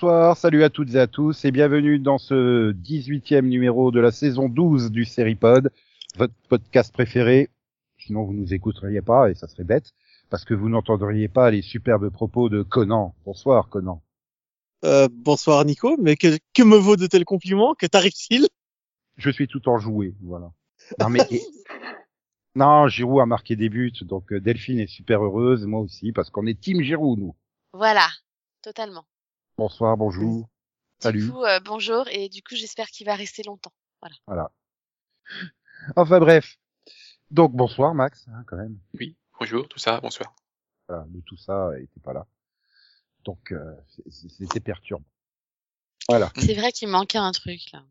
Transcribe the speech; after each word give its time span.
bonsoir, 0.00 0.34
salut 0.34 0.64
à 0.64 0.70
toutes 0.70 0.94
et 0.94 0.98
à 0.98 1.06
tous 1.06 1.44
et 1.44 1.50
bienvenue 1.50 1.98
dans 1.98 2.16
ce 2.16 2.72
18e 2.72 3.42
numéro 3.42 3.90
de 3.90 4.00
la 4.00 4.10
saison 4.10 4.48
12 4.48 4.90
du 4.90 5.04
Seripod, 5.04 5.70
votre 6.16 6.32
podcast 6.48 6.90
préféré. 6.90 7.50
Sinon 7.98 8.24
vous 8.24 8.32
nous 8.32 8.54
écouteriez 8.54 9.02
pas 9.02 9.30
et 9.30 9.34
ça 9.34 9.46
serait 9.46 9.64
bête 9.64 9.92
parce 10.30 10.46
que 10.46 10.54
vous 10.54 10.70
n'entendriez 10.70 11.28
pas 11.28 11.50
les 11.50 11.60
superbes 11.60 12.08
propos 12.08 12.48
de 12.48 12.62
Conan. 12.62 13.14
Bonsoir 13.26 13.68
Conan. 13.68 14.00
Euh, 14.86 15.06
bonsoir 15.12 15.62
Nico, 15.66 15.98
mais 16.00 16.16
que, 16.16 16.38
que 16.54 16.62
me 16.62 16.78
vaut 16.78 16.96
de 16.96 17.06
tels 17.06 17.26
compliments? 17.26 17.74
Que 17.74 17.84
t'arrive-t-il? 17.84 18.48
Je 19.18 19.28
suis 19.28 19.48
tout 19.48 19.68
enjoué, 19.68 20.14
voilà. 20.22 20.50
Non 20.98 21.10
mais 21.10 21.28
non, 22.54 22.88
Giroud 22.88 23.20
a 23.20 23.26
marqué 23.26 23.54
des 23.54 23.68
buts, 23.68 23.92
donc 24.00 24.32
euh, 24.32 24.40
Delphine 24.40 24.80
est 24.80 24.86
super 24.86 25.22
heureuse, 25.22 25.66
moi 25.66 25.80
aussi, 25.80 26.12
parce 26.12 26.30
qu'on 26.30 26.46
est 26.46 26.58
Team 26.58 26.80
Giroud 26.80 27.18
nous. 27.18 27.36
Voilà, 27.74 28.08
totalement. 28.62 29.04
Bonsoir, 29.60 29.94
bonjour. 29.98 30.48
Salut. 31.00 31.28
Coup, 31.30 31.44
euh, 31.44 31.60
bonjour, 31.60 32.08
et 32.08 32.30
du 32.30 32.42
coup, 32.42 32.54
j'espère 32.54 32.86
qu'il 32.86 33.04
va 33.04 33.14
rester 33.14 33.42
longtemps. 33.42 33.74
Voilà. 34.00 34.16
Voilà. 34.26 34.50
Enfin 35.96 36.18
bref. 36.18 36.56
Donc 37.30 37.52
bonsoir 37.52 37.94
Max, 37.94 38.26
hein, 38.28 38.42
quand 38.46 38.56
même. 38.56 38.78
Oui, 38.98 39.18
bonjour, 39.38 39.68
tout 39.68 39.78
ça, 39.78 40.00
bonsoir. 40.00 40.34
Voilà, 40.88 41.06
le 41.12 41.20
tout 41.20 41.36
ça 41.36 41.78
était 41.78 42.00
pas 42.00 42.14
là. 42.14 42.26
Donc 43.26 43.52
euh, 43.52 43.76
c'est- 44.08 44.30
c'était 44.30 44.60
perturbant. 44.60 45.04
Voilà. 46.08 46.32
C'est 46.38 46.54
vrai 46.54 46.72
qu'il 46.72 46.88
manquait 46.88 47.18
un 47.18 47.32
truc, 47.32 47.60
là. 47.74 47.84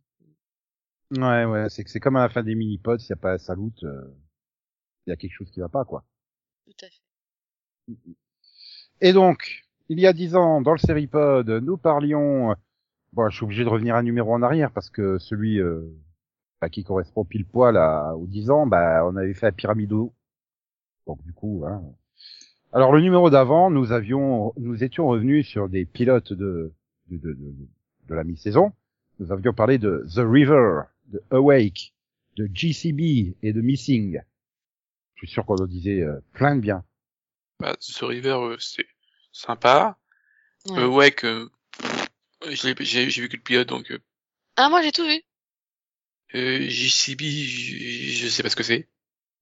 Ouais, 1.12 1.46
ouais, 1.46 1.70
c'est 1.70 1.84
que 1.84 1.92
c'est 1.92 2.00
comme 2.00 2.16
à 2.16 2.22
la 2.22 2.30
fin 2.30 2.42
des 2.42 2.56
mini-pods, 2.56 2.98
s'il 2.98 3.14
n'y 3.14 3.20
a 3.20 3.22
pas 3.22 3.38
salut, 3.38 3.72
euh, 3.84 4.12
il 5.06 5.12
y 5.12 5.14
a 5.14 5.18
quelque 5.18 5.34
chose 5.36 5.52
qui 5.52 5.60
va 5.60 5.70
pas, 5.70 5.86
quoi. 5.86 6.04
Tout 6.66 6.74
à 6.84 6.88
fait. 6.90 7.94
Et 9.02 9.14
donc, 9.14 9.69
il 9.90 10.00
y 10.00 10.08
a 10.08 10.14
dix 10.14 10.36
ans, 10.36 10.62
dans 10.62 10.72
le 10.72 10.78
Seripod, 10.78 11.50
nous 11.50 11.78
parlions... 11.78 12.56
Bon, 13.12 13.28
je 13.30 13.36
suis 13.36 13.44
obligé 13.44 13.64
de 13.64 13.70
revenir 13.70 13.96
un 13.96 14.04
numéro 14.04 14.34
en 14.34 14.44
arrière, 14.44 14.72
parce 14.72 14.90
que 14.90 15.18
celui 15.18 15.60
euh, 15.60 15.82
bah, 16.62 16.70
qui 16.70 16.84
correspond 16.84 17.26
pile 17.26 17.46
poil 17.46 17.76
à, 17.76 18.16
aux 18.16 18.28
dix 18.28 18.52
ans, 18.52 18.68
bah, 18.68 19.04
on 19.06 19.16
avait 19.16 19.34
fait 19.34 19.48
la 19.48 19.52
Pyramido. 19.52 20.14
Donc 21.08 21.22
du 21.24 21.34
coup... 21.34 21.64
Hein. 21.68 21.82
Alors 22.72 22.92
le 22.92 23.02
numéro 23.02 23.32
d'avant, 23.32 23.72
nous 23.72 23.92
avions, 23.92 24.54
nous 24.58 24.84
étions 24.84 25.08
revenus 25.08 25.48
sur 25.48 25.70
des 25.70 25.86
pilotes 25.86 26.34
de, 26.34 26.72
de, 27.10 27.18
de, 27.18 27.34
de, 27.34 27.68
de 28.10 28.16
la 28.16 28.24
mi-saison. 28.24 28.74
Nous 29.20 29.32
avions 29.32 29.54
parlé 29.54 29.80
de 29.80 30.06
The 30.14 30.20
River, 30.20 30.84
de 31.08 31.20
Awake, 31.32 31.96
de 32.38 32.48
GCB 32.54 33.36
et 33.42 33.54
de 33.54 33.62
Missing. 33.62 34.22
Je 35.16 35.26
suis 35.26 35.34
sûr 35.34 35.48
qu'on 35.48 35.56
en 35.56 35.66
disait 35.66 36.02
euh, 36.02 36.20
plein 36.34 36.56
de 36.56 36.62
bien. 36.62 36.84
Bah, 37.60 37.76
The 37.76 38.04
River, 38.04 38.38
euh, 38.40 38.56
c'est 38.60 38.86
sympa. 39.40 39.98
Ouais. 40.68 40.80
Euh, 40.80 40.88
ouais, 40.88 41.12
que 41.12 41.50
j'ai 42.82 43.10
j'ai 43.10 43.22
vu 43.22 43.30
que 43.30 43.38
le 43.38 43.42
pilote, 43.44 43.68
donc 43.68 43.92
euh, 43.92 44.00
Ah, 44.56 44.70
moi, 44.70 44.82
j'ai 44.82 44.92
tout 44.92 45.06
vu. 45.06 45.22
euh, 46.36 46.68
JCB, 46.70 47.22
je, 47.22 48.24
je 48.24 48.28
sais 48.28 48.44
pas 48.44 48.50
ce 48.50 48.56
que 48.56 48.64
c'est. 48.64 48.88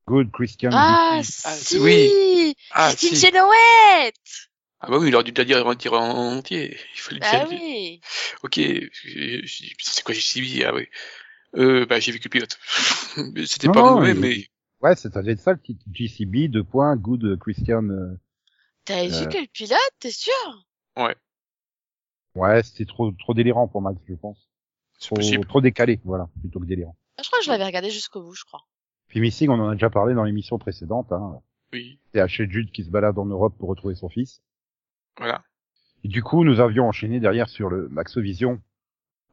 Good 0.07 0.31
Christian. 0.31 0.71
Ah. 0.73 1.21
Ah, 1.43 1.53
si 1.55 1.79
oui. 1.79 2.55
Ah, 2.71 2.89
Christine 2.95 3.15
si. 3.15 3.25
Ah 4.79 4.91
bah 4.91 4.99
oui, 4.99 5.07
il 5.07 5.15
aurait 5.15 5.23
dû 5.23 5.33
te 5.33 5.41
la 5.41 5.45
dire, 5.45 5.75
dire 5.75 5.93
en 5.93 6.37
entier. 6.37 6.77
Il 6.95 6.99
fallait 7.01 7.19
Ah 7.23 7.39
le 7.43 7.47
dire. 7.49 7.59
oui 7.59 8.01
Ok, 8.43 8.55
je- 8.57 9.41
je- 9.43 9.73
c'est 9.79 10.03
quoi 10.03 10.13
JCB 10.13 10.63
Ah 10.65 10.73
oui. 10.75 10.87
Euh, 11.55 11.85
bah 11.87 11.99
j'ai 11.99 12.11
vu 12.11 12.19
que 12.19 12.25
le 12.25 12.29
pilote. 12.29 12.59
C'était 13.47 13.67
pas 13.67 13.81
non, 13.81 13.95
mauvais, 13.95 14.13
mais 14.13 14.45
Ouais, 14.79 14.95
c'est 14.95 15.11
ça, 15.11 15.23
ça 15.37 15.51
le 15.53 15.59
titre. 15.59 15.83
GCB, 15.91 16.49
deux 16.49 16.63
points, 16.63 16.95
Good 16.95 17.39
Christian. 17.39 17.89
euh, 17.89 18.15
T'avais 18.87 19.13
Euh. 19.13 19.19
vu 19.19 19.27
que 19.29 19.37
le 19.37 19.47
pilote, 19.47 19.77
t'es 19.99 20.11
sûr? 20.11 20.33
Ouais, 22.35 22.63
c'était 22.63 22.85
trop, 22.85 23.11
trop 23.11 23.33
délirant 23.33 23.67
pour 23.67 23.81
Max, 23.81 23.99
je 24.07 24.13
pense. 24.15 24.47
Trop, 24.99 25.15
possible. 25.15 25.45
trop 25.45 25.59
décalé, 25.61 25.99
voilà, 26.03 26.29
plutôt 26.39 26.59
que 26.59 26.65
délirant. 26.65 26.95
Ah, 27.17 27.21
Je 27.23 27.27
crois 27.27 27.39
que 27.39 27.45
je 27.45 27.51
l'avais 27.51 27.65
regardé 27.65 27.89
jusqu'au 27.89 28.21
bout, 28.21 28.33
je 28.33 28.45
crois. 28.45 28.61
Puis 29.07 29.19
Missing, 29.19 29.49
on 29.49 29.59
en 29.59 29.69
a 29.69 29.73
déjà 29.73 29.89
parlé 29.89 30.13
dans 30.13 30.23
l'émission 30.23 30.57
précédente. 30.59 31.11
Hein. 31.11 31.41
Oui, 31.73 31.99
C'est 32.13 32.19
Hachette 32.21 32.51
Jude 32.51 32.71
qui 32.71 32.83
se 32.83 32.89
balade 32.89 33.17
en 33.17 33.25
Europe 33.25 33.55
pour 33.57 33.69
retrouver 33.69 33.95
son 33.95 34.09
fils. 34.09 34.41
voilà. 35.17 35.43
Et 36.03 36.07
du 36.09 36.21
coup, 36.23 36.43
nous 36.43 36.59
avions 36.59 36.87
enchaîné 36.87 37.19
derrière 37.19 37.49
sur 37.49 37.69
le 37.69 37.89
Maxovision 37.89 38.61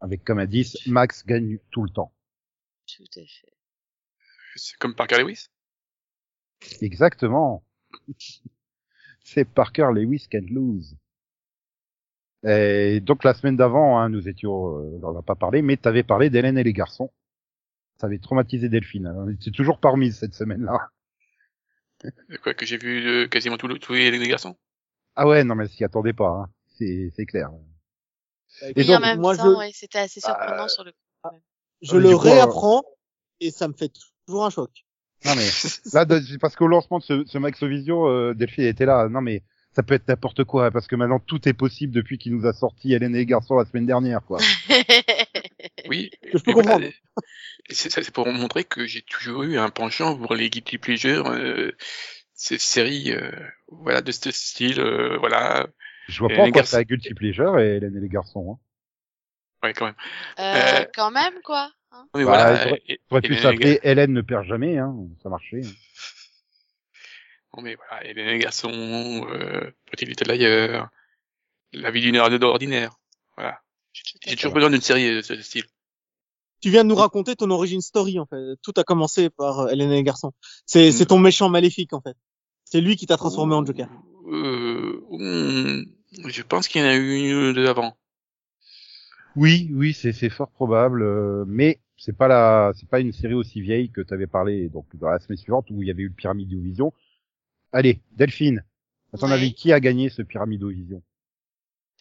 avec 0.00 0.24
comme 0.24 0.38
indice 0.38 0.86
Max 0.86 1.24
gagne 1.26 1.58
tout 1.70 1.82
le 1.82 1.90
temps. 1.90 2.12
Tout 2.86 3.04
à 3.16 3.20
fait. 3.20 3.52
C'est 4.56 4.76
comme 4.78 4.94
Parker 4.94 5.18
Lewis? 5.22 5.48
Exactement. 6.80 7.62
C'est 9.24 9.44
Parker 9.44 9.88
Lewis 9.92 10.26
can 10.30 10.42
lose. 10.48 10.96
Et 12.46 13.00
donc 13.00 13.24
la 13.24 13.32
semaine 13.34 13.56
d'avant, 13.56 13.98
hein, 13.98 14.10
nous 14.10 14.28
étions, 14.28 14.78
euh, 14.78 15.00
on 15.02 15.12
n'a 15.12 15.22
pas 15.22 15.34
parlé, 15.34 15.62
mais 15.62 15.76
tu 15.78 15.88
avais 15.88 16.02
parlé 16.02 16.28
d'Hélène 16.30 16.58
et 16.58 16.62
les 16.62 16.74
garçons. 16.74 17.10
Ça 17.96 18.06
avait 18.06 18.18
traumatisé 18.18 18.68
Delphine. 18.68 19.06
hein. 19.06 19.14
On 19.16 19.28
était 19.30 19.50
toujours 19.50 19.78
parmi 19.78 20.12
cette 20.12 20.34
semaine-là. 20.34 20.90
Euh, 22.04 22.10
Quoi, 22.42 22.52
que 22.54 22.66
j'ai 22.66 22.76
vu 22.76 23.06
euh, 23.06 23.28
quasiment 23.28 23.56
tous 23.56 23.66
le- 23.68 23.78
tous 23.78 23.94
les, 23.94 24.10
les 24.10 24.28
garçons. 24.28 24.56
Ah 25.16 25.26
ouais, 25.26 25.42
non 25.44 25.54
mais 25.54 25.68
s'y 25.68 25.84
attendait 25.84 26.12
pas. 26.12 26.28
Hein. 26.28 26.50
C'est 26.76 27.12
c'est 27.16 27.24
clair. 27.24 27.50
Et 28.62 28.72
oui, 28.76 28.86
donc, 28.86 28.96
en 28.96 29.00
même 29.00 29.20
moi, 29.20 29.36
temps, 29.36 29.50
je- 29.52 29.56
ouais, 29.58 29.70
c'était 29.72 29.98
assez 30.00 30.20
surprenant 30.20 30.56
Bah, 30.64 30.68
sur 30.68 30.84
le 30.84 30.92
coup. 30.92 31.36
Je 31.80 31.96
mais 31.96 32.02
le 32.02 32.08
euh, 32.10 32.16
réapprends 32.16 32.82
et 33.40 33.50
ça 33.50 33.68
me 33.68 33.72
fait 33.74 33.90
toujours 34.26 34.44
un 34.44 34.50
choc. 34.50 34.70
Non 35.24 35.34
mais 35.36 35.48
là, 35.92 36.06
parce 36.40 36.56
qu'au 36.56 36.66
lancement 36.66 36.98
de 36.98 37.04
ce, 37.04 37.24
ce 37.24 37.38
Maxovision, 37.38 38.08
euh, 38.08 38.34
Delphine 38.34 38.64
était 38.64 38.86
là. 38.86 39.08
Non 39.08 39.20
mais 39.20 39.42
ça 39.74 39.82
peut 39.82 39.94
être 39.94 40.06
n'importe 40.08 40.44
quoi 40.44 40.70
parce 40.70 40.86
que 40.86 40.96
maintenant 40.96 41.18
tout 41.18 41.48
est 41.48 41.52
possible 41.52 41.92
depuis 41.92 42.18
qu'il 42.18 42.34
nous 42.34 42.46
a 42.46 42.52
sorti 42.52 42.92
Hélène 42.92 43.14
et 43.14 43.18
les 43.18 43.26
garçons 43.26 43.56
la 43.56 43.64
semaine 43.64 43.86
dernière, 43.86 44.22
quoi. 44.22 44.38
Oui. 45.88 46.10
Que 46.32 46.38
je 46.38 46.42
peux 46.44 46.52
voilà, 46.52 46.74
comprendre. 46.74 46.92
C'est 47.70 47.90
ça, 47.90 48.02
c'est 48.02 48.12
pour 48.12 48.26
montrer 48.28 48.64
que 48.64 48.86
j'ai 48.86 49.02
toujours 49.02 49.42
eu 49.42 49.58
un 49.58 49.70
penchant 49.70 50.16
pour 50.16 50.34
les 50.34 50.50
guilty 50.50 50.78
pleasures, 50.78 51.28
euh, 51.28 51.72
ces 52.34 52.58
séries, 52.58 53.12
euh, 53.12 53.30
voilà, 53.68 54.00
de 54.00 54.12
ce 54.12 54.30
style, 54.30 54.80
euh, 54.80 55.16
voilà. 55.18 55.66
Je 56.08 56.18
vois 56.18 56.28
pas 56.28 56.42
encore 56.42 56.68
ta 56.68 56.84
guilty 56.84 57.14
pleasure 57.14 57.58
et 57.58 57.76
Hélène 57.76 57.96
et 57.96 58.00
les 58.00 58.08
garçons. 58.08 58.58
Hein. 58.58 59.66
Ouais, 59.66 59.72
quand 59.72 59.86
même. 59.86 59.94
Euh, 60.38 60.80
Euh, 60.82 60.84
quand 60.94 61.10
même, 61.10 61.40
quoi. 61.42 61.70
Hein. 61.94 62.06
Mais 62.14 62.24
Bah, 62.24 62.52
voilà. 62.54 62.76
et- 62.88 63.00
et 63.12 63.20
pu 63.20 63.36
s'appeler 63.36 63.80
Hélène 63.82 64.12
ne 64.12 64.20
perd 64.20 64.44
jamais, 64.46 64.78
hein. 64.78 64.94
Ça 65.22 65.28
marchait. 65.28 65.60
Bon, 67.52 67.62
mais 67.62 67.76
voilà, 67.76 68.04
et 68.04 68.14
les 68.14 68.38
garçons, 68.38 69.26
euh, 69.30 69.70
Petit 69.90 70.06
Little 70.06 70.32
Liar, 70.32 70.88
La 71.72 71.90
vie 71.92 72.00
d'une 72.00 72.16
heure 72.16 72.36
d'ordinaire. 72.38 72.96
Voilà. 73.36 73.60
J'ai 74.26 74.34
toujours 74.36 74.54
besoin 74.54 74.70
d'une 74.70 74.80
série 74.80 75.14
de 75.16 75.22
ce 75.22 75.40
style. 75.40 75.64
Tu 76.60 76.70
viens 76.70 76.82
de 76.82 76.88
nous 76.88 76.94
raconter 76.96 77.36
ton 77.36 77.50
origin 77.50 77.80
story 77.80 78.18
en 78.18 78.26
fait. 78.26 78.56
Tout 78.62 78.72
a 78.76 78.82
commencé 78.84 79.30
par 79.30 79.60
euh, 79.60 79.68
Hélène 79.68 79.92
et 79.92 79.96
les 79.96 80.02
garçons. 80.02 80.32
C'est 80.66 80.90
c'est 80.92 81.06
ton 81.06 81.18
méchant 81.18 81.48
maléfique 81.48 81.92
en 81.92 82.00
fait. 82.00 82.16
C'est 82.64 82.80
lui 82.80 82.96
qui 82.96 83.06
t'a 83.06 83.16
transformé 83.16 83.54
en 83.54 83.64
Joker. 83.64 83.88
Euh, 84.32 85.04
hmm, 85.10 85.84
je 86.28 86.42
pense 86.42 86.66
qu'il 86.66 86.80
y 86.80 86.84
en 86.84 86.88
a 86.88 86.94
eu 86.96 87.14
une 87.16 87.34
ou 87.50 87.52
deux 87.52 87.66
avant. 87.68 87.96
Oui, 89.36 89.68
oui, 89.72 89.92
c'est 89.94 90.12
c'est 90.12 90.30
fort 90.30 90.50
probable, 90.50 91.02
euh, 91.02 91.44
mais 91.46 91.80
c'est 92.04 92.12
pas 92.12 92.28
la, 92.28 92.72
c'est 92.74 92.86
pas 92.86 93.00
une 93.00 93.12
série 93.12 93.32
aussi 93.32 93.62
vieille 93.62 93.90
que 93.90 94.02
t'avais 94.02 94.26
parlé 94.26 94.68
donc 94.68 94.84
dans 94.96 95.08
la 95.08 95.18
semaine 95.18 95.38
suivante 95.38 95.70
où 95.70 95.80
il 95.80 95.88
y 95.88 95.90
avait 95.90 96.02
eu 96.02 96.08
le 96.08 96.14
Pyramido 96.14 96.60
Vision. 96.60 96.92
Allez, 97.72 97.98
Delphine, 98.12 98.62
à 99.14 99.16
ton 99.16 99.28
Ouais. 99.28 99.32
avis, 99.32 99.54
qui 99.54 99.72
a 99.72 99.80
gagné 99.80 100.10
ce 100.10 100.20
Pyramido 100.20 100.68
Vision 100.68 101.02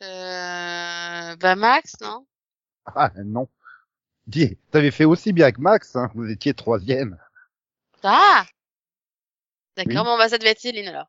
Euh, 0.02 1.36
bah, 1.38 1.56
Max, 1.56 1.96
non? 2.02 2.26
Ah 2.86 3.14
non. 3.24 3.48
Dis, 4.28 4.58
t'avais 4.72 4.92
fait 4.92 5.06
aussi 5.06 5.32
bien 5.32 5.54
que 5.54 5.62
Max, 5.62 5.96
hein. 5.96 6.12
Vous 6.16 6.30
étiez 6.30 6.54
troisième. 6.54 7.18
Ah 8.04 8.46
D'accord, 9.78 10.04
Oui. 10.04 10.04
bon, 10.04 10.18
bah, 10.18 10.28
ça 10.28 10.38
devait 10.38 10.52
être 10.52 10.60
Céline, 10.60 10.90
alors. 10.90 11.08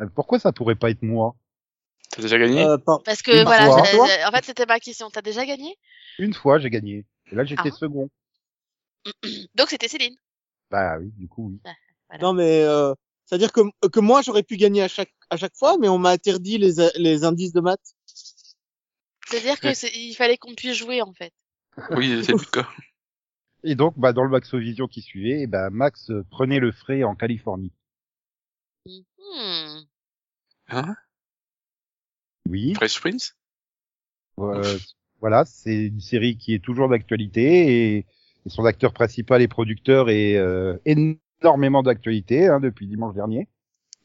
Euh, 0.00 0.06
Pourquoi 0.14 0.38
ça 0.38 0.50
pourrait 0.52 0.76
pas 0.76 0.88
être 0.88 1.02
moi? 1.02 1.36
T'as 2.10 2.22
déjà 2.22 2.38
gagné? 2.38 2.64
Euh, 2.64 2.78
par- 2.78 3.02
Parce 3.02 3.20
que, 3.20 3.36
Une 3.36 3.42
voilà, 3.44 3.68
en 3.68 4.32
fait, 4.32 4.44
c'était 4.44 4.64
ma 4.64 4.80
question. 4.80 5.10
T'as 5.10 5.20
déjà 5.20 5.44
gagné? 5.44 5.76
Une 6.18 6.32
fois, 6.32 6.58
j'ai 6.58 6.70
gagné. 6.70 7.04
Et 7.30 7.34
là, 7.34 7.44
j'étais 7.44 7.62
Ah. 7.66 7.70
second. 7.70 8.08
Donc, 9.54 9.68
c'était 9.70 9.88
Céline. 9.88 10.16
Bah 10.70 10.98
oui, 10.98 11.10
du 11.16 11.28
coup, 11.28 11.50
oui. 11.50 11.60
Voilà. 12.08 12.22
Non 12.22 12.32
mais 12.32 12.62
euh, 12.62 12.94
c'est 13.24 13.34
à 13.34 13.38
dire 13.38 13.52
que 13.52 13.60
que 13.88 13.98
moi 14.00 14.22
j'aurais 14.22 14.42
pu 14.44 14.56
gagner 14.56 14.82
à 14.82 14.88
chaque 14.88 15.12
à 15.30 15.36
chaque 15.36 15.56
fois, 15.56 15.76
mais 15.78 15.88
on 15.88 15.98
m'a 15.98 16.10
interdit 16.10 16.58
les 16.58 16.74
les 16.96 17.24
indices 17.24 17.52
de 17.52 17.60
maths. 17.60 17.94
C'est-à-dire 19.28 19.58
que 19.60 19.74
c'est- 19.74 19.90
il 19.94 20.14
fallait 20.14 20.36
qu'on 20.38 20.54
puisse 20.54 20.76
jouer, 20.76 21.02
en 21.02 21.12
fait. 21.12 21.32
Oui, 21.90 22.22
c'est 22.24 22.32
le 22.32 22.38
quoi. 22.52 22.68
Et 23.64 23.74
donc, 23.74 23.98
bah, 23.98 24.12
dans 24.12 24.22
le 24.22 24.30
Maxovision 24.30 24.86
qui 24.86 25.02
suivait, 25.02 25.46
ben, 25.48 25.70
Max 25.70 26.10
euh, 26.10 26.24
prenait 26.30 26.60
le 26.60 26.70
frais 26.70 27.02
en 27.02 27.16
Californie. 27.16 27.72
Hmm. 28.86 29.80
Hein? 30.68 30.96
Oui. 32.48 32.74
Fresh 32.74 33.00
Prince? 33.00 33.36
Euh, 34.38 34.78
voilà, 35.20 35.44
c'est 35.44 35.86
une 35.86 36.00
série 36.00 36.36
qui 36.36 36.54
est 36.54 36.62
toujours 36.62 36.88
d'actualité 36.88 37.96
et 37.96 38.06
Et 38.46 38.50
son 38.50 38.64
acteur 38.64 38.92
principal 38.92 39.42
et 39.42 39.48
producteur 39.48 40.08
et 40.08 40.36
euh, 40.36 40.78
énormément 40.84 41.82
d'actualité 41.82 42.46
hein, 42.46 42.60
depuis 42.60 42.86
dimanche 42.86 43.14
dernier. 43.14 43.48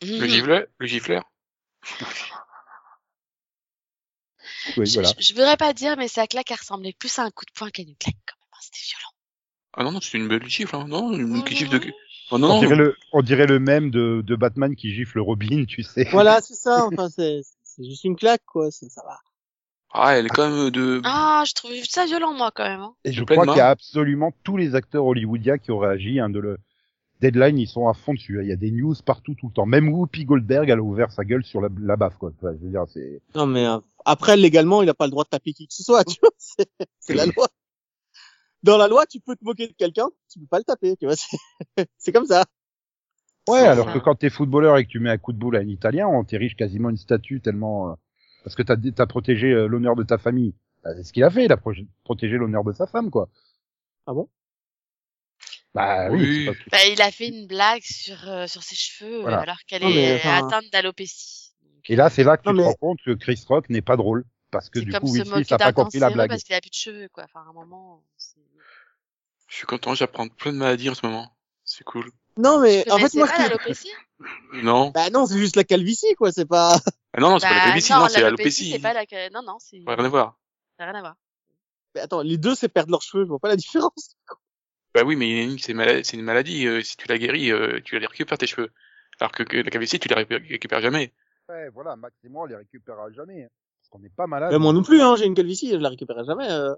Le 0.01 0.25
gifleur, 0.25 0.65
le 0.79 0.87
gifleur. 0.87 1.23
Oui, 4.77 4.85
je, 4.87 4.93
voilà. 4.95 5.09
je, 5.19 5.25
je 5.25 5.33
voudrais 5.33 5.57
pas 5.57 5.73
dire, 5.73 5.95
mais 5.95 6.07
sa 6.07 6.25
claque 6.25 6.49
elle 6.49 6.57
ressemblait 6.57 6.95
plus 6.97 7.19
à 7.19 7.23
un 7.23 7.29
coup 7.29 7.45
de 7.45 7.51
poing 7.53 7.69
qu'à 7.69 7.83
une 7.83 7.95
claque 7.95 8.17
quand 8.25 8.35
même. 8.39 8.49
hein, 8.53 8.59
C'était 8.61 8.79
violent. 8.83 9.13
Ah 9.73 9.83
non, 9.83 9.91
non, 9.91 10.01
c'est 10.01 10.17
une 10.17 10.27
belle 10.27 10.47
gifle, 10.47 10.75
hein. 10.75 10.87
Non, 10.87 11.13
une 11.13 11.45
gifle 11.47 11.79
de... 11.79 11.91
Oh 12.31 12.37
On 12.41 12.59
dirait, 12.61 12.75
le, 12.75 12.95
on 13.11 13.21
dirait 13.21 13.45
le 13.45 13.59
même 13.59 13.91
de, 13.91 14.23
de 14.25 14.35
Batman 14.35 14.75
qui 14.75 14.93
gifle 14.93 15.19
Robin, 15.19 15.65
tu 15.65 15.83
sais. 15.83 16.07
Voilà, 16.11 16.41
c'est 16.41 16.55
ça. 16.55 16.87
Enfin, 16.87 17.09
c'est 17.09 17.41
c'est 17.63 17.83
juste 17.83 18.05
une 18.05 18.15
claque, 18.15 18.43
quoi. 18.45 18.71
Ça, 18.71 18.87
ça 18.89 19.03
va. 19.05 19.19
Ah, 19.93 20.17
elle 20.17 20.25
est 20.27 20.29
quand 20.29 20.49
même 20.49 20.69
de... 20.69 21.01
Ah, 21.03 21.43
je 21.45 21.53
trouve 21.53 21.71
ça 21.89 22.05
violent 22.05 22.33
moi 22.33 22.51
quand 22.55 22.63
même. 22.63 22.79
hein. 22.81 22.93
Et 23.03 23.11
je 23.11 23.23
crois 23.23 23.45
qu'il 23.45 23.57
y 23.57 23.59
a 23.59 23.69
absolument 23.69 24.31
tous 24.43 24.55
les 24.57 24.75
acteurs 24.75 25.05
hollywoodiens 25.05 25.57
qui 25.57 25.71
ont 25.71 25.79
réagi. 25.79 26.19
Hein, 26.19 26.29
de 26.29 26.39
le 26.39 26.57
Deadline, 27.19 27.57
ils 27.59 27.67
sont 27.67 27.87
à 27.87 27.93
fond 27.93 28.13
dessus. 28.13 28.39
hein. 28.39 28.43
Il 28.43 28.49
y 28.49 28.53
a 28.53 28.55
des 28.55 28.71
news 28.71 28.95
partout 29.05 29.35
tout 29.35 29.47
le 29.47 29.53
temps. 29.53 29.65
Même 29.65 29.89
Whoopi 29.89 30.25
Goldberg, 30.25 30.69
elle 30.69 30.79
a 30.79 30.81
ouvert 30.81 31.11
sa 31.11 31.23
gueule 31.25 31.43
sur 31.43 31.61
la, 31.61 31.67
la 31.81 31.95
baffe, 31.97 32.17
quoi. 32.17 32.31
Enfin, 32.37 32.53
je 32.59 32.63
veux 32.65 32.71
dire, 32.71 32.83
c'est. 32.87 33.21
Non, 33.35 33.45
mais 33.45 33.65
euh, 33.67 33.77
après, 34.05 34.37
légalement, 34.37 34.81
il 34.81 34.89
a 34.89 34.93
pas 34.93 35.05
le 35.05 35.11
droit 35.11 35.23
de 35.25 35.29
taper 35.29 35.53
qui 35.53 35.67
que 35.67 35.73
ce 35.73 35.83
soit, 35.83 36.03
tu 36.05 36.17
vois. 36.21 36.31
C'est 36.37 36.67
c'est 36.99 37.13
la 37.13 37.25
loi. 37.25 37.47
Dans 38.63 38.77
la 38.77 38.87
loi, 38.87 39.05
tu 39.07 39.19
peux 39.19 39.35
te 39.35 39.43
moquer 39.43 39.67
de 39.67 39.73
quelqu'un, 39.73 40.07
tu 40.31 40.39
peux 40.39 40.45
pas 40.45 40.59
le 40.59 40.63
taper, 40.63 40.95
tu 40.95 41.05
vois. 41.05 41.15
c'est- 41.15 41.37
C'est 41.97 42.11
comme 42.11 42.25
ça. 42.27 42.45
Ouais, 43.49 43.59
alors 43.59 43.87
ça. 43.87 43.93
que 43.93 43.99
quand 43.99 44.15
t'es 44.15 44.29
footballeur 44.29 44.77
et 44.77 44.85
que 44.85 44.89
tu 44.89 44.99
mets 44.99 45.09
un 45.09 45.17
coup 45.17 45.33
de 45.33 45.37
boule 45.39 45.57
à 45.57 45.59
un 45.59 45.67
Italien, 45.67 46.07
on 46.07 46.23
t'érige 46.23 46.55
quasiment 46.55 46.89
une 46.91 46.97
statue 46.97 47.41
tellement 47.41 47.89
euh, 47.89 47.93
parce 48.43 48.55
que 48.55 48.63
t'as 48.63 48.75
as 48.97 49.07
protégé 49.07 49.47
euh, 49.51 49.67
l'honneur 49.67 49.95
de 49.95 50.03
ta 50.03 50.17
famille. 50.17 50.53
Bah, 50.83 50.91
c'est 50.95 51.03
ce 51.03 51.13
qu'il 51.13 51.23
a 51.23 51.29
fait, 51.29 51.45
il 51.45 51.51
a 51.51 51.57
pro- 51.57 51.73
protégé 52.03 52.37
l'honneur 52.37 52.63
de 52.63 52.71
sa 52.73 52.87
femme, 52.87 53.09
quoi. 53.11 53.29
Ah 54.07 54.13
bon? 54.13 54.29
Bah 55.73 56.09
oui. 56.11 56.49
Bah, 56.71 56.79
il 56.91 57.01
a 57.01 57.11
fait 57.11 57.29
une 57.29 57.47
blague 57.47 57.83
sur 57.83 58.27
euh, 58.27 58.45
sur 58.47 58.61
ses 58.61 58.75
cheveux 58.75 59.19
euh, 59.19 59.21
Voilà. 59.21 59.39
alors 59.41 59.59
qu'elle 59.67 59.83
est 59.83 60.15
enfin- 60.15 60.45
atteinte 60.47 60.65
d'alopécie. 60.71 61.53
Et 61.87 61.95
là, 61.95 62.09
c'est 62.09 62.23
là 62.23 62.37
que 62.37 62.49
tu 62.49 62.55
te 62.55 62.61
rends 62.61 62.73
compte 62.73 62.99
que 63.05 63.11
Chris 63.11 63.43
Rock 63.47 63.69
n'est 63.69 63.81
pas 63.81 63.95
drôle 63.95 64.25
parce 64.51 64.69
que 64.69 64.79
du 64.79 64.91
coup, 64.91 65.05
Will 65.09 65.21
Smith 65.25 65.33
moquer 65.33 65.53
a 65.53 65.57
pas 65.57 65.71
compris 65.73 65.99
la 65.99 66.09
blague. 66.09 66.29
parce 66.29 66.43
qu'il 66.43 66.53
a 66.55 66.61
plus 66.61 66.69
de 66.69 66.75
cheveux 66.75 67.09
quoi. 67.09 67.23
Enfin, 67.23 67.39
à 67.45 67.49
un 67.49 67.53
moment. 67.53 68.03
Je 69.47 69.55
suis 69.55 69.65
content, 69.65 69.93
j'apprends 69.95 70.27
plein 70.27 70.51
de 70.53 70.57
maladies 70.57 70.89
en 70.89 70.93
ce 70.95 71.05
moment. 71.05 71.31
C'est 71.63 71.83
cool. 71.83 72.09
Non, 72.37 72.59
mais 72.61 72.89
en 72.91 72.97
fait, 72.97 73.13
moi, 73.15 73.27
pas 73.27 73.37
l'alopécie? 73.39 73.91
Non. 74.53 74.91
bah 74.91 75.09
non, 75.09 75.25
c'est 75.25 75.37
juste 75.37 75.55
la 75.55 75.63
calvitie, 75.63 76.13
quoi. 76.17 76.31
C'est 76.31 76.45
pas. 76.45 76.77
Ah 77.13 77.19
non, 77.19 77.29
non, 77.31 77.39
c'est 77.39 77.47
pas 77.47 77.53
la 77.55 77.59
Bah, 77.59 77.65
calvitie, 77.67 77.91
non, 77.91 77.99
non, 77.99 78.07
c'est 78.09 78.21
l'alopécie, 78.21 78.69
l'alopécie. 78.69 78.71
c'est 78.71 78.79
pas 78.79 78.93
la. 78.93 79.29
Non, 79.31 79.43
non, 79.45 79.57
c'est. 79.59 79.77
Rien 79.85 80.05
à 80.05 80.09
voir. 80.09 80.37
Ça 80.77 80.85
n'a 80.85 80.91
rien 80.91 80.99
à 80.99 81.01
voir. 81.01 81.15
Mais 81.95 82.01
attends, 82.01 82.21
les 82.21 82.37
deux, 82.37 82.55
c'est 82.55 82.69
perdre 82.69 82.91
leurs 82.91 83.01
cheveux. 83.01 83.23
Je 83.23 83.29
vois 83.29 83.39
pas 83.39 83.49
la 83.49 83.55
différence. 83.57 84.15
Bah 84.93 85.03
oui, 85.05 85.15
mais 85.15 85.29
il 85.29 85.37
y 85.37 85.45
en 85.45 85.47
a 85.47 85.51
une, 85.53 86.03
c'est 86.03 86.17
une 86.17 86.21
maladie. 86.23 86.67
euh, 86.67 86.81
si 86.81 86.97
tu 86.97 87.07
la 87.07 87.17
guéris, 87.17 87.49
euh, 87.49 87.79
tu 87.85 87.97
les 87.97 88.05
récupères 88.05 88.37
tes 88.37 88.45
cheveux. 88.45 88.73
Alors 89.21 89.31
que, 89.31 89.43
que 89.43 89.55
la 89.55 89.69
calvitie, 89.69 89.99
tu 89.99 90.09
les 90.09 90.15
récupères, 90.15 90.81
jamais. 90.81 91.13
Ouais, 91.47 91.69
voilà, 91.69 91.95
Max 91.95 92.13
et 92.25 92.27
moi, 92.27 92.43
on 92.43 92.45
les 92.47 92.57
récupérera 92.57 93.09
jamais. 93.13 93.43
hein. 93.43 93.47
Parce 93.79 93.89
qu'on 93.89 93.99
n'est 93.99 94.09
pas 94.09 94.27
malade. 94.27 94.51
Bah, 94.51 94.59
moi 94.59 94.73
non 94.73 94.83
plus, 94.83 95.01
hein. 95.01 95.15
J'ai 95.15 95.27
une 95.27 95.33
calvitie, 95.33 95.69
je 95.71 95.75
la 95.77 95.87
récupérerai 95.87 96.25
jamais. 96.25 96.51
euh. 96.51 96.75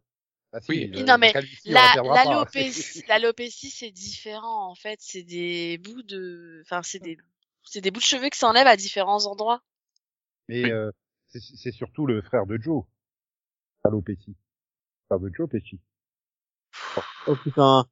Bah, 0.51 0.61
si, 0.61 0.69
Oui. 0.69 0.87
le- 0.93 1.01
Non, 1.05 1.17
mais 1.17 1.33
calvitie, 1.33 1.69
on 1.69 1.73
La- 1.73 2.03
pas. 2.03 2.23
L'alopécie, 2.25 3.03
l'alopécie, 3.07 3.71
c'est 3.71 3.89
différent 3.89 4.69
en 4.69 4.75
fait. 4.75 4.99
C'est 5.01 5.23
des 5.23 5.79
bouts 5.79 6.03
de. 6.03 6.61
Enfin, 6.65 6.83
c'est 6.83 6.99
des. 6.99 7.17
C'est 7.63 7.81
des 7.81 7.89
bouts 7.89 7.99
de 7.99 8.05
cheveux 8.05 8.29
qui 8.29 8.37
s'enlèvent 8.37 8.67
à 8.67 8.75
différents 8.77 9.25
endroits. 9.25 9.63
Mais 10.49 10.63
Oui. 10.65 10.71
euh, 10.71 10.91
c'est 11.27 11.39
c'est 11.41 11.71
surtout 11.71 12.05
le 12.05 12.21
frère 12.21 12.45
de 12.45 12.57
Joe. 12.57 12.83
Alopécie. 13.83 14.35
Frère 15.07 15.19
de 15.19 15.29
Joe 15.33 15.49
Pesci. 15.49 15.79
Oh 17.27 17.35
putain. 17.43 17.85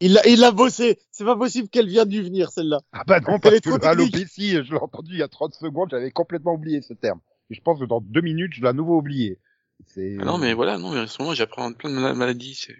Il 0.00 0.14
l'a, 0.14 0.26
il 0.26 0.40
l'a 0.40 0.50
bossé. 0.50 0.98
C'est 1.10 1.24
pas 1.24 1.36
possible 1.36 1.68
qu'elle 1.68 1.86
vienne 1.88 2.08
du 2.08 2.22
venir, 2.22 2.50
celle-là. 2.50 2.80
Ah 2.92 3.04
bah 3.06 3.20
non, 3.20 3.38
parce 3.38 3.60
que 3.60 3.84
alopécie, 3.86 4.52
je 4.64 4.72
l'ai 4.72 4.78
entendu 4.80 5.12
il 5.12 5.18
y 5.18 5.22
a 5.22 5.28
30 5.28 5.52
secondes, 5.54 5.90
j'avais 5.90 6.10
complètement 6.10 6.54
oublié 6.54 6.80
ce 6.80 6.94
terme. 6.94 7.20
Et 7.50 7.54
je 7.54 7.60
pense 7.60 7.78
que 7.80 7.84
dans 7.84 8.00
deux 8.00 8.22
minutes, 8.22 8.54
je 8.54 8.62
l'ai 8.62 8.68
à 8.68 8.72
nouveau 8.72 8.96
oublié. 8.96 9.38
C'est... 9.86 10.16
Ah 10.20 10.24
non, 10.24 10.38
mais 10.38 10.54
voilà, 10.54 10.78
non, 10.78 10.90
mais 10.92 11.00
en 11.00 11.06
ce 11.06 11.20
moment, 11.20 11.34
j'apprends 11.34 11.70
plein 11.74 11.90
de 11.90 11.96
ma- 11.96 12.14
maladies. 12.14 12.54
c'est- 12.54 12.76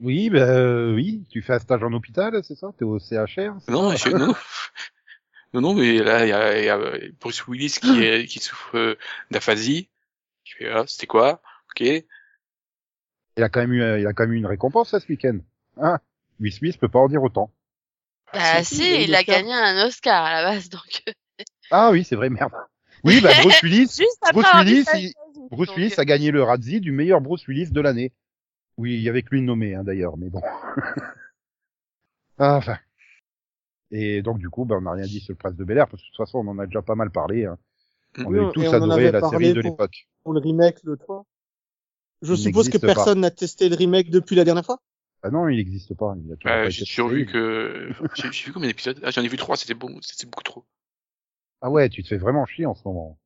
Oui, 0.00 0.30
ben 0.30 0.48
euh, 0.48 0.94
oui, 0.94 1.26
tu 1.30 1.42
fais 1.42 1.54
un 1.54 1.58
stage 1.58 1.82
en 1.82 1.92
hôpital, 1.92 2.42
c'est 2.44 2.54
ça? 2.54 2.72
T'es 2.78 2.84
au 2.84 2.98
CHR 2.98 3.56
c'est 3.60 3.70
Non, 3.72 3.94
je- 3.96 4.08
non, 4.10 4.34
non. 5.60 5.74
Non, 5.74 5.74
mais 5.74 5.98
là, 5.98 6.24
il 6.24 6.28
y 6.28 6.32
a, 6.32 6.58
il 6.58 6.64
y 6.64 6.68
a 6.68 6.78
Bruce 7.20 7.46
Willis 7.46 7.78
qui, 7.80 8.02
est, 8.04 8.26
qui 8.26 8.38
souffre 8.38 8.76
euh, 8.76 8.98
d'aphasie. 9.30 9.88
Ah, 10.62 10.84
c'était 10.86 11.06
quoi? 11.06 11.42
Ok. 11.70 11.80
Il 11.80 13.42
a 13.42 13.48
quand 13.48 13.60
même 13.60 13.72
eu, 13.72 13.82
euh, 13.82 13.98
il 14.00 14.06
a 14.06 14.12
quand 14.12 14.24
même 14.24 14.32
eu 14.32 14.38
une 14.38 14.46
récompense 14.46 14.90
ça, 14.90 15.00
ce 15.00 15.08
week-end. 15.08 15.38
Hein 15.78 15.98
Will 16.40 16.52
Smith 16.52 16.78
peut 16.78 16.88
pas 16.88 16.98
en 16.98 17.08
dire 17.08 17.22
autant. 17.22 17.50
Bah, 18.32 18.62
si, 18.64 18.76
si, 18.76 19.04
il 19.04 19.14
a 19.14 19.20
il 19.20 19.26
gagné 19.26 19.52
un 19.52 19.86
Oscar 19.86 20.24
à 20.24 20.42
la 20.42 20.50
base, 20.50 20.68
donc. 20.68 21.02
euh, 21.08 21.12
Ah 21.70 21.90
oui, 21.90 22.04
c'est 22.04 22.16
vrai, 22.16 22.30
merde. 22.30 22.52
Oui, 23.04 23.20
bah 23.20 23.30
Bruce 23.42 23.62
Willis, 23.62 24.00
Bruce 24.32 24.52
Willis, 24.54 24.84
il-. 24.94 25.12
Bruce 25.50 25.68
Donc, 25.68 25.76
Willis 25.76 25.94
a 25.98 26.04
gagné 26.04 26.30
le 26.30 26.42
Razzie 26.42 26.80
du 26.80 26.92
meilleur 26.92 27.20
Bruce 27.20 27.46
Willis 27.46 27.70
de 27.70 27.80
l'année. 27.80 28.12
Oui, 28.78 28.94
il 28.94 29.00
y 29.00 29.08
avait 29.08 29.22
que 29.22 29.30
lui 29.30 29.42
nommé, 29.42 29.74
hein, 29.74 29.84
d'ailleurs, 29.84 30.16
mais 30.16 30.28
bon. 30.28 30.42
Ah, 32.38 32.56
enfin. 32.56 32.78
Et 33.90 34.22
donc, 34.22 34.38
du 34.38 34.50
coup, 34.50 34.64
ben, 34.64 34.76
on 34.76 34.80
n'a 34.82 34.92
rien 34.92 35.06
dit 35.06 35.20
sur 35.20 35.32
le 35.32 35.36
prince 35.38 35.56
de 35.56 35.64
Bel 35.64 35.78
Air, 35.78 35.88
parce 35.88 36.02
que 36.02 36.06
de 36.08 36.10
toute 36.10 36.16
façon, 36.26 36.38
on 36.38 36.48
en 36.48 36.58
a 36.58 36.66
déjà 36.66 36.82
pas 36.82 36.94
mal 36.94 37.10
parlé. 37.10 37.44
Hein. 37.46 37.58
On 38.18 38.30
Oui, 38.30 38.38
a 38.38 38.42
on- 38.42 38.48
eu 38.48 38.52
tous 38.52 38.74
adoré 38.74 39.04
avait 39.04 39.12
la 39.12 39.20
série 39.22 39.52
de 39.54 39.60
l'époque. 39.60 40.08
Pour 40.22 40.32
le 40.32 40.40
remake 40.40 40.82
l'autre 40.84 41.04
fois. 41.06 41.24
Je 42.22 42.34
Il 42.34 42.42
suppose 42.42 42.68
que 42.68 42.78
personne 42.78 43.20
n'a 43.20 43.30
testé 43.30 43.68
le 43.68 43.76
remake 43.76 44.10
depuis 44.10 44.36
la 44.36 44.44
dernière 44.44 44.66
fois? 44.66 44.80
Ah 45.22 45.30
non, 45.30 45.48
il 45.48 45.56
n'existe 45.58 45.94
pas. 45.94 46.14
Il 46.24 46.32
a 46.32 46.36
toujours 46.36 46.54
Bah, 46.56 46.62
pas 46.62 46.68
j'ai 46.70 46.82
été 46.82 46.90
toujours 46.90 47.08
fait. 47.10 47.14
vu 47.14 47.26
que, 47.26 47.90
j'ai 48.32 48.44
vu 48.46 48.52
combien 48.52 48.68
d'épisodes? 48.68 48.98
Ah, 49.02 49.10
j'en 49.10 49.22
ai 49.22 49.28
vu 49.28 49.36
trois, 49.36 49.56
c'était 49.56 49.74
bon, 49.74 49.98
c'était 50.02 50.26
beaucoup 50.26 50.42
trop. 50.42 50.64
Ah 51.60 51.68
ouais, 51.70 51.90
tu 51.90 52.02
te 52.02 52.08
fais 52.08 52.16
vraiment 52.16 52.46
chier 52.46 52.64
en 52.64 52.74
ce 52.74 52.88
moment. 52.88 53.18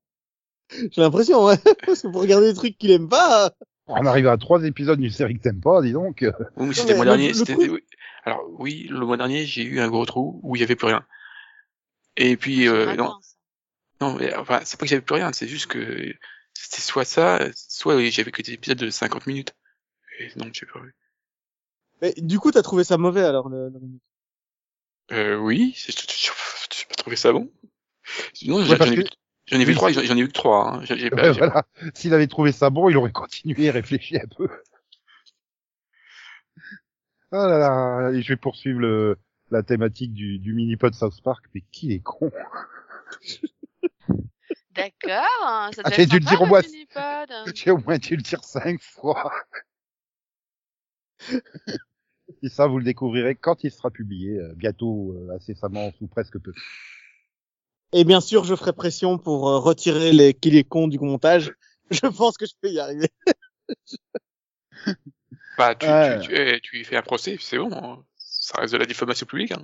J'ai 0.71 1.01
l'impression, 1.01 1.45
ouais. 1.45 1.57
Parce 1.87 2.03
que 2.03 2.09
pour 2.09 2.23
regarder 2.23 2.49
des 2.53 2.55
trucs 2.55 2.79
qu'il 2.79 2.91
aime 2.91 3.09
pas, 3.09 3.47
euh, 3.47 3.51
On 3.93 4.07
arrive 4.07 4.27
à 4.29 4.37
trois 4.37 4.65
épisodes 4.65 4.99
d'une 4.99 5.11
série 5.11 5.37
que 5.37 5.43
t'aimes 5.43 5.61
pas, 5.61 5.83
dis 5.83 5.93
donc. 5.93 6.25
Oui, 6.57 6.67
mais 6.69 6.75
c'était 6.75 6.93
le 6.93 6.97
mois 6.97 7.05
dernier, 7.05 7.33
oui. 7.69 7.85
Alors, 8.25 8.43
oui, 8.59 8.87
le 8.91 9.05
mois 9.07 9.17
dernier, 9.17 9.47
j'ai 9.47 9.63
eu 9.63 9.81
un 9.81 9.89
gros 9.89 10.05
trou 10.07 10.41
où 10.43 10.57
il 10.57 10.61
y 10.61 10.63
avait 10.63 10.77
plus 10.77 10.87
rien. 10.87 11.05
Et 12.17 12.37
puis, 12.37 12.69
euh, 12.69 12.95
non, 12.97 13.19
ça. 13.21 13.37
non, 14.01 14.15
mais, 14.15 14.35
enfin, 14.37 14.61
c'est 14.65 14.79
pas 14.79 14.85
que 14.87 14.91
j'avais 14.91 15.03
plus 15.03 15.15
rien, 15.15 15.33
c'est 15.33 15.49
juste 15.49 15.67
que 15.67 16.15
c'était 16.55 16.83
soit 16.83 17.05
ça, 17.05 17.41
soit 17.55 17.97
oui, 17.97 18.11
j'avais 18.11 18.31
que 18.31 18.43
des 18.43 18.53
épisodes 18.53 18.79
de 18.79 18.91
50 18.91 19.27
minutes. 19.27 19.55
Et 20.19 20.29
non, 20.37 20.51
j'ai 20.53 20.67
pas 20.67 20.81
vu. 20.81 20.95
mais 22.03 22.13
du 22.19 22.39
coup, 22.39 22.51
t'as 22.51 22.63
trouvé 22.63 22.85
ça 22.85 22.99
mauvais 22.99 23.25
alors 23.25 23.49
le. 23.49 23.73
Euh, 25.13 25.37
oui, 25.37 25.73
j'ai 25.77 25.93
pas 26.89 26.95
trouvé 26.95 27.17
ça 27.17 27.33
bon. 27.33 27.51
Non, 28.45 28.69
Ouais, 28.69 28.77
parce 28.77 28.91
que- 28.91 29.03
j'en 29.51 29.61
ai 29.61 29.65
vu 29.65 29.75
trois, 29.75 29.93
j'en 29.93 30.17
ai 30.17 30.23
vu 30.23 30.29
que 30.29 30.33
trois, 30.33 30.75
hein. 30.75 30.85
Ouais, 30.91 31.31
voilà. 31.33 31.65
S'il 31.95 32.15
avait 32.15 32.27
trouvé 32.27 32.53
ça 32.53 32.71
bon, 32.71 32.89
il 32.89 32.97
aurait 32.97 33.13
continué 33.13 33.65
et 33.65 33.71
réfléchi 33.71 34.17
un 34.17 34.27
peu. 34.37 34.49
Ah 37.33 37.47
là 37.47 37.59
là, 37.59 38.11
et 38.13 38.23
je 38.23 38.33
vais 38.33 38.37
poursuivre 38.37 38.81
le, 38.81 39.17
la 39.51 39.63
thématique 39.63 40.13
du, 40.13 40.39
du 40.39 40.53
mini-pod 40.53 40.95
South 40.95 41.23
Park, 41.23 41.45
mais 41.55 41.63
qui 41.71 41.93
est 41.93 42.01
con? 42.01 42.31
D'accord, 44.73 45.71
ça 45.75 45.83
Ah, 45.85 45.91
j'ai 45.91 46.03
être 46.03 46.11
dû 46.11 46.19
le 46.19 46.25
dire 46.25 46.43
au 46.43 46.47
moins. 46.47 46.63
J'ai 47.55 47.71
au 47.71 47.79
moins 47.79 47.99
dû 47.99 48.17
le 48.17 48.23
dire 48.23 48.43
cinq 48.45 48.81
fois. 48.81 49.33
Et 52.43 52.49
ça, 52.49 52.67
vous 52.67 52.79
le 52.79 52.85
découvrirez 52.85 53.35
quand 53.35 53.65
il 53.65 53.71
sera 53.71 53.91
publié, 53.91 54.39
euh, 54.39 54.55
bientôt, 54.55 55.13
euh, 55.15 55.35
incessamment, 55.35 55.91
sous 55.99 56.07
presque 56.07 56.39
peu. 56.39 56.53
Et 57.93 58.05
bien 58.05 58.21
sûr, 58.21 58.45
je 58.45 58.55
ferai 58.55 58.73
pression 58.73 59.19
pour 59.19 59.49
euh, 59.49 59.59
retirer 59.59 60.13
les 60.13 60.33
qu'il 60.35 60.57
est 60.57 60.65
con 60.65 60.89
du 60.89 60.99
montage. 60.99 61.53
Je 61.91 62.07
pense 62.07 62.37
que 62.37 62.47
je 62.47 62.53
peux 62.61 62.69
y 62.71 62.79
arriver. 62.79 63.09
Bah, 65.59 65.75
tu, 65.75 65.87
Ouais. 65.87 66.21
tu, 66.21 66.29
tu, 66.29 66.35
eh, 66.37 66.61
tu 66.61 66.77
lui 66.77 66.85
fais 66.85 66.97
un 66.97 67.03
procès, 67.03 67.37
c'est 67.41 67.59
bon, 67.59 67.71
hein. 67.73 68.03
ça 68.17 68.61
reste 68.61 68.73
de 68.73 68.79
la 68.79 68.87
diffamation 68.87 69.27
publique. 69.27 69.53
Hein. 69.53 69.63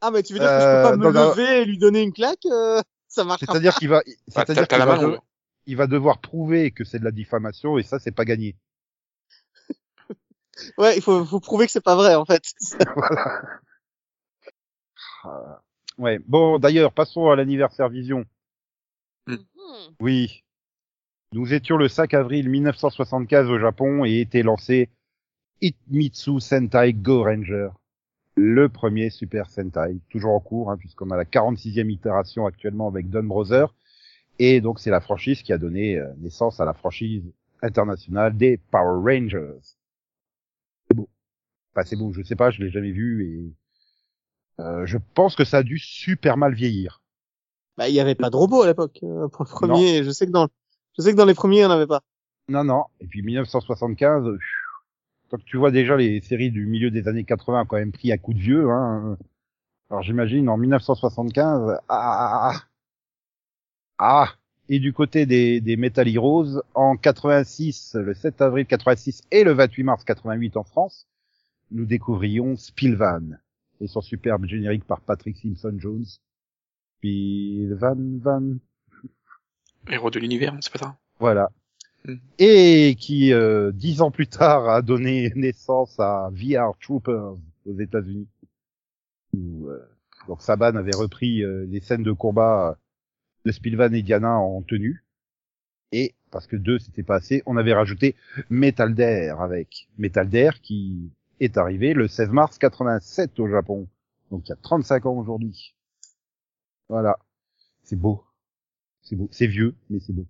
Ah, 0.00 0.10
mais 0.10 0.22
tu 0.22 0.32
veux 0.32 0.38
dire 0.38 0.48
que 0.48 0.54
je 0.54 0.64
peux 0.64 0.82
pas 0.82 0.92
Euh, 0.92 0.96
me 0.96 1.12
non, 1.12 1.30
lever 1.30 1.60
et 1.62 1.64
lui 1.66 1.76
donner 1.76 2.02
une 2.02 2.12
claque 2.12 2.46
euh, 2.46 2.80
Ça 3.08 3.24
marche 3.24 3.44
pas. 3.44 3.52
C'est-à-dire 3.52 3.74
qu'il 3.74 3.88
va, 3.88 3.98
Bah, 4.06 4.12
c'est-à-dire 4.28 4.66
t'as 4.68 4.76
qu'il 4.76 4.78
la 4.78 4.86
va, 4.86 4.96
main, 4.96 5.02
de- 5.02 5.12
ouais. 5.12 5.18
il 5.66 5.76
va 5.76 5.86
devoir 5.86 6.20
prouver 6.20 6.70
que 6.70 6.84
c'est 6.84 6.98
de 7.00 7.04
la 7.04 7.10
diffamation 7.10 7.76
et 7.78 7.82
ça, 7.82 7.98
c'est 7.98 8.12
pas 8.12 8.24
gagné. 8.24 8.56
Ouais, 10.78 10.96
il 10.96 11.02
faut, 11.02 11.24
faut 11.24 11.40
prouver 11.40 11.66
que 11.66 11.72
c'est 11.72 11.80
pas 11.84 11.96
vrai 11.96 12.14
en 12.14 12.24
fait. 12.24 12.42
voilà. 15.22 15.62
Ouais. 15.98 16.20
Bon, 16.26 16.58
d'ailleurs, 16.58 16.92
passons 16.92 17.28
à 17.28 17.36
l'anniversaire 17.36 17.88
Vision. 17.88 18.24
Mhm. 19.26 19.38
Oui. 20.00 20.44
Nous 21.32 21.52
étions 21.52 21.76
le 21.76 21.88
5 21.88 22.14
avril 22.14 22.48
1975 22.48 23.50
au 23.50 23.58
Japon 23.58 24.04
et 24.04 24.20
était 24.20 24.42
lancé 24.42 24.88
Hitmitsu 25.60 26.40
Sentai 26.40 26.94
Go 26.94 27.24
Ranger. 27.24 27.70
Le 28.36 28.68
premier 28.68 29.10
Super 29.10 29.50
Sentai, 29.50 29.98
toujours 30.08 30.32
en 30.32 30.40
cours, 30.40 30.70
hein, 30.70 30.76
puisqu'on 30.76 31.10
a 31.10 31.16
la 31.16 31.24
46e 31.24 31.90
itération 31.90 32.46
actuellement 32.46 32.88
avec 32.88 33.10
Don 33.10 33.24
Brother. 33.24 33.74
Et 34.38 34.60
donc 34.60 34.78
c'est 34.78 34.90
la 34.90 35.00
franchise 35.00 35.42
qui 35.42 35.52
a 35.52 35.58
donné 35.58 35.98
euh, 35.98 36.06
naissance 36.18 36.60
à 36.60 36.64
la 36.64 36.72
franchise 36.72 37.24
internationale 37.60 38.36
des 38.36 38.56
Power 38.70 39.00
Rangers. 39.02 39.58
Enfin, 40.92 41.84
c'est 41.84 41.96
beau, 41.96 42.12
je 42.12 42.22
sais 42.22 42.36
pas, 42.36 42.50
je 42.50 42.62
l'ai 42.62 42.70
jamais 42.70 42.92
vu 42.92 43.24
et 43.24 43.52
euh, 44.60 44.86
je 44.86 44.98
pense 45.14 45.36
que 45.36 45.44
ça 45.44 45.58
a 45.58 45.62
dû 45.62 45.78
super 45.78 46.36
mal 46.36 46.54
vieillir. 46.54 47.00
Bah, 47.76 47.88
il 47.88 47.94
y 47.94 48.00
avait 48.00 48.16
pas 48.16 48.30
de 48.30 48.36
robot 48.36 48.62
à 48.62 48.66
l'époque 48.66 48.98
euh, 49.02 49.28
pour 49.28 49.44
le 49.44 49.50
premier. 49.50 50.02
Je 50.02 50.10
sais 50.10 50.26
que 50.26 50.32
dans, 50.32 50.48
je 50.96 51.02
sais 51.02 51.12
que 51.12 51.16
dans 51.16 51.24
les 51.24 51.34
premiers, 51.34 51.58
il 51.58 51.62
y 51.62 51.64
en 51.64 51.70
avait 51.70 51.86
pas. 51.86 52.02
Non, 52.48 52.64
non. 52.64 52.84
Et 53.00 53.06
puis 53.06 53.22
1975, 53.22 54.26
euh, 54.26 54.38
quand 55.30 55.42
tu 55.44 55.58
vois 55.58 55.70
déjà 55.70 55.96
les 55.96 56.20
séries 56.20 56.50
du 56.50 56.66
milieu 56.66 56.90
des 56.90 57.06
années 57.06 57.24
80 57.24 57.62
ont 57.62 57.66
quand 57.66 57.76
même 57.76 57.92
pris 57.92 58.10
un 58.10 58.18
coup 58.18 58.34
de 58.34 58.40
vieux. 58.40 58.68
Hein. 58.70 59.16
Alors 59.90 60.02
j'imagine 60.02 60.48
en 60.48 60.56
1975, 60.56 61.80
ah, 61.88 62.52
ah, 63.98 64.34
et 64.68 64.80
du 64.80 64.92
côté 64.92 65.24
des, 65.24 65.60
des 65.60 65.76
Metal 65.76 66.06
Heroes, 66.08 66.62
en 66.74 66.96
86, 66.96 67.94
le 67.94 68.12
7 68.12 68.42
avril 68.42 68.66
86 68.66 69.22
et 69.30 69.44
le 69.44 69.52
28 69.52 69.82
mars 69.84 70.04
88 70.04 70.56
en 70.56 70.64
France, 70.64 71.06
nous 71.70 71.86
découvrions 71.86 72.56
Spilvan 72.56 73.38
et 73.80 73.86
son 73.86 74.00
superbe 74.00 74.46
générique 74.46 74.84
par 74.84 75.00
Patrick 75.00 75.36
Simpson 75.36 75.74
Jones. 75.78 76.06
Spilvan 76.98 78.18
Van, 78.18 78.56
Héros 79.90 80.10
de 80.10 80.18
l'univers, 80.18 80.56
c'est 80.60 80.72
pas 80.72 80.78
ça? 80.78 80.96
Voilà. 81.18 81.48
Mm. 82.04 82.14
Et 82.38 82.96
qui, 82.98 83.32
euh, 83.32 83.72
dix 83.72 84.00
ans 84.02 84.10
plus 84.10 84.26
tard, 84.26 84.68
a 84.68 84.82
donné 84.82 85.32
naissance 85.34 85.98
à 85.98 86.30
VR 86.32 86.76
Troopers 86.80 87.36
aux 87.66 87.78
États-Unis. 87.78 88.28
Où, 89.34 89.68
euh, 89.68 89.78
donc 90.26 90.42
Saban 90.42 90.76
avait 90.76 90.96
repris 90.96 91.42
euh, 91.42 91.66
les 91.68 91.80
scènes 91.80 92.02
de 92.02 92.12
combat 92.12 92.78
de 93.44 93.52
Spilvan 93.52 93.94
et 93.94 94.02
Diana 94.02 94.38
en 94.38 94.62
tenue. 94.62 95.04
Et 95.92 96.14
parce 96.30 96.46
que 96.46 96.56
deux 96.56 96.78
c'était 96.78 97.02
pas 97.02 97.16
assez, 97.16 97.42
on 97.46 97.56
avait 97.56 97.72
rajouté 97.72 98.14
Metal 98.50 98.94
Dare 98.94 99.40
avec 99.40 99.88
Metal 99.96 100.28
Dare 100.28 100.60
qui 100.60 101.10
est 101.40 101.56
arrivé 101.56 101.94
le 101.94 102.08
16 102.08 102.30
mars 102.30 102.58
87 102.58 103.38
au 103.40 103.48
Japon. 103.48 103.88
Donc 104.30 104.46
il 104.46 104.50
y 104.50 104.52
a 104.52 104.56
35 104.56 105.06
ans 105.06 105.16
aujourd'hui. 105.16 105.74
Voilà. 106.88 107.18
C'est 107.82 107.96
beau. 107.96 108.24
C'est 109.02 109.16
beau. 109.16 109.28
C'est 109.30 109.46
vieux, 109.46 109.74
mais 109.90 110.00
c'est 110.00 110.12
beau. 110.12 110.26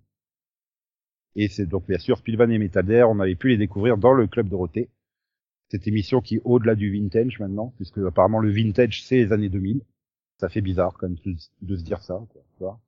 Et 1.35 1.47
c'est 1.47 1.65
donc 1.65 1.85
bien 1.87 1.99
sûr 1.99 2.17
Spilvan 2.17 2.49
et 2.49 2.57
Metal 2.57 2.85
Dare, 2.85 3.09
on 3.09 3.19
avait 3.19 3.35
pu 3.35 3.49
les 3.49 3.57
découvrir 3.57 3.97
dans 3.97 4.13
le 4.13 4.27
club 4.27 4.49
Dorothée. 4.49 4.89
Cette 5.69 5.87
émission 5.87 6.21
qui 6.21 6.37
est 6.37 6.41
au-delà 6.43 6.75
du 6.75 6.91
vintage 6.91 7.39
maintenant, 7.39 7.73
puisque 7.75 7.99
apparemment 7.99 8.39
le 8.39 8.51
vintage 8.51 9.03
c'est 9.03 9.17
les 9.17 9.31
années 9.31 9.49
2000. 9.49 9.81
Ça 10.37 10.49
fait 10.49 10.61
bizarre 10.61 10.93
quand 10.97 11.09
même 11.09 11.17
de 11.61 11.75
se 11.75 11.83
dire 11.83 12.01
ça. 12.01 12.19
Quoi. 12.59 12.79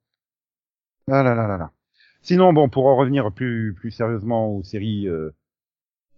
Ah 1.08 1.22
là 1.22 1.34
là 1.34 1.46
là 1.46 1.58
là. 1.58 1.72
Sinon 2.22 2.52
bon, 2.52 2.68
pour 2.68 2.86
en 2.86 2.96
revenir 2.96 3.30
plus 3.32 3.74
plus 3.74 3.90
sérieusement 3.90 4.56
aux 4.56 4.62
séries 4.62 5.08
euh, 5.08 5.30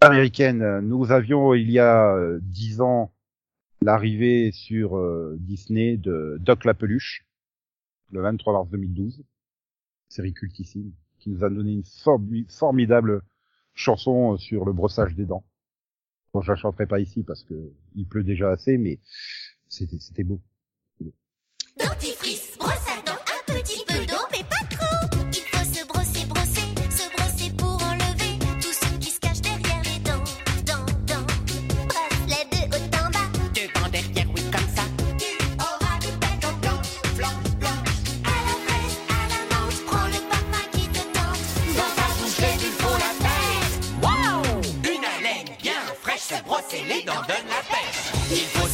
américaines, 0.01 0.79
nous 0.81 1.11
avions 1.11 1.53
il 1.53 1.69
y 1.71 1.79
a 1.79 2.13
euh, 2.15 2.39
dix 2.41 2.81
ans 2.81 3.11
l'arrivée 3.81 4.51
sur 4.51 4.97
euh, 4.97 5.35
Disney 5.39 5.97
de 5.97 6.37
Doc 6.39 6.65
la 6.65 6.73
peluche, 6.73 7.25
le 8.11 8.21
23 8.21 8.53
mars 8.53 8.69
2012, 8.69 9.23
série 10.09 10.33
cultissime 10.33 10.91
qui 11.19 11.29
nous 11.29 11.43
a 11.43 11.49
donné 11.49 11.71
une 11.73 11.83
formi- 11.83 12.45
formidable 12.49 13.21
chanson 13.73 14.37
sur 14.37 14.65
le 14.65 14.73
brossage 14.73 15.15
des 15.15 15.25
dents. 15.25 15.43
Bon, 16.33 16.41
je 16.41 16.51
la 16.51 16.55
chanterai 16.57 16.85
pas 16.85 16.99
ici 16.99 17.23
parce 17.23 17.43
que 17.43 17.71
il 17.95 18.05
pleut 18.07 18.23
déjà 18.23 18.51
assez, 18.51 18.77
mais 18.77 18.99
c'était 19.67 20.23
beau. 20.23 20.39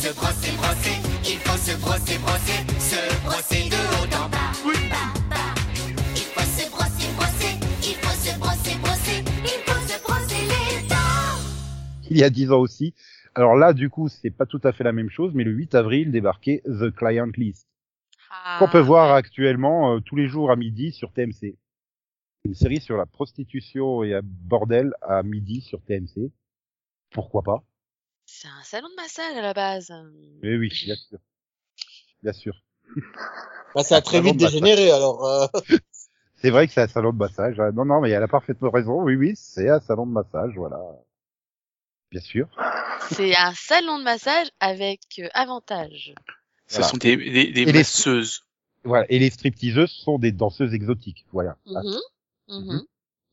Se 0.01 0.11
brosser, 0.15 0.51
brosser, 0.57 0.97
il 1.31 1.37
faut 1.37 1.57
se 1.57 1.77
brosser, 1.77 2.17
brosser, 2.17 2.59
se 2.79 3.01
brosser 3.23 3.69
de 3.69 3.75
haut 3.75 4.09
en 4.17 4.29
bas. 4.29 4.51
Il 6.15 6.23
faut 6.33 6.41
se 6.41 6.69
brosser, 6.71 7.13
brosser, 7.15 7.53
il 7.83 7.95
faut 8.01 8.17
se 8.17 8.39
brosser, 8.39 8.75
brosser, 8.79 9.23
il 9.43 9.61
faut 9.67 9.81
se 9.87 10.01
brosser 10.01 10.41
les 10.41 10.87
dents. 10.89 11.37
Il 12.09 12.17
y 12.17 12.23
a 12.23 12.31
dix 12.31 12.51
ans 12.51 12.59
aussi. 12.59 12.95
Alors 13.35 13.55
là, 13.55 13.73
du 13.73 13.91
coup, 13.91 14.09
c'est 14.09 14.31
pas 14.31 14.47
tout 14.47 14.59
à 14.63 14.71
fait 14.71 14.83
la 14.83 14.91
même 14.91 15.11
chose, 15.11 15.33
mais 15.35 15.43
le 15.43 15.51
8 15.51 15.75
avril 15.75 16.11
débarquait 16.11 16.63
The 16.65 16.89
Client 16.89 17.29
List, 17.37 17.67
qu'on 18.57 18.67
peut 18.69 18.79
Ah, 18.79 18.81
voir 18.81 19.13
actuellement 19.13 19.93
euh, 19.93 19.99
tous 19.99 20.15
les 20.15 20.27
jours 20.27 20.49
à 20.49 20.55
midi 20.55 20.91
sur 20.93 21.11
TMC. 21.11 21.57
Une 22.43 22.55
série 22.55 22.81
sur 22.81 22.97
la 22.97 23.05
prostitution 23.05 24.03
et 24.03 24.15
un 24.15 24.21
bordel 24.23 24.93
à 25.03 25.21
midi 25.21 25.61
sur 25.61 25.79
TMC. 25.83 26.31
Pourquoi 27.11 27.43
pas? 27.43 27.63
C'est 28.33 28.47
un 28.47 28.63
salon 28.63 28.87
de 28.87 28.95
massage 28.95 29.35
à 29.35 29.41
la 29.41 29.53
base. 29.53 29.93
Oui, 30.41 30.55
oui, 30.55 30.69
bien 30.85 30.95
sûr. 30.95 31.19
Bien 32.23 32.31
sûr. 32.33 32.53
Bah, 33.75 33.83
ça 33.83 33.97
a 33.97 34.01
très 34.01 34.21
vite 34.21 34.37
dégénéré, 34.37 34.89
alors. 34.89 35.25
euh, 35.25 35.47
C'est 36.37 36.49
vrai 36.49 36.65
que 36.65 36.73
c'est 36.73 36.81
un 36.81 36.87
salon 36.87 37.11
de 37.11 37.17
massage. 37.17 37.57
Non, 37.73 37.83
non, 37.85 37.99
mais 38.01 38.09
elle 38.09 38.23
a 38.23 38.27
parfaitement 38.29 38.71
raison. 38.71 39.03
Oui, 39.03 39.15
oui, 39.15 39.33
c'est 39.35 39.69
un 39.69 39.79
salon 39.81 40.07
de 40.07 40.11
massage, 40.13 40.53
voilà. 40.55 40.79
Bien 42.09 42.21
sûr. 42.21 42.47
C'est 43.11 43.35
un 43.35 43.53
salon 43.53 43.99
de 43.99 44.03
massage 44.05 44.47
avec 44.61 45.01
euh, 45.19 45.27
avantage. 45.33 46.15
Ce 46.67 46.75
Voilà. 46.77 46.87
sont 46.87 46.97
des, 46.97 47.17
des, 47.17 47.51
des 47.51 47.61
Et 47.61 47.65
les- 47.65 47.73
masseuses. 47.73 48.43
Voilà. 48.85 49.05
Et 49.11 49.19
les 49.19 49.29
stripteaseuses 49.29 49.91
sont 49.91 50.17
des 50.17 50.31
danseuses 50.31 50.73
exotiques. 50.73 51.25
Voilà. 51.31 51.57
Ah, 51.75 51.81
Mhm. 51.83 51.99
Mhm. 52.47 52.85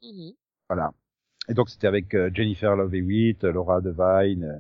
Mhm. 0.02 0.32
Voilà. 0.68 0.92
Et 1.48 1.54
donc 1.54 1.70
c'était 1.70 1.86
avec 1.86 2.12
euh, 2.14 2.30
Jennifer 2.34 2.76
Love 2.76 2.94
Hewitt, 2.94 3.44
Laura 3.44 3.80
Devine 3.80 4.44
euh, 4.44 4.58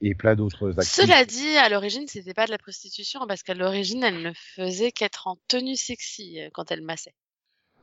et 0.00 0.14
plein 0.14 0.34
d'autres. 0.34 0.72
Cela 0.82 1.24
dit, 1.24 1.56
à 1.56 1.68
l'origine, 1.68 2.06
c'était 2.06 2.34
pas 2.34 2.46
de 2.46 2.50
la 2.50 2.58
prostitution 2.58 3.26
parce 3.26 3.42
qu'à 3.42 3.54
l'origine, 3.54 4.02
elle 4.02 4.22
ne 4.22 4.32
faisait 4.34 4.92
qu'être 4.92 5.26
en 5.26 5.38
tenue 5.48 5.76
sexy 5.76 6.40
euh, 6.40 6.50
quand 6.52 6.70
elle 6.70 6.82
massait. 6.82 7.14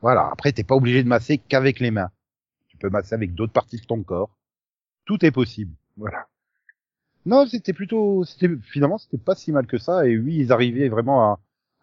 Voilà. 0.00 0.28
Après, 0.32 0.52
t'es 0.52 0.64
pas 0.64 0.74
obligé 0.74 1.02
de 1.02 1.08
masser 1.08 1.38
qu'avec 1.38 1.80
les 1.80 1.90
mains. 1.90 2.10
Tu 2.68 2.76
peux 2.76 2.90
masser 2.90 3.14
avec 3.14 3.34
d'autres 3.34 3.52
parties 3.52 3.78
de 3.78 3.86
ton 3.86 4.02
corps. 4.02 4.30
Tout 5.04 5.24
est 5.24 5.30
possible. 5.30 5.74
Voilà. 5.96 6.26
Non, 7.26 7.46
c'était 7.46 7.72
plutôt, 7.72 8.24
c'était 8.24 8.50
finalement, 8.62 8.98
c'était 8.98 9.18
pas 9.18 9.34
si 9.34 9.50
mal 9.50 9.66
que 9.66 9.78
ça. 9.78 10.06
Et 10.06 10.18
oui, 10.18 10.36
ils 10.36 10.52
arrivaient 10.52 10.88
vraiment 10.88 11.32
à, 11.32 11.40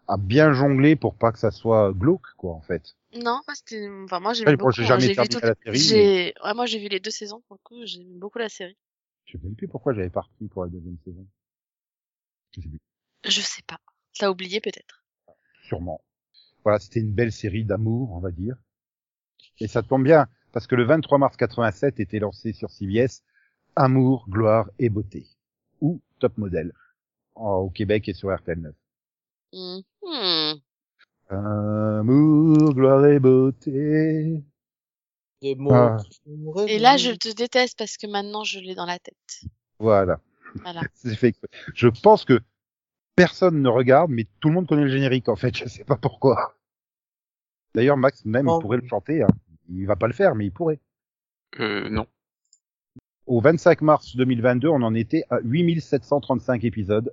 à 0.08 0.16
bien 0.16 0.52
jongler 0.52 0.96
pour 0.96 1.14
pas 1.14 1.32
que 1.32 1.38
ça 1.38 1.50
soit 1.50 1.92
glauque, 1.92 2.34
quoi, 2.36 2.52
en 2.52 2.60
fait. 2.60 2.96
Non, 3.14 3.40
parce 3.46 3.60
que, 3.62 4.04
enfin, 4.04 4.20
moi, 4.20 4.32
j'ai 4.32 4.42
Après, 4.42 4.52
vu 4.52 4.56
bon, 4.58 4.64
beaucoup. 4.66 4.76
j'ai 4.76 4.84
hein, 4.84 4.86
jamais 4.86 5.00
j'ai 5.02 5.08
vu 5.08 5.14
terminé 5.14 5.40
la 5.64 5.74
série, 5.74 6.34
ouais, 6.44 6.54
moi, 6.54 6.66
j'ai 6.66 6.78
vu 6.78 6.88
les 6.88 7.00
deux 7.00 7.10
saisons, 7.10 7.42
pour 7.46 7.56
le 7.56 7.60
coup, 7.62 7.86
j'aime 7.86 8.18
beaucoup 8.18 8.38
la 8.38 8.48
série. 8.48 8.76
Je 9.24 9.32
sais 9.32 9.44
même 9.44 9.54
plus 9.54 9.68
pourquoi 9.68 9.92
j'avais 9.94 10.10
parti 10.10 10.48
pour 10.48 10.64
la 10.64 10.70
deuxième 10.70 10.98
saison. 11.04 11.26
Je 12.54 12.60
sais 12.60 12.68
plus. 12.68 12.80
Je 13.24 13.40
sais 13.40 13.62
pas. 13.66 13.78
T'as 14.18 14.30
oublié 14.30 14.60
peut-être. 14.60 15.04
sûrement. 15.64 16.02
Voilà, 16.64 16.78
c'était 16.78 17.00
une 17.00 17.12
belle 17.12 17.32
série 17.32 17.64
d'amour, 17.64 18.12
on 18.12 18.20
va 18.20 18.30
dire. 18.30 18.56
Et 19.58 19.68
ça 19.68 19.82
tombe 19.82 20.04
bien, 20.04 20.26
parce 20.52 20.66
que 20.66 20.74
le 20.74 20.84
23 20.84 21.18
mars 21.18 21.36
87 21.36 21.98
était 22.00 22.18
lancé 22.18 22.52
sur 22.52 22.70
CBS 22.70 23.22
Amour, 23.74 24.26
gloire 24.28 24.68
et 24.78 24.90
beauté, 24.90 25.26
ou 25.80 26.00
Top 26.18 26.36
Model, 26.36 26.72
au 27.34 27.70
Québec 27.70 28.08
et 28.08 28.12
sur 28.12 28.28
RTL9. 28.28 28.72
Mhm. 29.52 30.60
Amour, 31.30 32.74
gloire 32.74 33.06
et 33.06 33.18
beauté. 33.18 34.42
Des 35.42 35.54
mots 35.56 35.72
Ah. 35.74 35.96
Et 36.68 36.78
là, 36.78 36.96
je 36.96 37.10
te 37.10 37.28
déteste 37.34 37.76
parce 37.76 37.96
que 37.96 38.06
maintenant, 38.06 38.44
je 38.44 38.60
l'ai 38.60 38.74
dans 38.74 38.86
la 38.86 38.98
tête. 38.98 39.42
Voilà. 39.78 40.20
Voilà. 40.62 40.80
C'est 40.94 41.16
fait. 41.16 41.34
Je 41.74 41.88
pense 41.88 42.24
que 42.24 42.40
personne 43.16 43.60
ne 43.60 43.68
regarde, 43.68 44.10
mais 44.10 44.26
tout 44.40 44.48
le 44.48 44.54
monde 44.54 44.66
connaît 44.68 44.84
le 44.84 44.88
générique, 44.90 45.28
en 45.28 45.36
fait. 45.36 45.56
Je 45.56 45.68
sais 45.68 45.84
pas 45.84 45.96
pourquoi. 45.96 46.54
D'ailleurs, 47.74 47.96
Max, 47.96 48.24
même, 48.24 48.48
Oh. 48.48 48.58
il 48.58 48.62
pourrait 48.62 48.78
le 48.78 48.86
chanter. 48.86 49.22
Hein. 49.22 49.28
Il 49.68 49.86
va 49.86 49.96
pas 49.96 50.06
le 50.06 50.12
faire, 50.12 50.34
mais 50.34 50.46
il 50.46 50.52
pourrait. 50.52 50.78
Euh, 51.60 51.88
non. 51.88 52.06
Au 53.26 53.40
25 53.40 53.80
mars 53.82 54.16
2022, 54.16 54.68
on 54.68 54.82
en 54.82 54.94
était 54.94 55.24
à 55.30 55.38
8735 55.42 56.64
épisodes. 56.64 57.12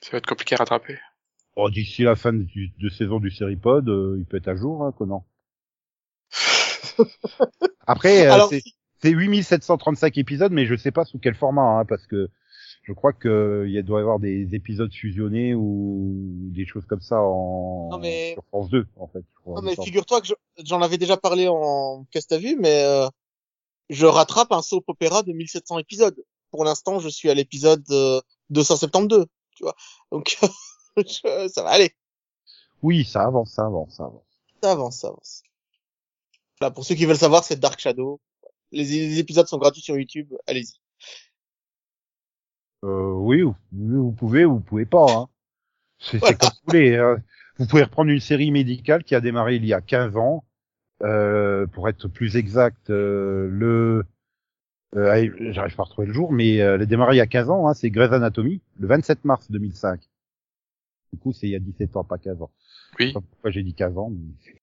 Ça 0.00 0.10
va 0.12 0.18
être 0.18 0.26
compliqué 0.26 0.54
à 0.54 0.58
rattraper. 0.58 0.98
Oh, 1.56 1.70
d'ici 1.70 2.02
la 2.02 2.14
fin 2.16 2.32
du, 2.32 2.72
de 2.78 2.88
saison 2.88 3.20
du 3.20 3.30
Seripod, 3.30 3.88
euh, 3.88 4.16
il 4.18 4.24
peut 4.24 4.36
être 4.38 4.48
à 4.48 4.56
jour, 4.56 4.84
hein, 4.84 4.92
Conan. 4.92 5.24
Après, 7.86 8.26
euh, 8.30 8.46
c'est 8.50 8.62
c'est 9.02 9.10
8735 9.10 10.16
épisodes, 10.18 10.52
mais 10.52 10.64
je 10.66 10.76
sais 10.76 10.92
pas 10.92 11.04
sous 11.04 11.18
quel 11.18 11.34
format, 11.34 11.80
hein, 11.80 11.84
parce 11.84 12.06
que 12.06 12.30
je 12.84 12.92
crois 12.92 13.12
que 13.12 13.64
il 13.66 13.72
y 13.72 13.78
a- 13.78 13.82
doit 13.82 13.98
y 13.98 14.02
avoir 14.02 14.20
des 14.20 14.54
épisodes 14.54 14.92
fusionnés 14.92 15.54
ou 15.54 16.12
des 16.52 16.64
choses 16.66 16.86
comme 16.86 17.00
ça 17.00 17.20
en 17.20 17.88
Non, 17.90 17.98
mais- 17.98 18.34
sur 18.34 18.44
France 18.46 18.68
2, 18.70 18.86
en 18.96 19.08
fait. 19.08 19.24
crois, 19.42 19.60
Non, 19.60 19.62
il 19.62 19.76
mais 19.76 19.84
figure-toi 19.84 20.20
que 20.20 20.28
je- 20.28 20.34
j'en 20.64 20.82
avais 20.82 20.98
déjà 20.98 21.16
parlé 21.16 21.48
en 21.48 22.04
Qu'est-ce 22.10 22.26
que 22.28 22.34
t'as 22.34 22.40
vu, 22.40 22.56
mais 22.60 22.84
euh, 22.84 23.08
je 23.90 24.06
rattrape 24.06 24.52
un 24.52 24.62
soap 24.62 24.84
opéra 24.88 25.22
de 25.22 25.32
1700 25.32 25.78
épisodes. 25.78 26.16
pour 26.52 26.64
l'instant, 26.66 26.98
je 27.00 27.08
suis 27.08 27.30
à 27.30 27.34
l'épisode 27.34 27.82
euh, 27.90 28.20
272, 28.50 29.24
tu 29.56 29.62
vois. 29.64 29.74
Donc, 30.12 30.36
ça 31.48 31.62
va 31.62 31.70
aller. 31.70 31.90
Oui, 32.82 33.04
ça 33.06 33.22
avance, 33.22 33.52
ça 33.52 33.64
avance, 33.64 33.96
ça 33.96 34.04
avance. 34.04 34.22
Ça 34.62 34.72
avance, 34.72 34.96
ça 34.98 35.08
avance. 35.08 35.42
Là, 36.62 36.70
pour 36.70 36.84
ceux 36.84 36.94
qui 36.94 37.06
veulent 37.06 37.16
savoir, 37.16 37.42
c'est 37.44 37.58
Dark 37.60 37.78
Shadow. 37.80 38.20
Les, 38.70 38.84
les 38.84 39.18
épisodes 39.18 39.46
sont 39.46 39.58
gratuits 39.58 39.82
sur 39.82 39.96
YouTube. 39.98 40.32
Allez-y. 40.46 40.78
Euh, 42.84 43.12
oui, 43.12 43.42
vous, 43.42 43.54
vous 43.72 44.12
pouvez 44.12 44.44
ou 44.44 44.54
vous 44.54 44.60
pouvez 44.60 44.86
pas. 44.86 45.06
Hein. 45.10 45.28
C'est 46.00 46.18
Voilà. 46.18 46.36
comme 46.36 46.50
vous 46.50 46.72
voulez. 46.72 46.96
hein. 46.96 47.16
Vous 47.58 47.66
pouvez 47.66 47.82
reprendre 47.82 48.10
une 48.10 48.20
série 48.20 48.50
médicale 48.50 49.04
qui 49.04 49.14
a 49.14 49.20
démarré 49.20 49.56
il 49.56 49.64
y 49.66 49.72
a 49.74 49.80
15 49.80 50.16
ans. 50.16 50.44
Euh, 51.02 51.66
pour 51.66 51.88
être 51.88 52.06
plus 52.08 52.36
exact, 52.36 52.88
euh, 52.90 53.48
le... 53.50 54.04
Euh, 54.94 55.52
J'arrive 55.52 55.74
pas 55.74 55.82
à 55.82 55.86
retrouver 55.86 56.06
le 56.06 56.12
jour, 56.12 56.30
mais 56.32 56.60
euh, 56.60 56.76
elle 56.76 56.82
a 56.82 56.86
démarré 56.86 57.14
il 57.16 57.18
y 57.18 57.20
a 57.22 57.26
15 57.26 57.50
ans. 57.50 57.66
Hein, 57.66 57.74
c'est 57.74 57.90
Grey's 57.90 58.12
Anatomy, 58.12 58.60
le 58.78 58.86
27 58.86 59.24
mars 59.24 59.50
2005. 59.50 60.00
Du 61.12 61.18
coup, 61.18 61.32
c'est 61.32 61.48
il 61.48 61.50
y 61.50 61.56
a 61.56 61.60
17 61.60 61.96
ans, 61.96 62.04
pas 62.04 62.18
15 62.18 62.40
ans. 62.42 62.52
Je 62.98 63.04
Oui. 63.04 63.08
sais 63.08 63.14
pas 63.14 63.20
pourquoi 63.20 63.50
j'ai 63.50 63.62
dit 63.64 63.74
15 63.74 63.98
ans. 63.98 64.10
Mais... 64.10 64.61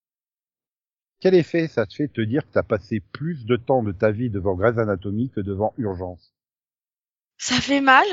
Quel 1.20 1.36
effet 1.36 1.68
ça 1.68 1.86
te 1.86 1.94
fait 1.94 2.08
te 2.08 2.22
dire 2.22 2.46
que 2.46 2.54
tu 2.54 2.58
as 2.58 2.64
passé 2.64 3.02
plus 3.02 3.46
de 3.46 3.58
temps 3.58 3.84
de 3.84 3.92
ta 3.92 4.12
vie 4.12 4.30
devant 4.30 4.56
Grey's 4.56 4.78
Anatomy 4.78 5.30
que 5.30 5.42
devant 5.42 5.74
Urgence? 5.78 6.34
Ça 7.38 7.56
fait 7.56 7.82
mal. 7.82 8.06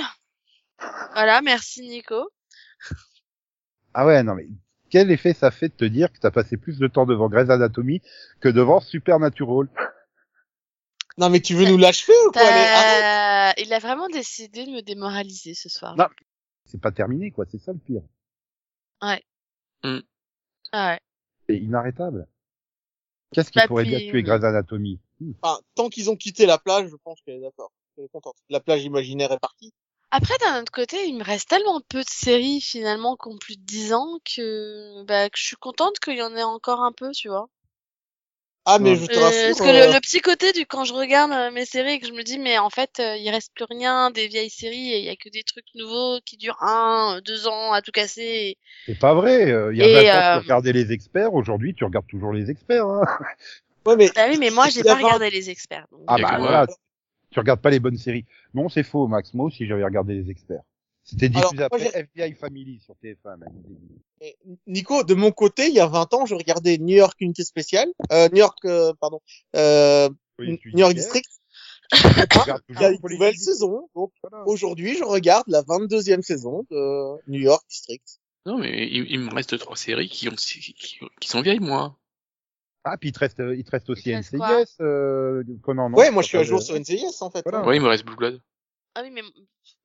Voilà, 1.14 1.40
merci 1.42 1.82
Nico. 1.88 2.30
Ah 3.94 4.06
ouais, 4.06 4.22
non 4.22 4.34
mais 4.34 4.48
quel 4.90 5.10
effet 5.10 5.34
ça 5.34 5.50
fait 5.50 5.68
de 5.68 5.74
te 5.74 5.84
dire 5.84 6.12
que 6.12 6.18
t'as 6.18 6.30
passé 6.30 6.56
plus 6.56 6.78
de 6.78 6.86
temps 6.86 7.06
devant 7.06 7.28
Grey's 7.28 7.50
Anatomy 7.50 8.02
que 8.40 8.48
devant 8.48 8.80
Supernatural? 8.80 9.68
Non, 11.18 11.30
mais 11.30 11.40
tu 11.40 11.54
veux 11.54 11.64
nous 11.64 11.78
l'achever 11.78 12.12
ou 12.26 12.32
quoi? 12.32 12.42
Allez, 12.42 13.62
Il 13.62 13.72
a 13.72 13.78
vraiment 13.78 14.08
décidé 14.08 14.66
de 14.66 14.70
me 14.70 14.82
démoraliser 14.82 15.54
ce 15.54 15.68
soir. 15.68 15.96
Non. 15.96 16.08
C'est 16.66 16.80
pas 16.80 16.92
terminé 16.92 17.30
quoi, 17.30 17.46
c'est 17.50 17.58
ça 17.58 17.72
le 17.72 17.78
pire. 17.78 18.02
Ah 19.00 19.16
ouais. 20.72 21.00
C'est 21.48 21.56
inarrêtable. 21.56 22.26
Qu'est-ce 23.36 23.50
qui 23.50 23.60
pourrait 23.66 23.84
bien 23.84 23.98
tuer 23.98 24.22
Grey's 24.22 24.42
Anatomy? 24.42 24.98
Enfin, 25.42 25.60
tant 25.74 25.90
qu'ils 25.90 26.08
ont 26.08 26.16
quitté 26.16 26.46
la 26.46 26.56
plage, 26.56 26.88
je 26.88 26.96
pense 27.04 27.20
qu'elle 27.20 27.36
est 27.36 27.40
d'accord. 27.40 27.70
Elle 27.98 28.04
est 28.04 28.08
contente. 28.08 28.36
La 28.48 28.60
plage 28.60 28.82
imaginaire 28.84 29.30
est 29.30 29.38
partie. 29.38 29.74
Après, 30.10 30.34
d'un 30.40 30.62
autre 30.62 30.72
côté, 30.72 31.06
il 31.06 31.18
me 31.18 31.22
reste 31.22 31.50
tellement 31.50 31.82
peu 31.86 31.98
de 31.98 32.08
séries 32.08 32.62
finalement 32.62 33.16
qui 33.16 33.28
ont 33.28 33.36
plus 33.36 33.56
de 33.56 33.62
10 33.62 33.92
ans 33.92 34.18
que, 34.24 35.04
bah, 35.04 35.28
que 35.28 35.38
je 35.38 35.44
suis 35.44 35.56
contente 35.56 35.98
qu'il 35.98 36.16
y 36.16 36.22
en 36.22 36.34
ait 36.34 36.42
encore 36.42 36.82
un 36.82 36.92
peu, 36.92 37.10
tu 37.10 37.28
vois. 37.28 37.50
Ah, 38.68 38.80
mais 38.80 38.90
Ouais. 38.90 38.96
je 38.96 39.06
te 39.06 39.12
Euh, 39.12 39.20
parce 39.20 39.60
que 39.60 39.68
le, 39.68 39.90
euh, 39.90 39.94
le 39.94 40.00
petit 40.00 40.20
côté 40.20 40.52
du 40.52 40.66
quand 40.66 40.84
je 40.84 40.92
regarde 40.92 41.30
euh, 41.30 41.52
mes 41.52 41.64
séries 41.64 41.92
et 41.92 41.98
que 42.00 42.06
je 42.08 42.12
me 42.12 42.24
dis 42.24 42.36
mais 42.36 42.58
en 42.58 42.68
fait 42.68 42.98
euh, 42.98 43.16
il 43.16 43.30
reste 43.30 43.52
plus 43.54 43.64
rien 43.70 44.10
des 44.10 44.26
vieilles 44.26 44.50
séries 44.50 44.92
et 44.92 44.98
il 44.98 45.04
y 45.04 45.08
a 45.08 45.14
que 45.14 45.28
des 45.28 45.44
trucs 45.44 45.66
nouveaux 45.76 46.18
qui 46.24 46.36
durent 46.36 46.60
un, 46.60 47.20
deux 47.24 47.46
ans 47.46 47.72
à 47.72 47.80
tout 47.80 47.92
casser. 47.92 48.56
C'est 48.86 48.98
pas 48.98 49.14
vrai. 49.14 49.52
euh, 49.52 49.72
Il 49.72 49.78
y 49.78 49.82
a 49.84 49.86
Et, 49.86 49.92
20 49.92 50.00
ans 50.00 50.36
euh, 50.36 50.40
tu 50.40 50.44
regardais 50.46 50.72
les 50.72 50.90
experts, 50.90 51.32
aujourd'hui 51.32 51.74
tu 51.74 51.84
regardes 51.84 52.08
toujours 52.08 52.32
les 52.32 52.50
experts. 52.50 52.86
Hein. 52.86 53.02
Ouais, 53.86 53.94
mais 53.96 54.10
Bah 54.16 54.26
oui 54.28 54.36
mais 54.40 54.50
moi 54.50 54.68
j'ai 54.68 54.82
pas 54.82 54.96
regardé 54.96 55.30
les 55.30 55.48
experts. 55.48 55.86
donc, 55.92 56.00
Ah 56.08 56.18
bah 56.18 56.36
voilà, 56.40 56.66
tu 57.30 57.38
regardes 57.38 57.60
pas 57.60 57.70
les 57.70 57.78
bonnes 57.78 57.98
séries. 57.98 58.24
Non, 58.52 58.68
c'est 58.68 58.82
faux 58.82 59.06
Max, 59.06 59.32
moi 59.32 59.46
aussi 59.46 59.64
j'avais 59.64 59.84
regardé 59.84 60.14
les 60.14 60.28
experts. 60.28 60.62
C'était 61.06 61.26
Alors, 61.36 61.52
diffusé 61.52 61.56
moi, 61.58 61.66
après 61.66 62.08
FBI 62.16 62.34
Family 62.34 62.80
sur 62.80 62.94
TF1 63.02 63.38
même, 63.38 64.34
Nico, 64.66 65.04
de 65.04 65.14
mon 65.14 65.30
côté, 65.30 65.68
il 65.68 65.74
y 65.74 65.80
a 65.80 65.86
20 65.86 66.14
ans, 66.14 66.26
je 66.26 66.34
regardais 66.34 66.78
New 66.78 66.96
York 66.96 67.14
Unité 67.20 67.44
Spéciale, 67.44 67.88
euh, 68.12 68.28
New 68.30 68.38
York, 68.38 68.58
euh, 68.64 68.92
pardon, 69.00 69.20
euh, 69.54 70.08
Oui, 70.38 70.58
New 70.72 70.80
York 70.80 70.94
District. 70.94 71.30
Il 71.92 72.80
y 72.80 72.84
a 72.84 72.90
une 72.90 72.98
nouvelle 73.00 73.36
saison. 73.36 73.88
Donc, 73.94 74.12
Voilà. 74.22 74.44
aujourd'hui, 74.48 74.96
je 74.96 75.04
regarde 75.04 75.44
la 75.46 75.62
22e 75.62 76.22
saison 76.22 76.66
de 76.70 77.30
New 77.30 77.40
York 77.40 77.64
District. 77.68 78.18
Non, 78.44 78.58
mais 78.58 78.88
il, 78.90 79.06
il 79.08 79.20
me 79.20 79.32
reste 79.32 79.56
trois 79.58 79.76
séries 79.76 80.08
qui 80.08 80.28
ont 80.28 80.32
qui, 80.34 80.74
qui 81.20 81.28
sont 81.28 81.40
vieilles, 81.40 81.60
moi. 81.60 81.96
Ah, 82.82 82.96
puis 82.96 83.10
il 83.10 83.12
te 83.12 83.18
reste, 83.20 83.38
il 83.38 83.62
te 83.64 83.70
reste 83.70 83.90
aussi 83.90 84.10
Il 84.10 84.16
reste 84.16 84.34
NCIS, 84.34 84.76
euh, 84.80 85.42
Conan, 85.62 85.90
non? 85.90 85.98
Ouais, 85.98 86.10
moi, 86.10 86.22
je 86.22 86.28
suis 86.28 86.38
à 86.38 86.42
jour 86.42 86.62
sur 86.62 86.74
NCIS, 86.76 87.20
en 87.20 87.30
fait. 87.30 87.42
Voilà. 87.44 87.60
hein. 87.60 87.66
Ouais, 87.66 87.76
il 87.76 87.82
me 87.82 87.88
reste 87.88 88.04
Blue 88.04 88.16
Blood. 88.16 88.40
Ah 88.98 89.02
oui 89.02 89.10
mais 89.10 89.20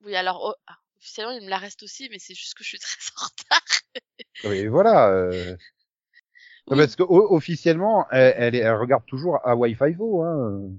oui 0.06 0.16
alors 0.16 0.40
oh, 0.42 0.72
officiellement 1.02 1.32
il 1.32 1.44
me 1.44 1.50
la 1.50 1.58
reste 1.58 1.82
aussi 1.82 2.08
mais 2.10 2.18
c'est 2.18 2.34
juste 2.34 2.54
que 2.54 2.62
je 2.64 2.68
suis 2.70 2.78
très 2.80 2.96
en 3.20 3.24
retard. 3.26 3.62
Oui, 4.44 4.66
voilà. 4.68 5.08
Euh... 5.10 5.56
Oui. 6.68 6.78
Parce 6.78 6.94
que 6.94 7.02
officiellement, 7.02 8.06
elle, 8.12 8.34
elle, 8.36 8.54
est- 8.54 8.58
elle 8.60 8.74
regarde 8.76 9.04
toujours 9.06 9.38
à 9.44 9.56
Wi-Fi 9.56 9.92
Vo. 9.94 10.22
Hein. 10.22 10.70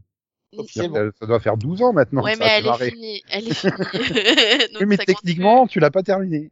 Elle- 0.54 1.12
Ça 1.20 1.26
doit 1.26 1.40
faire 1.42 1.58
12 1.58 1.82
ans 1.82 1.92
maintenant. 1.94 2.24
ouais 2.24 2.36
mais 2.38 2.46
elle 2.48 2.68
est 2.68 2.90
finie, 2.92 3.22
elle 3.30 3.48
est 3.50 3.54
finie. 3.54 3.74
Donc, 4.74 4.80
Oui, 4.82 4.86
mais 4.86 4.98
techniquement, 4.98 5.68
tu 5.68 5.80
l'as 5.82 5.92
pas 5.92 6.04
terminé. 6.04 6.52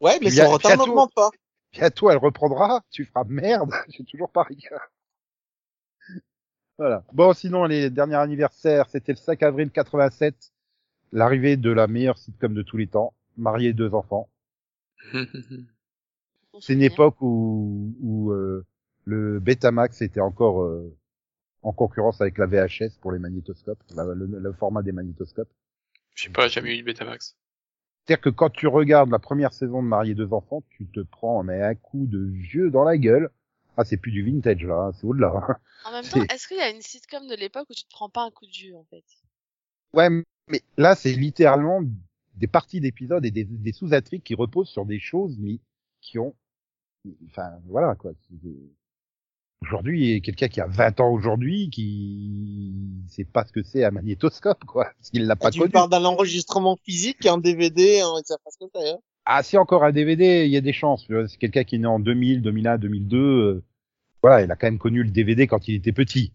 Ouais, 0.00 0.18
mais 0.20 0.28
Il 0.28 0.34
y 0.34 0.40
a- 0.40 0.44
son 0.46 0.52
retard 0.52 0.76
n'augmente 0.76 1.12
pas. 1.14 1.30
Bientôt, 1.72 2.10
elle 2.10 2.18
reprendra. 2.18 2.82
Tu 2.90 3.04
feras 3.04 3.24
merde. 3.26 3.72
J'ai 3.88 4.04
toujours 4.04 4.30
pas 4.30 4.44
regardé. 4.44 4.84
Voilà. 6.78 7.02
Bon, 7.12 7.32
sinon, 7.32 7.64
les 7.64 7.90
derniers 7.90 8.16
anniversaires, 8.16 8.88
c'était 8.90 9.12
le 9.12 9.18
5 9.18 9.42
avril 9.42 9.70
87, 9.70 10.52
l'arrivée 11.12 11.56
de 11.56 11.70
la 11.70 11.86
meilleure 11.86 12.18
sitcom 12.18 12.54
de 12.54 12.62
tous 12.62 12.76
les 12.76 12.86
temps, 12.88 13.14
marié 13.36 13.72
deux 13.72 13.94
enfants. 13.94 14.28
C'est 16.58 16.74
une 16.74 16.82
époque 16.82 17.16
où, 17.20 17.94
où 18.00 18.30
euh, 18.32 18.64
le 19.04 19.40
Betamax 19.40 20.02
était 20.02 20.20
encore 20.20 20.62
euh, 20.62 20.94
en 21.62 21.72
concurrence 21.72 22.20
avec 22.20 22.38
la 22.38 22.46
VHS 22.46 22.98
pour 23.00 23.12
les 23.12 23.18
magnétoscopes, 23.20 23.82
la- 23.94 24.04
le, 24.04 24.26
le 24.26 24.52
format 24.54 24.82
des 24.82 24.92
magnétoscopes. 24.92 25.50
Je 26.14 26.24
sais 26.24 26.30
pas, 26.30 26.48
j'ai 26.48 26.54
jamais 26.54 26.76
eu 26.76 26.80
de 26.80 26.86
Betamax. 26.86 27.36
C'est-à-dire 28.06 28.22
que 28.22 28.30
quand 28.30 28.50
tu 28.50 28.66
regardes 28.68 29.10
la 29.10 29.18
première 29.18 29.52
saison 29.52 29.82
de 29.82 29.88
Marié 29.88 30.14
deux 30.14 30.32
enfants, 30.32 30.62
tu 30.70 30.86
te 30.86 31.00
prends 31.00 31.42
mais 31.42 31.62
un 31.62 31.74
coup 31.74 32.06
de 32.06 32.18
vieux 32.24 32.70
dans 32.70 32.84
la 32.84 32.96
gueule. 32.96 33.30
Ah, 33.76 33.84
c'est 33.84 33.96
plus 33.98 34.12
du 34.12 34.22
vintage 34.24 34.64
là, 34.64 34.76
hein, 34.88 34.92
c'est 34.94 35.06
au-delà. 35.06 35.32
hein. 35.48 35.56
En 35.84 35.90
même 35.90 36.06
temps, 36.10 36.22
est-ce 36.28 36.48
qu'il 36.48 36.58
y 36.58 36.60
a 36.60 36.68
une 36.68 36.82
sitcom 36.82 37.26
de 37.26 37.34
l'époque 37.34 37.70
où 37.70 37.74
tu 37.74 37.84
te 37.84 37.88
prends 37.88 38.10
pas 38.10 38.24
un 38.24 38.30
coup 38.30 38.44
de 38.44 38.52
vieux 38.52 38.76
en 38.76 38.84
fait? 38.84 39.04
Ouais, 39.94 40.10
mais 40.48 40.62
là 40.76 40.94
c'est 40.94 41.12
littéralement 41.12 41.82
des 42.34 42.46
parties 42.46 42.80
d'épisodes 42.80 43.24
et 43.24 43.30
des, 43.30 43.44
des 43.44 43.72
sous-intrigues 43.72 44.22
qui 44.22 44.34
reposent 44.34 44.68
sur 44.68 44.84
des 44.86 44.98
choses 45.00 45.36
mais 45.38 45.58
qui 46.00 46.18
ont, 46.18 46.34
enfin 47.28 47.50
voilà 47.66 47.94
quoi. 47.94 48.12
Aujourd'hui, 49.62 50.20
quelqu'un 50.22 50.48
qui 50.48 50.60
a 50.60 50.66
20 50.66 51.00
ans 51.00 51.10
aujourd'hui 51.10 51.70
qui 51.70 52.74
sait 53.08 53.24
pas 53.24 53.44
ce 53.46 53.52
que 53.52 53.62
c'est 53.62 53.84
un 53.84 53.90
magnétoscope 53.90 54.64
quoi, 54.64 54.84
parce 54.98 55.10
qu'il 55.10 55.26
l'a 55.26 55.36
pas 55.36 55.50
tu 55.50 55.58
connu. 55.60 55.72
parles 55.72 55.90
d'un 55.90 56.04
enregistrement 56.04 56.76
physique, 56.84 57.26
un 57.26 57.38
DVD, 57.38 58.00
hein, 58.00 58.12
ça 58.24 58.36
passe 58.44 58.56
que 58.58 58.66
ça, 58.72 58.80
hein. 58.82 58.98
Ah, 59.24 59.42
si 59.42 59.56
encore 59.58 59.84
un 59.84 59.92
DVD, 59.92 60.44
il 60.46 60.52
y 60.52 60.56
a 60.56 60.60
des 60.60 60.72
chances. 60.72 61.04
Tu 61.04 61.14
C'est 61.28 61.38
quelqu'un 61.38 61.64
qui 61.64 61.76
est 61.76 61.78
né 61.78 61.86
en 61.86 61.98
2000, 61.98 62.42
2001, 62.42 62.78
2002. 62.78 63.16
euh, 63.18 63.64
voilà, 64.22 64.42
il 64.44 64.50
a 64.50 64.56
quand 64.56 64.68
même 64.68 64.78
connu 64.78 65.02
le 65.02 65.10
DVD 65.10 65.46
quand 65.46 65.66
il 65.68 65.74
était 65.74 65.92
petit. 65.92 66.32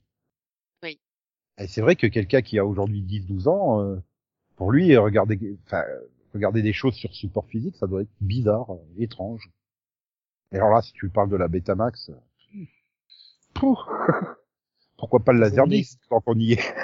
Et 1.57 1.67
c'est 1.67 1.81
vrai 1.81 1.95
que 1.95 2.07
quelqu'un 2.07 2.41
qui 2.41 2.57
a 2.59 2.65
aujourd'hui 2.65 3.01
10, 3.01 3.27
12 3.27 3.47
ans, 3.47 3.81
euh, 3.81 3.97
pour 4.55 4.71
lui, 4.71 4.95
regarder, 4.97 5.57
enfin, 5.65 5.83
regarder 6.33 6.61
des 6.61 6.73
choses 6.73 6.95
sur 6.95 7.13
support 7.13 7.45
physique, 7.47 7.75
ça 7.75 7.87
doit 7.87 8.01
être 8.01 8.11
bizarre, 8.21 8.71
euh, 8.71 8.79
étrange. 8.97 9.49
Et 10.51 10.57
alors 10.57 10.71
là, 10.71 10.81
si 10.81 10.93
tu 10.93 11.09
parles 11.09 11.29
de 11.29 11.35
la 11.35 11.47
Betamax, 11.47 12.09
euh, 12.09 12.65
pourquoi 14.97 15.19
pas 15.19 15.33
le 15.33 15.39
Laserdisc 15.39 15.99
tant 16.09 16.21
qu'on 16.21 16.37
y 16.37 16.53
est? 16.53 16.75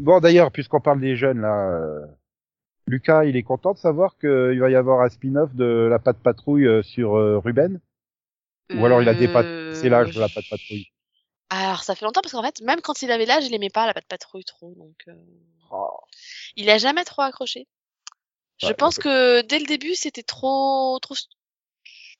Bon, 0.00 0.18
d'ailleurs, 0.20 0.50
puisqu'on 0.50 0.80
parle 0.80 1.00
des 1.00 1.14
jeunes, 1.14 1.40
là, 1.42 1.70
euh, 1.70 2.06
Lucas, 2.86 3.24
il 3.24 3.36
est 3.36 3.42
content 3.42 3.74
de 3.74 3.78
savoir 3.78 4.16
qu'il 4.18 4.58
va 4.58 4.70
y 4.70 4.74
avoir 4.74 5.02
un 5.02 5.08
spin-off 5.10 5.54
de 5.54 5.86
la 5.90 5.98
patte 5.98 6.18
patrouille 6.18 6.66
euh, 6.66 6.82
sur 6.82 7.16
euh, 7.16 7.38
Ruben? 7.38 7.80
Ou 8.74 8.86
alors 8.86 9.02
il 9.02 9.08
a 9.08 9.14
dépassé 9.14 9.88
l'âge 9.88 10.14
de 10.14 10.20
la 10.20 10.28
patte 10.28 10.48
patrouille? 10.48 10.86
Alors 11.50 11.82
ça 11.82 11.94
fait 11.94 12.04
longtemps 12.04 12.22
parce 12.22 12.32
qu'en 12.32 12.42
fait, 12.42 12.60
même 12.62 12.80
quand 12.80 13.02
il 13.02 13.10
avait 13.10 13.26
l'âge, 13.26 13.44
il 13.46 13.54
aimait 13.54 13.68
pas 13.68 13.86
la 13.86 13.92
patte 13.92 14.06
patrouille 14.06 14.44
trop, 14.44 14.72
donc 14.76 14.96
euh, 15.08 15.14
Oh. 15.70 16.00
il 16.56 16.68
a 16.68 16.78
jamais 16.78 17.04
trop 17.04 17.22
accroché. 17.22 17.68
Je 18.58 18.72
pense 18.72 18.98
que 18.98 19.42
dès 19.42 19.58
le 19.58 19.66
début, 19.66 19.94
c'était 19.94 20.22
trop, 20.22 20.98
trop, 21.00 21.14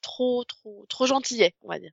trop, 0.01 0.45
trop, 0.45 0.87
trop 0.89 1.07
gentillet, 1.07 1.55
on 1.63 1.69
va 1.69 1.79
dire. 1.79 1.93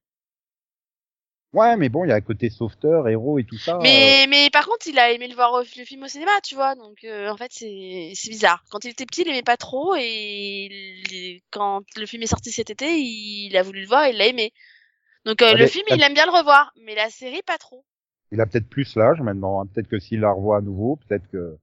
Ouais, 1.54 1.78
mais 1.78 1.88
bon, 1.90 2.04
il 2.04 2.10
y 2.10 2.12
a 2.12 2.16
un 2.16 2.22
côté 2.22 2.50
sauveteur, 2.50 3.08
héros 3.08 3.40
et 3.40 3.46
tout 3.46 3.58
ça. 3.58 3.78
euh, 3.78 3.82
Mais, 3.82 4.26
mais 4.28 4.50
par 4.50 4.66
contre, 4.68 4.86
il 4.88 5.00
a 5.00 5.12
aimé 5.12 5.28
le 5.28 5.34
voir 5.36 5.54
au- 5.54 5.62
le 5.62 5.86
film 5.86 6.04
au 6.04 6.08
cinéma, 6.08 6.32
tu 6.44 6.56
vois. 6.56 6.76
Donc, 6.76 7.04
euh, 7.06 7.30
en 7.30 7.38
fait, 7.38 7.52
c'est, 7.52 8.12
c'est 8.16 8.30
bizarre. 8.30 8.64
Quand 8.70 8.84
il 8.84 8.90
était 8.92 9.06
petit, 9.06 9.22
il 9.22 9.30
aimait 9.30 9.44
pas 9.44 9.58
trop, 9.58 9.96
et 9.98 10.68
il- 11.10 11.42
quand 11.50 11.84
le 11.96 12.06
film 12.06 12.22
est 12.24 12.28
sorti 12.28 12.52
cet 12.52 12.70
été, 12.70 13.00
il 13.00 13.56
a 13.56 13.64
voulu 13.64 13.82
le 13.82 13.88
voir, 13.88 14.06
et 14.06 14.12
il 14.12 14.18
l'a 14.18 14.28
aimé. 14.28 14.52
Donc, 15.26 15.42
euh, 15.42 15.46
Ouais, 15.48 15.54
le 15.54 15.60
mais- 15.64 15.68
film, 15.68 15.86
il 15.90 16.02
aime 16.04 16.14
bien 16.14 16.26
le 16.26 16.32
revoir, 16.38 16.74
mais 16.82 16.96
la 16.96 17.10
série, 17.10 17.42
pas 17.44 17.58
trop. 17.58 17.84
Il 18.32 18.42
a 18.42 18.46
peut-être 18.46 18.68
plus 18.70 18.96
l'âge 18.98 19.22
maintenant. 19.22 19.62
hein. 19.62 19.68
Peut-être 19.74 19.88
que 19.88 20.00
s'il 20.00 20.20
la 20.20 20.32
revoit 20.34 20.58
à 20.58 20.62
nouveau, 20.62 20.98
peut-être 21.08 21.28
que. 21.32 21.58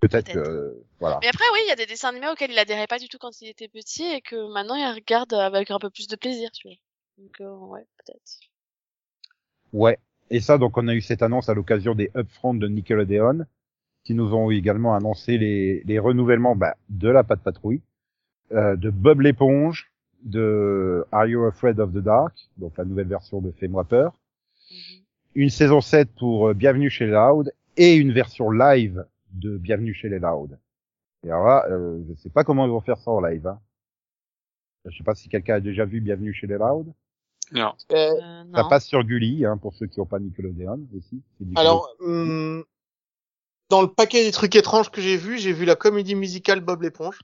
Peut-être 0.00 0.26
Peut-être. 0.26 0.44
que. 0.44 0.84
Voilà. 1.00 1.18
Mais 1.20 1.28
après, 1.28 1.44
oui, 1.52 1.58
il 1.64 1.68
y 1.68 1.72
a 1.72 1.76
des 1.76 1.86
dessins 1.86 2.10
animés 2.10 2.28
auxquels 2.28 2.52
il 2.52 2.58
adhérait 2.58 2.86
pas 2.86 2.98
du 3.00 3.08
tout 3.08 3.18
quand 3.18 3.40
il 3.40 3.48
était 3.48 3.66
petit, 3.68 4.04
et 4.04 4.20
que 4.20 4.36
maintenant, 4.52 4.76
il 4.76 4.86
regarde 4.94 5.32
avec 5.34 5.70
un 5.70 5.78
peu 5.80 5.90
plus 5.90 6.06
de 6.06 6.14
plaisir, 6.16 6.50
tu 6.52 6.68
vois. 6.68 6.76
Donc, 7.18 7.40
euh, 7.40 7.56
ouais, 7.56 7.86
peut-être. 7.98 8.40
Ouais. 9.72 9.98
Et 10.30 10.40
ça, 10.40 10.58
donc, 10.58 10.76
on 10.76 10.88
a 10.88 10.94
eu 10.94 11.00
cette 11.00 11.22
annonce 11.22 11.48
à 11.48 11.54
l'occasion 11.54 11.94
des 11.94 12.10
upfronts 12.16 12.54
de 12.54 12.68
Nickelodeon, 12.68 13.46
qui 14.04 14.14
nous 14.14 14.34
ont 14.34 14.50
également 14.50 14.94
annoncé 14.94 15.38
les, 15.38 15.82
les 15.84 15.98
renouvellements 15.98 16.56
bah, 16.56 16.76
de 16.88 17.08
la 17.08 17.24
patte 17.24 17.42
patrouille, 17.42 17.80
euh, 18.52 18.76
de 18.76 18.90
Bob 18.90 19.20
l'éponge, 19.20 19.92
de 20.22 21.04
Are 21.12 21.26
You 21.26 21.44
Afraid 21.44 21.78
of 21.80 21.92
the 21.92 21.98
Dark, 21.98 22.34
donc 22.56 22.76
la 22.76 22.84
nouvelle 22.84 23.08
version 23.08 23.40
de 23.40 23.50
Fais-moi 23.52 23.84
peur, 23.84 24.18
Mhm. 24.70 25.04
une 25.36 25.50
saison 25.50 25.80
7 25.80 26.08
pour 26.18 26.48
euh, 26.48 26.54
Bienvenue 26.54 26.90
chez 26.90 27.06
les 27.06 27.12
Loud, 27.12 27.52
et 27.76 27.94
une 27.94 28.12
version 28.12 28.50
live 28.50 29.04
de 29.32 29.58
Bienvenue 29.58 29.94
chez 29.94 30.08
les 30.08 30.18
Loud. 30.18 30.58
Et 31.24 31.30
alors 31.30 31.46
là, 31.46 31.66
euh, 31.70 32.02
je 32.08 32.14
sais 32.14 32.30
pas 32.30 32.42
comment 32.42 32.64
ils 32.66 32.70
vont 32.70 32.80
faire 32.80 32.98
ça 32.98 33.12
en 33.12 33.20
live. 33.20 33.46
Hein. 33.46 33.60
Je 34.86 34.96
sais 34.96 35.04
pas 35.04 35.14
si 35.14 35.28
quelqu'un 35.28 35.54
a 35.56 35.60
déjà 35.60 35.84
vu 35.84 36.00
Bienvenue 36.00 36.32
chez 36.34 36.46
les 36.48 36.58
Loud. 36.58 36.92
Non. 37.52 37.72
Euh, 37.92 37.94
Euh, 37.96 38.20
Ça 38.54 38.62
non. 38.62 38.68
passe 38.68 38.86
sur 38.86 39.02
Gulli, 39.04 39.44
hein, 39.44 39.56
pour 39.56 39.74
ceux 39.74 39.86
qui 39.86 40.00
n'ont 40.00 40.06
pas 40.06 40.18
Nickelodeon 40.18 40.86
aussi. 40.96 41.22
Alors, 41.54 41.88
hum, 42.00 42.64
dans 43.68 43.82
le 43.82 43.88
paquet 43.88 44.24
des 44.24 44.32
trucs 44.32 44.54
étranges 44.56 44.90
que 44.90 45.00
j'ai 45.00 45.16
vu, 45.16 45.38
j'ai 45.38 45.52
vu 45.52 45.64
la 45.64 45.76
comédie 45.76 46.14
musicale 46.14 46.60
Bob 46.60 46.82
l'éponge, 46.82 47.20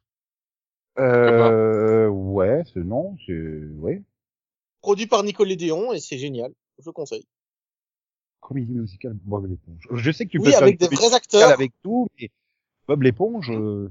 Euh, 0.99 2.07
ouais, 2.09 2.63
c'est 2.73 2.85
non, 2.85 3.17
c'est, 3.27 3.33
ouais. 3.79 4.03
produit 4.81 5.07
par 5.07 5.23
Nickelodeon 5.25 5.93
et 5.93 6.01
c'est 6.01 6.19
génial. 6.19 6.53
Je 6.79 6.85
le 6.89 6.93
conseille. 6.93 7.25
Comédie 8.41 8.75
musicale 8.75 9.15
Bob 9.25 9.47
l'éponge. 9.49 9.87
Je 9.91 10.11
sais 10.11 10.27
que 10.27 10.31
tu 10.31 10.39
peux 10.39 10.47
Oui, 10.47 10.51
faire 10.53 10.63
avec 10.63 10.79
des 10.79 10.89
vrais 10.89 11.15
acteurs. 11.15 11.49
avec 11.51 11.73
tout, 11.83 12.09
mais 12.21 12.29
Bob 12.89 13.03
l'éponge, 13.03 13.51
euh, 13.53 13.91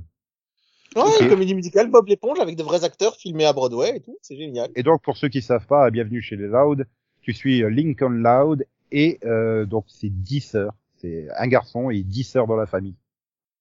Ouais, 0.95 1.03
Ok. 1.03 1.21
une 1.21 1.29
comédie 1.29 1.55
musicale 1.55 1.89
Bob 1.89 2.07
l'éponge 2.07 2.39
avec 2.39 2.57
de 2.57 2.63
vrais 2.63 2.83
acteurs 2.83 3.15
filmés 3.15 3.45
à 3.45 3.53
Broadway 3.53 3.97
et 3.97 4.01
tout, 4.01 4.17
c'est 4.21 4.35
génial. 4.35 4.71
Et 4.75 4.83
donc, 4.83 5.01
pour 5.01 5.15
ceux 5.15 5.29
qui 5.29 5.41
savent 5.41 5.65
pas, 5.65 5.89
bienvenue 5.89 6.21
chez 6.21 6.35
les 6.35 6.47
Loud. 6.47 6.85
Tu 7.21 7.33
suis 7.33 7.63
euh, 7.63 7.69
Lincoln 7.69 8.09
Loud 8.09 8.65
et 8.91 9.19
euh, 9.23 9.65
donc 9.65 9.85
c'est 9.87 10.09
dix 10.09 10.41
sœurs. 10.41 10.73
C'est 10.97 11.27
un 11.37 11.47
garçon 11.47 11.89
et 11.89 12.03
dix 12.03 12.23
sœurs 12.23 12.47
dans 12.47 12.55
la 12.57 12.65
famille. 12.65 12.95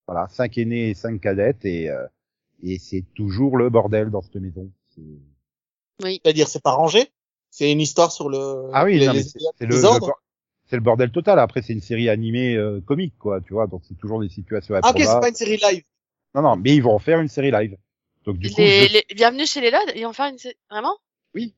Voilà, 0.09 0.27
cinq 0.29 0.59
aînés 0.59 0.91
et 0.91 0.95
cinq 0.95 1.21
cadettes 1.21 1.65
et 1.65 1.89
euh, 1.89 2.05
et 2.63 2.79
c'est 2.79 3.05
toujours 3.15 3.57
le 3.57 3.71
bordel 3.71 4.11
dans 4.11 4.23
cette 4.23 4.37
maison. 4.37 4.71
Oui. 6.03 6.21
C'est-à-dire, 6.23 6.49
c'est 6.49 6.63
pas 6.63 6.73
rangé? 6.73 7.11
C'est 7.51 7.71
une 7.71 7.81
histoire 7.81 8.13
sur 8.13 8.29
le. 8.29 8.71
Ah 8.73 8.85
oui, 8.85 8.99
c'est 9.01 9.13
le, 9.67 9.77
c'est 10.67 10.77
le 10.77 10.83
bordel 10.83 11.11
total. 11.11 11.39
Après, 11.39 11.63
c'est 11.63 11.73
une 11.73 11.81
série 11.81 12.09
animée 12.09 12.57
euh, 12.57 12.81
comique, 12.81 13.15
quoi, 13.19 13.41
tu 13.41 13.53
vois. 13.53 13.67
Donc 13.67 13.83
c'est 13.89 13.99
toujours 13.99 14.21
des 14.21 14.29
situations 14.29 14.75
Ah 14.83 14.91
ok, 14.91 14.99
c'est 14.99 15.21
pas 15.21 15.29
une 15.29 15.35
série 15.35 15.59
live. 15.59 15.83
Non, 16.35 16.43
non, 16.43 16.57
mais 16.57 16.75
ils 16.77 16.83
vont 16.83 16.95
en 16.95 16.99
faire 16.99 17.21
une 17.21 17.29
série 17.29 17.51
live. 17.51 17.77
Donc 18.25 18.39
du 18.39 18.51
coup, 18.51 18.61
je- 18.63 18.93
les- 18.93 19.05
Bienvenue 19.15 19.47
chez 19.47 19.61
les 19.61 19.71
Lods, 19.71 19.79
ils 19.97 20.05
vont 20.05 20.13
faire 20.13 20.27
une 20.27 20.39
sé- 20.39 20.57
Vraiment? 20.71 20.97
Oui. 21.35 21.55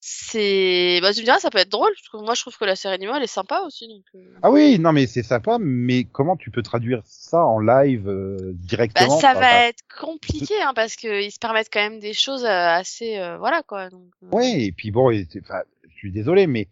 C'est... 0.00 0.98
Bah, 1.00 1.14
tu 1.14 1.20
me 1.20 1.24
diras, 1.24 1.38
ça 1.38 1.48
peut 1.50 1.58
être 1.58 1.70
drôle. 1.70 1.92
Je 1.96 2.04
trouve- 2.04 2.22
Moi, 2.24 2.34
je 2.34 2.42
trouve 2.42 2.56
que 2.58 2.64
la 2.66 2.76
série 2.76 2.94
animée, 2.94 3.12
elle 3.16 3.22
est 3.22 3.26
sympa 3.26 3.60
aussi, 3.60 3.88
donc... 3.88 4.02
euh. 4.14 4.38
ah 4.42 4.50
oui, 4.50 4.78
non, 4.78 4.92
mais 4.92 5.06
c'est 5.06 5.22
sympa. 5.22 5.56
Mais 5.58 6.04
comment 6.04 6.36
tu 6.36 6.50
peux 6.50 6.62
traduire 6.62 7.00
ça 7.06 7.42
en 7.44 7.58
live 7.58 8.06
euh, 8.08 8.36
Bah, 8.38 8.50
directement? 8.66 9.18
ça 9.18 9.30
Enfin, 9.30 9.40
va 9.40 9.68
être 9.68 9.82
compliqué, 9.98 10.60
hein, 10.60 10.72
parce 10.74 10.96
qu'ils 10.96 11.32
se 11.32 11.38
permettent 11.38 11.70
quand 11.72 11.80
même 11.80 12.00
des 12.00 12.12
choses 12.12 12.44
euh, 12.44 12.48
assez... 12.68 13.16
euh, 13.16 13.38
voilà, 13.38 13.62
quoi. 13.62 13.88
Donc, 13.88 14.10
euh. 14.24 14.26
Ouais, 14.36 14.64
et 14.64 14.72
puis 14.72 14.90
bon, 14.90 15.10
et 15.10 15.26
enfin, 15.42 15.62
je 15.88 15.94
suis 15.96 16.12
désolé, 16.12 16.46
mais 16.46 16.68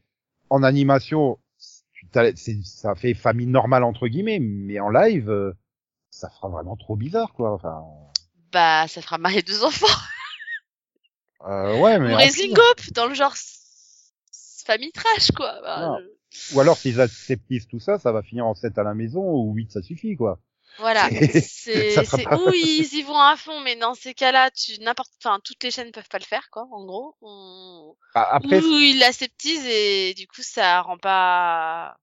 en 0.51 0.63
animation, 0.63 1.39
ça 2.65 2.95
fait 2.95 3.15
famille 3.15 3.47
normale 3.47 3.85
entre 3.85 4.09
guillemets, 4.09 4.41
mais 4.41 4.79
en 4.81 4.91
live, 4.91 5.31
euh, 5.31 5.53
ça 6.23 6.31
fera 6.31 6.49
vraiment 6.49 6.77
trop 6.77 6.95
bizarre, 6.95 7.33
quoi. 7.33 7.53
Enfin, 7.53 7.83
Bah, 8.53 8.87
ça 8.87 9.03
fera 9.03 9.19
marier 9.19 9.43
deux 9.43 9.65
enfants. 9.65 9.87
euh, 11.49 11.77
ouais, 11.81 11.99
mais 11.99 12.15
Ou 12.15 12.17
Raising. 12.17 12.53
Hope, 12.57 12.93
dans 12.93 13.07
le 13.07 13.15
genre... 13.15 13.35
Famille 14.65 14.93
trash, 14.93 15.33
quoi. 15.33 15.61
Bah, 15.63 15.99
je- 16.31 16.55
ou 16.55 16.61
alors 16.61 16.77
s'ils 16.79 17.01
acceptent 17.01 17.69
tout 17.69 17.81
ça, 17.81 17.99
ça 17.99 18.13
va 18.13 18.23
finir 18.23 18.47
en 18.47 18.55
7 18.55 18.79
à 18.79 18.85
la 18.85 18.95
maison 18.95 19.21
ou 19.21 19.53
8 19.53 19.73
ça 19.73 19.83
suffit, 19.83 20.17
quoi. 20.17 20.39
Voilà, 20.79 21.09
c'est 21.43 22.07
pas- 22.25 22.37
où 22.39 22.53
ils 22.55 22.95
y 22.95 23.03
vont 23.03 23.19
à 23.19 23.37
fond, 23.37 23.61
mais 23.61 23.75
dans 23.75 23.95
ces 23.95 24.15
cas-là, 24.15 24.51
tu 24.53 24.79
n'importe, 24.81 25.11
enfin 25.19 25.41
toutes 25.45 25.63
les 25.65 25.73
chaînes 25.73 25.91
peuvent 25.91 26.09
pas 26.09 26.21
le 26.21 26.25
faire, 26.25 26.49
quoi. 26.51 26.69
En 26.71 26.85
gros, 26.87 27.17
On- 27.21 27.97
Bah, 28.15 28.29
après, 28.31 28.61
ou 28.61 28.79
ils 28.79 29.01
l'aseptisent 29.01 29.67
et 29.67 30.15
du 30.15 30.29
coup 30.29 30.43
ça 30.43 30.81
rend 30.81 30.97
pas 30.97 31.97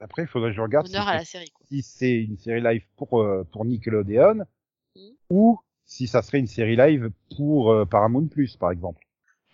après, 0.00 0.22
il 0.22 0.28
faudrait 0.28 0.50
que 0.50 0.56
je 0.56 0.60
regarde 0.60 0.86
si 0.86 0.96
à 0.96 1.14
la 1.14 1.24
série. 1.24 1.52
Si 1.68 1.82
c'est 1.82 2.22
une 2.22 2.38
série 2.38 2.60
live 2.62 2.84
pour 2.96 3.20
euh, 3.20 3.44
pour 3.52 3.64
Nickelodeon 3.64 4.44
Mhm. 4.96 5.12
ou 5.30 5.58
si 5.84 6.06
ça 6.06 6.22
serait 6.22 6.38
une 6.38 6.46
série 6.46 6.76
live 6.76 7.10
pour 7.36 7.70
euh, 7.72 7.84
Paramount 7.84 8.26
Plus 8.26 8.56
par 8.56 8.70
exemple. 8.70 9.04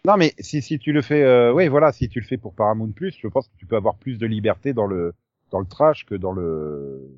Non 0.06 0.16
mais 0.16 0.32
si 0.38 0.62
si 0.62 0.78
tu 0.78 0.92
le 0.92 1.02
fais 1.02 1.22
euh, 1.22 1.52
ouais 1.52 1.68
voilà, 1.68 1.92
si 1.92 2.08
tu 2.08 2.20
le 2.20 2.26
fais 2.26 2.36
pour 2.38 2.54
Paramount 2.54 2.92
Plus, 2.92 3.16
je 3.20 3.28
pense 3.28 3.48
que 3.48 3.56
tu 3.56 3.66
peux 3.66 3.76
avoir 3.76 3.96
plus 3.96 4.18
de 4.18 4.26
liberté 4.26 4.72
dans 4.72 4.86
le 4.86 5.14
dans 5.50 5.58
le 5.60 5.66
trash 5.66 6.04
que 6.06 6.14
dans 6.14 6.32
le 6.32 7.08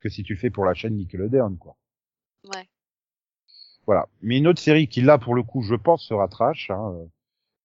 que 0.00 0.08
si 0.08 0.22
tu 0.22 0.34
le 0.34 0.38
fais 0.38 0.50
pour 0.50 0.64
la 0.64 0.74
chaîne 0.74 0.96
Nickelodeon 0.96 1.56
quoi. 1.56 1.76
Ouais. 2.54 2.66
Voilà. 3.86 4.08
Mais 4.22 4.38
une 4.38 4.46
autre 4.46 4.60
série 4.60 4.86
qui 4.88 5.00
là 5.02 5.18
pour 5.18 5.34
le 5.34 5.42
coup, 5.42 5.62
je 5.62 5.74
pense 5.74 6.02
sera 6.04 6.28
trash 6.28 6.70
hein, 6.70 6.92
euh, 6.94 7.04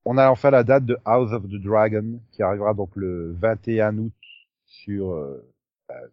On 0.06 0.18
a 0.18 0.30
enfin 0.30 0.50
la 0.52 0.64
date 0.64 0.86
de 0.86 0.98
House 1.06 1.32
of 1.32 1.44
the 1.44 1.62
Dragon 1.62 2.20
qui 2.32 2.42
arrivera 2.42 2.74
donc 2.74 2.96
le 2.96 3.34
21 3.34 3.98
août 4.00 4.14
sur, 4.66 5.12
euh, 5.12 5.46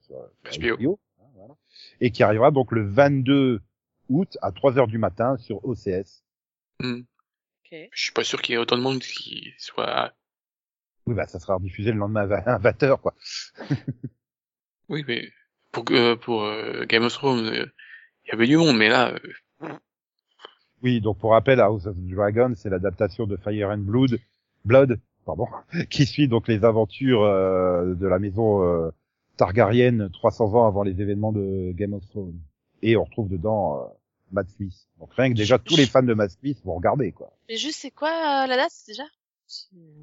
sur 0.01 0.17
HBO. 0.59 0.77
HBO, 0.77 1.01
hein, 1.21 1.27
voilà. 1.35 1.55
et 2.01 2.11
qui 2.11 2.23
arrivera 2.23 2.51
donc 2.51 2.73
le 2.73 2.87
22 2.87 3.61
août 4.09 4.39
à 4.43 4.53
3 4.53 4.79
heures 4.79 4.87
du 4.87 4.99
matin 4.99 5.37
sur 5.39 5.65
OCS. 5.65 6.23
Hmm. 6.81 7.01
Ok. 7.65 7.79
Je 7.93 8.03
suis 8.03 8.13
pas 8.13 8.25
sûr 8.25 8.43
qu'il 8.43 8.53
y 8.53 8.57
ait 8.57 8.61
autant 8.61 8.77
de 8.77 8.83
monde 8.83 9.01
qui 9.01 9.53
soit. 9.59 10.13
Oui, 11.07 11.15
bah 11.15 11.27
ça 11.27 11.41
sera 11.41 11.59
diffusé 11.59 11.91
le 11.91 11.99
lendemain 11.99 12.31
à 12.31 12.59
20 12.59 12.83
heures 12.85 13.01
quoi. 13.01 13.15
Oui, 14.89 15.05
mais 15.09 15.31
pour 15.71 15.85
euh, 15.93 16.17
pour 16.17 16.43
euh, 16.45 16.85
Game 16.85 17.05
of 17.05 17.13
Thrones, 17.15 17.47
euh, 17.47 17.67
il 18.25 18.29
y 18.29 18.33
avait 18.33 18.47
du 18.47 18.57
monde, 18.57 18.77
mais 18.77 18.89
là, 18.89 19.15
euh, 19.63 19.69
Oui, 20.83 21.01
donc 21.01 21.19
pour 21.19 21.31
rappel, 21.31 21.61
House 21.61 21.87
of 21.87 21.97
the 21.97 22.09
Dragon, 22.09 22.53
c'est 22.57 22.69
l'adaptation 22.69 23.27
de 23.27 23.37
Fire 23.37 23.71
and 23.71 23.79
Blood, 23.79 24.19
Blood, 24.65 25.01
pardon, 25.25 25.47
qui 25.91 26.07
suit 26.07 26.29
donc 26.29 26.47
les 26.49 26.65
aventures 26.65 27.23
euh, 27.23 27.95
de 27.95 28.07
la 28.07 28.19
maison 28.19 28.63
euh, 28.63 28.91
Targaryen 29.47 30.09
300 30.13 30.55
ans 30.55 30.67
avant 30.69 30.85
les 30.85 31.01
événements 31.01 31.33
de 31.33 31.73
Game 31.75 31.95
of 31.95 32.09
Thrones. 32.11 32.39
Et 32.81 32.97
on 32.97 33.03
retrouve 33.03 33.29
dedans 33.29 33.77
euh, 33.81 33.85
Matt 34.31 34.49
Smith. 34.51 34.87
Donc 35.01 35.13
rien 35.15 35.31
que 35.31 35.37
déjà 35.37 35.59
tous 35.59 35.77
les 35.77 35.87
fans 35.87 36.05
de 36.05 36.15
Matt 36.15 36.31
Smith 36.31 36.61
vont 36.65 36.77
regarder 36.77 37.11
quoi. 37.11 37.33
Mais 37.49 37.57
juste, 37.57 37.81
c'est 37.81 37.91
quoi 37.91 38.09
euh, 38.45 38.47
la 38.47 38.57
date 38.57 38.73
déjà? 38.87 39.03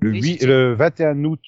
Le, 0.02 0.12
Oui, 0.12 0.20
8, 0.22 0.40
c'est- 0.42 0.46
le 0.46 0.74
21 0.74 1.24
août 1.24 1.40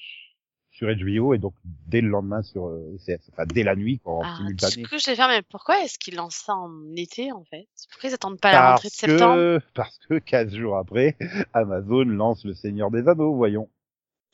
sur 0.70 0.88
HBO 0.88 1.34
et 1.34 1.38
donc 1.38 1.52
dès 1.86 2.00
le 2.00 2.08
lendemain 2.08 2.40
sur 2.42 2.66
euh, 2.68 2.94
OCS, 2.94 3.28
enfin 3.30 3.44
dès 3.44 3.62
la 3.62 3.76
nuit 3.76 4.00
en 4.06 4.22
Ah, 4.24 4.36
simultané. 4.38 4.76
du 4.82 4.88
coup, 4.88 4.96
je 4.98 5.10
vais 5.10 5.14
faire, 5.16 5.28
mais 5.28 5.42
pourquoi 5.42 5.84
est-ce 5.84 5.98
qu'ils 5.98 6.14
lancent 6.16 6.36
ça 6.46 6.54
en 6.54 6.72
été 6.96 7.30
en 7.30 7.44
fait? 7.44 7.68
Pourquoi 7.90 8.08
ils 8.08 8.14
attendent 8.14 8.40
pas 8.40 8.52
la 8.52 8.70
rentrée 8.70 8.88
de 8.88 8.94
septembre 8.94 9.34
que, 9.34 9.60
parce 9.74 9.98
que 10.08 10.18
15 10.18 10.54
jours 10.56 10.78
après, 10.78 11.18
Amazon 11.52 12.04
lance 12.04 12.42
le 12.46 12.54
Seigneur 12.54 12.90
des 12.90 13.06
Anneaux, 13.06 13.34
voyons. 13.34 13.68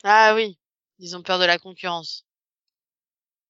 Ah 0.05 0.31
oui, 0.33 0.57
ils 0.99 1.17
ont 1.17 1.21
peur 1.23 1.39
de 1.39 1.45
la 1.45 1.57
concurrence. 1.59 2.25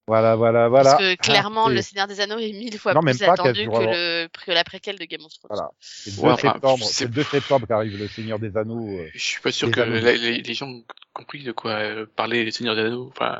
Voilà, 0.09 0.35
voilà, 0.35 0.67
voilà. 0.69 0.89
Parce 0.91 1.01
que 1.03 1.15
clairement, 1.15 1.65
Ah, 1.67 1.69
le 1.69 1.75
c'est- 1.77 1.89
Seigneur 1.89 2.07
des 2.07 2.19
Anneaux 2.19 2.39
est 2.39 2.51
mille 2.51 2.79
fois 2.79 2.95
Non, 2.95 3.01
plus 3.01 3.21
attendu 3.21 3.67
que 3.67 3.71
le 3.77 4.27
que 4.27 4.51
la 4.51 4.63
préquelle 4.63 4.97
de 4.97 5.05
Game 5.05 5.23
of 5.23 5.31
Thrones. 5.33 5.49
Voilà. 5.51 5.69
C'est 5.79 6.09
le 6.09 6.15
2 6.15 6.21
Ouais, 6.23 6.31
enfin, 6.31 6.53
septembre, 6.53 6.85
c'est- 6.85 6.93
c'est 6.93 7.05
le 7.05 7.11
2 7.11 7.23
septembre 7.23 7.67
qu'arrive 7.67 7.95
le 7.97 8.07
Seigneur 8.07 8.39
des 8.39 8.57
Anneaux. 8.57 8.89
euh. 8.89 9.07
je 9.13 9.19
suis 9.23 9.39
pas 9.41 9.51
sûr 9.51 9.67
Les 9.67 9.73
que 9.73 9.81
la- 9.81 10.13
les, 10.13 10.41
les 10.41 10.53
gens 10.55 10.67
ont 10.67 10.83
compris 11.13 11.43
de 11.43 11.51
quoi 11.51 11.71
euh, 11.73 12.05
parlait 12.15 12.43
les 12.43 12.51
Seigneurs 12.51 12.75
des 12.75 12.81
Anneaux. 12.85 13.07
Enfin, 13.15 13.39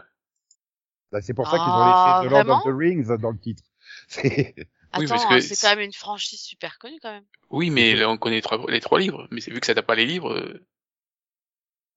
Bah, 1.11 1.21
c'est 1.23 1.33
pour 1.33 1.47
ça 1.47 1.57
qu'ils 1.57 1.65
Ah, 1.67 2.21
ont 2.21 2.21
laissé 2.21 2.27
The 2.29 2.31
Lord 2.47 2.57
of 2.57 2.63
the 2.65 2.77
Rings 2.77 3.17
dans 3.19 3.31
le 3.31 3.39
titre. 3.39 3.63
C'est- 4.07 4.53
Oui, 4.97 5.05
Attends, 5.05 5.07
parce 5.15 5.25
que 5.25 5.39
c'est 5.39 5.55
c'est- 5.55 5.67
quand 5.67 5.75
même 5.75 5.85
une 5.85 5.93
franchise 5.93 6.39
super 6.41 6.77
connue 6.77 6.99
quand 7.01 7.11
même. 7.11 7.25
oui, 7.49 7.69
mais 7.71 7.95
là, 7.95 8.09
on 8.09 8.17
connaît 8.17 8.41
trois, 8.41 8.59
les 8.69 8.79
trois 8.79 8.99
livres. 8.99 9.27
Mais 9.31 9.41
c'est 9.41 9.49
vu 9.51 9.59
que 9.59 9.65
ça 9.65 9.73
tape 9.73 9.87
pas 9.87 9.95
les 9.95 10.05
livres. 10.05 10.31
euh, 10.33 10.63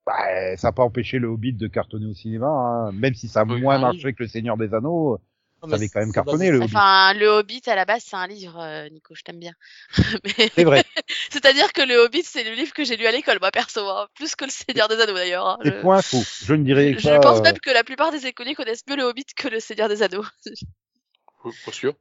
Bah, 0.07 0.57
ça 0.57 0.69
n'a 0.69 0.73
pas 0.73 0.83
empêché 0.83 1.19
le 1.19 1.29
Hobbit 1.29 1.53
de 1.53 1.69
cartonner 1.69 2.07
au 2.07 2.15
cinéma, 2.15 2.49
hein. 2.49 2.93
même 2.93 3.15
si 3.15 3.29
ça 3.29 3.41
a 3.43 3.45
Oui. 3.45 3.61
moins 3.61 3.75
Ah 3.75 3.79
oui. 3.79 3.83
marché 3.83 4.13
que 4.15 4.23
le 4.25 4.29
Seigneur 4.29 4.57
des 4.57 4.75
Anneaux. 4.75 5.19
Non, 5.63 5.69
Ça 5.69 5.77
avait 5.77 5.89
quand 5.89 6.01
même 6.01 6.13
cartonné, 6.13 6.51
le 6.51 6.57
Hobbit. 6.59 6.75
Enfin, 6.75 7.15
le 7.15 7.27
Hobbit 7.29 7.63
à 7.67 7.77
la 7.77 7.85
base 7.85 8.03
c'est 8.05 8.17
un 8.17 8.27
livre, 8.27 8.59
euh, 8.61 8.89
Nico, 8.89 9.15
je 9.15 9.23
t'aime 9.23 9.39
bien. 9.39 9.53
Mais 10.25 10.51
C'est 10.57 10.65
vrai. 10.65 10.83
c'est-à-dire 11.31 11.73
que 11.73 11.83
le 11.83 11.99
Hobbit 11.99 12.25
c'est 12.25 12.43
le 12.43 12.51
livre 12.57 12.73
que 12.73 12.83
j'ai 12.83 12.97
lu 12.97 13.07
à 13.07 13.13
l'école, 13.13 13.39
moi 13.41 13.53
perso, 13.53 13.89
hein. 13.89 14.09
plus 14.17 14.35
que 14.35 14.45
le 14.45 14.51
Seigneur 14.51 14.89
des 14.89 15.01
Anneaux 15.01 15.15
d'ailleurs. 15.15 15.47
hein. 15.47 15.59
C'est 15.63 15.71
Je- 15.77 15.81
point 15.83 16.03
faux. 16.03 16.23
Je 16.45 16.55
ne 16.55 16.65
dirais 16.65 16.95
Je 16.99 17.09
pas. 17.09 17.21
pense 17.21 17.39
euh, 17.39 17.43
même 17.43 17.61
que 17.61 17.71
la 17.71 17.85
plupart 17.85 18.11
des 18.11 18.27
écoliers 18.27 18.57
connaissent 18.57 18.83
mieux 18.89 18.97
le 18.97 19.05
Hobbit 19.05 19.27
que 19.37 19.47
le 19.47 19.61
Seigneur 19.61 19.89
des 19.89 20.03
Anneaux. 20.03 20.25
Oui, 21.45 21.53
Pas 21.65 21.71
sûr. 21.73 21.95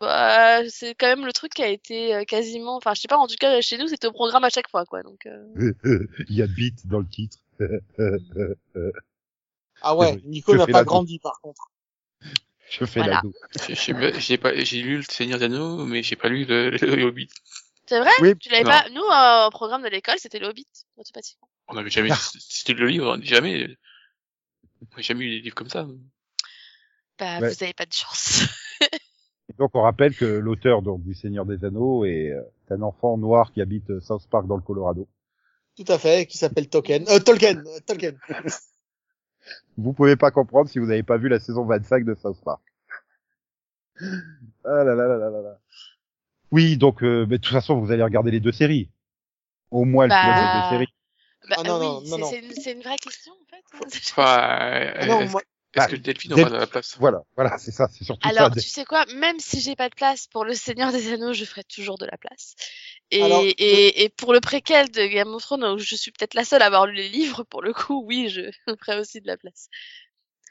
Bah, 0.00 0.68
c'est 0.68 0.94
quand 0.94 1.06
même 1.06 1.24
le 1.24 1.32
truc 1.32 1.54
qui 1.54 1.62
a 1.62 1.68
été 1.68 2.14
euh, 2.14 2.24
quasiment, 2.24 2.76
enfin, 2.76 2.92
je 2.94 3.00
sais 3.00 3.08
pas, 3.08 3.16
en 3.16 3.26
tout 3.26 3.36
cas, 3.40 3.60
chez 3.62 3.78
nous, 3.78 3.86
c'était 3.88 4.06
au 4.08 4.12
programme 4.12 4.44
à 4.44 4.50
chaque 4.50 4.68
fois, 4.68 4.84
quoi. 4.84 5.02
Donc, 5.02 5.26
euh, 5.26 5.72
Il 6.28 6.36
y 6.36 6.42
a 6.42 6.46
Beat 6.46 6.86
dans 6.86 6.98
le 7.00 7.08
titre. 7.08 7.38
Ah 9.82 9.94
ouais, 9.94 10.18
Nico 10.24 10.56
n'a 10.56 10.66
pas 10.66 10.84
grandi 10.84 11.18
par 11.18 11.38
contre. 11.42 11.70
Je 12.70 12.84
fais 12.86 13.00
Voilà. 13.00 13.22
la. 13.22 13.74
J'ai- 14.18 14.38
pas- 14.38 14.58
j'ai 14.58 14.80
lu 14.82 14.96
le 14.96 15.02
Seigneur 15.02 15.38
des 15.38 15.44
Anneaux, 15.44 15.84
mais 15.84 16.02
j'ai 16.02 16.16
pas 16.16 16.28
lu 16.28 16.44
le, 16.46 16.70
le 16.70 17.04
Hobbit. 17.04 17.28
c'est 17.86 18.00
vrai? 18.00 18.10
Oui. 18.20 18.36
Tu 18.38 18.48
l'avais 18.48 18.64
pas? 18.64 18.88
Nous, 18.90 19.02
euh, 19.02 19.46
au 19.46 19.50
programme 19.50 19.82
de 19.82 19.88
l'école, 19.88 20.16
c'était 20.18 20.38
le 20.38 20.48
Hobbit, 20.48 20.66
automatiquement. 20.96 21.48
On 21.68 21.74
n'avait 21.74 21.90
jamais 21.90 22.10
cité 22.38 22.72
le 22.72 22.86
livre, 22.88 23.18
jamais. 23.22 23.76
On 24.80 24.96
n'a 24.96 25.02
jamais 25.02 25.24
eu 25.26 25.30
des 25.30 25.40
livres 25.40 25.54
comme 25.54 25.68
ça. 25.70 25.86
Bah, 27.18 27.38
Ouais. 27.40 27.50
vous 27.54 27.62
avez 27.62 27.74
pas 27.74 27.86
de 27.86 27.92
chance. 27.92 28.44
Donc 29.58 29.70
on 29.74 29.82
rappelle 29.82 30.14
que 30.14 30.24
l'auteur 30.24 30.82
donc 30.82 31.02
du 31.02 31.14
Seigneur 31.14 31.46
des 31.46 31.64
Anneaux 31.64 32.04
est 32.04 32.30
euh, 32.32 32.42
un 32.70 32.82
enfant 32.82 33.16
noir 33.16 33.52
qui 33.52 33.60
habite 33.62 33.88
euh, 33.90 34.00
South 34.00 34.26
Park 34.30 34.46
dans 34.46 34.56
le 34.56 34.62
Colorado. 34.62 35.08
Tout 35.76 35.84
à 35.88 35.98
fait, 35.98 36.26
qui 36.26 36.38
s'appelle 36.38 36.68
Tolkien. 36.68 37.04
Euh, 37.08 37.18
Tolkien, 37.20 37.58
euh, 37.66 37.80
Tolkien. 37.86 38.12
Vous 39.78 39.92
pouvez 39.92 40.16
pas 40.16 40.30
comprendre 40.30 40.68
si 40.68 40.78
vous 40.78 40.86
n'avez 40.86 41.02
pas 41.02 41.18
vu 41.18 41.28
la 41.28 41.38
saison 41.38 41.64
25 41.64 42.04
de 42.04 42.14
South 42.14 42.40
Park. 42.44 42.60
Ah 44.00 44.84
là 44.84 44.84
là 44.84 44.94
là 44.94 45.16
là 45.16 45.30
là 45.30 45.42
là. 45.42 45.58
Oui, 46.50 46.76
donc 46.76 47.02
euh, 47.02 47.26
mais 47.28 47.38
de 47.38 47.42
toute 47.42 47.52
façon 47.52 47.78
vous 47.80 47.90
allez 47.92 48.02
regarder 48.02 48.30
les 48.30 48.40
deux 48.40 48.52
séries. 48.52 48.90
Au 49.70 49.84
moins 49.84 50.04
le 50.04 50.10
Bah, 50.10 50.20
pilote 50.22 50.36
des 50.36 50.60
deux 50.62 50.68
séries. 50.70 50.94
Bah, 51.48 51.56
Ah, 51.58 51.62
non, 51.62 51.78
oui, 51.78 52.10
non, 52.10 52.18
non, 52.18 52.26
c'est- 52.30 52.42
non. 52.42 52.72
une, 52.72 52.82
vraie 52.82 52.96
question, 52.96 53.32
en 53.32 53.46
fait. 53.46 53.86
Enfin, 54.10 54.22
euh, 54.22 54.92
Ah 54.96 55.06
non, 55.06 55.20
est-ce 55.20 55.32
moi, 55.32 55.42
est-ce 55.76 55.88
Bah, 55.88 55.88
que 55.88 55.96
Delphine 55.96 56.32
Del- 56.32 56.40
aura 56.46 56.50
de 56.50 56.56
la 56.56 56.66
place? 56.66 56.96
Voilà, 56.98 57.22
voilà, 57.36 57.58
c'est 57.58 57.70
ça, 57.70 57.88
c'est 57.92 58.04
surtout 58.04 58.28
Alors, 58.28 58.48
ça. 58.54 58.60
tu 58.60 58.68
sais 58.68 58.84
quoi, 58.84 59.04
même 59.14 59.38
si 59.38 59.60
j'ai 59.60 59.76
pas 59.76 59.88
de 59.88 59.94
place 59.94 60.26
pour 60.28 60.44
le 60.44 60.54
Seigneur 60.54 60.90
des 60.92 61.12
Anneaux, 61.12 61.32
je 61.32 61.44
ferai 61.44 61.64
toujours 61.64 61.98
de 61.98 62.06
la 62.06 62.16
place. 62.16 62.54
Et, 63.10 63.22
Alors, 63.22 63.42
et, 63.42 64.04
et 64.04 64.08
pour 64.08 64.32
le 64.32 64.40
préquel 64.40 64.90
de 64.90 65.06
Game 65.06 65.28
of 65.34 65.42
Thrones, 65.42 65.64
où 65.64 65.78
je 65.78 65.94
suis 65.94 66.10
peut-être 66.12 66.34
la 66.34 66.44
seule 66.44 66.62
à 66.62 66.66
avoir 66.66 66.86
lu 66.86 66.94
les 66.94 67.08
livres, 67.08 67.44
pour 67.44 67.62
le 67.62 67.72
coup, 67.72 68.02
oui, 68.06 68.28
je 68.28 68.50
ferai 68.84 68.98
aussi 68.98 69.20
de 69.20 69.26
la 69.26 69.36
place. 69.36 69.68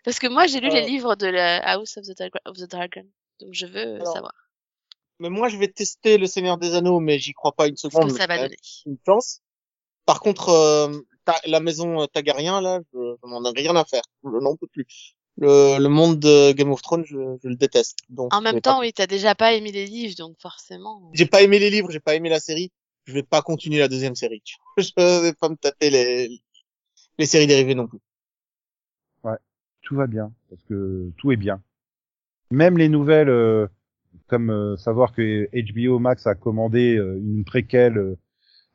Parce 0.04 0.20
que 0.20 0.28
moi, 0.28 0.46
j'ai 0.48 0.60
lu 0.62 0.70
les 0.70 0.82
Euh. 0.84 0.86
livres 0.86 1.16
de 1.16 1.28
la 1.28 1.58
House 1.58 1.98
of 1.98 2.06
the, 2.06 2.16
Dra- 2.18 2.42
of 2.46 2.58
the 2.58 2.70
Dragon. 2.70 3.06
Donc, 3.40 3.50
je 3.54 3.66
veux 3.66 3.96
Alors, 3.96 4.14
savoir 4.14 4.34
mais 5.20 5.30
moi 5.30 5.48
je 5.48 5.56
vais 5.58 5.70
tester 5.70 6.18
le 6.18 6.28
Seigneur 6.28 6.58
des 6.58 6.76
Anneaux, 6.76 7.00
mais 7.00 7.20
j'y 7.20 7.32
crois 7.34 7.54
pas 7.54 7.68
une 7.68 7.78
seconde. 7.78 8.12
que 8.12 8.18
ça 8.18 8.28
va 8.28 8.38
donner. 8.38 8.58
une 8.86 8.98
chance. 9.06 9.40
Par 10.06 10.20
contre, 10.20 10.50
euh, 10.50 10.92
ta- 11.26 11.42
la 11.46 11.60
maison 11.60 12.02
euh, 12.02 12.06
Targaryen, 12.08 12.62
là, 12.62 12.80
je, 12.94 13.00
je 13.22 13.30
n'en 13.30 13.44
ai 13.46 13.52
rien 13.60 13.76
à 13.76 13.84
faire. 13.86 14.04
Je 14.24 14.30
n'en 14.30 14.56
peux 14.56 14.68
plus. 14.68 14.86
Le, 15.38 15.78
le 15.80 15.90
monde 15.90 16.20
de 16.20 16.54
Game 16.54 16.72
of 16.72 16.82
Thrones, 16.82 17.04
je, 17.06 17.18
je 17.44 17.48
le 17.50 17.56
déteste. 17.56 17.98
Donc, 18.10 18.34
En 18.34 18.40
même 18.42 18.62
temps, 18.62 18.76
pas- 18.76 18.80
oui, 18.80 18.94
t'as 18.94 19.08
déjà 19.08 19.36
pas 19.36 19.54
aimé 19.54 19.72
les 19.72 19.86
livres, 19.86 20.16
donc 20.18 20.38
forcément. 20.40 21.10
j'ai 21.14 21.26
pas 21.26 21.42
aimé 21.42 21.60
les 21.60 21.70
livres, 21.70 21.92
j'ai 21.92 22.00
pas 22.00 22.16
aimé 22.16 22.30
la 22.30 22.40
série. 22.40 22.72
Je 23.06 23.14
vais 23.14 23.24
pas 23.24 23.42
continuer 23.42 23.80
la 23.80 23.88
deuxième 23.88 24.16
série. 24.16 24.42
Je 24.78 25.22
vais 25.22 25.34
pas 25.34 25.50
me 25.50 25.56
taper 25.56 25.90
les, 25.90 26.42
les 27.20 27.26
séries 27.26 27.48
dérivées 27.48 27.76
non 27.76 27.88
plus. 27.88 28.00
Tout 29.82 29.96
va 29.96 30.08
bien, 30.08 30.32
parce 30.50 30.64
que 30.64 31.12
tout 31.18 31.32
est 31.32 31.36
bien. 31.36 31.62
Même 32.50 32.76
les 32.80 32.90
nouvelles, 32.90 33.30
euh, 33.30 33.68
comme 34.26 34.50
euh, 34.50 34.78
savoir 34.78 35.14
que 35.14 35.48
HBO 35.54 36.00
Max 36.00 36.26
a 36.26 36.34
commandé 36.34 36.96
euh, 36.96 37.20
une 37.20 37.46
préquelle 37.46 37.98
euh, 38.00 38.18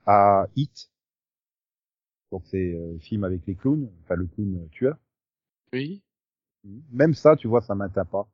à 0.07 0.47
Hit. 0.55 0.90
Donc 2.33 2.43
c'est 2.47 2.75
euh, 2.75 2.95
le 2.95 2.99
film 2.99 3.25
avec 3.25 3.47
les 3.47 3.55
clowns, 3.55 3.89
enfin 4.03 4.17
le 4.17 4.27
clown 4.27 4.57
euh, 4.57 4.69
tueur. 4.73 4.97
Oui. 5.73 6.03
Même 6.91 7.13
ça, 7.13 7.37
tu 7.37 7.49
vois, 7.49 7.61
ça 7.61 7.75
m'atteint 7.75 8.07
pas. 8.07 8.27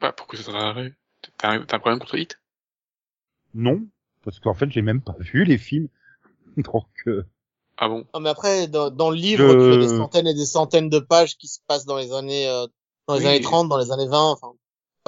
Bah, 0.00 0.12
pourquoi 0.12 0.38
ça 0.38 0.52
t'arrête 0.52 0.92
T'as 1.38 1.52
un, 1.52 1.64
t'as 1.64 1.76
un 1.76 1.80
problème 1.80 1.98
contre 1.98 2.18
Hit 2.18 2.38
Non, 3.54 3.86
parce 4.24 4.40
qu'en 4.40 4.52
fait, 4.52 4.70
j'ai 4.70 4.82
même 4.82 5.00
pas 5.00 5.16
vu 5.18 5.44
les 5.44 5.56
films. 5.58 5.88
Donc, 6.58 6.88
euh, 7.08 7.24
Ah 7.76 7.88
bon? 7.88 8.06
Non, 8.14 8.20
mais 8.20 8.30
après, 8.30 8.68
dans, 8.68 8.90
dans 8.90 9.10
le 9.10 9.16
livre, 9.16 9.54
Je- 9.54 9.54
tu 9.54 9.72
as 9.72 9.76
des 9.76 9.88
centaines 9.88 10.26
et 10.26 10.34
des 10.34 10.46
centaines 10.46 10.88
de 10.88 10.98
pages 10.98 11.36
qui 11.36 11.48
se 11.48 11.58
passent 11.66 11.84
dans 11.86 11.96
les 11.98 12.12
années, 12.12 12.46
euh, 12.48 12.66
dans 13.08 13.14
les 13.16 13.22
Oui. 13.22 13.26
années 13.26 13.40
30, 13.40 13.68
dans 13.68 13.78
les 13.78 13.90
années 13.90 14.08
20, 14.08 14.30
enfin. 14.32 14.52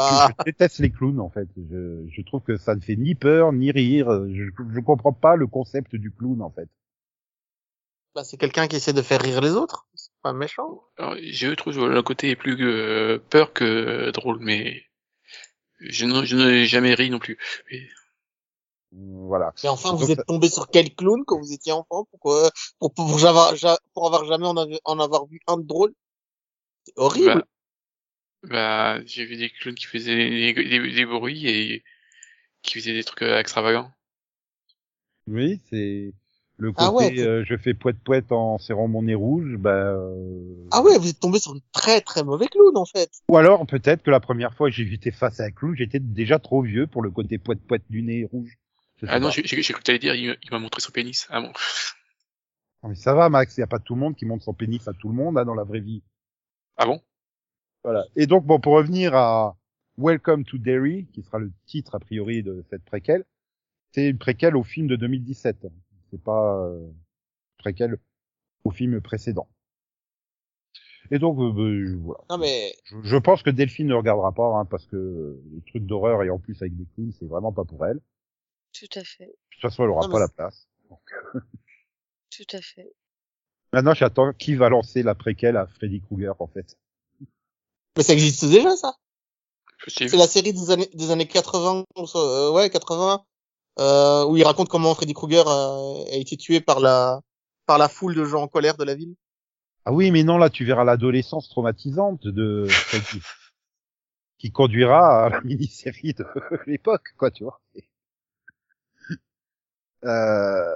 je, 0.02 0.14
Pas... 0.14 0.28
je 0.28 0.32
déteste 0.44 0.78
les 0.78 0.90
clowns, 0.90 1.20
en 1.20 1.30
fait. 1.30 1.48
Je, 1.56 2.06
je 2.08 2.22
trouve 2.22 2.42
que 2.42 2.56
ça 2.56 2.74
ne 2.74 2.80
fait 2.80 2.96
ni 2.96 3.14
peur, 3.14 3.52
ni 3.52 3.70
rire. 3.70 4.08
Je, 4.28 4.44
je 4.70 4.80
comprends 4.80 5.12
pas 5.12 5.36
le 5.36 5.46
concept 5.46 5.96
du 5.96 6.10
clown, 6.12 6.42
en 6.42 6.50
fait. 6.50 6.68
Bah, 8.14 8.22
c'est 8.22 8.36
quelqu'un 8.36 8.68
qui 8.68 8.76
essaie 8.76 8.92
de 8.92 9.02
faire 9.02 9.20
rire 9.20 9.40
les 9.40 9.50
autres. 9.50 9.86
C'est 9.94 10.10
pas 10.22 10.32
méchant. 10.32 10.84
Alors, 10.98 11.16
Je 11.20 11.52
trouve 11.54 11.88
le 11.88 12.02
côté 12.02 12.30
est 12.30 12.36
plus 12.36 12.56
euh, 12.60 13.18
peur 13.30 13.52
que 13.52 14.10
drôle, 14.10 14.38
mais 14.40 14.84
je 15.80 16.06
n'ai 16.06 16.66
jamais 16.66 16.94
ri 16.94 17.10
non 17.10 17.18
plus. 17.18 17.38
Mais- 17.70 17.88
Voilà. 18.92 19.52
Mais 19.64 19.68
enfin, 19.68 19.90
Donc, 19.90 20.00
vous 20.00 20.10
êtes 20.12 20.24
tombé 20.26 20.48
sur 20.48 20.68
quel 20.68 20.94
clown 20.94 21.24
quand 21.24 21.38
vous 21.38 21.52
étiez 21.52 21.72
enfant? 21.72 22.06
Pourquoi, 22.10 22.50
pour, 22.78 22.94
pour, 22.94 23.08
pour 23.08 23.26
avoir, 23.26 23.54
pour 23.92 24.06
avoir 24.06 24.24
jamais 24.26 24.46
en, 24.46 24.56
avoir- 24.56 24.80
en 24.84 25.00
avoir 25.00 25.26
vu 25.26 25.40
un 25.48 25.56
de 25.56 25.66
drôle? 25.66 25.92
C'est 26.84 26.92
horrible. 26.96 27.44
Bah, 28.42 28.98
bah, 28.98 29.04
j'ai 29.06 29.24
vu 29.24 29.36
des 29.36 29.50
clowns 29.50 29.74
qui 29.74 29.86
faisaient 29.86 30.14
des, 30.14 30.52
des- 30.52 30.92
des 30.92 31.06
bruits 31.06 31.48
et 31.48 31.84
qui 32.62 32.74
faisaient 32.74 32.92
des 32.92 33.04
trucs 33.04 33.22
euh, 33.22 33.38
extravagants. 33.38 33.90
Oui, 35.26 35.60
c'est 35.70 36.12
le 36.56 36.70
côté 36.72 36.84
Ah 36.86 36.92
ouais, 36.92 37.18
euh, 37.20 37.44
je 37.44 37.56
fais 37.56 37.74
poète 37.74 37.98
poète 38.04 38.30
en 38.30 38.58
serrant 38.58 38.86
mon 38.88 39.02
nez 39.02 39.14
rouge, 39.14 39.56
bah 39.56 39.70
euh, 39.72 40.66
Ah 40.70 40.82
ouais, 40.82 40.96
vous 40.98 41.08
êtes 41.08 41.18
tombé 41.20 41.38
sur 41.40 41.52
un 41.52 41.58
très 41.72 42.00
très 42.00 42.22
mauvais 42.22 42.46
clown, 42.46 42.76
en 42.76 42.84
fait. 42.84 43.10
ou 43.28 43.36
alors 43.36 43.66
peut-être 43.66 44.02
que 44.02 44.10
la 44.10 44.20
première 44.20 44.54
fois 44.54 44.68
que 44.70 44.74
j'ai 44.76 44.90
été 44.92 45.10
face 45.10 45.40
à 45.40 45.44
un 45.44 45.50
clown, 45.50 45.74
j'étais 45.76 45.98
déjà 45.98 46.38
trop 46.38 46.62
vieux 46.62 46.86
pour 46.86 47.02
le 47.02 47.10
côté 47.10 47.38
poète 47.38 47.60
poète 47.66 47.82
du 47.90 48.02
nez 48.02 48.24
rouge. 48.24 48.56
Ah 49.06 49.18
non, 49.20 49.30
j'ai 49.30 49.42
j'ai- 49.44 49.60
j'ai 49.62 49.72
cru 49.72 49.82
que 49.82 49.86
t'allais 49.86 49.98
dire, 49.98 50.14
il, 50.14 50.36
il 50.42 50.50
m'a 50.50 50.58
montré 50.60 50.80
son 50.80 50.92
pénis. 50.92 51.26
Ah 51.30 51.40
bon. 51.40 51.52
Non, 52.82 52.90
mais 52.90 52.94
ça 52.94 53.14
va 53.14 53.28
Max, 53.28 53.56
il 53.56 53.60
y 53.60 53.64
a 53.64 53.66
pas 53.66 53.78
tout 53.78 53.94
le 53.94 54.00
monde 54.00 54.14
qui 54.14 54.24
montre 54.24 54.44
son 54.44 54.54
pénis 54.54 54.86
à 54.86 54.92
tout 54.92 55.08
le 55.08 55.14
monde 55.14 55.36
hein, 55.38 55.44
dans 55.44 55.54
la 55.54 55.64
vraie 55.64 55.80
vie. 55.80 56.02
Ah 56.76 56.86
bon? 56.86 57.00
Voilà. 57.82 58.04
Et 58.16 58.26
donc 58.26 58.44
bon 58.46 58.60
pour 58.60 58.74
revenir 58.74 59.14
à 59.14 59.56
Welcome 59.98 60.44
to 60.44 60.58
Derry, 60.58 61.06
qui 61.12 61.22
sera 61.22 61.38
le 61.38 61.52
titre 61.66 61.94
a 61.94 62.00
priori 62.00 62.42
de 62.42 62.64
cette 62.70 62.84
préquelle, 62.84 63.24
c'est 63.92 64.08
une 64.08 64.18
préquelle 64.18 64.56
au 64.56 64.62
film 64.62 64.86
de 64.86 64.96
2017. 64.96 65.66
C'est 66.14 66.22
pas 66.22 66.64
euh, 66.64 66.86
préquelle 67.58 67.98
au 68.62 68.70
film 68.70 69.00
précédent. 69.00 69.48
Et 71.10 71.18
donc 71.18 71.40
euh, 71.40 71.50
bah, 71.50 71.98
voilà. 72.00 72.24
Non, 72.30 72.38
mais, 72.38 72.72
Je, 72.84 72.96
je 73.02 73.16
pense 73.16 73.42
que 73.42 73.50
Delphine 73.50 73.88
ne 73.88 73.94
regardera 73.94 74.30
pas, 74.30 74.46
hein, 74.46 74.64
parce 74.64 74.86
que 74.86 75.42
les 75.52 75.60
trucs 75.62 75.84
d'horreur 75.84 76.22
et 76.22 76.30
en 76.30 76.38
plus 76.38 76.62
avec 76.62 76.76
des 76.76 76.86
clowns, 76.94 77.12
c'est 77.18 77.26
vraiment 77.26 77.52
pas 77.52 77.64
pour 77.64 77.84
elle. 77.84 78.00
Tout 78.72 78.86
à 78.94 79.02
fait. 79.02 79.26
De 79.26 79.36
toute 79.50 79.62
façon, 79.62 79.82
elle 79.82 79.90
aura 79.90 80.06
Non, 80.06 80.12
pas 80.12 80.20
la 80.20 80.28
place. 80.28 80.68
Tout 82.30 82.56
à 82.56 82.60
fait. 82.60 82.92
Maintenant, 83.72 83.94
j'attends 83.94 84.32
qui 84.32 84.54
va 84.54 84.68
lancer 84.68 85.02
la 85.02 85.16
préquelle 85.16 85.56
à 85.56 85.66
Freddy 85.66 86.00
Krueger, 86.00 86.40
en 86.40 86.46
fait. 86.46 86.78
mais 87.96 88.04
ça 88.04 88.12
existe 88.12 88.44
déjà, 88.44 88.76
ça? 88.76 88.94
C'est 89.88 90.12
la 90.12 90.28
série 90.28 90.52
des 90.52 90.70
années, 90.70 90.88
des 90.94 91.10
années 91.10 91.26
80, 91.26 91.84
ou 91.96 92.06
ça, 92.06 92.18
euh, 92.20 92.52
ouais, 92.52 92.70
80, 92.70 93.24
euh, 93.78 94.24
où 94.26 94.36
il 94.36 94.44
raconte 94.44 94.68
comment 94.68 94.94
Freddy 94.94 95.14
Krueger 95.14 95.46
a, 95.46 96.04
a 96.12 96.16
été 96.16 96.36
tué 96.36 96.60
par 96.60 96.80
la, 96.80 97.20
par 97.66 97.78
la 97.78 97.88
foule 97.88 98.14
de 98.14 98.24
gens 98.24 98.42
en 98.42 98.48
colère 98.48 98.76
de 98.76 98.84
la 98.84 98.94
ville. 98.94 99.14
Ah 99.84 99.92
oui, 99.92 100.10
mais 100.10 100.22
non, 100.22 100.38
là, 100.38 100.48
tu 100.48 100.64
verras 100.64 100.84
l'adolescence 100.84 101.48
traumatisante 101.48 102.26
de 102.26 102.66
Freddy. 102.68 103.20
qui 104.44 104.50
conduira 104.52 105.24
à 105.24 105.28
la 105.30 105.40
mini-série 105.40 106.12
de 106.12 106.26
l'époque, 106.66 107.14
quoi, 107.16 107.30
tu 107.30 107.44
vois. 107.44 107.62
Euh, 110.04 110.74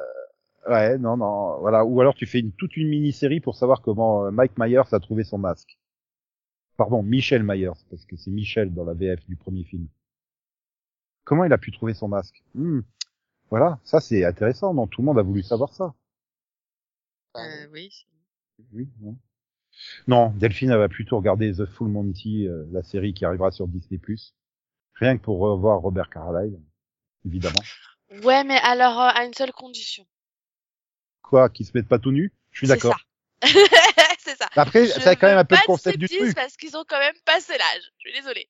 ouais, 0.68 0.96
non, 0.96 1.18
non, 1.18 1.58
voilà. 1.60 1.84
Ou 1.84 2.00
alors 2.00 2.14
tu 2.14 2.24
fais 2.24 2.40
une, 2.40 2.52
toute 2.52 2.78
une 2.78 2.88
mini-série 2.88 3.40
pour 3.40 3.56
savoir 3.56 3.82
comment 3.82 4.24
euh, 4.24 4.30
Mike 4.30 4.56
Myers 4.56 4.92
a 4.92 5.00
trouvé 5.00 5.22
son 5.22 5.36
masque. 5.36 5.78
Pardon, 6.78 7.02
Michel 7.02 7.42
Myers, 7.42 7.78
parce 7.90 8.06
que 8.06 8.16
c'est 8.16 8.30
Michel 8.30 8.72
dans 8.72 8.84
la 8.84 8.94
VF 8.94 9.22
du 9.26 9.36
premier 9.36 9.64
film. 9.64 9.88
Comment 11.28 11.44
il 11.44 11.52
a 11.52 11.58
pu 11.58 11.70
trouver 11.72 11.92
son 11.92 12.08
masque? 12.08 12.42
Hmm. 12.54 12.80
Voilà, 13.50 13.78
ça 13.84 14.00
c'est 14.00 14.24
intéressant, 14.24 14.72
non? 14.72 14.86
Tout 14.86 15.02
le 15.02 15.06
monde 15.06 15.18
a 15.18 15.22
voulu 15.22 15.42
savoir 15.42 15.74
ça. 15.74 15.92
Euh, 17.36 17.66
oui. 17.70 18.06
Oui, 18.72 18.88
non. 19.02 19.14
Non, 20.06 20.30
Delphine, 20.30 20.70
elle 20.70 20.78
va 20.78 20.88
plutôt 20.88 21.18
regarder 21.18 21.52
The 21.52 21.66
Full 21.66 21.88
Monty, 21.88 22.48
euh, 22.48 22.64
la 22.72 22.82
série 22.82 23.12
qui 23.12 23.26
arrivera 23.26 23.50
sur 23.50 23.68
Disney+. 23.68 24.00
Rien 24.94 25.18
que 25.18 25.22
pour 25.22 25.38
revoir 25.38 25.80
Robert 25.82 26.08
Carlyle, 26.08 26.58
évidemment. 27.26 27.60
Ouais, 28.22 28.42
mais 28.42 28.58
alors, 28.62 28.98
euh, 28.98 29.10
à 29.14 29.26
une 29.26 29.34
seule 29.34 29.52
condition. 29.52 30.06
Quoi, 31.20 31.50
qu'ils 31.50 31.66
se 31.66 31.72
mettent 31.74 31.88
pas 31.88 31.98
tout 31.98 32.10
nus 32.10 32.32
Je 32.52 32.60
suis 32.60 32.66
C'est 32.66 32.72
d'accord. 32.72 32.98
ça. 33.42 33.48
c'est 34.18 34.36
ça. 34.38 34.48
Après, 34.56 34.86
Je 34.86 34.92
c'est 34.92 35.16
quand 35.16 35.26
même 35.28 35.36
un 35.36 35.44
peu 35.44 35.56
le 35.56 35.60
de 35.60 35.66
concept 35.66 35.98
du 35.98 36.08
truc. 36.08 36.34
parce 36.34 36.56
qu'ils 36.56 36.74
ont 36.74 36.84
quand 36.88 36.98
même 36.98 37.16
passé 37.26 37.52
l'âge. 37.52 37.82
Je 37.98 38.08
suis 38.08 38.18
désolée. 38.18 38.48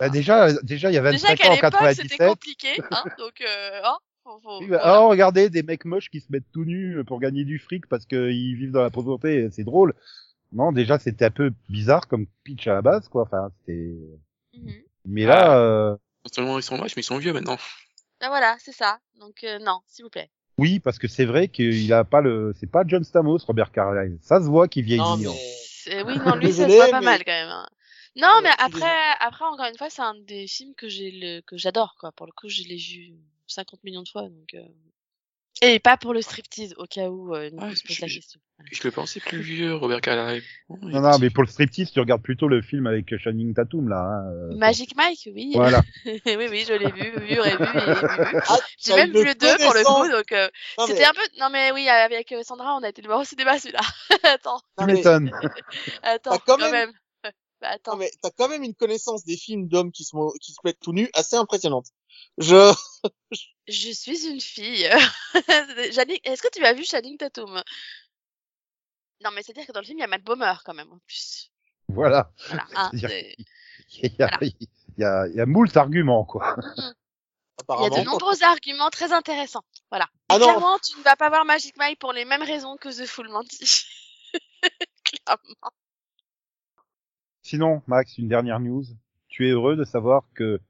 Bah, 0.00 0.08
déjà, 0.08 0.52
déjà, 0.62 0.90
il 0.90 0.94
y 0.94 0.98
a 0.98 1.10
Déjà 1.12 1.28
25 1.28 1.36
qu'à 1.38 1.44
ans 1.48 1.50
en 1.50 1.54
l'époque, 1.54 1.72
c'était 1.90 2.08
97. 2.16 2.28
compliqué, 2.28 2.68
hein, 2.90 3.04
donc, 3.18 3.40
euh, 3.40 3.80
hein, 3.84 3.98
faut, 4.24 4.40
faut, 4.42 4.58
Oui, 4.60 4.66
bah, 4.68 4.78
voilà. 4.82 5.02
Oh, 5.02 5.08
regardez, 5.08 5.50
des 5.50 5.62
mecs 5.62 5.84
moches 5.84 6.08
qui 6.10 6.20
se 6.20 6.26
mettent 6.30 6.50
tout 6.52 6.64
nus 6.64 7.02
pour 7.06 7.18
gagner 7.20 7.44
du 7.44 7.58
fric 7.58 7.86
parce 7.88 8.06
qu'ils 8.06 8.54
vivent 8.56 8.70
dans 8.72 8.82
la 8.82 8.90
pauvreté, 8.90 9.48
c'est 9.50 9.64
drôle. 9.64 9.94
Non, 10.52 10.72
déjà, 10.72 10.98
c'était 10.98 11.26
un 11.26 11.30
peu 11.30 11.50
bizarre 11.68 12.06
comme 12.08 12.26
pitch 12.44 12.66
à 12.68 12.74
la 12.74 12.82
base, 12.82 13.08
quoi. 13.08 13.22
Enfin, 13.22 13.50
c'était... 13.58 13.92
Mhm. 14.54 14.72
Mais 15.06 15.24
là, 15.26 15.58
euh, 15.58 15.90
Non 15.92 16.30
seulement 16.32 16.58
ils 16.58 16.62
sont 16.62 16.76
moches, 16.78 16.94
mais 16.96 17.02
ils 17.02 17.04
sont 17.04 17.18
vieux 17.18 17.32
maintenant. 17.32 17.56
Ah, 18.20 18.28
voilà, 18.28 18.56
c'est 18.60 18.72
ça. 18.72 18.98
Donc, 19.20 19.44
euh, 19.44 19.58
non, 19.58 19.80
s'il 19.86 20.04
vous 20.04 20.10
plaît. 20.10 20.30
oui, 20.58 20.80
parce 20.80 20.98
que 20.98 21.06
c'est 21.08 21.24
vrai 21.24 21.48
qu'il 21.48 21.92
a 21.92 22.04
pas 22.04 22.20
le... 22.20 22.52
C'est 22.58 22.70
pas 22.70 22.82
John 22.86 23.04
Stamos, 23.04 23.38
Robert 23.46 23.72
Carlyle. 23.72 24.18
Ça 24.22 24.40
se 24.40 24.46
voit 24.46 24.68
qu'il 24.68 24.84
vieillit. 24.84 25.00
Non, 25.02 25.14
hein. 25.14 25.18
mais... 25.20 25.52
C'est- 25.84 26.02
Oui, 26.02 26.18
non, 26.18 26.34
lui, 26.36 26.52
ça 26.52 26.68
se 26.68 26.74
voit 26.74 26.88
pas 26.88 27.00
mais- 27.00 27.04
mal 27.06 27.24
quand 27.24 27.32
même. 27.32 27.48
hein. 27.48 27.66
Non, 28.20 28.40
mais 28.42 28.50
après, 28.58 28.96
après, 29.20 29.44
encore 29.44 29.66
une 29.66 29.78
fois, 29.78 29.90
c'est 29.90 30.02
un 30.02 30.14
des 30.14 30.46
films 30.46 30.74
que 30.74 30.88
j'ai 30.88 31.10
le, 31.10 31.40
que 31.42 31.56
j'adore, 31.56 31.94
quoi. 31.98 32.12
Pour 32.12 32.26
le 32.26 32.32
coup, 32.32 32.48
je 32.48 32.62
l'ai 32.64 32.76
vu 32.76 33.14
50 33.46 33.84
millions 33.84 34.02
de 34.02 34.08
fois, 34.08 34.22
donc, 34.22 34.54
euh... 34.54 34.62
Et 35.60 35.80
pas 35.80 35.96
pour 35.96 36.14
le 36.14 36.22
striptease, 36.22 36.74
au 36.78 36.86
cas 36.86 37.08
où, 37.08 37.34
euh, 37.34 37.50
Nico 37.50 37.64
Ouais, 37.64 37.74
se 37.74 37.82
pose 37.84 37.96
je- 37.96 38.00
la 38.02 38.06
je- 38.06 38.14
question. 38.16 38.40
Je 38.70 38.80
le 38.84 38.90
pensais 38.92 39.18
plus 39.18 39.40
vieux, 39.40 39.74
Robert 39.74 40.00
Carlyle. 40.00 40.42
Oh, 40.68 40.76
il 40.82 40.88
Non, 40.90 41.00
non, 41.00 41.18
mais 41.18 41.30
pour 41.30 41.42
le 41.42 41.48
striptease, 41.48 41.90
tu 41.90 41.98
regardes 41.98 42.22
plutôt 42.22 42.46
le 42.46 42.62
film 42.62 42.86
avec 42.86 43.16
Channing 43.18 43.54
Tatum, 43.54 43.88
là. 43.88 43.98
Hein. 44.02 44.30
euh, 44.52 44.56
Magic 44.56 44.94
Mike, 44.96 45.28
oui. 45.34 45.50
Voilà. 45.54 45.82
oui, 46.06 46.20
oui, 46.48 46.64
je 46.66 46.74
l'ai 46.74 46.90
vu, 46.92 47.10
vu, 47.10 47.40
revu 47.40 47.52
et 47.52 47.56
vu. 47.56 48.40
Ah, 48.48 48.56
J'ai 48.78 48.94
même 48.94 49.10
vu 49.12 49.24
le 49.24 49.34
2 49.34 49.56
pour 49.58 49.74
le 49.74 49.84
coup, 49.84 50.08
donc, 50.12 50.30
euh, 50.32 50.48
mais- 50.78 50.86
c'était 50.86 51.04
un 51.04 51.12
peu, 51.12 51.22
non 51.40 51.48
mais 51.50 51.72
oui, 51.72 51.88
avec 51.88 52.30
euh, 52.32 52.42
Sandra, 52.44 52.76
on 52.76 52.82
a 52.84 52.88
été 52.88 53.02
le 53.02 53.08
voir 53.08 53.20
au 53.20 53.24
cinéma 53.24 53.58
celui-là. 53.58 53.80
attends, 54.24 54.58
Tu 54.60 54.64
non, 54.80 54.86
mais- 54.86 54.92
m'étonnes. 54.94 55.30
attends, 56.04 56.30
T'as 56.30 56.38
quand 56.38 56.56
quand, 56.56 56.58
même- 56.58 56.70
même. 56.72 56.92
Bah, 57.60 57.70
attends. 57.70 57.92
Non, 57.92 57.98
mais 57.98 58.10
t'as 58.22 58.30
quand 58.30 58.48
même 58.48 58.62
une 58.62 58.74
connaissance 58.74 59.24
des 59.24 59.36
films 59.36 59.68
d'hommes 59.68 59.90
qui 59.92 60.04
se, 60.04 60.12
qui 60.38 60.52
se 60.52 60.58
mettent 60.64 60.80
tout 60.80 60.92
nus 60.92 61.10
assez 61.14 61.36
impressionnante. 61.36 61.86
Je, 62.38 62.72
Je 63.68 63.90
suis 63.90 64.26
une 64.26 64.40
fille. 64.40 64.88
Janine, 65.92 66.18
est-ce 66.24 66.42
que 66.42 66.48
tu 66.52 66.64
as 66.64 66.72
vu 66.72 66.84
Channing 66.84 67.16
Tatum? 67.16 67.62
Non, 69.22 69.30
mais 69.32 69.42
c'est-à-dire 69.42 69.66
que 69.66 69.72
dans 69.72 69.80
le 69.80 69.86
film, 69.86 69.98
il 69.98 70.02
y 70.02 70.04
a 70.04 70.08
Matt 70.08 70.22
Bomer 70.22 70.54
quand 70.64 70.74
même, 70.74 70.92
en 70.92 70.98
plus. 71.06 71.50
Voilà. 71.88 72.30
Hein, 72.74 72.90
Il 73.90 74.12
y 74.18 74.22
a, 74.22 74.28
Voilà. 74.28 74.38
il 74.42 74.68
y 74.98 75.04
a, 75.04 75.26
il 75.28 75.34
y 75.36 75.40
a 75.40 75.46
moult 75.46 75.74
arguments, 75.76 76.24
quoi. 76.24 76.56
il 76.58 77.82
y 77.82 77.86
a 77.86 77.90
de 77.90 78.04
nombreux 78.04 78.42
arguments 78.42 78.90
très 78.90 79.12
intéressants. 79.12 79.64
Voilà. 79.90 80.08
Ah 80.28 80.36
Et 80.36 80.40
clairement, 80.40 80.78
tu 80.80 80.98
ne 80.98 81.02
vas 81.02 81.16
pas 81.16 81.28
voir 81.30 81.44
Magic 81.44 81.76
Mike 81.76 81.98
pour 81.98 82.12
les 82.12 82.24
mêmes 82.24 82.42
raisons 82.42 82.76
que 82.76 82.88
The 82.88 83.06
Full 83.06 83.28
Monty. 83.28 83.86
clairement. 85.04 85.70
Sinon, 87.48 87.80
Max, 87.86 88.18
une 88.18 88.28
dernière 88.28 88.60
news. 88.60 88.84
Tu 89.28 89.48
es 89.48 89.52
heureux 89.52 89.74
de 89.74 89.84
savoir 89.84 90.24
que 90.34 90.60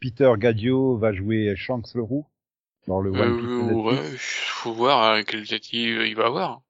Peter 0.00 0.30
Gadio 0.36 0.98
va 0.98 1.14
jouer 1.14 1.56
Shanks 1.56 1.94
le 1.94 2.02
roux 2.02 2.26
dans 2.86 3.00
le 3.00 3.08
One 3.10 3.38
Piece 3.38 3.48
Euh, 3.48 3.72
ouais, 3.72 4.16
faut 4.18 4.74
voir 4.74 5.14
hein, 5.14 5.22
quel 5.26 5.46
statut 5.46 6.06
il 6.06 6.14
va 6.14 6.26
avoir. 6.26 6.60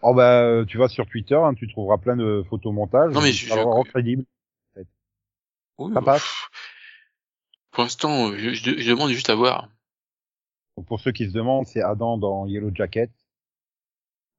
Oh 0.00 0.14
bah, 0.14 0.64
tu 0.66 0.78
vas 0.78 0.88
sur 0.88 1.06
Twitter, 1.06 1.34
hein, 1.34 1.52
tu 1.52 1.68
trouveras 1.68 1.98
plein 1.98 2.16
de 2.16 2.42
photomontages. 2.48 3.12
Non, 3.12 3.20
mais 3.20 3.32
je- 3.32 3.46
je- 3.46 3.52
rendre 3.52 3.84
crédible. 3.90 4.24
Oui, 5.76 5.92
Ça 5.92 6.00
passe. 6.00 6.22
pff, 6.22 6.48
Pour 7.72 7.82
l'instant, 7.84 8.32
je, 8.38 8.54
je- 8.54 8.78
je 8.78 8.88
demande 8.90 9.10
juste 9.10 9.28
à 9.28 9.34
voir. 9.34 9.68
Donc, 10.78 10.86
pour 10.86 10.98
ceux 11.00 11.12
qui 11.12 11.28
se 11.28 11.34
demandent, 11.34 11.66
c'est 11.66 11.82
Adam 11.82 12.16
dans 12.16 12.46
Yellow 12.46 12.70
Jacket, 12.74 13.10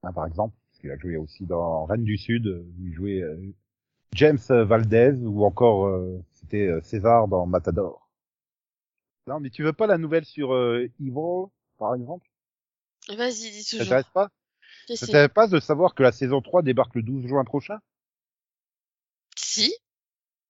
hein, 0.01 0.11
par 0.11 0.25
exemple, 0.25 0.55
parce 0.71 0.81
qu'il 0.81 0.89
a 0.89 0.97
joué 0.97 1.17
aussi 1.17 1.45
dans 1.45 1.85
Reine 1.85 2.03
du 2.03 2.17
Sud, 2.17 2.47
euh, 2.47 2.65
où 2.79 2.87
il 2.87 2.93
jouait 2.95 3.21
euh, 3.21 3.53
James 4.13 4.39
Valdez, 4.49 5.13
ou 5.21 5.45
encore 5.45 5.87
euh, 5.87 6.23
c'était 6.33 6.67
euh, 6.67 6.81
César 6.81 7.27
dans 7.27 7.45
Matador. 7.45 8.09
Non, 9.27 9.39
mais 9.39 9.49
tu 9.49 9.63
veux 9.63 9.73
pas 9.73 9.87
la 9.87 9.97
nouvelle 9.97 10.25
sur 10.25 10.53
euh, 10.53 10.89
Evil, 10.99 11.49
par 11.77 11.93
exemple? 11.95 12.25
Vas-y, 13.09 13.51
dis 13.51 13.63
Ça 13.63 13.77
toujours. 13.77 13.83
t'intéresse 13.85 14.11
pas? 14.13 14.29
Ça 14.95 15.05
t'intéresse 15.05 15.33
pas 15.33 15.47
de 15.47 15.59
savoir 15.59 15.93
que 15.93 16.03
la 16.03 16.11
saison 16.11 16.41
3 16.41 16.61
débarque 16.61 16.95
le 16.95 17.03
12 17.03 17.27
juin 17.27 17.43
prochain? 17.43 17.79
Si. 19.35 19.73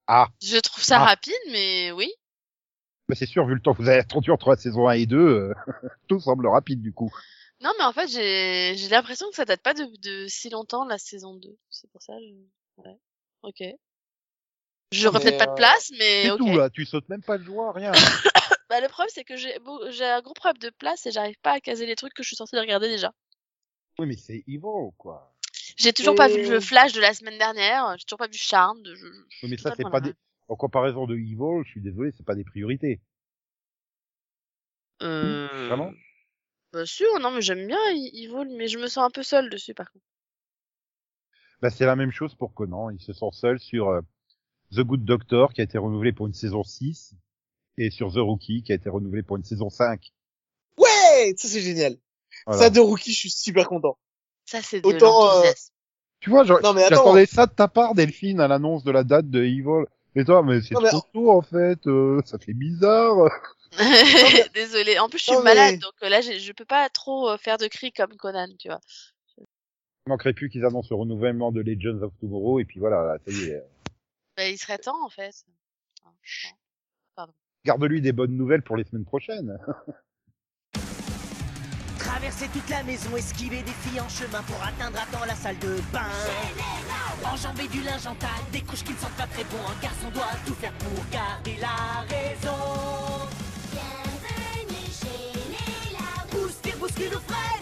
Ah, 0.08 0.28
Je 0.42 0.58
trouve 0.60 0.84
ça 0.84 0.98
Ah. 1.02 1.06
rapide, 1.06 1.34
mais 1.52 1.92
oui. 1.92 2.10
bah 3.10 3.16
c'est 3.16 3.26
sûr, 3.26 3.46
vu 3.46 3.56
le 3.56 3.60
temps 3.60 3.74
que 3.74 3.82
vous 3.82 3.90
avez 3.90 4.00
attendu 4.00 4.32
entre 4.32 4.50
la 4.52 4.56
saison 4.58 4.88
1 4.88 4.94
et 4.94 5.06
2, 5.06 5.18
euh, 5.18 5.54
tout 6.08 6.20
semble 6.20 6.48
rapide 6.48 6.82
du 6.82 6.94
coup. 6.94 7.12
Non, 7.62 7.72
mais 7.80 7.84
en 7.86 7.92
fait, 7.94 8.08
j'ai 8.08 8.76
j'ai 8.78 8.88
l'impression 8.90 9.28
que 9.30 9.36
ça 9.36 9.46
date 9.46 9.62
pas 9.64 9.74
de, 9.74 9.86
de 10.02 10.28
si 10.28 10.50
longtemps, 10.50 10.86
la 10.86 10.98
saison 11.00 11.36
2. 11.36 11.58
C'est 11.72 11.90
pour 11.92 12.02
ça, 12.02 12.14
je... 12.20 12.34
ouais. 12.84 12.98
Ok. 13.48 13.64
J'aurais 14.92 15.20
mais, 15.20 15.24
peut-être 15.24 15.38
pas 15.38 15.46
de 15.46 15.52
euh, 15.52 15.56
place, 15.56 15.92
mais 15.98 16.24
C'est 16.24 16.38
tout 16.38 16.48
là, 16.48 16.70
tu 16.70 16.86
sautes 16.86 17.08
même 17.08 17.22
pas 17.22 17.38
de 17.38 17.44
joie, 17.44 17.72
rien. 17.72 17.92
Bah, 18.70 18.82
le 18.82 18.90
problème, 18.90 19.10
c'est 19.14 19.24
que 19.24 19.38
j'ai 19.38 19.56
un 20.06 20.22
gros 20.22 20.34
problème 20.34 20.58
de 20.58 20.70
place 20.78 21.06
et 21.06 21.12
j'arrive 21.12 21.38
pas 21.42 21.54
à 21.54 21.62
caser 21.62 21.86
les 21.86 21.96
trucs 21.96 22.14
que 22.14 22.22
je 22.22 22.28
suis 22.28 22.36
censée 22.36 22.60
regarder 22.60 22.90
déjà. 22.90 23.14
oui, 23.98 24.08
mais 24.08 24.18
c'est 24.18 24.44
Evil, 24.46 24.92
quoi. 24.98 25.34
J'ai 25.78 25.94
toujours 25.94 26.16
pas 26.16 26.28
vu 26.28 26.50
le 26.50 26.60
Flash 26.60 26.92
de 26.92 27.00
la 27.00 27.14
semaine 27.14 27.38
dernière, 27.38 27.96
j'ai 27.98 28.04
toujours 28.04 28.18
pas 28.18 28.28
vu 28.28 28.38
Charmed. 28.38 28.86
Je... 28.86 28.96
je 28.96 29.06
Oui, 29.44 29.50
mais 29.50 29.58
ça, 29.58 29.74
c'est 29.78 29.90
pas 29.90 30.02
des... 30.02 30.14
En 30.50 30.58
comparaison 30.58 31.06
de 31.06 31.16
Evil, 31.16 31.64
je 31.64 31.70
suis 31.70 31.82
désolé, 31.82 32.12
c'est 32.18 32.26
pas 32.26 32.36
des 32.36 32.44
priorités. 32.44 33.00
Euh... 35.02 35.48
Vraiment? 35.68 35.94
Bah, 36.74 36.86
sûr, 36.86 37.20
non, 37.22 37.32
mais 37.32 37.42
j'aime 37.42 37.68
bien 37.68 37.80
I- 37.92 38.26
Evil, 38.26 38.54
mais 38.58 38.68
je 38.68 38.80
me 38.80 38.88
sens 38.88 39.06
un 39.06 39.12
peu 39.12 39.24
seule 39.24 39.50
dessus, 39.50 39.74
par 39.74 39.90
contre. 39.90 40.06
Bah, 41.62 41.70
c'est 41.70 41.86
la 41.86 41.96
même 41.96 42.12
chose 42.12 42.36
pour 42.36 42.54
Conan. 42.54 42.90
Ils 42.90 43.02
se 43.02 43.14
sont 43.14 43.32
seuls 43.32 43.60
sur 43.60 43.90
euh, 43.90 44.02
The 44.74 44.82
Good 44.82 45.06
Doctor, 45.06 45.54
qui 45.54 45.62
a 45.62 45.64
été 45.64 45.78
renouvelé 45.78 46.12
pour 46.14 46.28
une 46.28 46.34
saison 46.34 46.64
6, 46.64 47.16
et 47.78 47.90
sur 47.90 48.12
The 48.14 48.18
Rookie, 48.18 48.64
qui 48.64 48.72
a 48.72 48.76
été 48.76 48.90
renouvelé 48.90 49.24
pour 49.24 49.38
une 49.38 49.44
saison 49.44 49.70
5. 49.70 50.12
Ouais, 50.78 51.34
ça 51.38 51.48
c'est 51.48 51.62
génial. 51.62 51.98
Voilà. 52.46 52.62
Ça 52.62 52.70
de 52.70 52.80
rookie, 52.80 53.12
je 53.14 53.18
suis 53.20 53.30
super 53.32 53.68
content. 53.68 53.98
Ça, 54.46 54.62
c'est 54.62 54.82
de 54.82 54.88
Autant, 54.88 55.24
euh, 55.24 55.26
l'enthousiasme. 55.34 55.74
Tu 56.20 56.30
vois, 56.30 56.44
j'attendais 56.44 57.26
ça 57.26 57.46
de 57.46 57.52
ta 57.52 57.68
part, 57.68 57.96
Delphine, 57.96 58.40
à 58.40 58.48
l'annonce 58.48 58.84
de 58.84 58.92
la 58.92 59.04
date 59.04 59.30
de 59.30 59.44
Evil. 59.44 59.86
Et 60.16 60.26
toi, 60.26 60.42
mais 60.44 60.62
c'est 60.62 60.74
trop 60.74 61.02
tôt, 61.14 61.32
en 61.32 61.42
fait, 61.42 61.86
euh, 61.88 62.22
ça 62.26 62.40
fait 62.40 62.54
bizarre. 62.54 63.30
Désolée. 64.54 64.98
En 65.00 65.10
plus, 65.10 65.20
je 65.20 65.24
suis 65.26 65.34
Non, 65.34 65.40
mais- 65.44 65.56
malade, 65.56 65.80
donc 65.80 65.94
euh, 66.02 66.10
là, 66.10 66.22
je 66.22 66.52
peux 66.54 66.66
pas 66.66 66.90
trop 66.90 67.38
faire 67.38 67.58
de 67.58 67.68
cris 67.68 67.92
comme 67.92 68.16
Conan, 68.16 68.48
tu 68.58 68.68
vois. 68.68 68.80
Il 70.08 70.10
manquerait 70.10 70.32
plus 70.32 70.48
qu'ils 70.48 70.64
annoncent 70.64 70.88
le 70.90 70.96
renouvellement 70.96 71.52
de 71.52 71.60
Legends 71.60 72.02
of 72.02 72.14
Tomorrow, 72.22 72.62
et 72.62 72.66
puis 72.66 72.80
voilà, 72.80 73.18
ça 73.26 73.30
y 73.30 73.50
est. 73.50 73.62
Bah, 74.38 74.48
il 74.48 74.58
serait 74.58 74.78
temps, 74.78 75.06
en 75.06 75.10
fait. 75.10 75.46
Bon. 77.18 77.26
Garde-lui 77.66 78.00
des 78.00 78.14
bonnes 78.14 78.38
nouvelles 78.38 78.62
pour 78.62 78.78
les 78.78 78.86
semaines 78.86 79.04
prochaines. 79.04 79.60
Traverser 82.00 82.48
toute 82.54 82.70
la 82.70 82.84
maison, 82.84 83.18
esquiver 83.18 83.62
des 83.64 83.72
filles 83.72 84.00
en 84.00 84.08
chemin 84.08 84.42
pour 84.44 84.64
atteindre 84.64 84.98
à 84.98 85.06
temps 85.12 85.26
la 85.26 85.36
salle 85.36 85.60
de 85.60 85.76
bain. 85.92 86.08
Enjamber 87.26 87.68
du 87.68 87.82
linge 87.82 88.08
en 88.08 88.16
tas, 88.16 88.28
des 88.54 88.62
couches 88.62 88.86
qui 88.86 88.94
ne 88.94 88.98
sont 89.00 89.12
pas 89.18 89.28
très 89.28 89.44
bons. 89.44 89.58
Un 89.58 89.82
garçon 89.82 90.10
doit 90.14 90.32
tout 90.46 90.54
faire 90.54 90.72
pour 90.76 91.04
garder 91.12 91.58
la 91.60 92.06
raison. 92.08 93.28
Bienvenue 93.74 94.88
chez 94.88 95.34
les 95.52 95.92
labos. 95.92 96.48
Boustir, 96.48 96.78
bouscule 96.78 97.14
ou 97.14 97.20
freine, 97.20 97.57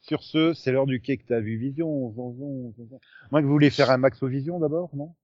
Sur 0.00 0.22
ce, 0.24 0.52
c'est 0.52 0.72
l'heure 0.72 0.86
du 0.86 1.00
quai 1.00 1.16
que 1.16 1.24
t'as 1.26 1.38
vu 1.40 1.56
Vision. 1.58 2.08
Vision, 2.08 2.74
Vision. 2.76 3.00
Moi, 3.30 3.40
que 3.40 3.46
vous 3.46 3.52
voulez 3.52 3.70
faire 3.70 3.90
un 3.90 3.98
Maxo 3.98 4.26
Vision 4.26 4.58
d'abord, 4.58 4.90
non? 4.94 5.14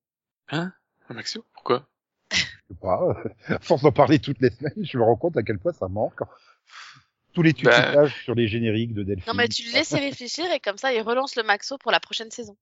Hein? 0.51 0.73
Un 1.09 1.15
Maxio 1.15 1.45
Pourquoi? 1.53 1.89
Je 2.33 2.39
sais 2.39 2.81
pas. 2.81 3.01
À 3.49 3.59
force 3.59 3.83
d'en 3.83 3.93
parler 3.93 4.19
toutes 4.21 4.41
les 4.41 4.51
semaines, 4.51 4.85
je 4.85 4.97
me 4.99 5.03
rends 5.03 5.17
compte 5.17 5.37
à 5.37 5.43
quel 5.43 5.59
point 5.59 5.73
ça 5.73 5.89
manque. 5.89 6.21
Tous 7.33 7.43
les 7.43 7.53
Bah. 7.53 7.59
tutelages 7.59 8.23
sur 8.25 8.35
les 8.35 8.47
génériques 8.47 8.95
de 8.95 9.03
Delphine. 9.03 9.33
Non, 9.33 9.37
mais 9.37 9.49
tu 9.49 9.65
le 9.67 9.73
laisses 9.73 9.91
y 9.91 9.97
réfléchir 9.99 10.51
et 10.53 10.61
comme 10.61 10.79
ça, 10.79 10.93
il 10.93 11.01
relance 11.03 11.35
le 11.37 11.43
Maxo 11.43 11.77
pour 11.79 11.91
la 11.93 11.99
prochaine 12.01 12.31
saison. 12.31 12.57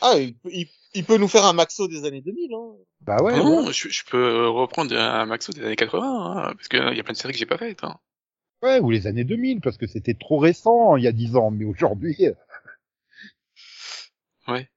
Ah, 0.00 0.14
il, 0.18 0.34
il- 0.50 0.68
il 0.94 1.04
peut 1.04 1.16
nous 1.18 1.28
faire 1.28 1.44
un 1.44 1.52
maxo 1.52 1.86
des 1.86 2.04
années 2.04 2.22
2000, 2.22 2.52
hein. 2.54 2.72
Bah 3.02 3.22
ouais. 3.22 3.32
Ah 3.34 3.38
ouais. 3.38 3.44
Non, 3.44 3.70
je, 3.70 3.88
je 3.88 4.04
peux 4.04 4.48
reprendre 4.48 4.96
un 4.96 5.26
Maxo 5.26 5.52
des 5.52 5.62
années 5.64 5.76
80, 5.76 6.02
hein, 6.48 6.54
parce 6.54 6.68
qu'il 6.68 6.78
y 6.80 7.00
a 7.00 7.02
plein 7.02 7.12
de 7.12 7.18
séries 7.18 7.32
que 7.32 7.38
j'ai 7.38 7.46
pas 7.46 7.58
faites. 7.58 7.82
Hein. 7.84 7.98
Ouais, 8.62 8.78
ou 8.80 8.90
les 8.90 9.06
années 9.06 9.24
2000, 9.24 9.60
parce 9.60 9.76
que 9.76 9.86
c'était 9.86 10.14
trop 10.14 10.38
récent 10.38 10.96
il 10.96 11.02
y 11.04 11.08
a 11.08 11.12
dix 11.12 11.34
ans, 11.36 11.50
mais 11.50 11.64
aujourd'hui. 11.64 12.16
euh, 12.20 12.32
Ouais. 14.48 14.68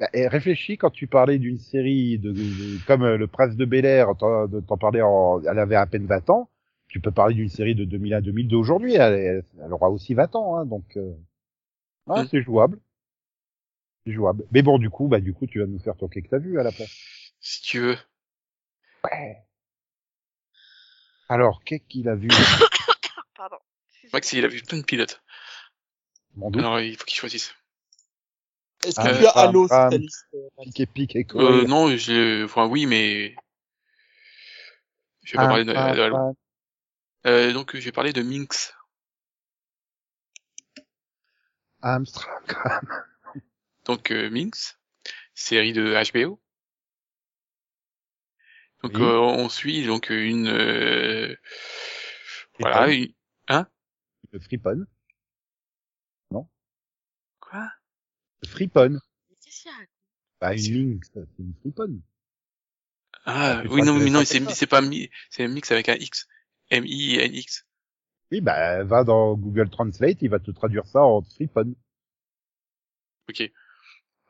Bah, 0.00 0.08
et 0.12 0.28
réfléchis 0.28 0.78
quand 0.78 0.90
tu 0.90 1.06
parlais 1.06 1.38
d'une 1.38 1.58
série 1.58 2.18
de, 2.18 2.32
de- 2.32 2.86
comme 2.86 3.02
euh, 3.02 3.16
le 3.16 3.26
Prince 3.26 3.56
de 3.56 3.64
Bel 3.64 3.84
Air, 3.84 4.08
t'en 4.18 4.76
parlais 4.78 5.02
en, 5.02 5.40
elle 5.42 5.58
avait 5.58 5.74
à 5.76 5.86
peine 5.86 6.06
20 6.06 6.28
ans. 6.30 6.48
Tu 6.88 7.00
peux 7.00 7.10
parler 7.10 7.34
d'une 7.34 7.48
série 7.50 7.74
de 7.74 7.84
2001 7.84 8.20
2002 8.22 8.56
aujourd'hui, 8.56 8.94
elle, 8.94 9.12
elle, 9.14 9.44
elle 9.62 9.72
aura 9.72 9.90
aussi 9.90 10.14
20 10.14 10.34
ans, 10.36 10.56
hein, 10.56 10.64
donc 10.66 10.84
euh, 10.96 11.12
ouais, 12.06 12.22
Mm. 12.22 12.28
c'est 12.30 12.42
jouable. 12.42 12.78
C'est 14.06 14.12
jouable. 14.12 14.44
Mais 14.52 14.62
bon, 14.62 14.78
du 14.78 14.88
coup, 14.88 15.08
bah, 15.08 15.20
du 15.20 15.34
coup, 15.34 15.46
tu 15.46 15.58
vas 15.60 15.66
nous 15.66 15.78
faire 15.80 15.96
ton 15.96 16.08
que 16.08 16.20
t'as 16.20 16.38
vu 16.38 16.58
à 16.58 16.62
la 16.62 16.72
place. 16.72 16.94
Si 17.40 17.60
tu 17.62 17.80
veux. 17.80 17.96
Ouais. 19.04 19.36
Alors, 21.28 21.62
qu'est-ce 21.64 21.84
qu'il 21.88 22.08
a 22.08 22.14
vu? 22.14 22.28
Pardon. 23.38 23.58
Max, 24.12 24.32
il 24.32 24.44
a 24.44 24.48
vu 24.48 24.60
plein 24.62 24.78
de 24.78 24.84
pilotes. 24.84 25.22
Mon 26.34 26.50
doute. 26.50 26.60
Alors, 26.60 26.80
il 26.80 26.96
faut 26.96 27.04
qu'il 27.04 27.16
choisisse. 27.16 27.54
Est-ce 28.84 29.00
Ah, 29.00 29.12
que 29.12 29.18
tu 29.20 29.26
as 29.26 29.30
Halo 29.30 29.68
ta 29.68 29.90
liste 29.90 30.26
Pique 30.60 30.80
et 30.80 30.86
pique 30.86 31.14
et 31.14 31.24
quoi. 31.24 31.44
Euh, 31.44 31.64
non, 31.64 31.96
je, 31.96 32.44
enfin, 32.44 32.66
oui, 32.66 32.86
mais 32.86 33.36
je 35.22 35.32
vais 35.32 35.36
pas 35.36 35.46
parler 35.46 35.64
de, 35.64 35.72
de 35.72 35.76
Halo. 35.76 36.36
Euh, 37.26 37.52
donc, 37.52 37.76
je 37.76 37.84
vais 37.84 37.92
parler 37.92 38.12
de 38.12 38.22
Minx. 38.22 38.74
Armstrong. 41.80 42.42
Donc, 43.84 44.10
euh, 44.10 44.28
Minx, 44.30 44.80
série 45.34 45.72
de 45.72 45.94
HBO. 46.12 46.40
Donc, 48.82 48.94
Oui. 48.94 49.02
euh, 49.02 49.18
on 49.18 49.48
suit 49.48 49.86
donc 49.86 50.10
une, 50.10 50.48
euh, 50.48 51.34
voilà, 52.60 52.88
une, 52.92 53.12
hein? 53.48 53.66
Le 54.32 54.40
Freepon. 54.40 54.86
Quoi? 57.40 57.70
Le 58.42 58.48
Freepon. 58.48 58.90
Mais 59.30 59.36
Qu'est-ce 59.42 59.62
qu'il 59.62 59.70
y 59.70 59.74
a 59.74 59.86
Bah, 60.40 60.54
une 60.54 60.92
Lynx, 60.92 61.10
c'est 61.12 61.38
une 61.38 61.54
Freepon. 61.60 62.00
Ah, 63.24 63.60
tu 63.62 63.68
oui, 63.68 63.82
non, 63.82 63.94
mais 63.98 64.10
non, 64.10 64.22
c'est, 64.24 64.66
pas 64.66 64.80
mi, 64.80 65.10
c'est 65.30 65.44
un 65.44 65.48
mix 65.48 65.70
avec 65.70 65.88
un 65.88 65.94
X. 65.94 66.28
M-I-N-X. 66.70 67.66
Oui, 68.30 68.40
bah, 68.40 68.84
va 68.84 69.04
dans 69.04 69.34
Google 69.34 69.70
Translate, 69.70 70.20
il 70.20 70.28
va 70.28 70.38
te 70.38 70.50
traduire 70.50 70.86
ça 70.86 71.02
en 71.02 71.22
Freepon. 71.22 71.74
Ok. 73.28 73.50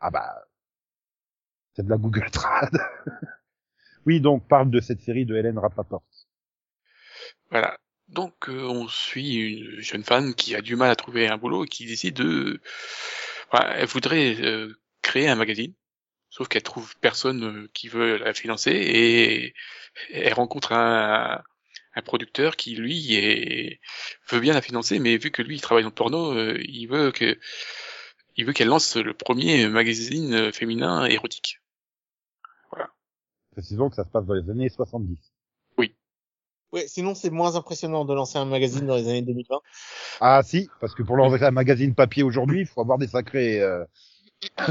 Ah 0.00 0.10
bah, 0.10 0.46
c'est 1.74 1.84
de 1.84 1.90
la 1.90 1.96
Google 1.96 2.30
Trad. 2.30 2.70
oui, 4.06 4.20
donc, 4.20 4.46
parle 4.46 4.70
de 4.70 4.80
cette 4.80 5.00
série 5.00 5.26
de 5.26 5.36
Hélène 5.36 5.58
Rapaport. 5.58 6.04
Voilà. 7.50 7.78
Donc, 8.08 8.48
euh, 8.48 8.62
on 8.62 8.88
suit 8.88 9.36
une 9.36 9.80
jeune 9.80 10.04
femme 10.04 10.34
qui 10.34 10.54
a 10.54 10.62
du 10.62 10.76
mal 10.76 10.90
à 10.90 10.96
trouver 10.96 11.28
un 11.28 11.36
boulot 11.36 11.64
et 11.64 11.68
qui 11.68 11.86
décide 11.86 12.16
de, 12.16 12.60
elle 13.52 13.86
voudrait 13.86 14.36
euh, 14.40 14.74
créer 15.02 15.28
un 15.28 15.34
magazine. 15.34 15.74
Sauf 16.30 16.48
qu'elle 16.48 16.62
trouve 16.62 16.94
personne 17.00 17.44
euh, 17.44 17.70
qui 17.72 17.88
veut 17.88 18.18
la 18.18 18.34
financer 18.34 18.72
et 18.72 19.54
elle 20.12 20.34
rencontre 20.34 20.72
un, 20.72 21.42
un 21.98 22.02
producteur 22.02 22.56
qui 22.56 22.76
lui 22.76 23.78
veut 24.30 24.40
bien 24.40 24.54
la 24.54 24.62
financer, 24.62 24.98
mais 24.98 25.16
vu 25.16 25.30
que 25.30 25.42
lui 25.42 25.56
il 25.56 25.60
travaille 25.60 25.82
dans 25.82 25.90
le 25.90 25.94
porno, 25.94 26.32
euh, 26.32 26.58
il 26.64 26.86
veut 26.86 27.10
que 27.12 27.38
veut 28.38 28.52
qu'elle 28.52 28.68
lance 28.68 28.96
le 28.96 29.14
premier 29.14 29.68
magazine 29.68 30.32
euh, 30.34 30.52
féminin 30.52 31.04
érotique. 31.06 31.60
Précisons 33.50 33.90
que 33.90 33.96
ça 33.96 34.04
se 34.04 34.10
passe 34.10 34.24
dans 34.26 34.34
les 34.34 34.48
années 34.48 34.68
70. 34.68 35.18
Ouais, 36.72 36.86
sinon 36.86 37.14
c'est 37.14 37.30
moins 37.30 37.56
impressionnant 37.56 38.04
de 38.04 38.12
lancer 38.14 38.36
un 38.38 38.44
magazine 38.44 38.86
dans 38.86 38.96
les 38.96 39.08
années 39.08 39.22
2020. 39.22 39.60
Ah 40.20 40.42
si, 40.44 40.68
parce 40.80 40.94
que 40.94 41.02
pour 41.02 41.16
lancer 41.16 41.42
un 41.42 41.50
magazine 41.50 41.94
papier 41.94 42.22
aujourd'hui, 42.22 42.60
il 42.60 42.66
faut 42.66 42.80
avoir 42.80 42.98
des 42.98 43.08
sacrés... 43.08 43.60
euh, 43.62 43.84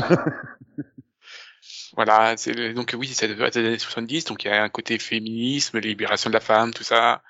Voilà, 1.96 2.36
c'est 2.38 2.54
le- 2.54 2.74
donc 2.74 2.96
oui, 2.98 3.08
c'est 3.08 3.28
des 3.28 3.42
années 3.42 3.80
70, 3.80 4.26
donc 4.26 4.44
il 4.44 4.48
y 4.48 4.52
a 4.52 4.64
un 4.64 4.70
côté 4.70 5.00
féminisme, 5.00 5.80
libération 5.80 6.30
de 6.30 6.34
la 6.36 6.40
femme, 6.40 6.74
tout 6.74 6.84
ça. 6.84 7.24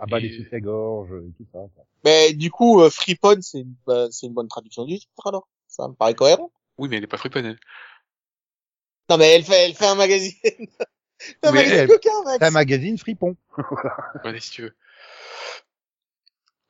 à 0.00 0.06
bas 0.06 0.18
les 0.18 0.28
Et- 0.28 0.44
sous 0.44 0.58
gorge 0.60 1.10
et 1.12 1.32
tout 1.36 1.46
ça. 1.52 1.58
quoi. 1.74 1.84
Mais 2.04 2.32
du 2.32 2.50
coup, 2.50 2.80
euh, 2.80 2.90
Freepon, 2.90 3.38
c'est 3.40 3.60
une, 3.60 3.74
bah, 3.86 4.08
c'est 4.10 4.26
une 4.26 4.34
bonne 4.34 4.48
traduction 4.48 4.84
du 4.84 4.98
titre 4.98 5.26
alors. 5.26 5.48
Ça 5.68 5.86
me 5.88 5.94
paraît 5.94 6.14
cohérent. 6.14 6.50
Oui, 6.78 6.88
mais 6.88 6.96
elle 6.96 7.04
est 7.04 7.08
pas 7.08 7.16
friponne. 7.18 7.56
Non 9.10 9.16
mais 9.16 9.34
elle 9.34 9.44
fait, 9.44 9.66
elle 9.66 9.74
fait 9.74 9.86
un 9.86 9.94
magazine. 9.94 10.34
un 11.42 11.52
Mais 11.52 11.64
magazine 11.64 11.86
coquin, 11.88 12.22
Max. 12.24 12.38
Un 12.44 12.50
magazine 12.50 12.98
fripon. 12.98 13.36
Voilà, 14.22 14.40
si 14.40 14.50
tu 14.50 14.62
veux. 14.62 14.76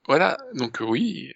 Voilà, 0.07 0.39
donc 0.55 0.81
euh, 0.81 0.85
oui. 0.85 1.33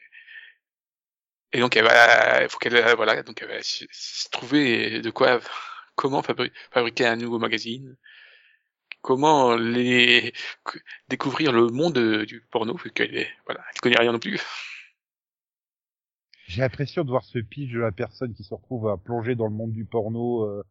Et 1.52 1.60
donc 1.60 1.76
elle 1.76 1.84
va, 1.84 2.42
il 2.42 2.48
faut 2.48 2.58
qu'elle, 2.58 2.76
euh, 2.76 2.94
voilà, 2.94 3.22
donc 3.22 3.42
elle 3.42 3.48
va 3.48 3.62
se, 3.62 3.84
se 3.90 4.28
trouver 4.30 5.02
de 5.02 5.10
quoi, 5.10 5.40
comment 5.96 6.22
fabri- 6.22 6.50
fabriquer 6.70 7.04
un 7.06 7.16
nouveau 7.16 7.38
magazine, 7.38 7.96
comment 9.02 9.54
les 9.56 10.32
que- 10.64 10.78
découvrir 11.08 11.52
le 11.52 11.66
monde 11.66 11.98
euh, 11.98 12.24
du 12.24 12.40
porno, 12.50 12.74
vu 12.76 12.90
qu'elle 12.90 13.14
est, 13.16 13.28
voilà, 13.44 13.62
elle 13.74 13.80
connaît 13.82 13.98
rien 13.98 14.12
non 14.12 14.18
plus. 14.18 14.40
J'ai 16.46 16.62
l'impression 16.62 17.04
de 17.04 17.10
voir 17.10 17.24
ce 17.24 17.38
pitch 17.38 17.70
de 17.72 17.80
la 17.80 17.92
personne 17.92 18.32
qui 18.34 18.44
se 18.44 18.54
retrouve 18.54 18.88
à 18.88 18.96
plonger 18.96 19.34
dans 19.34 19.46
le 19.46 19.54
monde 19.54 19.72
du 19.72 19.84
porno, 19.84 20.44
euh, 20.44 20.64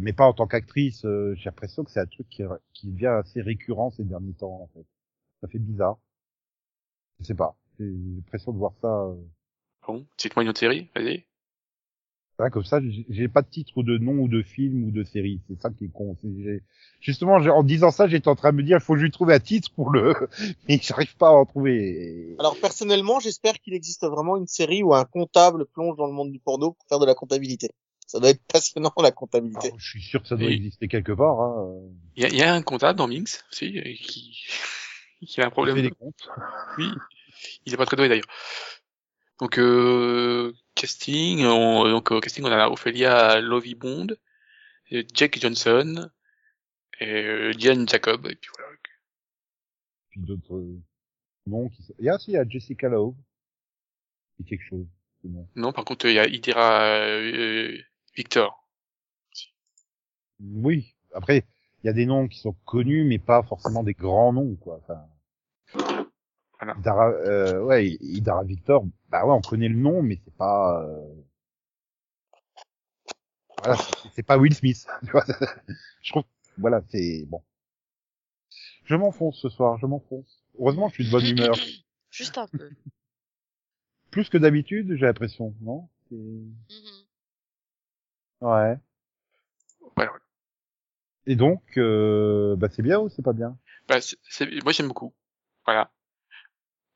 mais 0.00 0.12
pas 0.12 0.26
en 0.26 0.32
tant 0.32 0.46
qu'actrice. 0.46 1.04
euh, 1.04 1.34
J'ai 1.36 1.46
l'impression 1.46 1.84
que 1.84 1.90
c'est 1.90 2.00
un 2.00 2.06
truc 2.06 2.28
qui, 2.28 2.42
qui 2.72 2.88
devient 2.88 3.06
assez 3.06 3.40
récurrent 3.42 3.90
ces 3.90 4.04
derniers 4.04 4.34
temps. 4.34 4.62
En 4.62 4.68
fait. 4.74 4.86
Ça 5.40 5.48
fait 5.48 5.58
bizarre. 5.58 5.98
Je 7.20 7.26
sais 7.26 7.34
pas. 7.34 7.56
J'ai 7.78 7.86
l'impression 7.86 8.52
de 8.52 8.58
voir 8.58 8.72
ça. 8.80 8.88
euh, 8.88 9.14
Bon, 9.86 10.06
cite-moi 10.16 10.44
une 10.44 10.50
autre 10.50 10.60
série, 10.60 10.88
vas-y. 10.94 11.24
Là, 12.38 12.50
comme 12.50 12.64
ça, 12.64 12.80
j'ai 13.08 13.28
pas 13.28 13.42
de 13.42 13.48
titre 13.48 13.72
ou 13.76 13.82
de 13.82 13.98
nom 13.98 14.14
ou 14.14 14.26
de 14.28 14.42
film 14.42 14.84
ou 14.84 14.90
de 14.90 15.04
série. 15.04 15.40
C'est 15.48 15.60
ça 15.60 15.70
qui 15.70 15.84
est 15.84 15.92
con. 15.92 16.16
J'ai- 16.24 16.62
Justement, 17.00 17.38
j'ai- 17.40 17.50
en 17.50 17.62
disant 17.62 17.90
ça, 17.90 18.08
j'étais 18.08 18.28
en 18.28 18.34
train 18.34 18.52
de 18.52 18.56
me 18.56 18.62
dire, 18.62 18.78
il 18.78 18.80
faut 18.82 18.94
que 18.94 18.98
je 19.00 19.04
lui 19.04 19.10
trouve 19.12 19.30
un 19.30 19.38
titre 19.38 19.70
pour 19.74 19.90
le, 19.90 20.14
mais 20.68 20.78
j'arrive 20.82 21.14
pas 21.16 21.28
à 21.28 21.32
en 21.32 21.44
trouver. 21.44 22.34
Alors 22.38 22.56
personnellement, 22.58 23.20
j'espère 23.20 23.54
qu'il 23.60 23.74
existe 23.74 24.04
vraiment 24.06 24.36
une 24.36 24.46
série 24.46 24.82
où 24.82 24.94
un 24.94 25.04
comptable 25.04 25.66
plonge 25.66 25.96
dans 25.96 26.06
le 26.06 26.12
monde 26.12 26.32
du 26.32 26.38
porno 26.40 26.72
pour 26.72 26.86
faire 26.88 26.98
de 26.98 27.06
la 27.06 27.14
comptabilité. 27.14 27.70
Ça 28.12 28.20
doit 28.20 28.28
être 28.28 28.44
passionnant 28.44 28.92
la 29.02 29.10
comptabilité. 29.10 29.68
Alors, 29.68 29.80
je 29.80 29.88
suis 29.88 30.02
sûr 30.02 30.20
que 30.20 30.28
ça 30.28 30.36
doit 30.36 30.50
exister 30.50 30.86
quelque 30.86 31.12
part. 31.12 31.40
Hein. 31.40 31.80
Il 32.14 32.22
y 32.22 32.26
a, 32.26 32.28
il 32.28 32.36
y 32.36 32.42
a 32.42 32.52
un 32.52 32.60
comptable 32.60 32.98
dans 32.98 33.08
Minx 33.08 33.42
aussi 33.50 33.78
euh, 33.78 33.84
qui, 33.84 34.38
qui 35.26 35.40
a 35.40 35.46
un 35.46 35.50
problème. 35.50 35.76
fait 35.76 35.82
des 35.82 35.92
comptes. 35.92 36.28
Oui, 36.76 36.90
il 37.64 37.72
est 37.72 37.76
pas 37.78 37.86
très 37.86 37.96
doué 37.96 38.10
d'ailleurs. 38.10 38.28
Donc 39.40 39.58
euh, 39.58 40.52
casting, 40.74 41.46
on, 41.46 41.88
donc 41.88 42.10
au 42.10 42.20
casting 42.20 42.44
on 42.44 42.52
a 42.52 42.68
Ophelia 42.68 43.40
Lovey 43.40 43.74
Bond, 43.76 44.08
euh, 44.92 45.02
Jack 45.14 45.40
Johnson, 45.40 46.10
et 47.00 47.06
euh, 47.06 47.54
Diane 47.54 47.88
Jacob, 47.88 48.26
et 48.26 48.34
puis 48.34 48.50
voilà. 48.54 48.76
Puis 50.10 50.20
d'autres 50.20 50.56
euh, 50.56 50.82
noms 51.46 51.70
qui 51.70 51.82
sont... 51.82 51.94
Il 51.98 52.04
y 52.04 52.10
a 52.10 52.16
aussi, 52.16 52.32
il 52.32 52.34
y 52.34 52.36
a 52.36 52.46
Jessica 52.46 52.90
Love. 52.90 53.14
C'est 54.36 54.44
quelque 54.44 54.68
chose. 54.68 54.86
Non, 55.56 55.72
par 55.72 55.86
contre 55.86 56.04
il 56.04 56.14
y 56.14 56.18
a 56.18 56.26
Idira 56.26 56.82
euh, 56.82 57.80
Victor. 58.16 58.66
Oui. 60.40 60.94
Après, 61.14 61.44
il 61.82 61.86
y 61.86 61.90
a 61.90 61.92
des 61.92 62.06
noms 62.06 62.28
qui 62.28 62.38
sont 62.40 62.54
connus, 62.64 63.04
mais 63.04 63.18
pas 63.18 63.42
forcément 63.42 63.82
des 63.82 63.94
grands 63.94 64.32
noms, 64.32 64.54
quoi. 64.56 64.80
Enfin, 64.82 65.06
Voilà. 66.58 66.74
Idara, 66.78 67.08
euh, 67.10 67.62
ouais, 67.62 67.96
Idara 68.00 68.44
Victor, 68.44 68.84
bah 69.08 69.24
ouais, 69.26 69.32
on 69.32 69.40
connaît 69.40 69.68
le 69.68 69.76
nom, 69.76 70.02
mais 70.02 70.20
c'est 70.24 70.34
pas, 70.36 70.84
euh... 70.84 71.14
voilà, 73.58 73.76
c'est- 74.14 74.22
pas 74.22 74.38
Will 74.38 74.54
Smith. 74.54 74.86
tu 75.04 75.10
vois. 75.10 75.24
je 76.02 76.10
trouve, 76.10 76.24
voilà, 76.58 76.82
c'est 76.88 77.24
bon. 77.26 77.42
Je 78.84 78.94
m'enfonce 78.94 79.38
ce 79.40 79.48
soir, 79.48 79.78
je 79.78 79.86
m'enfonce. 79.86 80.42
Heureusement, 80.58 80.88
je 80.88 80.94
suis 80.94 81.06
de 81.06 81.10
bonne 81.10 81.26
humeur. 81.26 81.54
Juste 82.10 82.36
un 82.38 82.46
peu. 82.46 82.70
Plus 84.10 84.28
que 84.28 84.36
d'habitude, 84.38 84.96
j'ai 84.96 85.06
l'impression, 85.06 85.54
non? 85.62 85.88
Ouais. 88.42 88.76
Voilà, 89.96 90.10
voilà. 90.10 90.18
Et 91.26 91.36
donc, 91.36 91.62
euh, 91.76 92.56
bah 92.56 92.68
c'est 92.70 92.82
bien 92.82 92.98
ou 92.98 93.08
c'est 93.08 93.22
pas 93.22 93.32
bien? 93.32 93.56
Bah, 93.88 94.00
c'est- 94.00 94.18
c'est- 94.28 94.62
moi 94.64 94.72
j'aime 94.72 94.88
beaucoup. 94.88 95.14
Voilà. 95.64 95.90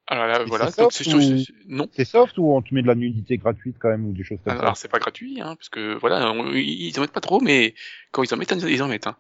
Alors 0.08 0.26
là, 0.26 0.44
voilà. 0.44 0.70
c'est 0.70 0.82
soft 0.82 1.06
ou- 1.14 1.42
non. 1.68 1.88
C'est 1.92 2.04
soft 2.04 2.38
ou 2.38 2.52
on 2.52 2.62
te 2.62 2.72
met 2.74 2.82
de 2.82 2.86
la 2.86 2.94
nudité 2.94 3.38
gratuite 3.38 3.76
quand 3.80 3.88
même 3.88 4.06
ou 4.06 4.12
des 4.12 4.22
choses 4.22 4.38
comme 4.44 4.56
Alors 4.58 4.76
c'est 4.76 4.88
pas 4.88 4.98
gratuit, 5.00 5.40
hein, 5.40 5.56
parce 5.56 5.68
que 5.68 5.94
voilà, 5.98 6.30
on- 6.32 6.52
ils 6.52 6.96
en 6.98 7.02
mettent 7.02 7.12
pas 7.12 7.20
trop, 7.20 7.40
mais 7.40 7.74
quand 8.12 8.22
ils 8.22 8.32
en 8.32 8.36
mettent, 8.36 8.52
ils 8.52 8.82
en 8.82 8.88
mettent. 8.88 9.06
Hein. 9.08 9.16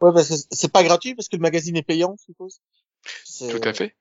Ouais, 0.00 0.12
parce 0.14 0.28
que 0.28 0.34
c'est 0.50 0.72
pas 0.72 0.82
gratuit 0.82 1.14
parce 1.14 1.28
que 1.28 1.36
le 1.36 1.42
magazine 1.42 1.76
est 1.76 1.82
payant, 1.82 2.16
je 2.18 2.24
suppose. 2.24 2.60
Tout 3.38 3.60
à 3.68 3.72
fait. 3.72 3.94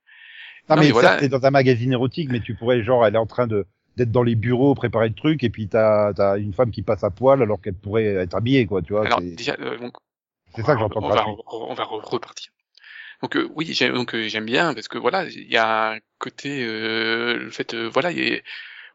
ça. 0.68 0.76
Non, 0.76 0.76
Non, 0.76 0.82
mais, 0.82 0.88
mais 0.88 0.91
voilà. 0.91 1.18
t'es 1.18 1.30
dans 1.30 1.45
un 1.45 1.51
magazine 1.51 1.91
érotique, 1.93 2.30
mais 2.32 2.41
tu 2.41 2.53
pourrais 2.55 2.84
genre 2.84 3.05
elle 3.05 3.16
est 3.16 3.20
en 3.20 3.26
train 3.26 3.47
de 3.47 3.66
d'être 4.00 4.12
dans 4.12 4.24
les 4.24 4.36
bureaux, 4.36 4.74
préparer 4.76 5.10
le 5.10 5.16
truc, 5.16 5.43
et 5.43 5.50
puis 5.50 5.68
t'as 5.68 6.12
as 6.18 6.38
une 6.38 6.54
femme 6.54 6.72
qui 6.72 6.82
passe 6.82 7.04
à 7.04 7.12
poil 7.12 7.41
alors 7.41 7.62
qu'elle 7.62 7.76
pourrait 7.76 8.06
être 8.06 8.34
habillée, 8.36 8.66
quoi, 8.66 8.82
tu 8.82 8.93
vois. 8.93 9.06
Alors 9.06 9.20
c'est 9.20 9.36
déjà, 9.36 9.56
euh, 9.60 9.78
donc, 9.78 9.93
c'est 10.56 10.64
ça 10.64 10.74
que 10.74 10.80
j'entends. 10.80 11.02
on 11.04 11.10
va, 11.10 11.26
on 11.52 11.74
va 11.74 11.84
re- 11.84 12.04
repartir. 12.04 12.52
Donc 13.22 13.36
euh, 13.36 13.50
oui, 13.56 13.66
j'aime 13.74 13.93
donc 13.93 14.16
euh, 14.16 14.28
j'aime 14.30 14.45
bien 14.45 14.74
parce 14.74 14.88
que 14.88 14.97
voilà, 14.97 15.26
il 15.26 15.52
y 15.52 15.58
a 15.58 15.91
un 15.93 16.00
côté 16.20 16.64
euh, 16.66 17.38
le 17.38 17.50
fait 17.52 17.76
voilà, 17.76 18.12
il 18.12 18.20
y 18.20 18.36
a- 18.38 18.41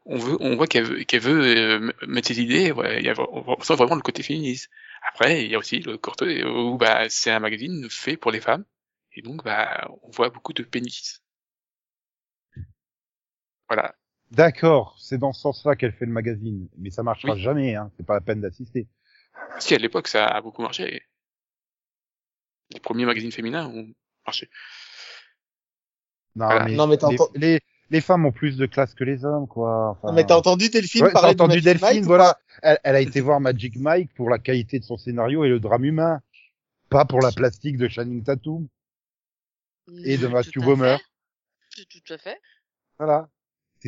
on 0.06 0.18
veut 0.18 0.36
on 0.40 0.56
voit 0.56 0.66
qu'elle 0.66 0.84
veut 0.84 1.04
qu'elle 1.04 1.20
veut 1.20 1.76
m- 1.76 1.92
mettre 2.06 2.28
ses 2.28 2.40
idées, 2.40 2.72
y 3.02 3.08
a 3.08 3.14
on 3.18 3.60
sent 3.62 3.76
vraiment 3.76 3.94
le 3.96 4.02
côté 4.02 4.22
féministe. 4.22 4.70
Après, 5.10 5.44
il 5.44 5.50
y 5.50 5.54
a 5.54 5.58
aussi 5.58 5.80
le 5.80 5.98
côté 5.98 6.44
où 6.44 6.76
bah 6.78 7.08
c'est 7.10 7.30
un 7.30 7.40
magazine 7.40 7.86
fait 7.90 8.16
pour 8.16 8.30
les 8.32 8.40
femmes 8.40 8.64
et 9.12 9.22
donc 9.22 9.44
bah 9.44 9.88
on 10.02 10.10
voit 10.10 10.30
beaucoup 10.30 10.54
de 10.54 10.62
pénis. 10.62 11.22
Voilà. 13.68 13.94
D'accord, 14.34 14.96
c'est 14.98 15.18
dans 15.18 15.32
ce 15.32 15.40
sens-là 15.42 15.76
qu'elle 15.76 15.92
fait 15.92 16.06
le 16.06 16.12
magazine, 16.12 16.68
mais 16.78 16.90
ça 16.90 17.02
marchera 17.02 17.34
Oui. 17.34 17.40
jamais, 17.40 17.74
hein. 17.76 17.90
C'est 17.96 18.04
pas 18.06 18.14
la 18.14 18.20
peine 18.20 18.40
d'assister. 18.40 18.86
Si 19.58 19.74
à 19.74 19.78
l'époque 19.78 20.08
ça 20.08 20.26
a 20.26 20.40
beaucoup 20.40 20.62
marché. 20.62 21.02
Les 22.72 22.80
premiers 22.80 23.04
magazines 23.04 23.32
féminins 23.32 23.66
ont 23.68 23.88
marché. 24.26 24.48
Non, 26.34 26.46
Voilà. 26.46 26.64
mais, 26.64 26.74
Non, 26.74 26.86
mais 26.86 26.96
t'as 26.96 27.10
les, 27.10 27.16
enten- 27.16 27.30
les, 27.38 27.60
les 27.90 28.00
femmes 28.00 28.26
ont 28.26 28.32
plus 28.32 28.56
de 28.56 28.66
classe 28.66 28.94
que 28.94 29.04
les 29.04 29.24
hommes, 29.24 29.46
quoi. 29.46 29.90
Enfin, 29.90 30.08
Non, 30.08 30.14
mais 30.14 30.24
t'as 30.26 30.36
entendu 30.36 30.68
Delphine 30.68 31.04
Ouais, 31.04 31.12
parler 31.12 31.34
de 31.34 31.40
entendu 31.40 31.56
Magic 31.56 31.64
Delphine, 31.64 31.86
Mike 31.88 32.04
voilà. 32.04 32.38
Elle, 32.62 32.78
elle 32.82 32.96
a 32.96 33.00
été 33.00 33.20
voir 33.20 33.40
Magic 33.40 33.76
Mike 33.76 34.12
pour 34.14 34.30
la 34.30 34.38
qualité 34.38 34.78
de 34.78 34.84
son 34.84 34.96
scénario 34.96 35.44
et 35.44 35.48
le 35.48 35.60
drame 35.60 35.84
humain. 35.84 36.20
Pas 36.88 37.04
pour 37.04 37.20
la 37.20 37.30
plastique 37.32 37.76
de 37.76 37.88
Channing 37.88 38.22
Tatum. 38.24 38.66
Et 40.04 40.16
de 40.16 40.26
Matthew 40.28 40.60
Bomer. 40.60 40.96
tout 41.76 42.12
à 42.12 42.18
fait. 42.18 42.40
Voilà. 42.98 43.28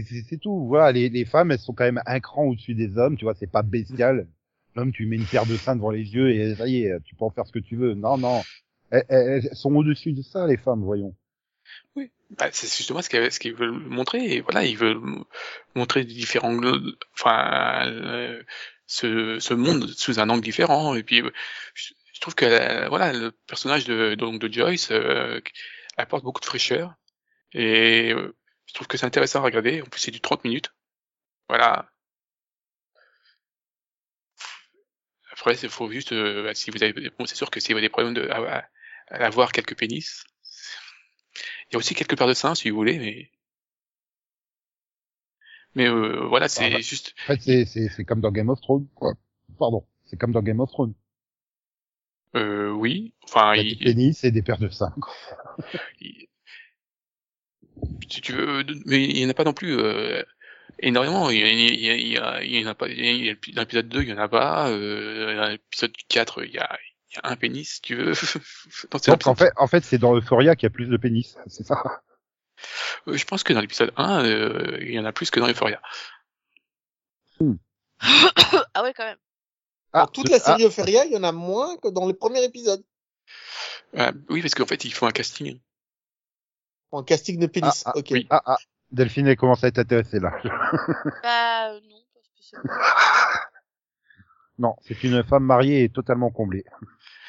C'est- 0.03 0.41
tout. 0.41 0.67
Voilà, 0.67 0.93
les, 0.93 1.09
les 1.09 1.25
femmes, 1.25 1.51
elles 1.53 1.59
sont 1.59 1.73
quand 1.73 1.85
même 1.85 2.03
un 2.07 2.21
cran 2.21 2.45
au-dessus 2.45 2.75
des 2.75 2.97
hommes, 2.99 3.17
tu 3.17 3.25
vois, 3.25 3.35
c'est 3.35 3.51
pas 3.51 3.63
bestial. 3.63 4.27
L'homme, 4.75 4.93
tu 4.93 5.07
mets 5.07 5.17
une 5.17 5.25
paire 5.25 5.47
de 5.47 5.57
seins 5.57 5.75
devant 5.77 5.91
les 5.91 6.15
yeux 6.15 6.31
et 6.31 6.55
ça 6.55 6.67
y 6.69 6.83
est, 6.85 6.93
tu 7.05 7.15
peux 7.15 7.25
en 7.25 7.31
faire 7.31 7.47
ce 7.47 7.53
que 7.53 7.59
tu 7.59 7.77
veux. 7.77 7.95
Non, 7.95 8.19
non. 8.19 8.43
Elles, 8.91 9.05
elles- 9.09 9.55
sont 9.55 9.75
au-dessus 9.75 10.13
de 10.13 10.23
ça, 10.23 10.47
les 10.47 10.59
femmes, 10.59 10.83
voyons. 10.83 11.15
Bah, 12.39 12.49
c'est 12.53 12.67
justement 12.67 13.03
ce 13.03 13.09
qu'ils 13.09 13.29
qu'ils 13.31 13.55
veulent 13.55 13.71
montrer. 13.71 14.35
Et 14.35 14.41
voilà, 14.41 14.65
ils 14.65 14.77
veulent 14.77 15.01
montrer 15.75 16.05
différents, 16.05 16.55
enfin, 17.15 17.87
euh, 17.87 18.43
ce, 18.87 19.39
ce 19.39 19.55
monde 19.55 19.89
sous 19.89 20.19
un 20.21 20.29
angle 20.29 20.43
différent. 20.43 20.95
Et 20.95 21.03
puis, 21.05 21.23
je, 21.75 21.93
je 22.13 22.21
trouve 22.21 22.35
que 22.35 22.45
euh, 22.45 22.89
voilà, 22.89 23.13
le 23.13 23.31
personnage 23.47 23.85
de 23.85 24.15
donc 24.15 24.41
de 24.41 24.53
Joyce 24.53 24.89
euh, 24.91 25.41
apporte 25.97 26.25
beaucoup 26.25 26.41
de 26.41 26.47
fraîcheur. 26.47 26.95
Et 27.53 28.13
euh, 28.13 28.35
je 28.67 28.75
trouve 28.75 28.87
que 28.87 28.97
c'est 28.99 29.07
intéressant 29.07 29.41
à 29.41 29.43
regarder. 29.43 29.83
En 29.83 29.87
plus, 29.87 30.01
c'est 30.01 30.11
du 30.11 30.21
30 30.21 30.45
minutes. 30.45 30.73
Voilà. 31.49 31.89
Après, 35.33 35.55
il 35.63 35.69
faut 35.69 35.91
juste, 35.91 36.13
euh, 36.13 36.45
bah, 36.45 36.55
si 36.55 36.71
vous 36.71 36.83
avez, 36.83 37.11
bon, 37.11 37.27
c'est 37.27 37.37
sûr 37.37 37.51
que 37.51 37.61
si 37.61 37.69
vous 37.69 37.79
avez 37.79 37.83
des 37.87 37.89
problèmes 37.91 38.15
de, 38.15 38.29
à, 38.29 38.59
à- 38.59 38.65
à 39.09 39.27
avoir 39.27 39.53
quelques 39.53 39.77
pénis, 39.77 40.25
il 41.69 41.75
y 41.75 41.77
a 41.77 41.79
aussi 41.79 41.95
quelques 41.95 42.17
paires 42.17 42.27
de 42.27 42.35
seins, 42.35 42.55
si 42.55 42.71
vous 42.71 42.77
voulez, 42.77 42.99
mais, 42.99 43.31
mais 45.75 45.89
euh, 45.89 46.27
voilà, 46.27 46.49
c'est 46.49 46.71
bah. 46.71 46.81
juste, 46.81 47.15
En 47.25 47.27
fait, 47.27 47.43
c'est- 47.43 47.65
c'est 47.67 47.89
c'est 47.91 48.05
comme 48.05 48.21
dans 48.21 48.33
Game 48.33 48.49
of 48.49 48.61
Thrones, 48.61 48.89
quoi. 48.95 49.15
Pardon. 49.59 49.87
C'est 50.07 50.17
comme 50.17 50.33
dans 50.33 50.43
Game 50.43 50.61
of 50.61 50.71
Thrones. 50.71 50.95
euh, 52.35 52.71
oui, 52.71 53.15
enfin, 53.25 53.55
Il 53.55 53.59
y 53.59 53.61
a 53.61 53.63
il- 53.71 53.79
des 53.79 53.85
pénis 53.85 54.25
et 54.25 54.31
des 54.31 54.43
paires 54.43 54.59
de 54.59 54.69
seins. 54.69 54.95
quoi. 55.01 55.13
il- 56.01 56.29
si 58.11 58.21
tu 58.21 58.33
veux, 58.33 58.65
mais 58.87 59.05
il 59.05 59.19
y 59.19 59.27
en 59.27 59.29
a 59.29 59.35
pas 59.35 59.45
non 59.45 59.53
plus 59.53 59.77
euh, 59.79 60.23
énormément. 60.81 61.31
Il 61.31 61.39
y, 61.39 61.43
a- 61.43 61.49
il 61.51 61.81
y, 61.81 61.91
a- 61.91 61.95
il 61.95 62.09
y, 62.09 62.19
a- 62.19 62.43
il 62.45 62.61
y 62.61 62.65
en 62.65 62.71
a 62.71 62.75
pas. 62.75 62.87
Dans 62.89 62.95
l'épisode 62.95 63.89
2, 63.89 64.03
il 64.03 64.09
y 64.09 64.13
en 64.13 64.19
a 64.19 64.29
pas. 64.29 64.69
Euh, 64.71 65.37
dans 65.37 65.49
l'épisode 65.49 65.93
4, 66.09 66.45
il 66.45 66.53
y 66.53 66.59
a, 66.59 66.79
il 67.11 67.15
y 67.17 67.19
a 67.23 67.31
un 67.31 67.37
pénis, 67.37 67.75
si 67.75 67.81
tu 67.83 67.95
veux. 67.97 68.15
Ces 68.15 68.39
Donc, 68.91 69.27
en 69.27 69.35
fait, 69.35 69.53
en 69.57 69.67
fait, 69.67 69.85
c'est 69.85 69.99
dans 69.99 70.17
Euphoria 70.17 70.57
qu'il 70.57 70.65
y 70.67 70.69
a 70.69 70.71
plus 70.71 70.87
de 70.89 70.97
pénis. 70.97 71.37
C'est 71.47 71.65
ça. 71.67 71.83
Euh, 73.07 73.17
je 73.17 73.25
pense 73.27 73.43
que 73.43 73.53
dans 73.53 73.61
l'épisode 73.61 73.93
1, 73.97 74.25
euh, 74.25 74.79
il 74.81 74.93
y 74.95 74.99
en 74.99 75.05
a 75.05 75.13
plus 75.13 75.31
que 75.31 75.41
dans 75.41 75.49
Euphoria. 75.49 75.81
ah 78.01 78.83
ouais, 78.83 78.93
quand 78.95 79.05
même. 79.05 79.19
Dans 79.93 80.07
toute 80.07 80.29
la 80.29 80.37
ah, 80.37 80.41
série 80.41 80.65
Euphoria, 80.65 81.05
il 81.07 81.13
y 81.13 81.17
en 81.17 81.23
a 81.23 81.33
moins 81.33 81.77
que 81.79 81.89
dans 81.89 82.07
le 82.07 82.15
premier 82.15 82.43
épisode. 82.45 82.83
Euh, 83.95 84.13
oui, 84.29 84.43
parce 84.43 84.55
qu'en 84.55 84.67
fait, 84.67 84.85
ils 84.85 84.93
font 84.93 85.07
un 85.07 85.13
casting. 85.13 85.59
En 86.93 87.03
casting 87.03 87.39
de 87.39 87.47
pénis. 87.47 87.83
Ah, 87.87 87.93
ah, 87.95 87.99
ok. 87.99 88.07
oui. 88.13 88.27
Ah, 88.31 88.43
ah. 88.47 88.57
Delphine, 88.91 89.27
elle 89.27 89.37
commence 89.37 89.65
à 89.65 89.69
être 89.69 89.79
intéressée, 89.79 90.21
là. 90.21 90.31
Bah, 91.23 91.71
euh, 91.73 91.81
non, 91.81 91.97
pas 92.15 92.21
spécialement. 92.23 92.73
non, 94.59 94.77
c'est 94.83 95.03
une 95.03 95.25
femme 95.25 95.45
mariée 95.45 95.83
et 95.85 95.89
totalement 95.89 96.31
comblée. 96.31 96.65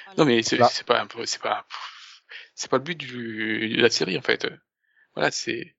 Voilà. 0.06 0.18
Non, 0.18 0.26
mais 0.26 0.44
c'est 0.44 0.62
c'est 0.70 0.86
pas, 0.86 1.02
un 1.02 1.08
peu- 1.08 1.26
c'est 1.26 1.42
pas, 1.42 1.66
c'est 2.56 2.70
pas 2.70 2.78
le 2.78 2.84
but 2.84 2.96
du, 2.98 3.76
de 3.76 3.82
la 3.82 3.90
série 3.90 4.18
en 4.18 4.22
fait. 4.22 4.48
Voilà, 5.16 5.32
c'est 5.32 5.76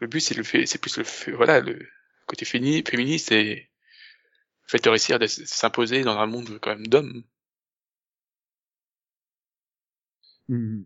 le 0.00 0.06
but, 0.06 0.20
c'est 0.20 0.34
le 0.36 0.42
fait, 0.42 0.64
c'est 0.66 0.78
plus 0.80 0.96
le 0.96 1.04
fait, 1.04 1.32
voilà, 1.32 1.60
le 1.60 1.86
côté 2.26 2.44
fémini- 2.46 2.88
féministe 2.88 3.30
et 3.32 3.54
le 3.54 4.68
fait 4.68 4.82
de 4.82 4.88
réussir 4.88 5.18
de 5.18 5.24
s- 5.26 5.44
s'imposer 5.44 6.02
dans 6.02 6.18
un 6.18 6.26
monde 6.26 6.58
quand 6.62 6.70
même 6.70 6.86
d'hommes. 6.86 7.22
Mhm. 10.48 10.84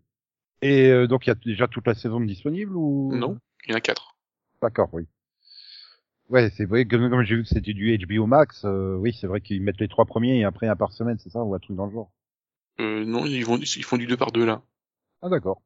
Et 0.61 0.89
euh, 0.89 1.07
donc, 1.07 1.25
il 1.25 1.29
y 1.29 1.31
a 1.31 1.35
déjà 1.35 1.67
toute 1.67 1.87
la 1.87 1.95
saison 1.95 2.19
disponible 2.19 2.75
ou? 2.75 3.13
Non, 3.13 3.37
il 3.65 3.71
y 3.71 3.73
en 3.73 3.77
a 3.77 3.81
quatre. 3.81 4.15
D'accord, 4.61 4.89
oui. 4.93 5.05
Ouais, 6.29 6.49
c'est 6.51 6.65
vrai, 6.65 6.85
comme, 6.85 7.09
comme 7.09 7.23
j'ai 7.23 7.35
vu 7.35 7.43
que 7.43 7.49
c'était 7.49 7.73
du 7.73 7.95
HBO 7.97 8.25
Max, 8.25 8.65
euh, 8.65 8.95
oui, 8.95 9.15
c'est 9.19 9.27
vrai 9.27 9.41
qu'ils 9.41 9.61
mettent 9.61 9.79
les 9.79 9.87
trois 9.87 10.05
premiers 10.05 10.39
et 10.39 10.43
après 10.43 10.67
un 10.67 10.75
par 10.75 10.91
semaine, 10.91 11.19
c'est 11.19 11.29
ça, 11.29 11.43
ou 11.43 11.53
un 11.53 11.59
truc 11.59 11.75
dans 11.75 11.85
le 11.85 11.91
genre? 11.91 12.11
Euh, 12.79 13.05
non, 13.05 13.25
ils 13.25 13.45
vont, 13.45 13.57
ils 13.57 13.83
font 13.83 13.97
du 13.97 14.07
deux 14.07 14.17
par 14.17 14.31
deux 14.31 14.45
là. 14.45 14.63
Ah, 15.21 15.29
d'accord. 15.29 15.61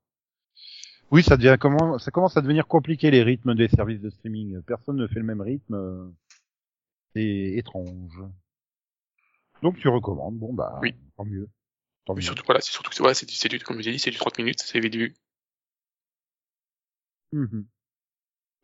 Oui, 1.12 1.24
ça 1.24 1.38
devient 1.38 1.58
comment, 1.60 1.98
ça 1.98 2.12
commence 2.12 2.36
à 2.38 2.42
devenir 2.42 2.68
compliqué 2.68 3.10
les 3.10 3.24
rythmes 3.24 3.56
des 3.56 3.68
services 3.70 4.02
de 4.02 4.10
streaming. 4.10 4.62
Personne 4.64 4.98
ne 4.98 5.08
fait 5.08 5.20
le 5.20 5.26
même 5.26 5.42
rythme. 5.42 6.14
C'est 7.16 7.54
étrange. 7.56 8.22
Donc 9.64 9.78
tu 9.78 9.88
recommandes, 9.88 10.38
bon 10.38 10.54
bah, 10.54 10.80
Oui. 10.82 10.94
tant 11.18 11.26
mieux. 11.26 11.50
Tant 12.10 12.16
mieux. 12.16 12.24
surtout, 12.24 12.41
voilà, 12.47 12.60
c'est 12.60 12.72
surtout 12.72 12.89
que 12.89 12.97
voilà, 12.97 13.14
c'est 13.14 13.28
du, 13.28 13.36
c'est 13.36 13.49
du, 13.49 13.60
comme 13.60 13.84
j'ai 13.84 13.91
dit, 13.91 13.99
c'est 13.99 14.10
du 14.10 14.18
30 14.18 14.39
minutes, 14.39 14.64
c'est 14.66 14.80
vite 14.80 14.95
vu. 14.95 15.16
Mhm. 17.32 17.68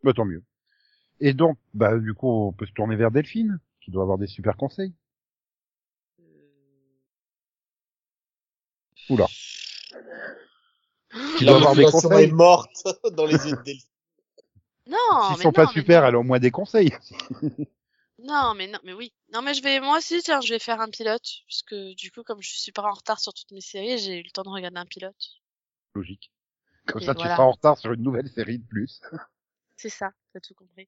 Bah, 0.04 0.14
tant 0.14 0.26
mieux. 0.26 0.44
Et 1.20 1.36
donc, 1.36 1.60
bah, 1.76 1.96
du 1.96 2.16
coup, 2.16 2.28
on 2.28 2.54
peut 2.54 2.66
se 2.66 2.72
tourner 2.72 2.96
vers 2.96 3.12
Delphine, 3.12 3.60
qui 3.82 3.92
doit 3.92 4.02
avoir 4.02 4.18
des 4.18 4.26
super 4.26 4.58
conseils. 4.58 4.96
Oula. 9.12 9.28
Qui 11.38 11.46
doit 11.46 11.58
avoir 11.58 11.76
des 11.76 11.86
conseils. 11.86 12.24
est 12.24 12.32
morte 12.32 12.84
dans 13.12 13.28
les 13.28 13.34
yeux 13.34 13.58
de 13.58 13.62
Delphine. 13.62 13.90
Non, 14.88 14.98
S'ils 15.28 15.44
sont 15.44 15.50
non, 15.50 15.52
pas 15.52 15.68
super, 15.68 16.02
non. 16.02 16.08
elle 16.08 16.16
a 16.16 16.20
au 16.20 16.24
moins 16.24 16.40
des 16.40 16.50
conseils. 16.50 16.96
Non, 18.26 18.54
mais 18.56 18.68
non, 18.68 18.80
mais 18.84 18.94
oui. 18.94 19.14
Non, 19.34 19.42
mais 19.42 19.54
je 19.54 19.62
vais, 19.62 19.80
moi 19.80 19.98
aussi, 19.98 20.22
tiens, 20.22 20.42
je 20.42 20.54
vais 20.54 20.60
faire 20.60 20.82
un 20.82 20.90
pilote, 20.90 21.28
puisque 21.48 21.76
du 21.76 22.12
coup, 22.12 22.24
comme 22.24 22.42
je 22.42 22.50
suis 22.50 22.60
super 22.60 22.86
en 22.86 22.94
retard 22.94 23.20
sur 23.20 23.34
toutes 23.34 23.52
mes 23.52 23.62
séries, 23.62 23.98
j'ai 23.98 24.20
eu 24.20 24.24
le 24.24 24.32
temps 24.32 24.44
de 24.44 24.50
regarder 24.50 24.78
un 24.78 24.86
pilote. 24.86 25.16
Logique. 25.94 26.32
Comme 26.88 27.02
Et 27.02 27.06
ça, 27.06 27.16
tu 27.16 27.22
seras 27.22 27.44
en 27.44 27.52
retard 27.52 27.78
sur 27.78 27.94
une 27.94 28.02
nouvelle 28.02 28.30
série 28.30 28.60
de 28.60 28.66
plus. 28.66 29.02
C'est 29.78 29.90
ça, 29.90 30.12
t'as 30.34 30.40
tout 30.40 30.54
compris. 30.56 30.88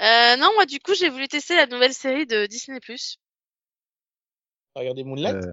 Euh, 0.00 0.36
non, 0.36 0.50
moi, 0.54 0.64
du 0.64 0.78
coup, 0.78 0.94
j'ai 0.94 1.08
voulu 1.08 1.26
tester 1.26 1.56
la 1.56 1.66
nouvelle 1.66 1.92
série 1.92 2.26
de 2.26 2.46
Disney+. 2.46 2.80
Regardez 4.74 5.04
Moonlight? 5.04 5.34
Euh, 5.34 5.52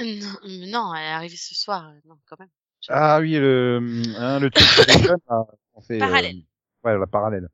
Non, 0.00 0.36
non, 0.44 0.94
elle 0.94 1.04
est 1.04 1.12
arrivée 1.12 1.36
ce 1.36 1.54
soir, 1.54 1.88
euh, 1.88 2.00
non, 2.04 2.18
quand 2.26 2.38
même. 2.38 2.50
Ah 2.88 3.18
oui, 3.20 3.32
le, 3.34 3.80
hein, 4.18 4.38
le 4.40 4.50
truc 4.50 4.66
jeunes, 4.66 5.18
là, 5.28 5.46
on 5.74 5.80
fait, 5.80 5.94
euh, 5.94 5.98
Parallèle. 5.98 6.42
ouais, 6.84 6.98
la 6.98 7.06
parallèle. 7.06 7.48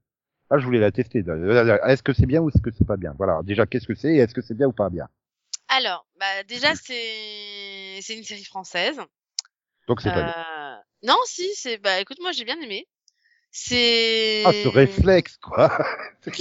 Ah, 0.55 0.59
je 0.59 0.67
voulais 0.67 0.81
la 0.81 0.93
tester. 0.93 1.21
Est-ce 1.21 2.03
que 2.03 2.13
c'est 2.13 2.27
bien 2.27 2.43
ou 2.43 2.51
est-ce 2.51 2.61
que 2.61 2.71
c'est 2.77 2.87
pas 2.87 2.99
bien? 2.99 3.15
Voilà. 3.17 3.41
Déjà, 3.43 3.65
qu'est-ce 3.65 3.87
que 3.87 3.95
c'est 3.95 4.13
et 4.15 4.19
est-ce 4.19 4.35
que 4.35 4.43
c'est 4.43 4.53
bien 4.53 4.67
ou 4.67 4.73
pas 4.73 4.91
bien? 4.91 5.09
Alors, 5.69 6.05
bah, 6.21 6.43
déjà, 6.47 6.75
c'est, 6.75 7.99
c'est 8.03 8.15
une 8.15 8.25
série 8.25 8.45
française. 8.45 9.01
Donc 9.89 10.03
c'est 10.03 10.11
pas 10.11 10.23
bien. 10.23 10.35
Euh, 10.37 10.77
Non, 11.05 11.17
si, 11.25 11.49
c'est, 11.55 11.79
bah, 11.79 12.01
écoute, 12.01 12.19
moi, 12.21 12.33
j'ai 12.33 12.45
bien 12.45 12.61
aimé. 12.61 12.87
C'est... 13.51 14.43
Ah, 14.45 14.53
ce 14.53 14.69
réflexe, 14.69 15.39
quoi. 15.39 15.71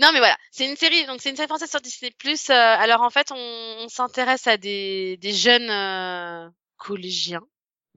Non, 0.00 0.10
mais 0.12 0.20
voilà, 0.20 0.36
c'est 0.52 0.64
une 0.70 0.76
série, 0.76 1.06
donc 1.06 1.20
c'est 1.20 1.30
une 1.30 1.34
série 1.34 1.48
française 1.48 1.70
sur 1.70 1.80
Disney+. 1.80 2.12
Euh, 2.22 2.52
alors 2.52 3.02
en 3.02 3.10
fait, 3.10 3.32
on, 3.32 3.34
on 3.80 3.88
s'intéresse 3.88 4.46
à 4.46 4.56
des, 4.56 5.16
des 5.16 5.32
jeunes 5.32 5.68
euh, 5.68 6.48
collégiens, 6.76 7.42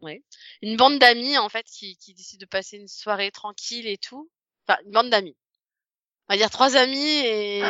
ouais, 0.01 0.23
une 0.61 0.77
bande 0.77 0.99
d'amis 0.99 1.37
en 1.37 1.49
fait 1.49 1.65
qui, 1.65 1.97
qui 1.97 2.13
décident 2.13 2.41
de 2.41 2.49
passer 2.49 2.77
une 2.77 2.87
soirée 2.87 3.31
tranquille 3.31 3.87
et 3.87 3.97
tout. 3.97 4.29
Enfin, 4.67 4.79
une 4.85 4.91
bande 4.91 5.09
d'amis. 5.09 5.35
On 6.29 6.33
va 6.33 6.37
dire 6.37 6.49
trois 6.49 6.75
amis 6.77 7.17
et 7.25 7.61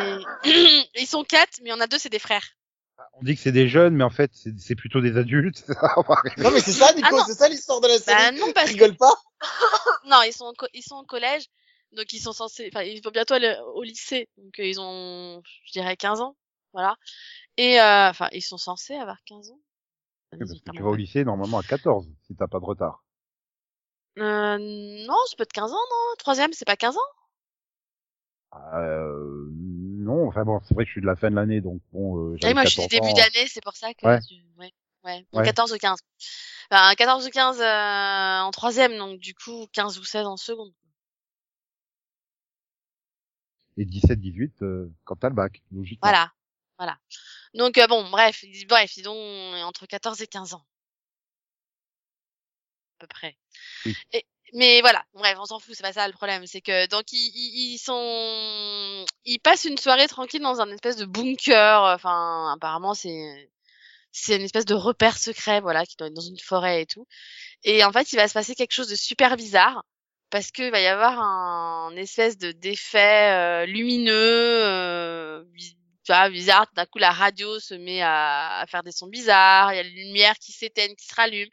ils 0.43 1.07
sont 1.07 1.23
quatre, 1.23 1.59
mais 1.61 1.69
il 1.69 1.71
y 1.71 1.73
en 1.73 1.79
a 1.79 1.88
deux, 1.88 1.97
c'est 1.97 2.09
des 2.09 2.19
frères. 2.19 2.45
On 3.13 3.23
dit 3.23 3.36
que 3.36 3.41
c'est 3.41 3.51
des 3.51 3.67
jeunes, 3.67 3.95
mais 3.95 4.03
en 4.03 4.09
fait, 4.11 4.32
c'est 4.59 4.75
plutôt 4.75 5.01
des 5.01 5.17
adultes. 5.17 5.65
Non, 6.38 6.51
mais 6.51 6.59
c'est 6.59 6.71
ça, 6.71 6.93
Nico, 6.93 7.07
Ah 7.09 7.11
non. 7.11 7.23
c'est 7.25 7.34
ça 7.34 7.49
l'histoire 7.49 7.82
de 7.82 7.88
la 7.88 7.97
série. 7.97 8.17
Bah 8.17 8.32
non, 8.32 8.53
parce 8.53 8.67
que 8.67 8.73
Rigole 8.73 8.95
pas. 8.97 9.13
non, 10.05 10.21
ils 10.23 10.34
sont 10.34 10.53
ils 10.73 10.84
sont 10.84 10.97
au 10.97 11.03
collège, 11.03 11.45
donc 11.93 12.13
ils 12.13 12.19
sont 12.19 12.34
censés, 12.34 12.69
enfin 12.71 12.84
ils 12.84 13.01
vont 13.01 13.09
bientôt 13.11 13.34
aller 13.34 13.55
au 13.73 13.82
lycée, 13.84 14.29
donc 14.38 14.59
euh, 14.59 14.65
ils 14.65 14.79
ont, 14.79 15.41
je 15.65 15.71
dirais 15.71 15.97
15 15.97 16.21
ans, 16.21 16.36
voilà. 16.73 16.95
Et 17.57 17.82
euh, 17.82 18.09
enfin 18.09 18.29
ils 18.32 18.43
sont 18.43 18.57
censés 18.57 18.95
avoir 18.95 19.17
15 19.25 19.49
ans. 19.51 19.59
Parce 20.38 20.53
que 20.53 20.71
tu 20.71 20.82
vas 20.82 20.89
au 20.89 20.95
lycée 20.95 21.23
normalement 21.23 21.59
à 21.59 21.63
14, 21.63 22.07
si 22.27 22.36
t'as 22.36 22.47
pas 22.47 22.59
de 22.59 22.65
retard. 22.65 23.03
Euh, 24.17 24.57
non, 24.57 25.15
c'est 25.27 25.38
peut 25.38 25.43
être 25.43 25.53
15 25.53 25.71
ans, 25.71 25.75
non? 25.75 26.15
Troisième, 26.17 26.53
c'est 26.53 26.65
pas 26.65 26.75
15 26.75 26.97
ans? 26.97 27.11
Euh, 28.73 29.47
non, 29.51 30.27
enfin 30.27 30.43
bon, 30.43 30.59
c'est 30.65 30.73
vrai 30.73 30.84
que 30.84 30.89
je 30.89 30.93
suis 30.93 31.01
de 31.01 31.05
la 31.05 31.15
fin 31.15 31.29
de 31.29 31.36
l'année, 31.36 31.61
donc 31.61 31.82
bon. 31.93 32.34
Euh, 32.34 32.38
Ah 32.43 32.47
oui, 32.47 32.53
moi 32.53 32.63
je 32.65 32.69
suis 32.69 32.82
du 32.82 32.88
14 32.89 33.07
début 33.07 33.13
d'année, 33.21 33.47
c'est 33.47 33.63
pour 33.63 33.75
ça 33.75 33.93
que... 33.93 34.05
Ouais. 34.05 34.19
tu- 34.21 34.36
ouais. 34.57 34.73
Ouais, 35.03 35.25
donc 35.32 35.39
Ouais. 35.41 35.45
14 35.45 35.73
ou 35.73 35.77
15. 35.77 35.99
Enfin, 36.69 36.93
14 36.95 37.25
ou 37.25 37.29
15 37.29 37.59
euh, 37.59 38.45
en 38.45 38.51
troisième, 38.51 38.97
donc 38.97 39.19
du 39.19 39.34
coup 39.34 39.67
15 39.73 39.97
ou 39.99 40.03
16 40.03 40.27
en 40.27 40.38
seconde. 40.38 40.73
et 43.77 43.86
17-18 43.86 44.61
euh, 44.63 44.91
quand 45.05 45.15
t'as 45.15 45.29
le 45.29 45.36
bac, 45.36 45.61
logiquement. 45.71 46.07
Voilà, 46.09 46.32
voilà. 46.77 46.97
Donc 47.54 47.78
euh, 47.78 47.88
bon, 47.88 48.10
bref, 48.10 48.43
ils- 48.43 48.66
bref, 48.68 48.97
ils 48.97 49.08
ont 49.10 49.54
entre 49.64 49.86
14 49.86 50.22
et 50.22 50.28
15 50.28 50.54
ans, 50.54 50.66
à 52.97 53.02
peu 53.02 53.08
près. 53.08 53.38
Oui. 53.86 53.95
Et, 54.14 54.26
mais 54.54 54.82
voilà, 54.82 55.04
bref, 55.14 55.38
on 55.39 55.45
s'en 55.45 55.60
fout, 55.60 55.76
c'est 55.76 55.84
pas 55.84 55.93
ça 55.93 56.08
le 56.08 56.14
problème, 56.14 56.45
c'est 56.47 56.62
que 56.62 56.88
donc 56.88 57.12
ils, 57.14 57.32
ils, 57.36 57.74
ils 57.76 57.78
sont, 57.80 59.06
ils 59.26 59.39
passent 59.39 59.66
une 59.66 59.78
soirée 59.78 60.08
tranquille 60.08 60.41
dans 60.41 60.62
un 60.62 60.72
espèce 60.72 60.97
de 60.97 61.06
bunker. 61.06 61.84
Enfin, 61.84 62.54
apparemment 62.54 62.93
c'est 62.93 63.49
c'est 64.12 64.36
une 64.38 64.43
espèce 64.43 64.66
de 64.66 64.76
repère 64.76 65.18
secret, 65.18 65.62
voilà, 65.62 65.86
qui 65.86 65.95
doit 65.97 66.08
être 66.08 66.14
dans 66.14 66.22
une 66.22 66.39
forêt 66.39 66.82
et 66.84 66.86
tout. 66.86 67.08
Et 67.64 67.84
en 67.86 67.91
fait, 67.93 68.14
il 68.14 68.18
va 68.18 68.28
se 68.28 68.34
passer 68.34 68.56
quelque 68.56 68.74
chose 68.74 68.89
de 68.89 68.95
super 68.95 69.38
bizarre 69.38 69.86
parce 70.32 70.52
qu'il 70.52 70.72
va 70.72 70.82
y 70.82 70.88
avoir 70.88 71.20
un, 71.22 71.95
espèce 71.97 72.38
de 72.38 72.52
d'effet 72.54 73.34
euh, 73.34 73.66
lumineux, 73.68 74.14
euh, 74.14 75.43
tu 76.04 76.12
vois, 76.12 76.30
bizarre. 76.30 76.68
Tout 76.68 76.76
D'un 76.76 76.86
coup, 76.86 76.99
la 76.99 77.12
radio 77.12 77.60
se 77.60 77.74
met 77.76 78.02
à, 78.02 78.66
faire 78.70 78.84
des 78.84 78.91
sons 78.91 79.08
bizarres. 79.08 79.74
Il 79.74 79.78
y 79.78 79.80
a 79.80 79.84
les 79.84 79.89
lumières 79.89 80.38
qui 80.39 80.52
s'éteignent, 80.52 80.95
qui 80.95 81.06
se 81.08 81.16
rallument. 81.16 81.52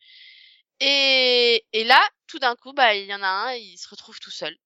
Et, 0.80 1.66
et 1.72 1.84
là, 1.84 2.00
tout 2.26 2.38
d'un 2.38 2.56
coup, 2.56 2.72
bah, 2.72 2.94
il 2.94 3.06
y 3.06 3.14
en 3.14 3.22
a 3.22 3.28
un, 3.28 3.54
il 3.54 3.76
se 3.78 3.88
retrouve 3.88 4.18
tout 4.20 4.30
seul. 4.30 4.56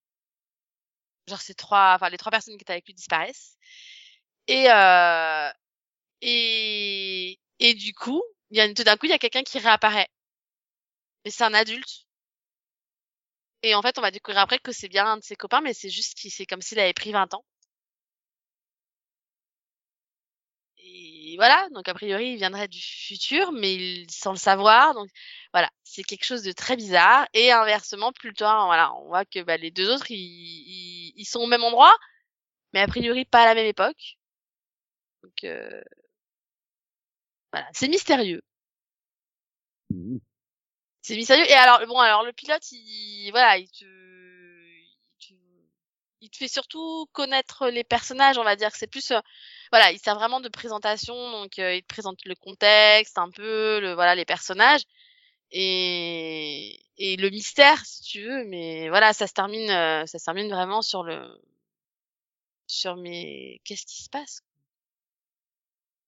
Genre, 1.28 1.40
ces 1.40 1.54
trois, 1.54 1.94
enfin, 1.96 2.08
les 2.10 2.18
trois 2.18 2.30
personnes 2.30 2.56
qui 2.56 2.62
étaient 2.62 2.72
avec 2.72 2.86
lui 2.86 2.94
disparaissent. 2.94 3.56
Et, 4.48 4.70
euh, 4.70 5.50
et, 6.22 7.40
et 7.60 7.74
du 7.74 7.94
coup, 7.94 8.22
il 8.50 8.58
y 8.58 8.60
a, 8.60 8.72
tout 8.74 8.84
d'un 8.84 8.96
coup, 8.96 9.06
il 9.06 9.10
y 9.10 9.12
a 9.14 9.18
quelqu'un 9.18 9.42
qui 9.42 9.58
réapparaît. 9.58 10.08
Mais 11.24 11.30
c'est 11.30 11.44
un 11.44 11.54
adulte. 11.54 12.06
Et 13.62 13.74
en 13.74 13.82
fait, 13.82 13.98
on 13.98 14.02
va 14.02 14.10
découvrir 14.10 14.40
après 14.42 14.58
que 14.58 14.72
c'est 14.72 14.88
bien 14.88 15.06
un 15.06 15.16
de 15.18 15.24
ses 15.24 15.36
copains, 15.36 15.60
mais 15.60 15.74
c'est 15.74 15.90
juste 15.90 16.14
qu'il, 16.18 16.30
c'est 16.30 16.46
comme 16.46 16.62
s'il 16.62 16.78
avait 16.80 16.92
pris 16.92 17.12
20 17.12 17.34
ans. 17.34 17.44
Voilà, 21.36 21.68
donc 21.70 21.88
a 21.88 21.94
priori, 21.94 22.32
il 22.32 22.36
viendrait 22.36 22.68
du 22.68 22.80
futur, 22.80 23.52
mais 23.52 23.74
il, 23.74 24.10
sans 24.10 24.32
le 24.32 24.38
savoir. 24.38 24.94
Donc 24.94 25.08
voilà, 25.52 25.70
c'est 25.84 26.02
quelque 26.04 26.24
chose 26.24 26.42
de 26.42 26.52
très 26.52 26.76
bizarre. 26.76 27.26
Et 27.34 27.52
inversement, 27.52 28.12
plus 28.12 28.34
tard, 28.34 28.66
voilà, 28.66 28.94
on 28.96 29.06
voit 29.06 29.24
que 29.24 29.42
bah, 29.42 29.56
les 29.56 29.70
deux 29.70 29.90
autres, 29.90 30.10
ils, 30.10 31.12
ils, 31.16 31.24
sont 31.24 31.40
au 31.40 31.46
même 31.46 31.64
endroit, 31.64 31.94
mais 32.74 32.80
a 32.80 32.86
priori 32.88 33.24
pas 33.24 33.42
à 33.42 33.46
la 33.46 33.54
même 33.54 33.66
époque. 33.66 34.18
Donc 35.22 35.44
euh, 35.44 35.82
voilà, 37.52 37.68
c'est 37.72 37.88
mystérieux. 37.88 38.42
Mhm. 39.90 40.20
C'est 41.02 41.16
mystérieux. 41.16 41.46
Et 41.48 41.54
alors, 41.54 41.86
bon, 41.86 41.98
alors 41.98 42.24
le 42.24 42.32
pilote, 42.32 42.62
il, 42.72 43.30
voilà, 43.32 43.58
il 43.58 43.68
te, 43.70 43.84
il 46.22 46.30
te 46.30 46.36
fait 46.38 46.48
surtout 46.48 47.06
connaître 47.12 47.68
les 47.68 47.84
personnages, 47.84 48.38
on 48.38 48.44
va 48.44 48.56
dire 48.56 48.70
c'est 48.74 48.86
plus, 48.86 49.10
euh, 49.12 49.20
voilà, 49.72 49.92
il 49.92 49.98
sert 49.98 50.14
vraiment 50.16 50.40
de 50.40 50.48
présentation, 50.48 51.14
donc 51.32 51.58
euh, 51.58 51.74
il 51.74 51.82
te 51.82 51.88
présente 51.88 52.24
le 52.24 52.34
contexte, 52.36 53.18
un 53.18 53.30
peu, 53.30 53.80
le, 53.80 53.94
voilà, 53.94 54.14
les 54.14 54.24
personnages 54.24 54.82
et 55.52 56.80
et 56.98 57.16
le 57.16 57.30
mystère, 57.30 57.84
si 57.86 58.02
tu 58.04 58.22
veux. 58.22 58.44
Mais 58.46 58.88
voilà, 58.90 59.12
ça 59.14 59.26
se 59.26 59.32
termine, 59.34 59.70
euh, 59.70 60.06
ça 60.06 60.18
se 60.18 60.24
termine 60.24 60.50
vraiment 60.50 60.82
sur 60.82 61.02
le, 61.04 61.20
sur 62.66 62.96
mes, 62.96 63.60
qu'est-ce 63.64 63.86
qui 63.86 64.02
se 64.02 64.08
passe? 64.10 64.42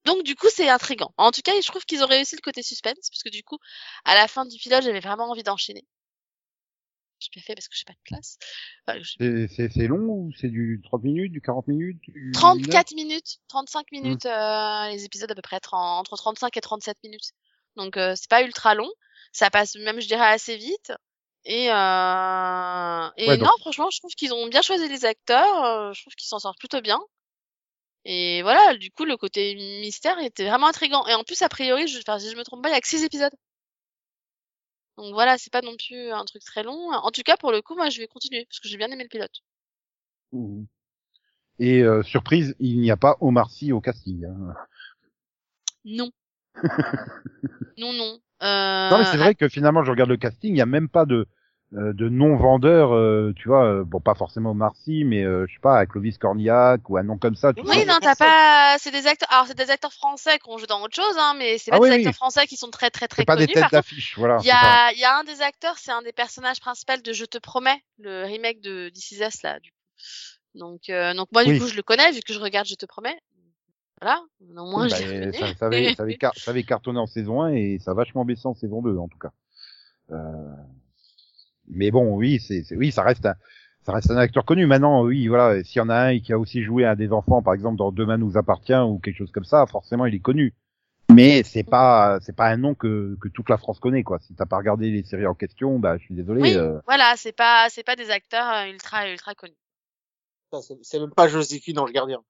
Donc 0.06 0.22
du 0.22 0.34
coup 0.34 0.46
c'est 0.50 0.68
intriguant. 0.70 1.12
En 1.18 1.30
tout 1.30 1.42
cas, 1.42 1.52
je 1.60 1.66
trouve 1.66 1.84
qu'ils 1.84 2.02
ont 2.02 2.06
réussi 2.06 2.36
le 2.36 2.40
côté 2.40 2.62
suspense 2.62 3.10
parce 3.10 3.22
que 3.22 3.28
du 3.30 3.42
coup, 3.42 3.58
à 4.04 4.14
la 4.14 4.28
fin 4.28 4.44
du 4.46 4.56
pilote, 4.58 4.82
j'avais 4.82 5.00
vraiment 5.00 5.30
envie 5.30 5.42
d'enchaîner. 5.42 5.84
J'ai 7.24 7.40
pas 7.40 7.44
fait 7.44 7.54
parce 7.54 7.68
que 7.68 7.74
j'ai 7.76 7.84
pas 7.84 7.92
de 7.94 7.98
place. 8.04 8.38
Enfin, 8.86 8.98
je- 9.02 9.14
C'est- 9.18 9.86
long 9.86 10.08
ou 10.08 10.32
c'est 10.38 10.48
du 10.48 10.80
30 10.84 11.02
minutes, 11.02 11.32
du 11.32 11.40
40 11.40 11.66
minutes 11.68 11.98
du 12.06 12.12
une 12.20 12.36
heure? 12.36 12.40
34 12.40 12.94
minutes, 12.94 13.38
35 13.48 13.86
minutes, 13.92 14.26
euh, 14.26 14.88
les 14.90 15.04
épisodes 15.04 15.30
à 15.30 15.34
peu 15.34 15.42
près 15.42 15.58
entre 15.72 16.16
35 16.16 16.56
et 16.56 16.60
37 16.60 16.98
minutes. 17.02 17.30
Donc 17.76 17.96
euh, 17.96 18.14
c'est 18.16 18.28
pas 18.28 18.42
ultra 18.42 18.74
long, 18.74 18.90
ça 19.32 19.50
passe 19.50 19.74
même 19.76 20.00
je 20.00 20.06
dirais 20.06 20.26
assez 20.26 20.56
vite. 20.56 20.92
Et, 21.46 21.70
euh... 21.70 23.10
et 23.16 23.28
Ouais, 23.28 23.36
donc- 23.36 23.48
non, 23.48 23.52
franchement, 23.60 23.90
je 23.90 23.98
trouve 23.98 24.12
qu'ils 24.14 24.32
ont 24.32 24.46
bien 24.48 24.62
choisi 24.62 24.88
les 24.88 25.04
acteurs, 25.04 25.64
euh, 25.64 25.92
je 25.92 26.00
trouve 26.02 26.14
qu'ils 26.14 26.28
s'en 26.28 26.38
sortent 26.38 26.58
plutôt 26.58 26.80
bien. 26.80 27.00
Et 28.06 28.42
voilà, 28.42 28.76
du 28.76 28.90
coup, 28.90 29.04
le 29.04 29.16
côté 29.16 29.54
mystère 29.54 30.18
était 30.18 30.46
vraiment 30.46 30.66
intriguant. 30.68 31.06
Et 31.06 31.14
en 31.14 31.22
plus, 31.24 31.40
a 31.42 31.48
priori, 31.48 31.86
je, 31.88 31.98
enfin, 31.98 32.18
si 32.18 32.30
je 32.30 32.36
me 32.36 32.44
trompe 32.44 32.62
pas, 32.62 32.68
il 32.68 32.72
y 32.72 32.76
a 32.76 32.80
que 32.80 32.88
6 32.88 33.02
épisodes. 33.04 33.32
Donc 34.96 35.12
voilà, 35.12 35.38
c'est 35.38 35.52
pas 35.52 35.62
non 35.62 35.76
plus 35.76 36.10
un 36.10 36.24
truc 36.24 36.42
très 36.44 36.62
long. 36.62 36.90
En 36.92 37.10
tout 37.10 37.22
cas, 37.24 37.36
pour 37.36 37.52
le 37.52 37.62
coup, 37.62 37.74
moi, 37.74 37.90
je 37.90 38.00
vais 38.00 38.06
continuer 38.06 38.44
parce 38.46 38.60
que 38.60 38.68
j'ai 38.68 38.76
bien 38.76 38.90
aimé 38.90 39.02
le 39.02 39.08
pilote. 39.08 39.42
Mhm. 40.32 40.66
Et 41.58 41.82
euh, 41.82 42.02
surprise, 42.02 42.54
il 42.58 42.80
n'y 42.80 42.90
a 42.90 42.96
pas 42.96 43.16
Omar 43.20 43.50
Sy 43.50 43.72
au 43.72 43.80
casting. 43.80 44.24
hein. 44.24 44.54
Non. 45.84 46.10
non, 47.78 47.92
non. 47.92 48.18
Euh... 48.42 48.90
Non 48.90 48.98
mais 48.98 49.04
c'est 49.04 49.16
vrai 49.16 49.34
que 49.34 49.48
finalement 49.48 49.84
je 49.84 49.90
regarde 49.90 50.10
le 50.10 50.16
casting, 50.16 50.50
il 50.50 50.54
n'y 50.54 50.60
a 50.60 50.66
même 50.66 50.88
pas 50.88 51.06
de 51.06 51.14
euh, 51.14 51.26
de 51.72 52.08
non 52.08 52.36
vendeur, 52.36 52.94
euh, 52.94 53.32
tu 53.34 53.48
vois, 53.48 53.64
euh, 53.64 53.84
bon 53.84 53.98
pas 54.00 54.14
forcément 54.14 54.52
Omar 54.52 54.76
Sy, 54.76 55.04
mais 55.04 55.24
euh, 55.24 55.44
je 55.48 55.54
sais 55.54 55.60
pas, 55.60 55.78
avec 55.78 55.90
Clovis 55.90 56.18
Cornillac 56.18 56.88
ou 56.88 56.96
un 56.98 57.02
nom 57.02 57.18
comme 57.18 57.34
ça. 57.34 57.52
Tu 57.52 57.62
Oui, 57.62 57.66
vois. 57.66 57.84
Non, 57.86 57.98
t'as 58.00 58.14
pas. 58.14 58.76
C'est 58.78 58.92
des 58.92 59.06
acteurs. 59.06 59.28
Alors, 59.32 59.46
c'est 59.48 59.56
des 59.56 59.70
acteurs 59.70 59.92
français 59.92 60.38
qui 60.38 60.48
ont 60.50 60.58
joué 60.58 60.66
dans 60.68 60.80
autre 60.82 60.94
chose, 60.94 61.16
hein, 61.18 61.34
mais 61.36 61.58
c'est 61.58 61.70
pas 61.72 61.78
Ah 61.78 61.80
des 61.80 61.86
oui, 61.86 61.94
acteurs 61.96 62.10
oui. 62.12 62.14
français 62.14 62.46
qui 62.46 62.56
sont 62.56 62.70
très, 62.70 62.90
très, 62.90 63.08
très 63.08 63.22
c'est 63.22 63.26
pas 63.26 63.34
connus. 63.34 63.46
des 63.48 63.52
têtes 63.54 63.72
d'affiche, 63.72 64.14
voilà. 64.16 64.38
il 64.40 64.46
y 64.46 64.50
a, 64.52 64.92
y 64.92 65.04
a 65.04 65.18
un 65.18 65.24
des 65.24 65.42
acteurs, 65.42 65.76
c'est 65.78 65.90
un 65.90 66.02
des 66.02 66.12
personnages 66.12 66.60
principaux 66.60 66.92
de 67.02 67.12
Je 67.12 67.24
te 67.24 67.38
promets, 67.38 67.82
le 67.98 68.24
remake 68.24 68.60
de 68.60 68.88
This 68.90 69.10
Is 69.12 69.22
Us, 69.24 69.42
là, 69.42 69.58
du 69.58 69.70
coup. 69.70 69.76
Donc, 70.54 70.88
euh, 70.90 71.12
donc 71.14 71.28
moi, 71.32 71.42
du 71.44 71.58
coup, 71.58 71.66
je 71.66 71.74
le 71.74 71.82
connais 71.82 72.12
vu 72.12 72.20
que 72.20 72.32
je 72.32 72.38
regarde 72.38 72.66
Je 72.68 72.76
te 72.76 72.86
promets. 72.86 73.18
Voilà. 74.00 74.20
Au 74.56 74.70
moins, 74.70 74.86
je 74.86 74.94
bah, 74.94 75.32
ça, 75.38 75.54
ça, 75.58 75.66
avait, 75.66 75.94
ça, 75.94 76.02
avait 76.04 76.16
car- 76.16 76.34
ça 76.36 76.50
avait 76.52 76.62
cartonné 76.62 76.98
en 77.00 77.06
saison 77.06 77.42
1 77.42 77.54
et 77.54 77.78
ça 77.80 77.92
a 77.92 77.94
vachement 77.94 78.24
baissé 78.24 78.46
en 78.46 78.54
saison 78.54 78.80
2 78.82 78.96
en 78.96 79.08
tout 79.08 79.18
cas. 79.18 79.32
Euh, 80.12 80.16
Mais 81.68 81.90
bon, 81.90 82.16
oui, 82.16 82.40
c'est, 82.40 82.62
c'est- 82.62 82.76
oui, 82.76 82.92
ça 82.92 83.02
reste 83.02 83.26
un, 83.26 83.34
ça 83.82 83.92
reste 83.92 84.10
un 84.10 84.16
acteur 84.16 84.44
connu. 84.44 84.66
Maintenant, 84.66 85.02
oui, 85.04 85.28
voilà, 85.28 85.62
s'il 85.64 85.78
y 85.78 85.80
en 85.80 85.88
a 85.88 85.96
un 85.96 86.18
qui 86.20 86.32
a 86.32 86.38
aussi 86.38 86.62
joué 86.62 86.84
à 86.84 86.96
des 86.96 87.12
enfants, 87.12 87.42
par 87.42 87.54
exemple 87.54 87.76
dans 87.78 87.92
Demain 87.92 88.16
nous 88.18 88.36
appartient 88.36 88.74
ou 88.74 88.98
quelque 88.98 89.16
chose 89.18 89.32
comme 89.32 89.44
ça, 89.44 89.66
forcément, 89.66 90.06
il 90.06 90.14
est 90.14 90.20
connu. 90.20 90.54
Mais 91.12 91.42
c'est 91.42 91.64
pas, 91.64 92.18
c'est 92.22 92.34
pas 92.34 92.48
un 92.48 92.56
nom 92.56 92.74
que, 92.74 93.16
que 93.20 93.28
toute 93.28 93.50
la 93.50 93.58
France 93.58 93.78
connaît, 93.78 94.02
quoi. 94.02 94.18
Si 94.20 94.34
t'as 94.34 94.46
pas 94.46 94.56
regardé 94.56 94.90
les 94.90 95.04
séries 95.04 95.26
en 95.26 95.34
question, 95.34 95.78
bah, 95.78 95.98
je 95.98 96.04
suis 96.04 96.14
désolé. 96.14 96.40
Oui, 96.40 96.54
euh, 96.54 96.80
voilà, 96.86 97.14
c'est 97.16 97.32
pas, 97.32 97.68
c'est 97.68 97.84
pas 97.84 97.94
des 97.94 98.10
acteurs 98.10 98.50
euh, 98.52 98.70
ultra, 98.70 99.08
ultra 99.10 99.34
connus. 99.34 99.54
Ça, 100.52 100.60
C'est 100.62 100.78
c'est 100.82 100.98
même 100.98 101.12
pas 101.12 101.28
Joséphine 101.28 101.74
dans 101.74 101.84
le 101.86 101.92
gardien. 101.92 102.22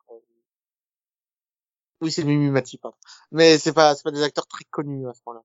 Oui, 2.01 2.11
c'est 2.11 2.24
Mimi 2.24 2.51
Mati, 2.51 2.76
pardon. 2.78 2.97
Mais 3.30 3.59
c'est 3.59 3.72
pas, 3.72 3.95
c'est 3.95 4.03
pas 4.03 4.11
des 4.11 4.22
acteurs 4.22 4.47
très 4.47 4.64
connus 4.64 5.09
à 5.09 5.14
ce 5.14 5.20
moment-là. 5.26 5.45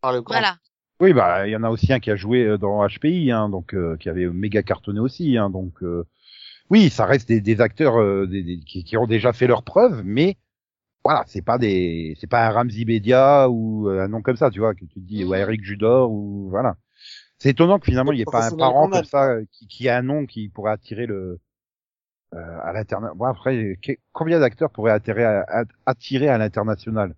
Par 0.00 0.12
le 0.12 0.22
grand. 0.22 0.34
Voilà. 0.34 0.56
Oui, 1.00 1.12
bah, 1.14 1.46
il 1.48 1.50
y 1.50 1.56
en 1.56 1.62
a 1.62 1.70
aussi 1.70 1.92
un 1.92 2.00
qui 2.00 2.10
a 2.10 2.16
joué 2.16 2.44
euh, 2.44 2.58
dans 2.58 2.86
HPI, 2.86 3.30
hein, 3.30 3.48
donc 3.48 3.74
euh, 3.74 3.96
qui 3.96 4.08
avait 4.10 4.26
méga 4.28 4.62
cartonné 4.62 5.00
aussi, 5.00 5.38
hein, 5.38 5.48
donc 5.48 5.82
euh, 5.82 6.04
oui, 6.70 6.90
ça 6.90 7.06
reste 7.06 7.28
des, 7.28 7.40
des 7.40 7.60
acteurs 7.62 7.98
euh, 8.00 8.26
des, 8.26 8.42
des- 8.44 8.60
qui, 8.60 8.84
qui 8.84 8.96
ont 8.98 9.06
déjà 9.06 9.32
fait 9.32 9.46
leurs 9.48 9.64
preuves, 9.64 10.02
mais 10.04 10.38
voilà, 11.04 11.24
c'est 11.28 11.42
pas 11.42 11.58
des, 11.58 12.16
c'est 12.20 12.28
pas 12.28 12.46
un 12.48 12.50
Ramsey 12.52 12.84
Bedia 12.86 13.50
ou 13.50 13.88
euh, 13.90 14.04
un 14.04 14.08
nom 14.08 14.22
comme 14.22 14.36
ça, 14.36 14.50
tu 14.50 14.60
vois, 14.60 14.74
que 14.74 14.80
tu 14.86 14.88
te 14.88 15.00
dis, 15.00 15.24
ouais, 15.24 15.40
Eric 15.40 15.64
Judor 15.64 16.10
ou 16.12 16.48
voilà. 16.50 16.76
C'est 17.38 17.50
étonnant 17.50 17.78
que 17.80 17.86
finalement 17.86 18.12
il 18.12 18.16
n'y 18.16 18.22
ait 18.22 18.26
pas 18.26 18.46
un 18.46 18.52
parent 18.52 18.88
comme 18.88 19.04
ça 19.04 19.30
euh, 19.32 19.44
qui, 19.52 19.68
qui 19.68 19.88
a 19.90 19.98
un 19.98 20.02
nom 20.02 20.26
qui 20.26 20.48
pourrait 20.50 20.72
attirer 20.72 21.06
le 21.06 21.40
euh, 22.34 22.58
à 22.62 22.72
l'international. 22.72 23.16
Bon 23.18 23.26
après, 23.26 23.78
combien 24.12 24.40
d'acteurs 24.40 24.70
pourraient 24.70 24.92
attirer 24.92 25.24
à, 25.24 25.44
à- 25.48 25.64
attirer 25.86 26.28
à 26.28 26.38
l'international? 26.38 27.14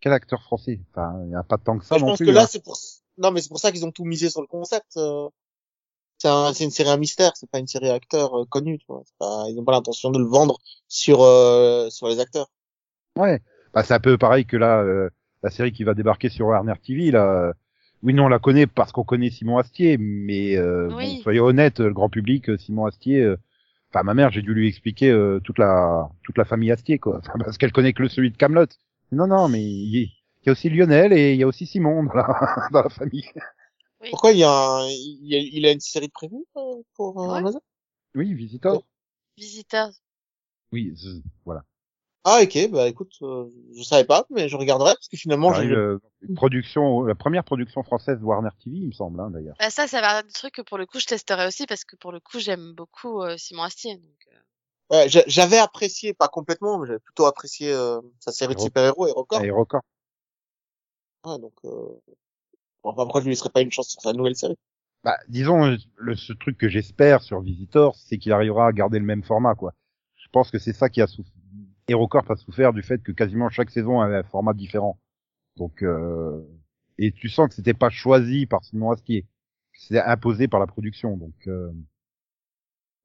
Quel 0.00 0.12
acteur 0.12 0.42
français? 0.42 0.80
Enfin, 0.90 1.18
il 1.24 1.28
n'y 1.28 1.34
a 1.34 1.42
pas 1.42 1.58
tant 1.58 1.78
que 1.78 1.84
ça 1.84 1.96
je 1.96 2.00
non 2.00 2.06
pense 2.08 2.18
plus. 2.18 2.26
que 2.26 2.30
là, 2.30 2.42
hein. 2.42 2.46
c'est 2.50 2.62
pour, 2.62 2.78
non, 3.18 3.30
mais 3.32 3.40
c'est 3.40 3.48
pour 3.48 3.58
ça 3.60 3.70
qu'ils 3.72 3.84
ont 3.84 3.92
tout 3.92 4.04
misé 4.04 4.30
sur 4.30 4.40
le 4.40 4.46
concept. 4.46 4.96
euh. 4.96 5.28
C'est 6.18 6.28
un, 6.28 6.52
c'est 6.52 6.64
une 6.64 6.70
série 6.70 6.90
à 6.90 6.96
mystère, 6.98 7.32
c'est 7.36 7.50
pas 7.50 7.58
une 7.60 7.66
série 7.66 7.88
à 7.90 7.94
acteurs 7.94 8.38
euh, 8.42 8.44
connus, 8.46 8.78
tu 8.78 8.86
vois. 8.88 9.02
C'est 9.06 9.16
Pas, 9.18 9.44
ils 9.48 9.58
ont 9.58 9.64
pas 9.64 9.72
l'intention 9.72 10.10
de 10.10 10.18
le 10.18 10.26
vendre 10.26 10.58
sur, 10.88 11.22
euh, 11.22 11.88
sur 11.90 12.08
les 12.08 12.20
acteurs. 12.20 12.48
Ouais, 13.16 13.40
bah, 13.74 13.82
c'est 13.82 13.94
un 13.94 14.00
peu 14.00 14.18
pareil 14.18 14.46
que 14.46 14.56
là, 14.56 14.80
euh, 14.82 15.08
la 15.42 15.50
série 15.50 15.72
qui 15.72 15.84
va 15.84 15.94
débarquer 15.94 16.28
sur 16.28 16.46
Warner 16.46 16.74
TV, 16.82 17.10
là. 17.10 17.24
euh, 17.48 17.52
Oui, 18.02 18.14
non, 18.14 18.26
on 18.26 18.28
la 18.28 18.38
connaît 18.38 18.66
parce 18.66 18.92
qu'on 18.92 19.04
connaît 19.04 19.30
Simon 19.30 19.58
Astier, 19.58 19.96
mais 19.98 20.56
euh, 20.56 20.88
Oui. 20.94 21.16
bon, 21.16 21.22
soyons 21.22 21.44
honnêtes, 21.46 21.80
le 21.80 21.92
grand 21.92 22.08
public, 22.10 22.58
Simon 22.58 22.86
Astier, 22.86 23.22
euh, 23.22 23.36
enfin 23.92 24.02
ma 24.04 24.14
mère, 24.14 24.30
j'ai 24.30 24.42
dû 24.42 24.54
lui 24.54 24.68
expliquer 24.68 25.10
euh, 25.10 25.40
toute 25.40 25.58
la 25.58 26.08
toute 26.22 26.38
la 26.38 26.44
famille 26.44 26.70
Astier, 26.72 26.98
quoi, 26.98 27.18
Enfin, 27.26 27.38
parce 27.38 27.58
qu'elle 27.58 27.72
connaît 27.72 27.92
que 27.94 28.02
le 28.02 28.08
celui 28.08 28.30
de 28.30 28.36
Camelot. 28.36 28.66
Non, 29.12 29.26
non, 29.26 29.48
mais 29.48 29.62
il 29.62 30.08
y, 30.46 30.48
a 30.48 30.52
aussi 30.52 30.70
Lionel 30.70 31.12
et 31.12 31.32
il 31.34 31.38
y 31.38 31.42
a 31.42 31.46
aussi 31.46 31.66
Simon 31.66 32.04
dans 32.04 32.14
la, 32.14 32.68
dans 32.72 32.82
la 32.82 32.88
famille. 32.88 33.28
Oui. 34.00 34.10
Pourquoi 34.10 34.32
il 34.32 34.38
y 34.38 34.44
a, 34.44 34.50
un, 34.50 34.86
il, 34.88 35.26
y 35.26 35.36
a, 35.36 35.38
il 35.38 35.66
a 35.66 35.72
une 35.72 35.80
série 35.80 36.06
de 36.08 36.12
prévue 36.12 36.44
euh, 36.56 36.82
pour 36.94 37.20
euh, 37.22 37.32
Ouais. 37.32 37.38
Amazon? 37.38 37.60
Oui, 38.14 38.32
Visitor. 38.34 38.82
Visiteurs. 39.36 39.90
Oui, 40.72 40.92
z- 40.94 41.22
voilà. 41.44 41.64
Ah 42.24 42.40
ok, 42.42 42.70
bah 42.70 42.86
écoute, 42.86 43.14
euh, 43.22 43.48
je 43.74 43.82
savais 43.82 44.04
pas, 44.04 44.26
mais 44.28 44.48
je 44.48 44.56
regarderai 44.56 44.92
parce 44.92 45.08
que 45.08 45.16
finalement 45.16 45.54
j'ai 45.54 45.70
euh, 45.70 45.98
une 46.20 46.34
production, 46.34 47.02
la 47.02 47.14
première 47.14 47.44
production 47.44 47.82
française 47.82 48.18
de 48.18 48.24
Warner 48.24 48.50
TV, 48.62 48.76
il 48.76 48.88
me 48.88 48.92
semble, 48.92 49.18
hein, 49.20 49.30
d'ailleurs. 49.30 49.56
Bah, 49.58 49.70
ça, 49.70 49.86
ça 49.86 50.02
va 50.02 50.20
être 50.20 50.26
des 50.26 50.32
trucs 50.32 50.54
que 50.54 50.62
pour 50.62 50.76
le 50.76 50.84
coup, 50.84 51.00
je 51.00 51.06
testerai 51.06 51.46
aussi 51.46 51.64
parce 51.66 51.84
que 51.84 51.96
pour 51.96 52.12
le 52.12 52.20
coup, 52.20 52.38
j'aime 52.38 52.74
beaucoup 52.74 53.22
euh, 53.22 53.38
Simon 53.38 53.62
Astier. 53.62 53.96
Donc, 53.96 54.28
euh, 54.32 54.36
Ouais, 54.90 55.08
j'a- 55.08 55.24
j'avais 55.26 55.58
apprécié, 55.58 56.14
pas 56.14 56.28
complètement, 56.28 56.78
mais 56.78 56.86
j'avais 56.86 56.98
plutôt 56.98 57.26
apprécié 57.26 57.72
euh, 57.72 58.00
sa 58.18 58.32
série 58.32 58.54
de 58.54 58.58
Héros. 58.58 58.66
super-héros 58.66 59.06
et 59.06 59.12
record. 59.12 59.40
Ouais, 61.24 61.38
donc, 61.38 61.52
euh... 61.64 61.68
bon, 61.68 62.90
enfin, 62.90 63.04
pourquoi 63.04 63.20
je 63.20 63.26
lui 63.26 63.32
laisserais 63.32 63.50
pas 63.50 63.60
une 63.60 63.70
chance 63.70 63.88
sur 63.90 64.00
sa 64.00 64.12
nouvelle 64.12 64.36
série 64.36 64.56
Bah, 65.04 65.16
disons, 65.28 65.76
le, 65.96 66.16
ce 66.16 66.32
truc 66.32 66.58
que 66.58 66.68
j'espère 66.68 67.22
sur 67.22 67.40
Visitor, 67.40 67.94
c'est 67.96 68.18
qu'il 68.18 68.32
arrivera 68.32 68.66
à 68.66 68.72
garder 68.72 68.98
le 68.98 69.04
même 69.04 69.22
format, 69.22 69.54
quoi. 69.54 69.74
Je 70.16 70.28
pense 70.32 70.50
que 70.50 70.58
c'est 70.58 70.72
ça 70.72 70.88
qui 70.88 71.00
a 71.02 71.06
souffert. 71.06 71.32
HeroCorp 71.88 72.30
a 72.30 72.36
souffert 72.36 72.72
du 72.72 72.82
fait 72.82 73.02
que 73.02 73.10
quasiment 73.12 73.48
chaque 73.50 73.70
saison 73.70 74.00
avait 74.00 74.16
un 74.16 74.22
format 74.22 74.54
différent. 74.54 74.98
Donc, 75.56 75.82
euh... 75.82 76.42
et 76.98 77.12
tu 77.12 77.28
sens 77.28 77.48
que 77.48 77.54
c'était 77.54 77.74
pas 77.74 77.90
choisi 77.90 78.46
par 78.46 78.64
Simon 78.64 78.92
Astier. 78.92 79.26
C'était 79.72 80.00
imposé 80.00 80.46
par 80.48 80.60
la 80.60 80.66
production. 80.66 81.16
Donc, 81.16 81.34
euh... 81.48 81.72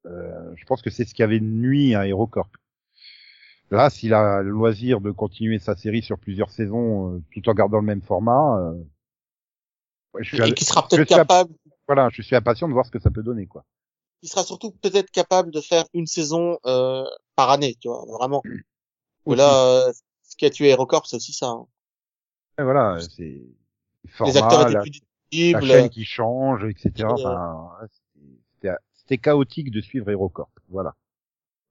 euh, 0.06 0.52
je 0.56 0.64
pense 0.64 0.82
que 0.82 0.90
c'est 0.90 1.04
ce 1.04 1.14
qui 1.14 1.22
avait 1.22 1.40
nuit 1.40 1.94
à 1.94 2.06
HeroCorp. 2.06 2.48
Là, 3.70 3.90
s'il 3.90 4.14
a 4.14 4.42
le 4.42 4.50
loisir 4.50 5.00
de 5.00 5.10
continuer 5.10 5.58
sa 5.58 5.74
série 5.76 6.02
sur 6.02 6.18
plusieurs 6.18 6.50
saisons, 6.50 7.14
euh, 7.16 7.22
tout 7.32 7.48
en 7.48 7.54
gardant 7.54 7.78
le 7.78 7.84
même 7.86 8.02
format, 8.02 8.58
euh... 8.60 8.74
je 10.20 10.36
suis 10.36 10.48
Et 10.48 10.54
qui 10.54 10.64
sera 10.64 10.86
peut-être 10.86 11.08
capable, 11.08 11.52
voilà, 11.88 12.08
je 12.12 12.22
suis 12.22 12.36
impatient 12.36 12.68
de 12.68 12.72
voir 12.72 12.86
ce 12.86 12.90
que 12.92 13.00
ça 13.00 13.10
peut 13.10 13.22
donner, 13.24 13.46
quoi. 13.46 13.64
qui 14.20 14.28
sera 14.28 14.44
surtout 14.44 14.70
peut-être 14.70 15.10
capable 15.10 15.50
de 15.50 15.60
faire 15.60 15.84
une 15.94 16.06
saison 16.06 16.58
euh, 16.64 17.04
par 17.34 17.50
année, 17.50 17.76
tu 17.80 17.88
vois, 17.88 18.04
vraiment. 18.18 18.42
Ou 19.24 19.32
Aussi. 19.32 19.38
là, 19.38 19.88
euh, 19.88 19.92
ce 20.22 20.36
qui 20.36 20.46
a 20.46 20.50
tué 20.50 20.68
HeroCorp, 20.70 21.06
c'est 21.06 21.16
aussi 21.16 21.32
ça. 21.32 21.48
hein. 21.48 21.66
Et 22.58 22.62
voilà, 22.62 22.98
c'est 23.00 23.42
les 24.24 24.36
acteurs 24.36 24.62
étaient 24.62 24.74
la, 24.74 24.80
plus 24.80 24.90
la 25.32 25.60
disponibles. 25.60 25.66
chaîne 25.66 25.90
qui 25.90 26.04
change, 26.04 26.64
etc. 26.64 26.92
euh, 27.00 27.06
Enfin, 27.08 27.68
c'était- 29.06 29.18
chaotique 29.18 29.70
de 29.70 29.80
suivre 29.80 30.10
HeroCorp. 30.10 30.50
Voilà. 30.68 30.94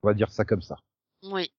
On 0.03 0.07
va 0.07 0.13
dire 0.13 0.31
ça 0.31 0.45
comme 0.45 0.61
ça. 0.61 0.77
Oui. 1.23 1.51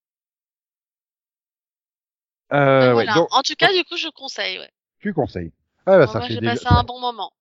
Euh, 2.52 2.88
ouais, 2.88 2.92
voilà. 2.92 3.14
donc, 3.14 3.28
En 3.32 3.42
tout 3.42 3.54
cas, 3.58 3.72
du 3.72 3.84
coup, 3.84 3.96
je 3.96 4.08
conseille. 4.10 4.58
Ouais. 4.58 4.70
tu 5.00 5.12
conseilles. 5.12 5.52
Ah, 5.86 5.98
bah, 5.98 6.06
ça 6.06 6.18
Moi, 6.18 6.28
fait 6.28 6.34
j'ai 6.34 6.40
déjà, 6.40 6.52
passé 6.52 6.66
un 6.70 6.84
bon 6.84 7.00
moment. 7.00 7.32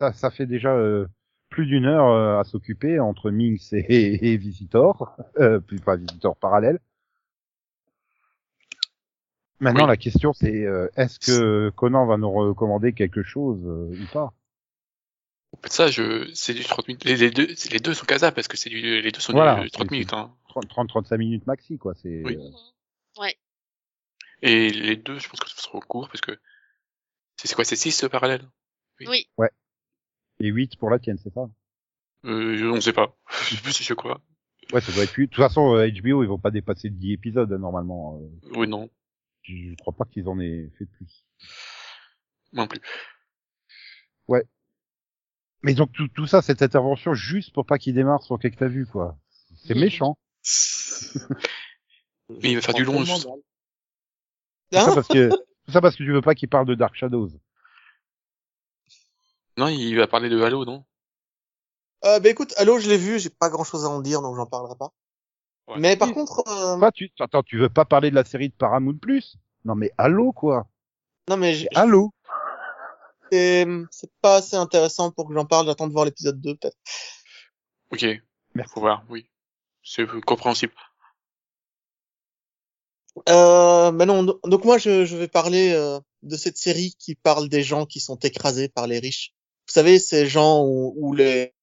ça, 0.00 0.12
ça 0.12 0.30
fait 0.30 0.46
déjà 0.46 0.74
euh, 0.74 1.06
plus 1.50 1.66
d'une 1.66 1.84
heure 1.86 2.08
euh, 2.08 2.40
à 2.40 2.44
s'occuper 2.44 2.98
entre 3.00 3.30
Minx 3.30 3.72
et, 3.72 4.32
et 4.32 4.36
Visitor, 4.36 5.14
euh, 5.38 5.60
puis 5.60 5.78
pas 5.80 5.96
Visitor 5.96 6.36
parallèle. 6.36 6.80
Maintenant, 9.60 9.84
Oui. 9.84 9.88
la 9.90 9.96
question 9.96 10.32
c'est 10.32 10.64
euh, 10.64 10.88
est-ce 10.96 11.18
que 11.20 11.70
Conan 11.76 12.06
va 12.06 12.16
nous 12.16 12.30
recommander 12.30 12.92
quelque 12.92 13.22
chose 13.22 13.60
euh, 13.64 13.92
ou 14.02 14.06
pas? 14.12 14.32
Ça, 15.66 15.90
je, 15.90 16.30
c'est 16.34 16.54
du 16.54 16.64
30 16.64 16.88
minutes. 16.88 17.04
Les, 17.04 17.16
les 17.16 17.30
deux, 17.30 17.48
les 17.70 17.78
deux 17.78 17.94
sont 17.94 18.06
casables 18.06 18.34
parce 18.34 18.48
que 18.48 18.56
c'est 18.56 18.70
du, 18.70 19.00
les 19.02 19.10
deux 19.12 19.20
sont 19.20 19.32
Voilà, 19.32 19.62
du 19.62 19.70
30 19.70 19.86
c'est- 19.88 19.92
minutes, 19.92 20.12
hein. 20.12 20.34
30-35 20.48 21.16
minutes 21.18 21.46
maxi, 21.46 21.78
quoi. 21.78 21.94
C'est 21.94 22.22
Oui. 22.24 22.36
euh, 22.36 23.28
Et 24.42 24.70
les 24.70 24.96
deux, 24.96 25.18
je 25.18 25.28
pense 25.28 25.40
que 25.40 25.50
ce 25.50 25.60
sera 25.60 25.80
court 25.80 26.08
parce 26.08 26.20
que 26.20 26.38
c'est 27.36 27.52
quoi, 27.54 27.64
c'est 27.64 27.76
6 27.76 28.04
parallèles? 28.10 28.48
Oui. 29.00 29.26
et 30.40 30.48
8 30.48 30.76
pour 30.76 30.90
la 30.90 30.98
tienne, 30.98 31.18
c'est 31.18 31.32
ça? 31.32 31.48
Euh, 32.24 32.72
on 32.72 32.80
sait 32.80 32.92
pas. 32.92 33.16
Je 33.50 33.56
sais 33.56 33.62
plus 33.62 33.72
si 33.72 33.84
je 33.84 33.94
crois. 33.94 34.20
Ouais, 34.72 34.80
ça 34.80 34.92
doit 34.92 35.04
être 35.04 35.12
8. 35.12 35.26
De 35.26 35.30
toute 35.34 35.42
façon, 35.44 35.74
euh, 35.76 35.88
HBO, 35.90 36.22
ils 36.22 36.28
vont 36.28 36.38
pas 36.38 36.50
dépasser 36.50 36.88
le 36.88 36.94
10 36.94 37.12
épisodes 37.12 37.52
hein, 37.52 37.58
normalement. 37.58 38.18
Euh, 38.44 38.50
Oui, 38.56 38.66
non. 38.66 38.88
je, 39.42 39.52
je 39.70 39.74
crois 39.76 39.92
pas 39.94 40.04
qu'ils 40.06 40.26
en 40.28 40.38
aient 40.40 40.70
fait 40.78 40.86
plus. 40.86 41.24
Non 42.52 42.66
plus. 42.66 42.80
Mais 45.64 45.72
donc 45.72 45.90
tout, 45.92 46.08
tout 46.08 46.26
ça, 46.26 46.42
cette 46.42 46.60
intervention, 46.60 47.14
juste 47.14 47.54
pour 47.54 47.64
pas 47.64 47.78
qu'il 47.78 47.94
démarre 47.94 48.22
sur 48.22 48.38
quelque 48.38 48.54
que 48.54 48.58
t'as 48.60 48.68
vu, 48.68 48.84
quoi. 48.86 49.16
C'est 49.64 49.74
méchant. 49.74 50.18
Mais 52.28 52.50
il 52.50 52.56
va 52.56 52.60
faire 52.60 52.74
du 52.74 52.84
long. 52.84 53.02
Tout 53.02 53.06
ça 53.06 53.30
Hein 54.72 54.94
parce 54.94 55.08
que 55.08 55.30
tout 55.66 55.72
ça 55.72 55.80
parce 55.80 55.96
que 55.96 56.02
tu 56.02 56.12
veux 56.12 56.20
pas 56.20 56.34
qu'il 56.34 56.50
parle 56.50 56.66
de 56.66 56.74
Dark 56.74 56.94
Shadows. 56.94 57.30
Non, 59.56 59.68
il 59.68 59.94
va 59.96 60.06
parler 60.06 60.28
de 60.28 60.38
Halo, 60.42 60.66
non? 60.66 60.84
Euh, 62.04 62.20
bah 62.20 62.28
écoute, 62.28 62.52
Halo, 62.58 62.78
je 62.78 62.88
l'ai 62.90 62.98
vu, 62.98 63.18
j'ai 63.18 63.30
pas 63.30 63.48
grand 63.48 63.64
chose 63.64 63.86
à 63.86 63.88
en 63.88 64.02
dire, 64.02 64.20
donc 64.20 64.36
j'en 64.36 64.44
parlerai 64.44 64.74
pas. 64.78 64.92
Ouais. 65.68 65.78
Mais 65.78 65.96
par 65.96 66.08
Oui. 66.08 66.14
contre, 66.14 66.46
euh, 66.46 66.78
Quoi, 66.78 66.92
tu 66.92 67.10
attends, 67.20 67.42
tu 67.42 67.56
veux 67.56 67.70
pas 67.70 67.86
parler 67.86 68.10
de 68.10 68.14
la 68.16 68.24
série 68.24 68.50
de 68.50 68.54
Paramount 68.54 68.98
Plus? 68.98 69.38
Non 69.64 69.74
mais 69.74 69.90
allô 69.96 70.32
quoi 70.32 70.66
non 71.30 71.38
mais 71.38 71.54
j'ai- 71.54 71.68
Allô 71.74 72.12
c'est 73.34 73.66
c'est 73.90 74.10
pas 74.20 74.36
assez 74.36 74.56
intéressant 74.56 75.10
pour 75.10 75.28
que 75.28 75.34
j'en 75.34 75.44
parle, 75.46 75.66
j'attends 75.66 75.88
de 75.88 75.92
voir 75.92 76.04
l'épisode 76.04 76.40
2 76.40 76.54
peut-être. 76.56 76.76
Ok. 77.90 78.04
Merci. 78.54 78.72
Faut 78.72 78.80
voir, 78.80 79.04
oui. 79.10 79.28
C'est 79.82 80.06
compréhensible. 80.24 80.72
Euh, 83.28 83.92
bah 83.92 84.06
non, 84.06 84.24
do- 84.24 84.40
donc 84.44 84.64
moi 84.64 84.76
je, 84.78 85.04
je 85.04 85.16
vais 85.16 85.28
parler 85.28 85.70
euh, 85.72 86.00
de 86.22 86.36
cette 86.36 86.56
série 86.56 86.94
qui 86.98 87.14
parle 87.14 87.48
des 87.48 87.62
gens 87.62 87.86
qui 87.86 88.00
sont 88.00 88.16
écrasés 88.16 88.68
par 88.68 88.86
les 88.86 88.98
riches. 88.98 89.32
Vous 89.68 89.72
savez, 89.72 89.98
ces 90.00 90.26
gens 90.26 90.64
où, 90.64 90.94
où 90.96 91.14
les, 91.14 91.54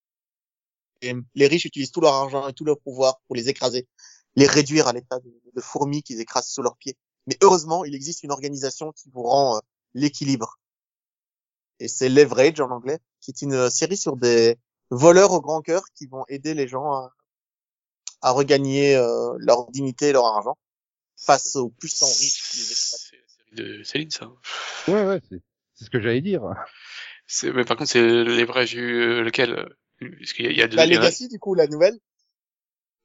les 1.01 1.13
les 1.35 1.47
riches 1.47 1.65
utilisent 1.65 1.91
tout 1.91 2.01
leur 2.01 2.13
argent 2.13 2.47
et 2.47 2.53
tout 2.53 2.63
leur 2.65 2.79
pouvoir 2.79 3.19
pour 3.27 3.35
les 3.35 3.49
écraser, 3.49 3.87
les 4.35 4.47
réduire 4.47 4.87
à 4.87 4.93
l'état 4.93 5.19
de, 5.19 5.41
de 5.55 5.61
fourmis 5.61 6.03
qu'ils 6.03 6.21
écrasent 6.21 6.47
sous 6.47 6.61
leurs 6.61 6.77
pieds. 6.77 6.95
Mais 7.27 7.37
heureusement, 7.41 7.83
il 7.85 7.95
existe 7.95 8.23
une 8.23 8.31
organisation 8.31 8.91
qui 8.93 9.09
vous 9.13 9.23
rend 9.23 9.57
euh, 9.57 9.59
l'équilibre. 9.93 10.57
Et 11.81 11.87
c'est 11.87 12.09
Leverage 12.09 12.59
en 12.61 12.69
anglais, 12.69 12.99
qui 13.21 13.31
est 13.31 13.41
une 13.41 13.53
euh, 13.53 13.69
série 13.71 13.97
sur 13.97 14.15
des 14.15 14.55
voleurs 14.91 15.31
au 15.31 15.41
grand 15.41 15.61
cœur 15.61 15.81
qui 15.95 16.05
vont 16.05 16.23
aider 16.27 16.53
les 16.53 16.67
gens 16.67 16.91
à, 16.91 17.11
à 18.21 18.31
regagner 18.31 18.95
euh, 18.95 19.33
leur 19.39 19.69
dignité 19.71 20.09
et 20.09 20.11
leur 20.11 20.25
argent 20.25 20.57
face 21.17 21.55
aux 21.55 21.69
puissants 21.69 22.05
riches. 22.05 22.43
C'est 22.53 23.15
la 23.17 23.27
série 23.27 23.77
de 23.79 23.83
Céline, 23.83 24.11
ça. 24.11 24.31
Ouais 24.87 25.05
ouais, 25.05 25.21
c'est 25.29 25.41
c'est 25.73 25.85
ce 25.85 25.89
que 25.89 25.99
j'allais 25.99 26.21
dire. 26.21 26.43
C'est, 27.25 27.51
mais 27.51 27.65
par 27.65 27.77
contre, 27.77 27.89
c'est 27.89 28.23
les 28.23 28.45
vrais 28.45 28.67
jeux, 28.67 29.23
lequel? 29.23 29.51
euh, 29.51 30.09
Parce 30.19 30.33
qu'il 30.33 30.45
y 30.45 30.47
a, 30.49 30.51
il 30.51 30.57
y 30.57 30.61
a 30.61 30.67
deux, 30.67 30.77
La 30.77 30.85
il 30.85 30.93
y 30.93 30.97
en 30.97 30.99
a- 30.99 31.05
Legacy, 31.05 31.27
du 31.29 31.39
coup, 31.39 31.55
la 31.55 31.65
nouvelle. 31.65 31.97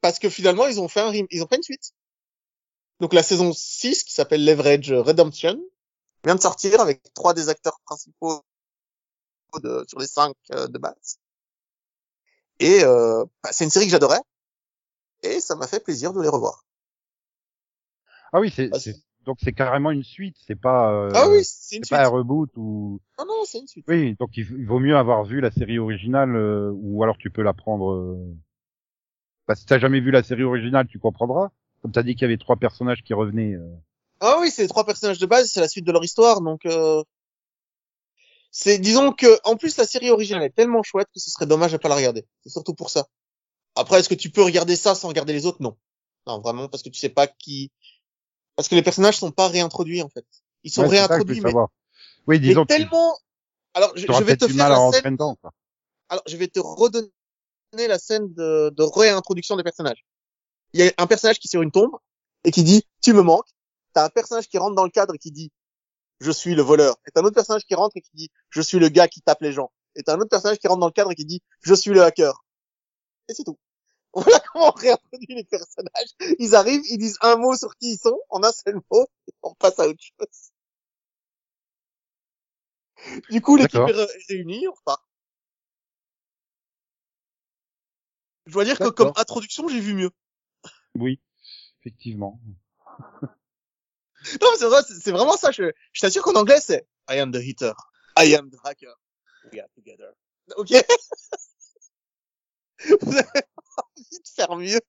Parce 0.02 0.18
que 0.18 0.28
finalement, 0.28 0.66
ils 0.66 0.80
ont 0.80 0.88
fait 0.88 1.00
un, 1.00 1.10
rem- 1.10 1.26
ils 1.30 1.42
ont 1.42 1.46
fait 1.46 1.56
une 1.56 1.62
suite. 1.62 1.92
Donc 3.00 3.14
la 3.14 3.22
saison 3.22 3.52
6, 3.54 4.04
qui 4.04 4.12
s'appelle 4.12 4.44
Leverage 4.44 4.92
Redemption, 4.92 5.58
vient 6.24 6.34
de 6.34 6.40
sortir 6.40 6.80
avec 6.80 7.02
trois 7.14 7.32
des 7.34 7.48
acteurs 7.48 7.78
principaux 7.84 8.42
de, 9.60 9.84
sur 9.88 9.98
les 9.98 10.06
cinq 10.06 10.34
euh, 10.52 10.66
de 10.68 10.78
base. 10.78 11.18
Et 12.60 12.84
euh, 12.84 13.24
bah, 13.42 13.50
c'est 13.52 13.64
une 13.64 13.70
série 13.70 13.86
que 13.86 13.90
j'adorais. 13.90 14.20
Et 15.22 15.40
ça 15.40 15.56
m'a 15.56 15.66
fait 15.66 15.82
plaisir 15.82 16.12
de 16.12 16.20
les 16.22 16.28
revoir. 16.28 16.64
Ah 18.32 18.40
oui, 18.40 18.50
c'est 18.50 18.70
donc 19.24 19.38
c'est 19.42 19.52
carrément 19.52 19.90
une 19.90 20.04
suite, 20.04 20.36
c'est 20.46 20.58
pas 20.58 20.92
euh, 20.92 21.10
ah 21.12 21.28
oui, 21.28 21.40
c'est 21.42 21.80
pas 21.90 22.04
un 22.04 22.08
reboot 22.08 22.48
ou 22.56 23.00
Non, 23.18 23.26
non, 23.26 23.44
c'est 23.44 23.58
une 23.58 23.66
suite. 23.66 23.84
oui, 23.88 24.14
donc 24.20 24.36
il, 24.36 24.46
il 24.56 24.66
vaut 24.66 24.78
mieux 24.78 24.96
avoir 24.96 25.24
vu 25.24 25.40
la 25.40 25.50
série 25.50 25.80
originale 25.80 26.36
euh, 26.36 26.70
ou 26.74 27.02
alors 27.02 27.18
tu 27.18 27.28
peux 27.30 27.42
la 27.42 27.52
prendre 27.52 27.90
euh... 27.90 28.36
bah, 29.48 29.56
si 29.56 29.66
t'as 29.66 29.80
jamais 29.80 29.98
vu 29.98 30.12
la 30.12 30.22
série 30.22 30.44
originale, 30.44 30.86
tu 30.86 31.00
comprendras. 31.00 31.50
Comme 31.82 31.90
t'as 31.90 32.04
dit 32.04 32.14
qu'il 32.14 32.22
y 32.22 32.24
avait 32.26 32.38
trois 32.38 32.56
personnages 32.56 33.02
qui 33.02 33.14
revenaient 33.14 33.54
euh, 33.54 33.74
Ah 34.20 34.38
oui, 34.40 34.50
c'est 34.50 34.62
les 34.62 34.68
trois 34.68 34.86
personnages 34.86 35.18
de 35.18 35.26
base, 35.26 35.50
c'est 35.50 35.60
la 35.60 35.68
suite 35.68 35.84
de 35.84 35.92
leur 35.92 36.04
histoire, 36.04 36.40
donc 36.40 36.64
euh... 36.64 37.02
c'est 38.50 38.78
disons 38.78 39.12
que 39.12 39.38
en 39.44 39.56
plus 39.56 39.76
la 39.76 39.86
série 39.86 40.10
originale 40.10 40.44
est 40.44 40.50
tellement 40.50 40.82
chouette 40.82 41.08
que 41.12 41.20
ce 41.20 41.30
serait 41.30 41.46
dommage 41.46 41.72
de 41.72 41.76
pas 41.76 41.88
la 41.88 41.96
regarder. 41.96 42.26
C'est 42.42 42.50
surtout 42.50 42.74
pour 42.74 42.90
ça. 42.90 43.06
Après, 43.74 44.00
est-ce 44.00 44.08
que 44.08 44.14
tu 44.14 44.30
peux 44.30 44.42
regarder 44.42 44.76
ça 44.76 44.94
sans 44.94 45.08
regarder 45.08 45.32
les 45.32 45.44
autres? 45.44 45.60
Non, 45.60 45.76
non 46.26 46.40
vraiment 46.40 46.68
parce 46.68 46.82
que 46.82 46.88
tu 46.88 46.98
sais 46.98 47.10
pas 47.10 47.26
qui, 47.26 47.70
parce 48.56 48.68
que 48.68 48.74
les 48.74 48.82
personnages 48.82 49.18
sont 49.18 49.30
pas 49.30 49.48
réintroduits 49.48 50.02
en 50.02 50.08
fait. 50.08 50.26
Ils 50.64 50.72
sont 50.72 50.82
ouais, 50.82 50.88
réintroduits, 50.88 51.40
mais. 51.40 51.52
Oui, 51.54 51.66
mais 52.26 52.38
disons 52.40 52.64
que 52.64 52.72
tu 52.72 52.78
tellement. 52.78 53.16
Alors 53.74 53.92
je, 53.94 54.06
vais 54.24 54.36
te 54.36 54.48
faire 54.48 54.70
la 54.70 54.92
scène. 54.92 55.12
dedans. 55.12 55.36
Alors 56.08 56.22
je 56.26 56.36
vais 56.36 56.48
te 56.48 56.58
redonner 56.58 57.10
la 57.76 57.98
scène 57.98 58.32
de, 58.32 58.70
de 58.70 58.82
réintroduction 58.82 59.56
des 59.56 59.62
personnages. 59.62 60.04
Il 60.72 60.80
y 60.80 60.88
a 60.88 60.92
un 60.96 61.06
personnage 61.06 61.38
qui 61.38 61.46
est 61.46 61.50
sur 61.50 61.62
une 61.62 61.70
tombe 61.70 61.92
et 62.44 62.50
qui 62.50 62.64
dit 62.64 62.82
tu 63.02 63.12
me 63.12 63.20
manques. 63.20 63.48
T'as 63.92 64.06
un 64.06 64.08
personnage 64.08 64.48
qui 64.48 64.56
rentre 64.56 64.74
dans 64.74 64.84
le 64.84 64.90
cadre 64.90 65.14
et 65.14 65.18
qui 65.18 65.30
dit 65.30 65.52
je 66.20 66.30
suis 66.30 66.54
le 66.54 66.62
voleur. 66.62 66.96
Et 67.06 67.10
t'as 67.10 67.20
un 67.20 67.24
autre 67.24 67.34
personnage 67.34 67.64
qui 67.64 67.74
rentre 67.74 67.96
et 67.96 68.00
qui 68.00 68.10
dit 68.14 68.30
je 68.50 68.60
suis 68.60 68.78
le 68.78 68.88
gars 68.88 69.08
qui 69.08 69.20
tape 69.22 69.40
les 69.42 69.52
gens. 69.52 69.70
Et 69.94 70.02
t'as 70.02 70.14
un 70.14 70.18
autre 70.20 70.30
personnage 70.30 70.58
qui 70.58 70.68
rentre 70.68 70.80
dans 70.80 70.86
le 70.86 70.92
cadre 70.92 71.10
et 71.12 71.14
qui 71.14 71.24
dit 71.24 71.42
je 71.62 71.74
suis 71.74 71.90
le 71.92 72.02
hacker. 72.02 72.44
Et 73.28 73.34
c'est 73.34 73.44
tout. 73.44 73.58
Voilà 74.14 74.40
comment 74.40 74.68
on 74.68 74.70
réintroduit 74.70 75.34
les 75.34 75.44
personnages. 75.44 76.08
Ils 76.38 76.54
arrivent, 76.54 76.82
ils 76.88 76.96
disent 76.96 77.18
un 77.20 77.36
mot 77.36 77.54
sur 77.54 77.76
qui 77.76 77.92
ils 77.92 77.98
sont, 77.98 78.18
en 78.30 78.42
un 78.42 78.52
seul 78.52 78.80
mot, 78.90 79.06
et 79.28 79.32
on 79.42 79.54
passe 79.54 79.78
à 79.78 79.86
autre 79.88 80.00
chose. 80.00 80.52
Du 83.28 83.42
coup, 83.42 83.56
l'équipe 83.56 83.78
est 83.78 83.92
ré- 83.92 84.06
réunie, 84.30 84.66
on 84.68 84.72
repart. 84.72 85.06
Je 88.46 88.52
dois 88.52 88.64
dire 88.64 88.78
que 88.78 88.88
comme 88.88 89.12
introduction, 89.16 89.68
j'ai 89.68 89.80
vu 89.80 89.92
mieux. 89.92 90.10
Oui, 90.94 91.20
effectivement. 91.80 92.40
Non, 94.40 94.48
mais 94.52 94.58
c'est 94.58 94.66
vrai, 94.66 94.82
c'est 94.82 95.10
vraiment 95.12 95.36
ça. 95.36 95.50
Je, 95.50 95.72
je 95.92 96.00
t'assure 96.00 96.22
qu'en 96.22 96.34
anglais, 96.34 96.60
c'est 96.60 96.86
I 97.10 97.18
am 97.18 97.32
the 97.32 97.40
hitter. 97.42 97.72
I 98.18 98.34
am 98.34 98.50
the 98.50 98.56
hacker. 98.64 98.94
We 99.52 99.60
are 99.60 99.68
together. 99.74 100.12
Ok? 100.56 100.70
Vous 103.02 103.16
avez 103.16 103.42
envie 103.78 104.18
de 104.18 104.28
faire 104.34 104.56
mieux. 104.56 104.80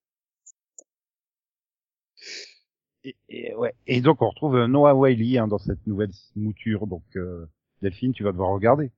et, 3.03 3.15
et- 3.29 3.55
ouais. 3.55 3.73
Et 3.85 4.01
donc 4.01 4.21
on 4.21 4.29
retrouve 4.29 4.55
euh, 4.55 4.67
Noah 4.67 4.93
Wiley 4.95 5.37
hein, 5.37 5.47
dans 5.47 5.59
cette 5.59 5.85
nouvelle 5.87 6.11
mouture. 6.35 6.87
Donc 6.87 7.03
euh, 7.15 7.45
Delphine, 7.81 8.13
tu 8.13 8.23
vas 8.23 8.31
devoir 8.31 8.49
regarder. 8.51 8.91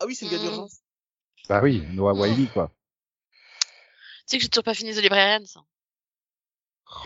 Ah 0.00 0.06
oui, 0.06 0.14
c'est 0.14 0.26
le 0.26 0.32
gars 0.32 0.38
Mm. 0.38 0.42
d'urgence. 0.42 0.80
Bah 1.48 1.60
oui, 1.62 1.82
Noah 1.90 2.14
Wiley 2.14 2.48
quoi. 2.48 2.72
Tu 3.30 3.36
sais 4.26 4.36
que 4.38 4.42
j'ai 4.42 4.48
toujours 4.48 4.64
pas 4.64 4.74
fini 4.74 4.92
The 4.94 4.98
Librarians. 5.02 5.44
hein. 5.56 5.64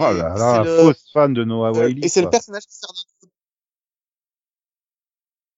Oh 0.00 0.12
là 0.12 0.34
là, 0.36 0.62
le- 0.64 0.76
fausse 0.76 1.10
fan 1.12 1.32
de 1.32 1.44
Noah 1.44 1.72
Wiley. 1.72 2.04
et 2.04 2.08
c'est 2.08 2.22
le 2.22 2.30
personnage 2.30 2.66
qui 2.66 2.74
sert 2.76 2.90
de 2.92 3.28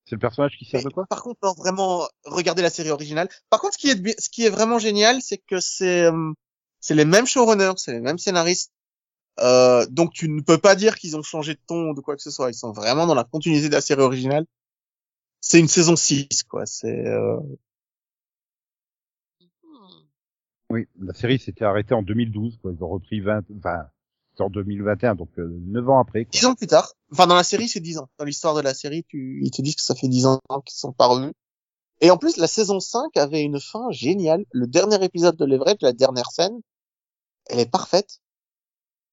C'est 0.04 0.16
le 0.16 0.20
personnage 0.20 0.56
qui 0.58 0.64
sert 0.64 0.82
de 0.82 0.88
quoi? 0.88 1.06
Par 1.06 1.22
contre, 1.22 1.38
non, 1.42 1.52
vraiment, 1.52 2.08
regardez 2.24 2.62
la 2.62 2.70
série 2.70 2.90
originale. 2.90 3.28
Par 3.48 3.60
contre, 3.60 3.74
ce 3.74 3.78
qui 3.78 3.90
est, 3.90 4.20
ce 4.20 4.28
qui 4.28 4.44
est 4.44 4.50
vraiment 4.50 4.78
génial, 4.78 5.22
c'est 5.22 5.38
que 5.38 5.60
c'est, 5.60 6.04
euh, 6.04 6.32
c'est 6.80 6.94
les 6.94 7.04
mêmes 7.04 7.26
showrunners, 7.26 7.74
c'est 7.76 7.92
les 7.92 8.00
mêmes 8.00 8.18
scénaristes. 8.18 8.72
Euh, 9.38 9.86
donc 9.86 10.12
tu 10.12 10.28
ne 10.28 10.42
peux 10.42 10.58
pas 10.58 10.74
dire 10.74 10.96
qu'ils 10.96 11.16
ont 11.16 11.22
changé 11.22 11.54
de 11.54 11.60
ton 11.66 11.90
ou 11.90 11.94
de 11.94 12.00
quoi 12.00 12.16
que 12.16 12.22
ce 12.22 12.30
soit. 12.30 12.50
Ils 12.50 12.54
sont 12.54 12.72
vraiment 12.72 13.06
dans 13.06 13.14
la 13.14 13.24
continuité 13.24 13.68
de 13.68 13.74
la 13.74 13.80
série 13.80 14.02
originale. 14.02 14.46
C'est 15.40 15.60
une 15.60 15.68
saison 15.68 15.96
6, 15.96 16.42
quoi. 16.48 16.66
C'est, 16.66 17.06
euh. 17.06 17.38
Oui, 20.70 20.86
la 21.00 21.14
série 21.14 21.38
s'était 21.38 21.64
arrêtée 21.64 21.94
en 21.94 22.02
2012. 22.02 22.58
Quoi. 22.58 22.72
Ils 22.72 22.84
ont 22.84 22.88
repris 22.88 23.20
20, 23.20 23.44
enfin, 23.58 23.86
en 24.40 24.50
2021, 24.50 25.14
donc 25.14 25.30
euh, 25.38 25.48
9 25.66 25.88
ans 25.88 26.00
après. 26.00 26.24
Quoi. 26.24 26.30
10 26.32 26.46
ans 26.46 26.54
plus 26.54 26.66
tard. 26.66 26.92
Enfin, 27.12 27.26
dans 27.26 27.34
la 27.34 27.44
série, 27.44 27.68
c'est 27.68 27.80
10 27.80 27.98
ans. 27.98 28.08
Dans 28.18 28.24
l'histoire 28.24 28.54
de 28.54 28.60
la 28.60 28.74
série, 28.74 29.04
tu, 29.04 29.40
ils 29.42 29.50
te 29.50 29.62
disent 29.62 29.76
que 29.76 29.82
ça 29.82 29.94
fait 29.94 30.08
10 30.08 30.26
ans 30.26 30.40
qu'ils 30.64 30.78
sont 30.78 30.92
pas 30.92 31.06
revus. 31.06 31.32
Et 32.00 32.10
en 32.10 32.16
plus, 32.16 32.36
la 32.36 32.46
saison 32.46 32.80
5 32.80 33.16
avait 33.16 33.42
une 33.42 33.60
fin 33.60 33.90
géniale. 33.90 34.44
Le 34.52 34.66
dernier 34.66 35.02
épisode 35.04 35.36
de 35.36 35.44
l'Everett, 35.44 35.80
la 35.82 35.92
dernière 35.92 36.30
scène, 36.30 36.60
elle 37.46 37.60
est 37.60 37.70
parfaite. 37.70 38.20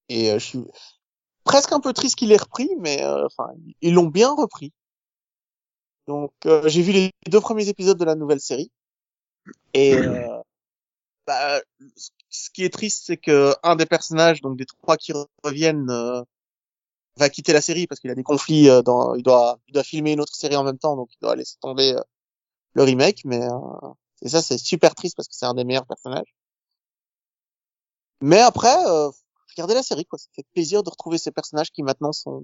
Et 0.09 0.32
euh, 0.32 0.39
je 0.39 0.45
suis 0.45 0.59
presque 1.43 1.71
un 1.71 1.80
peu 1.80 1.93
triste 1.93 2.15
qu'il 2.15 2.32
ait 2.32 2.38
repris, 2.38 2.69
mais 2.80 3.03
euh, 3.03 3.25
enfin, 3.25 3.51
ils 3.82 3.93
l'ont 3.93 4.07
bien 4.07 4.34
repris. 4.34 4.73
Donc, 6.07 6.32
euh, 6.45 6.67
j'ai 6.67 6.82
vu 6.82 6.91
les 6.93 7.11
deux 7.28 7.41
premiers 7.41 7.67
épisodes 7.67 7.97
de 7.97 8.05
la 8.05 8.15
nouvelle 8.15 8.39
série. 8.39 8.71
Et 9.73 9.95
euh, 9.95 10.41
bah, 11.25 11.61
ce 12.45 12.49
qui 12.49 12.63
est 12.63 12.69
triste, 12.73 13.03
c'est 13.05 13.17
que 13.17 13.53
un 13.63 13.75
des 13.75 13.85
personnages, 13.85 14.41
donc 14.41 14.57
des 14.57 14.65
trois 14.65 14.97
qui 14.97 15.13
reviennent, 15.43 15.89
euh, 15.89 16.21
va 17.17 17.29
quitter 17.29 17.53
la 17.53 17.61
série 17.61 17.88
parce 17.88 17.99
qu'il 17.99 18.11
a 18.11 18.15
des 18.15 18.23
conflits. 18.23 18.69
euh, 18.69 18.81
dans, 18.81 19.15
il 19.15 19.23
doit, 19.23 19.59
il 19.67 19.73
doit 19.73 19.83
filmer 19.83 20.13
une 20.13 20.21
autre 20.21 20.35
série 20.35 20.55
en 20.55 20.63
même 20.63 20.77
temps, 20.77 20.95
donc 20.95 21.09
il 21.13 21.17
doit 21.21 21.35
laisser 21.35 21.57
tomber 21.61 21.93
euh, 21.95 22.01
le 22.73 22.83
remake. 22.83 23.23
Mais 23.25 23.41
euh, 23.43 23.89
et 24.21 24.29
ça, 24.29 24.41
c'est 24.41 24.57
super 24.57 24.95
triste 24.95 25.15
parce 25.15 25.27
que 25.27 25.35
c'est 25.35 25.45
un 25.45 25.53
des 25.53 25.63
meilleurs 25.65 25.85
personnages. 25.88 26.33
Mais 28.21 28.39
après, 28.39 28.75
euh, 28.88 29.09
regardez 29.55 29.73
la 29.73 29.83
série, 29.83 30.05
quoi. 30.05 30.17
Ça 30.19 30.27
fait 30.35 30.45
plaisir 30.53 30.83
de 30.83 30.89
retrouver 30.89 31.17
ces 31.17 31.31
personnages 31.31 31.71
qui 31.71 31.83
maintenant 31.83 32.11
sont, 32.11 32.43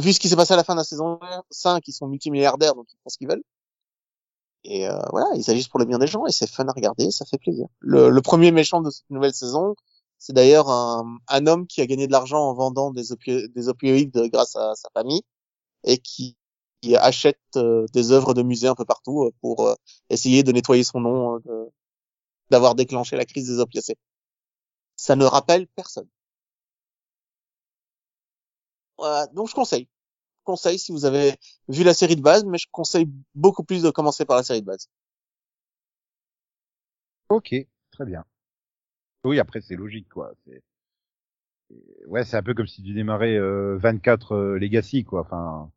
vu 0.00 0.12
ce 0.12 0.20
qui 0.20 0.28
s'est 0.28 0.36
passé 0.36 0.52
à 0.54 0.56
la 0.56 0.64
fin 0.64 0.74
de 0.74 0.80
la 0.80 0.84
saison 0.84 1.18
5, 1.50 1.86
ils 1.88 1.92
sont 1.92 2.06
multimilliardaires, 2.06 2.74
donc 2.74 2.86
ils 2.92 2.96
font 3.02 3.10
ce 3.10 3.18
qu'ils 3.18 3.28
veulent. 3.28 3.42
Et 4.64 4.88
euh, 4.88 4.98
voilà, 5.10 5.26
ils 5.36 5.50
agissent 5.50 5.68
pour 5.68 5.80
le 5.80 5.86
bien 5.86 5.98
des 5.98 6.06
gens 6.06 6.26
et 6.26 6.32
c'est 6.32 6.48
fun 6.50 6.66
à 6.68 6.72
regarder, 6.72 7.10
ça 7.10 7.24
fait 7.24 7.38
plaisir. 7.38 7.66
Le, 7.80 8.10
le 8.10 8.22
premier 8.22 8.52
méchant 8.52 8.80
de 8.80 8.90
cette 8.90 9.10
nouvelle 9.10 9.34
saison, 9.34 9.74
c'est 10.18 10.32
d'ailleurs 10.32 10.70
un, 10.70 11.18
un 11.28 11.46
homme 11.48 11.66
qui 11.66 11.80
a 11.80 11.86
gagné 11.86 12.06
de 12.06 12.12
l'argent 12.12 12.38
en 12.48 12.54
vendant 12.54 12.92
des, 12.92 13.12
opio- 13.12 13.48
des 13.52 13.68
opioïdes 13.68 14.16
grâce 14.32 14.54
à 14.56 14.74
sa 14.76 14.88
famille 14.94 15.22
et 15.84 15.98
qui, 15.98 16.36
qui 16.82 16.96
achète 16.96 17.38
euh, 17.56 17.86
des 17.94 18.12
œuvres 18.12 18.34
de 18.34 18.42
musée 18.42 18.68
un 18.68 18.74
peu 18.76 18.84
partout 18.86 19.24
euh, 19.24 19.32
pour 19.42 19.66
euh, 19.68 19.74
essayer 20.10 20.42
de 20.44 20.52
nettoyer 20.52 20.84
son 20.84 21.00
nom, 21.00 21.40
d'avoir 22.50 22.76
déclenché 22.76 23.16
la 23.16 23.24
crise 23.24 23.48
des 23.48 23.58
opiacés. 23.58 23.96
Ça 24.96 25.16
ne 25.16 25.26
rappelle 25.26 25.66
personne. 25.66 26.08
Donc 29.34 29.48
je 29.48 29.54
conseille. 29.54 29.88
Je 30.42 30.44
conseille 30.44 30.78
si 30.80 30.90
vous 30.90 31.04
avez 31.04 31.34
vu 31.68 31.84
la 31.84 31.94
série 31.94 32.16
de 32.16 32.20
base, 32.20 32.44
mais 32.44 32.58
je 32.58 32.66
conseille 32.72 33.08
beaucoup 33.36 33.62
plus 33.62 33.82
de 33.82 33.90
commencer 33.90 34.24
par 34.24 34.36
la 34.36 34.42
série 34.42 34.60
de 34.60 34.66
base. 34.66 34.88
Ok, 37.28 37.54
très 37.92 38.04
bien. 38.04 38.24
Oui, 39.24 39.38
après 39.38 39.60
c'est 39.60 39.76
logique 39.76 40.08
quoi. 40.08 40.32
C'est 40.44 40.62
ouais, 42.06 42.24
c'est 42.24 42.36
un 42.36 42.42
peu 42.42 42.54
comme 42.54 42.66
si 42.66 42.82
tu 42.82 42.92
démarrais 42.92 43.36
euh, 43.36 43.78
24 43.78 44.32
euh, 44.32 44.58
Legacy 44.58 45.04
quoi. 45.04 45.20
Enfin. 45.20 45.70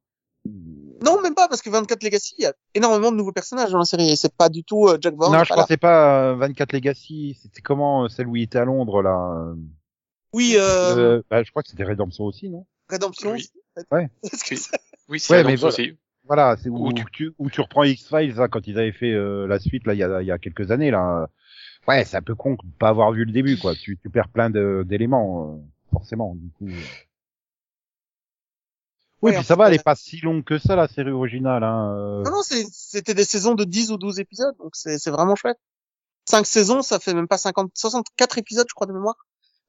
Non, 1.01 1.21
même 1.21 1.35
pas, 1.35 1.47
parce 1.47 1.61
que 1.61 1.69
24 1.69 2.03
Legacy, 2.03 2.35
il 2.39 2.43
y 2.43 2.45
a 2.47 2.53
énormément 2.73 3.11
de 3.11 3.17
nouveaux 3.17 3.31
personnages 3.31 3.71
dans 3.71 3.79
la 3.79 3.85
série, 3.85 4.09
et 4.09 4.15
c'est 4.15 4.33
pas 4.33 4.49
du 4.49 4.63
tout 4.63 4.87
euh, 4.87 4.97
Jack 4.99 5.15
Bauer. 5.15 5.31
non, 5.31 5.43
je 5.43 5.53
pensais 5.53 5.77
pas 5.77 6.31
euh, 6.31 6.35
24 6.35 6.73
Legacy. 6.73 7.37
C'était 7.41 7.61
comment 7.61 8.05
euh, 8.05 8.07
celle 8.07 8.27
où 8.27 8.35
il 8.35 8.43
était 8.43 8.59
à 8.59 8.65
Londres 8.65 9.03
là 9.03 9.33
euh, 9.37 9.55
Oui, 10.33 10.55
euh, 10.57 10.95
euh, 10.97 11.23
bah, 11.29 11.43
Je 11.43 11.51
crois 11.51 11.61
que 11.61 11.69
c'était 11.69 11.83
Redemption 11.83 12.25
aussi, 12.25 12.49
non? 12.49 12.65
Redemption. 12.89 13.31
Oui. 13.31 13.49
Ouais. 13.91 14.09
Que 14.23 14.55
Oui. 14.55 14.57
ça- 14.57 14.77
Oui, 15.09 15.19
c'est 15.19 15.33
Ouais, 15.33 15.43
mais 15.43 15.55
voilà. 15.55 15.73
aussi. 15.73 15.97
Voilà, 16.27 16.55
c'est 16.61 16.69
où, 16.69 16.87
Où 16.87 16.93
tu... 17.11 17.31
où 17.37 17.49
tu 17.51 17.61
reprends 17.61 17.83
X 17.83 18.07
Files 18.07 18.33
hein, 18.39 18.47
quand 18.47 18.65
ils 18.67 18.79
avaient 18.79 18.91
fait 18.91 19.13
euh, 19.13 19.45
la 19.47 19.59
suite 19.59 19.85
là 19.85 19.93
il 19.93 19.99
y 19.99 20.03
a, 20.03 20.21
il 20.23 20.25
y 20.27 20.31
a 20.31 20.39
quelques 20.39 20.71
années 20.71 20.89
là. 20.89 21.29
Ouais, 21.87 22.03
c'est 22.03 22.17
un 22.17 22.23
peu 22.23 22.33
con 22.33 22.53
de 22.53 22.57
pas 22.79 22.89
avoir 22.89 23.11
vu 23.11 23.25
le 23.25 23.31
début 23.31 23.57
quoi. 23.57 23.75
Tu, 23.75 23.97
tu 24.01 24.09
perds 24.09 24.29
plein 24.29 24.49
d'éléments 24.49 25.53
euh, 25.53 25.57
forcément 25.91 26.33
du 26.33 26.49
coup. 26.57 26.65
euh. 26.67 26.81
Oui, 29.21 29.31
Ouais, 29.31 29.37
puis 29.37 29.45
ça 29.45 29.55
va, 29.55 29.67
elle 29.67 29.73
euh, 29.73 29.75
est 29.77 29.83
pas 29.83 29.95
si 29.95 30.19
longue 30.21 30.43
que 30.43 30.57
ça 30.57 30.75
la 30.75 30.87
série 30.87 31.11
originale. 31.11 31.63
Hein. 31.63 31.93
euh. 31.95 32.23
Non, 32.23 32.31
non, 32.31 32.41
c'était 32.43 33.13
des 33.13 33.23
saisons 33.23 33.55
de 33.55 33.63
10 33.63 33.91
ou 33.91 33.97
12 33.97 34.19
épisodes, 34.19 34.55
donc 34.57 34.75
c'est 34.75 34.97
c'est 34.97 35.11
vraiment 35.11 35.35
chouette. 35.35 35.57
5 36.27 36.45
saisons, 36.45 36.81
ça 36.81 36.99
fait 36.99 37.13
même 37.13 37.27
pas 37.27 37.37
50, 37.37 37.71
64 37.75 38.37
épisodes, 38.39 38.65
je 38.67 38.73
crois, 38.73 38.87
de 38.87 38.93
mémoire. 38.93 39.15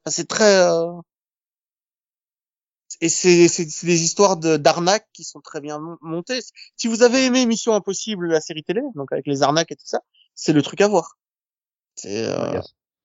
Enfin, 0.04 0.10
c'est 0.10 0.26
très... 0.26 0.56
euh, 0.56 0.90
Et 3.00 3.08
c'est 3.08 3.48
c'est- 3.48 3.68
c'est 3.68 3.86
des 3.86 4.02
histoires 4.02 4.36
de 4.36 4.56
d'arnaques 4.56 5.08
qui 5.12 5.24
sont 5.24 5.40
très 5.40 5.60
bien 5.60 5.78
mon- 5.78 5.98
montées. 6.00 6.40
Si 6.76 6.88
vous 6.88 7.02
avez 7.02 7.24
aimé 7.26 7.44
Mission 7.46 7.74
Impossible, 7.74 8.28
la 8.28 8.40
série 8.40 8.62
télé, 8.64 8.80
donc 8.94 9.12
avec 9.12 9.26
les 9.26 9.42
arnaques 9.42 9.72
et 9.72 9.76
tout 9.76 9.86
ça, 9.86 10.00
c'est 10.34 10.52
le 10.52 10.62
truc 10.62 10.80
à 10.80 10.88
voir. 10.88 11.18
C'est 11.94 12.24
euh, 12.26 12.46
Il 12.48 12.54
y 12.54 12.56
a 12.56 12.62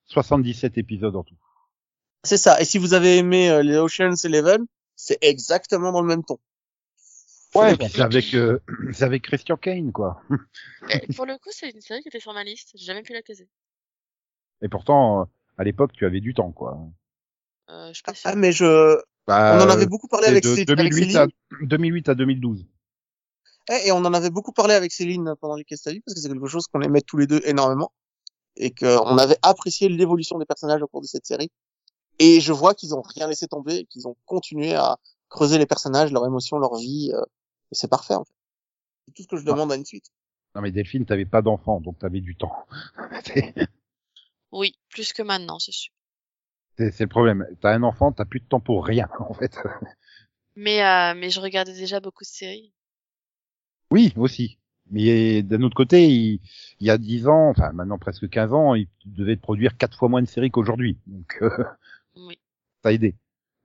77 0.08 0.78
épisodes 0.78 1.16
en 1.16 1.24
tout. 1.24 1.36
c'est 2.24 2.38
ça. 2.38 2.60
Et 2.62 2.66
si 2.66 2.78
vous 2.78 2.94
avez 2.94 3.18
aimé 3.18 3.50
euh, 3.50 3.64
les 3.64 3.78
Ocean's 3.78 4.24
Eleven, 4.26 4.66
c'est 4.96 5.18
exactement 5.22 5.92
dans 5.92 6.02
le 6.02 6.08
même 6.08 6.24
ton. 6.24 6.40
Ouais, 7.54 7.76
puis 7.76 7.90
c'est 7.90 8.02
avec 8.02 8.34
euh, 8.34 8.60
c'est 8.94 9.04
avec 9.04 9.24
Christian 9.24 9.58
Kane 9.58 9.92
quoi. 9.92 10.22
Eh, 10.90 11.00
pour 11.16 11.26
le 11.26 11.38
coup, 11.38 11.50
c'est 11.52 11.70
une 11.70 11.82
série 11.82 12.02
qui 12.02 12.08
était 12.08 12.20
sur 12.22 12.34
ma 12.34 12.44
liste. 12.46 12.72
J'ai 12.76 12.86
jamais 12.86 13.02
pu 13.04 13.12
la 13.14 13.22
caser. 13.22 13.50
Et 14.62 14.70
pourtant 14.70 15.22
euh, 15.22 15.26
à 15.58 15.64
l'époque 15.66 15.92
tu 15.94 16.06
avais 16.06 16.22
du 16.22 16.34
temps 16.34 16.52
quoi. 16.54 16.78
Euh, 17.70 17.92
je 17.94 18.02
Ah, 18.06 18.14
sûre. 18.14 18.36
mais 18.36 18.52
je... 18.52 18.98
Bah, 19.28 19.58
on 19.58 19.62
en 19.62 19.70
avait 19.70 19.86
beaucoup 19.86 20.08
parlé 20.08 20.28
avec, 20.28 20.44
de 20.44 20.56
Cé- 20.56 20.62
avec 20.62 20.68
2008 20.92 21.00
Céline. 21.12 21.18
à 21.18 21.28
2008 21.66 22.10
à 22.10 22.16
2012. 22.16 22.66
Eh, 23.70 23.88
et 23.88 23.92
on 23.92 23.98
en 23.98 24.14
avait 24.14 24.30
beaucoup 24.32 24.52
parlé 24.52 24.74
avec 24.74 24.92
Céline 24.92 25.36
pendant 25.40 25.56
les 25.56 25.64
questions 25.64 25.92
parce 26.06 26.16
que 26.16 26.22
c'est 26.22 26.28
quelque 26.30 26.48
chose 26.48 26.66
qu'on 26.68 26.82
aimait 26.82 27.02
tous 27.02 27.18
les 27.18 27.28
deux 27.28 27.40
énormément 27.46 27.92
et 28.58 28.72
qu'on 28.72 29.18
avait 29.18 29.38
apprécié 29.44 29.88
l'évolution 29.90 30.38
des 30.40 30.46
personnages 30.46 30.82
au 30.82 30.88
cours 30.88 31.02
de 31.02 31.08
cette 31.08 31.26
série. 31.26 31.50
Et 32.20 32.42
je 32.42 32.52
vois 32.52 32.74
qu'ils 32.74 32.94
ont 32.94 33.02
rien 33.02 33.28
laissé 33.28 33.48
tomber, 33.48 33.78
et 33.78 33.86
qu'ils 33.86 34.08
ont 34.08 34.16
continué 34.26 34.74
à 34.76 34.98
creuser 35.30 35.58
les 35.58 35.66
personnages, 35.66 36.12
leurs 36.12 36.26
émotions, 36.26 36.58
leur 36.60 36.76
vie. 36.76 37.12
euh, 37.14 37.22
et 37.72 37.76
c'est 37.76 37.88
parfait 37.88 38.16
en 38.16 38.26
fait. 38.26 38.34
C'est 39.08 39.14
tout 39.14 39.24
ce 39.24 39.28
que 39.28 39.38
je 39.38 39.46
demande 39.46 39.72
à 39.72 39.76
une 39.76 39.86
suite. 39.86 40.06
Non 40.56 40.62
mais 40.62 40.72
Delphine, 40.72 41.06
t'avais 41.06 41.26
pas 41.26 41.42
d'enfant, 41.42 41.80
donc 41.80 41.98
t'avais 42.00 42.20
du 42.20 42.36
temps. 42.36 42.54
Oui, 44.52 44.76
plus 44.90 45.14
que 45.14 45.22
maintenant, 45.22 45.60
c'est 45.60 45.72
sûr. 45.72 45.94
C'est- 46.82 46.92
c'est 46.92 47.04
le 47.04 47.10
problème. 47.10 47.46
T'as 47.62 47.74
un 47.74 47.84
enfant, 47.84 48.12
t'as 48.12 48.26
plus 48.26 48.40
de 48.40 48.46
temps 48.46 48.60
pour 48.60 48.86
rien 48.86 49.08
en 49.20 49.34
fait. 49.34 49.58
Mais, 50.56 50.84
euh, 50.84 51.14
mais 51.16 51.30
je 51.30 51.40
regardais 51.40 51.74
déjà 51.74 52.00
beaucoup 52.00 52.24
de 52.24 52.30
séries. 52.30 52.74
Oui, 53.92 54.14
aussi. 54.18 54.58
Mais 54.90 55.42
d'un 55.44 55.62
autre 55.62 55.76
côté, 55.76 56.08
il, 56.10 56.42
il 56.80 56.88
y 56.88 56.90
a 56.90 56.98
10 56.98 57.28
ans, 57.28 57.50
enfin 57.50 57.72
maintenant 57.72 57.98
presque 57.98 58.30
15 58.30 58.54
ans, 58.54 58.76
il 58.76 58.88
devait 59.06 59.38
te 59.38 59.42
produire 59.42 59.78
quatre 59.78 59.98
fois 59.98 60.10
moins 60.10 60.22
de 60.22 60.28
séries 60.28 60.52
qu'aujourd'hui. 60.52 60.98
Donc 61.08 61.38
euh, 61.42 61.64
Oui. 62.16 62.38
ça 62.84 62.90
a 62.90 62.92
aidé. 62.92 63.16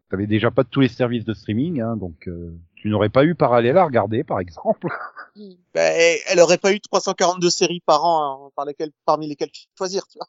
T'avais 0.08 0.28
déjà 0.28 0.52
pas 0.52 0.62
tous 0.62 0.80
les 0.80 0.88
services 0.88 1.24
de 1.24 1.34
streaming, 1.34 1.80
hein, 1.80 1.96
donc 1.96 2.28
euh, 2.28 2.56
tu 2.76 2.88
n'aurais 2.88 3.08
pas 3.08 3.24
eu 3.24 3.34
Parallèle 3.34 3.76
à 3.76 3.84
regarder, 3.84 4.22
par 4.22 4.38
exemple. 4.38 4.88
Hmm. 5.34 5.54
Ben, 5.74 6.18
elle 6.28 6.40
aurait 6.40 6.58
pas 6.58 6.72
eu 6.72 6.80
342 6.80 7.50
séries 7.50 7.82
par 7.84 8.04
an 8.04 8.46
hein, 8.46 8.50
par 8.56 8.64
lesquelles, 8.64 8.92
parmi 9.04 9.26
lesquelles 9.28 9.50
choisir, 9.76 10.06
tu 10.06 10.18
vois. 10.18 10.28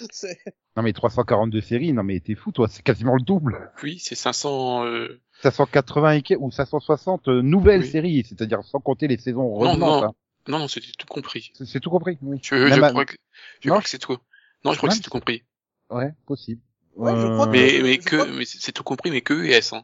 Non 0.76 0.82
mais 0.82 0.92
342 0.92 1.60
séries, 1.60 1.92
non 1.92 2.02
mais 2.02 2.18
t'es 2.20 2.34
fou 2.34 2.50
toi, 2.50 2.66
c'est 2.68 2.82
quasiment 2.82 3.14
le 3.14 3.20
double. 3.22 3.70
Oui, 3.82 3.98
c'est 3.98 4.14
500. 4.14 4.86
Euh... 4.86 5.20
580 5.42 6.12
et 6.12 6.22
que- 6.22 6.34
ou 6.34 6.50
560 6.50 7.28
euh, 7.28 7.42
nouvelles 7.42 7.82
Oui. 7.82 7.88
séries, 7.90 8.24
c'est-à-dire 8.26 8.62
sans 8.64 8.80
compter 8.80 9.06
les 9.08 9.18
saisons 9.18 9.42
Non, 9.42 9.54
revenantes. 9.54 9.78
non, 10.02 10.04
hein. 10.08 10.14
non, 10.48 10.58
non, 10.60 10.68
c'était 10.68 10.86
tout 10.98 11.06
compris. 11.06 11.52
C'est- 11.62 11.80
tout 11.80 11.90
compris, 11.90 12.16
oui. 12.22 12.38
Je, 12.42 12.56
je 12.68 12.80
à- 12.82 12.90
crois 12.90 13.04
que, 13.04 13.16
je 13.60 13.68
Non, 13.68 13.74
crois 13.74 13.82
que 13.82 13.88
c'est 13.90 13.98
tout. 13.98 14.16
Non, 14.64 14.72
je 14.72 14.78
crois 14.78 14.88
Ouais. 14.88 14.90
que 14.90 14.96
c'est 14.96 15.02
tout 15.02 15.10
compris. 15.10 15.42
Ouais, 15.90 16.12
possible. 16.26 16.62
Ouais, 16.96 17.12
je 17.16 17.26
crois 17.26 17.46
que- 17.46 17.52
Mais, 17.52 17.78
Euh, 17.78 17.82
mais 17.82 17.92
je 17.94 17.98
que, 18.00 18.16
crois- 18.16 18.26
mais 18.32 18.44
c'est 18.46 18.72
tout 18.72 18.84
compris, 18.84 19.10
mais 19.10 19.20
que 19.20 19.34
US, 19.34 19.72
hein. 19.74 19.82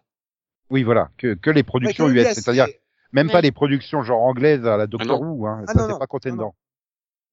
Oui, 0.71 0.83
voilà, 0.85 1.11
que, 1.19 1.35
que 1.35 1.51
les 1.51 1.63
productions 1.63 2.05
Ouais, 2.07 2.15
que 2.15 2.19
US, 2.21 2.29
US, 2.29 2.35
c'est-à-dire 2.35 2.67
c'est- 2.67 2.81
même 3.13 3.27
Ouais. 3.27 3.33
pas 3.33 3.41
les 3.43 3.53
productions 3.53 4.03
genre 4.03 4.23
anglaises 4.23 4.67
à 4.67 4.77
la 4.79 4.87
Doctor 4.87 5.19
Ah 5.23 5.27
Who, 5.27 5.47
hein, 5.47 5.65
Ah 5.67 5.73
ça 5.73 5.79
non, 5.79 5.87
c'est 5.87 5.93
non. 5.93 5.99
pas 5.99 6.07
compté 6.07 6.31
Non, 6.31 6.37
non. 6.37 6.43
dedans. 6.43 6.55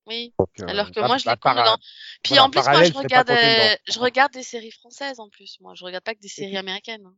Oui. 0.08 0.34
Donc, 0.38 0.50
euh, 0.60 0.66
Alors 0.68 0.92
que 0.92 1.00
bah, 1.00 1.08
moi, 1.08 1.18
je 1.18 1.26
bah, 1.26 1.34
les 1.34 1.40
compte 1.40 1.56
dans. 1.56 1.78
Puis 2.24 2.30
voilà, 2.30 2.44
en 2.44 2.50
plus, 2.50 2.62
moi, 2.62 2.84
je 2.84 2.94
regarde, 2.94 3.30
euh, 3.30 3.76
je 3.88 4.00
regarde 4.00 4.34
des 4.34 4.44
séries 4.44 4.72
françaises 4.72 5.20
en 5.20 5.30
plus. 5.30 5.58
Moi, 5.62 5.74
je 5.76 5.84
regarde 5.84 6.04
pas 6.04 6.14
que 6.14 6.20
des 6.20 6.28
séries 6.28 6.58
américaines. 6.58 7.06
hein. 7.06 7.16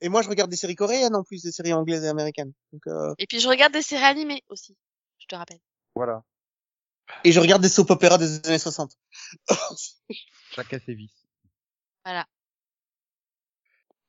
Et 0.00 0.08
moi, 0.08 0.22
je 0.22 0.28
regarde 0.28 0.50
des 0.50 0.56
séries 0.56 0.74
coréennes 0.74 1.14
en 1.14 1.24
plus, 1.24 1.42
des 1.42 1.52
séries 1.52 1.72
anglaises 1.72 2.04
et 2.04 2.08
américaines. 2.08 2.52
Donc, 2.72 2.86
euh, 2.86 3.14
Et 3.18 3.26
puis, 3.26 3.40
je 3.40 3.48
regarde 3.48 3.72
des 3.72 3.82
séries 3.82 4.04
animées 4.04 4.42
aussi. 4.48 4.76
Je 5.18 5.26
te 5.26 5.34
rappelle. 5.34 5.60
Voilà. 5.94 6.22
Et 7.24 7.32
je 7.32 7.40
regarde 7.40 7.62
des 7.62 7.68
soap 7.68 7.90
opéras 7.90 8.18
des 8.18 8.46
années 8.46 8.58
60. 8.58 8.92
Chacun 10.54 10.78
ses 10.84 10.94
vices. 10.94 11.26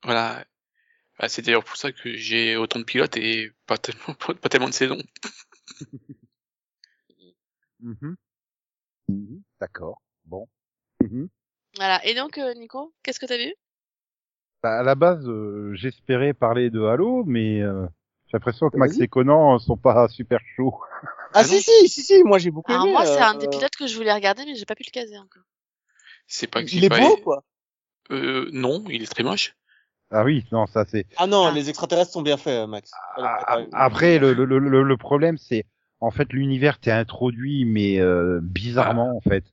Voilà. 0.02 0.44
Bah, 1.18 1.28
c'est 1.28 1.42
d'ailleurs 1.42 1.64
pour 1.64 1.76
ça 1.76 1.90
que 1.92 2.16
j'ai 2.16 2.56
autant 2.56 2.78
de 2.78 2.84
pilotes 2.84 3.16
et 3.16 3.52
pas 3.66 3.78
tellement, 3.78 4.14
pas 4.40 4.48
tellement 4.48 4.68
de 4.68 4.74
saisons. 4.74 5.02
Mhm. 7.80 8.16
Mhm. 9.08 9.42
D'accord. 9.60 10.00
Bon. 10.24 10.48
Mhm. 11.02 11.28
Voilà. 11.76 12.04
Et 12.06 12.14
donc, 12.14 12.38
euh, 12.38 12.54
Nico, 12.54 12.92
qu'est-ce 13.02 13.20
que 13.20 13.26
t'as 13.26 13.36
vu? 13.38 13.54
Bah, 14.62 14.80
à 14.80 14.82
la 14.82 14.94
base, 14.94 15.26
euh, 15.28 15.72
j'espérais 15.74 16.34
parler 16.34 16.70
de 16.70 16.82
Halo, 16.82 17.24
mais 17.24 17.60
euh, 17.62 17.86
j'ai 18.26 18.32
l'impression 18.34 18.68
que 18.70 18.76
Max 18.76 18.94
Vas-y. 18.94 19.04
et 19.04 19.08
Conan 19.08 19.58
sont 19.58 19.76
pas 19.76 20.08
super 20.08 20.40
chauds. 20.56 20.80
Ah, 21.02 21.30
Ah 21.34 21.44
si, 21.44 21.60
si, 21.62 21.88
si, 21.88 22.02
si, 22.02 22.22
moi 22.24 22.38
j'ai 22.38 22.50
beaucoup 22.50 22.72
Alors 22.72 22.84
aimé. 22.84 22.92
moi, 22.92 23.04
c'est 23.06 23.20
euh, 23.22 23.26
un 23.26 23.34
des 23.34 23.48
pilotes 23.48 23.76
que 23.76 23.86
je 23.86 23.96
voulais 23.96 24.12
regarder, 24.12 24.44
mais 24.44 24.54
j'ai 24.56 24.64
pas 24.64 24.74
pu 24.74 24.82
le 24.86 24.90
caser 24.90 25.18
encore. 25.18 25.44
C'est 26.26 26.46
pas 26.48 26.62
que 26.62 26.68
Il 26.68 26.80
j'ai 26.80 26.86
est 26.86 26.88
pas- 26.88 26.98
beau, 27.00 27.16
quoi. 27.18 27.44
Euh, 28.10 28.48
non, 28.52 28.82
il 28.88 29.02
est 29.02 29.06
très 29.12 29.22
moche. 29.22 29.54
Ah 30.10 30.24
oui, 30.24 30.44
non, 30.52 30.66
ça 30.66 30.84
c'est. 30.86 31.06
Ah 31.18 31.26
non, 31.26 31.46
Ah. 31.48 31.52
les 31.52 31.68
extraterrestres 31.68 32.12
sont 32.12 32.22
bien 32.22 32.38
faits, 32.38 32.66
Max. 32.66 32.90
Ah, 33.16 33.60
Après, 33.72 34.18
le, 34.18 34.32
le, 34.32 34.44
le, 34.46 34.82
le 34.82 34.96
problème, 34.96 35.36
c'est 35.36 35.66
en 36.00 36.10
fait 36.10 36.32
l'univers 36.32 36.78
t'est 36.78 36.90
introduit, 36.92 37.64
mais 37.64 37.98
euh, 38.00 38.40
bizarrement 38.42 39.16
en 39.16 39.20
fait. 39.20 39.44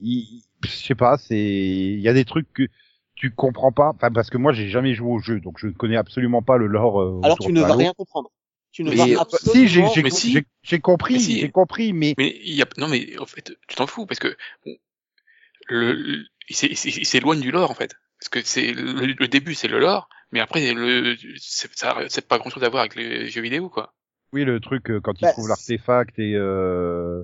Il- 0.00 0.42
je 0.64 0.70
sais 0.70 0.94
pas, 0.94 1.18
c'est 1.18 1.36
il 1.38 2.00
y 2.00 2.08
a 2.08 2.12
des 2.12 2.24
trucs 2.24 2.52
que 2.52 2.68
tu 3.14 3.30
comprends 3.30 3.72
pas, 3.72 3.88
enfin 3.94 4.10
parce 4.10 4.30
que 4.30 4.38
moi 4.38 4.52
j'ai 4.52 4.68
jamais 4.68 4.94
joué 4.94 5.10
au 5.10 5.18
jeu, 5.18 5.40
donc 5.40 5.58
je 5.58 5.66
ne 5.66 5.72
connais 5.72 5.96
absolument 5.96 6.42
pas 6.42 6.56
le 6.56 6.66
lore. 6.66 7.00
euh, 7.02 7.20
Alors 7.22 7.38
tu 7.38 7.52
ne 7.52 7.60
vas 7.60 7.74
rien 7.74 7.92
comprendre. 7.92 8.30
Tu 8.70 8.84
ne 8.84 8.90
Mais- 8.90 9.14
vas 9.14 9.20
absolument 9.22 9.52
si 9.52 9.68
j'ai 9.68 10.10
si. 10.10 10.32
j'ai- 10.32 10.46
j'ai 10.62 10.80
compris, 10.80 11.14
Mais 11.14 11.20
si. 11.20 11.40
j'ai 11.40 11.50
compris, 11.50 11.92
mais 11.92 12.14
Mais 12.16 12.34
il 12.42 12.54
y 12.54 12.62
a, 12.62 12.66
non 12.78 12.88
mais 12.88 13.18
en 13.18 13.26
fait, 13.26 13.52
tu 13.68 13.76
t'en 13.76 13.86
fous 13.86 14.06
parce 14.06 14.18
que 14.18 14.34
bon, 14.64 14.72
le, 15.68 15.92
le- 15.92 16.24
il 16.48 16.56
s'é- 16.56 16.68
il 16.70 16.76
s'é- 16.76 16.98
il 17.00 17.06
s'éloigne 17.06 17.40
du 17.40 17.50
lore 17.50 17.70
en 17.70 17.74
fait. 17.74 17.94
Parce 18.18 18.28
que 18.30 18.40
c'est 18.42 18.72
le, 18.72 18.92
le 19.18 19.28
début 19.28 19.54
c'est 19.54 19.68
le 19.68 19.78
lore, 19.80 20.08
mais 20.30 20.40
après 20.40 20.72
le 20.72 21.16
c'est 21.38 21.70
ça 21.76 21.98
c'est 22.08 22.26
pas 22.26 22.38
grand 22.38 22.50
chose 22.50 22.62
à 22.64 22.68
voir 22.68 22.80
avec 22.82 22.94
les 22.94 23.28
jeux 23.28 23.42
vidéo 23.42 23.68
quoi. 23.68 23.92
Oui 24.32 24.44
le 24.44 24.60
truc 24.60 24.90
euh, 24.90 25.00
quand 25.00 25.20
il 25.20 25.22
Bah, 25.22 25.32
trouve 25.32 25.48
l'artefact 25.48 26.18
et 26.18 26.34
euh, 26.36 27.22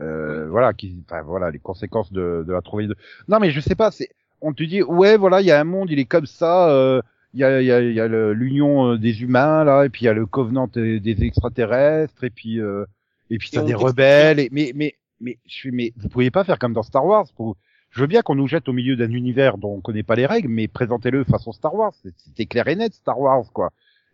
euh, 0.00 0.48
voilà 0.50 0.72
qui, 0.72 1.02
enfin 1.06 1.22
voilà 1.22 1.50
les 1.50 1.58
conséquences 1.58 2.12
de, 2.12 2.44
de 2.46 2.52
la 2.52 2.62
trouvaille 2.62 2.88
de. 2.88 2.96
Non 3.28 3.38
mais 3.40 3.50
je 3.50 3.60
sais 3.60 3.74
pas, 3.76 3.90
c'est 3.90 4.10
on 4.40 4.52
te 4.52 4.62
dit 4.62 4.82
ouais 4.82 5.16
voilà 5.16 5.40
il 5.40 5.46
y 5.46 5.50
a 5.52 5.60
un 5.60 5.64
monde 5.64 5.90
il 5.90 5.98
est 5.98 6.04
comme 6.06 6.26
ça. 6.26 6.70
euh, 6.70 7.00
il 7.34 7.40
y 7.40 7.44
a, 7.44 7.62
y 7.62 7.70
a, 7.72 7.80
y 7.80 8.00
a 8.00 8.08
l'union 8.34 8.92
euh, 8.92 8.98
des 8.98 9.22
humains 9.22 9.64
là 9.64 9.84
et 9.86 9.88
puis 9.88 10.02
il 10.02 10.04
y 10.06 10.08
a 10.08 10.12
le 10.12 10.26
covenant 10.26 10.66
des, 10.66 11.00
des 11.00 11.24
extraterrestres 11.24 12.24
et 12.24 12.30
puis 12.30 12.60
euh, 12.60 12.84
et 13.30 13.38
puis 13.38 13.50
t'as 13.52 13.62
des 13.62 13.74
rebelles 13.74 14.38
et 14.40 14.48
mais 14.52 14.72
mais 14.74 14.94
mais 15.20 15.38
je 15.46 15.54
suis 15.54 15.70
mais 15.72 15.92
vous 15.96 16.08
pourriez 16.10 16.30
pas 16.30 16.44
faire 16.44 16.58
comme 16.58 16.74
dans 16.74 16.82
Star 16.82 17.06
Wars 17.06 17.26
pour 17.36 17.56
je 17.90 18.00
veux 18.02 18.06
bien 18.06 18.20
qu'on 18.22 18.34
nous 18.34 18.48
jette 18.48 18.68
au 18.68 18.74
milieu 18.74 18.96
d'un 18.96 19.10
univers 19.12 19.56
dont 19.58 19.74
on 19.76 19.80
connaît 19.80 20.02
pas 20.02 20.14
les 20.16 20.26
règles 20.26 20.48
mais 20.48 20.68
présentez-le 20.68 21.24
façon 21.24 21.52
Star 21.52 21.74
Wars 21.74 21.94
C'est- 22.02 22.14
c'était 22.18 22.46
clair 22.46 22.68
et 22.68 22.76
net 22.76 22.92
Star 22.92 23.18
Wars 23.18 23.44
quoi 23.54 23.70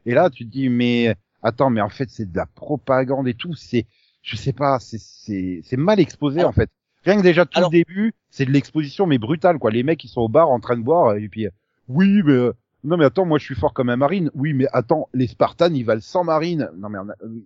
et 0.07 0.15
là 0.15 0.31
tu 0.31 0.45
te 0.47 0.51
dis 0.53 0.69
mais 0.69 1.17
attends 1.43 1.71
mais 1.71 1.81
en 1.81 1.89
fait 1.89 2.09
c'est 2.11 2.31
de 2.31 2.37
la 2.37 2.47
propagande 2.47 3.29
et 3.29 3.35
tout. 3.35 3.55
C'est 3.55 3.87
je 4.23 4.37
sais 4.37 4.53
pas 4.53 4.79
c'est 4.81 4.99
c'est 5.01 5.61
c'est 5.65 5.77
mal 5.77 6.01
exposé 6.01 6.41
Alors- 6.41 6.51
en 6.51 6.53
fait. 6.55 6.71
Rien 7.05 7.17
que 7.17 7.23
déjà 7.23 7.47
tout 7.47 7.57
alors- 7.59 7.71
le 7.71 7.79
début 7.79 8.13
c'est 8.31 8.45
de 8.45 8.51
l'exposition 8.51 9.07
mais 9.07 9.19
brutale 9.19 9.59
quoi. 9.59 9.71
Les 9.71 9.83
mecs 9.83 10.03
ils 10.05 10.09
sont 10.09 10.21
au 10.23 10.29
bar 10.29 10.51
en 10.51 10.61
train 10.61 10.77
de 10.77 10.83
boire 10.83 11.17
et 11.17 11.29
puis 11.29 11.47
oui 11.89 12.23
mais 12.25 12.33
euh, 12.33 12.53
non 12.85 12.97
mais 12.97 13.05
attends 13.05 13.25
moi 13.25 13.39
je 13.39 13.45
suis 13.45 13.55
fort 13.55 13.73
comme 13.73 13.89
un 13.89 13.97
marine. 13.97 14.31
Oui 14.35 14.53
mais 14.53 14.67
attends 14.73 15.09
les 15.15 15.27
Spartans 15.27 15.73
ils 15.75 15.85
valent 15.85 16.01
100 16.01 16.25
marines. 16.25 16.69
Non 16.77 16.89
mais 16.89 16.99
euh, 16.99 17.45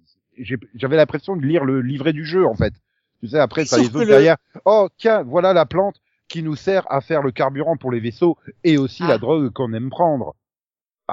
j'avais 0.74 0.96
l'impression 0.96 1.36
de 1.36 1.42
lire 1.44 1.64
le 1.64 1.80
livret 1.82 2.12
du 2.12 2.24
jeu 2.24 2.46
en 2.46 2.54
fait. 2.54 2.72
Tu 3.20 3.28
sais 3.28 3.38
après 3.38 3.64
Sauf 3.66 3.78
les 3.80 3.86
autres 3.88 4.00
le- 4.00 4.06
derrière. 4.06 4.36
Oh 4.64 4.88
tiens 4.96 5.22
voilà 5.22 5.52
la 5.52 5.66
plante 5.66 5.96
qui 6.28 6.42
nous 6.42 6.56
sert 6.56 6.90
à 6.90 7.02
faire 7.02 7.22
le 7.22 7.30
carburant 7.30 7.76
pour 7.76 7.92
les 7.92 8.00
vaisseaux 8.00 8.38
et 8.64 8.78
aussi 8.78 9.02
Ah. 9.04 9.08
la 9.08 9.18
drogue 9.18 9.50
qu'on 9.52 9.72
aime 9.74 9.90
prendre 9.90 10.34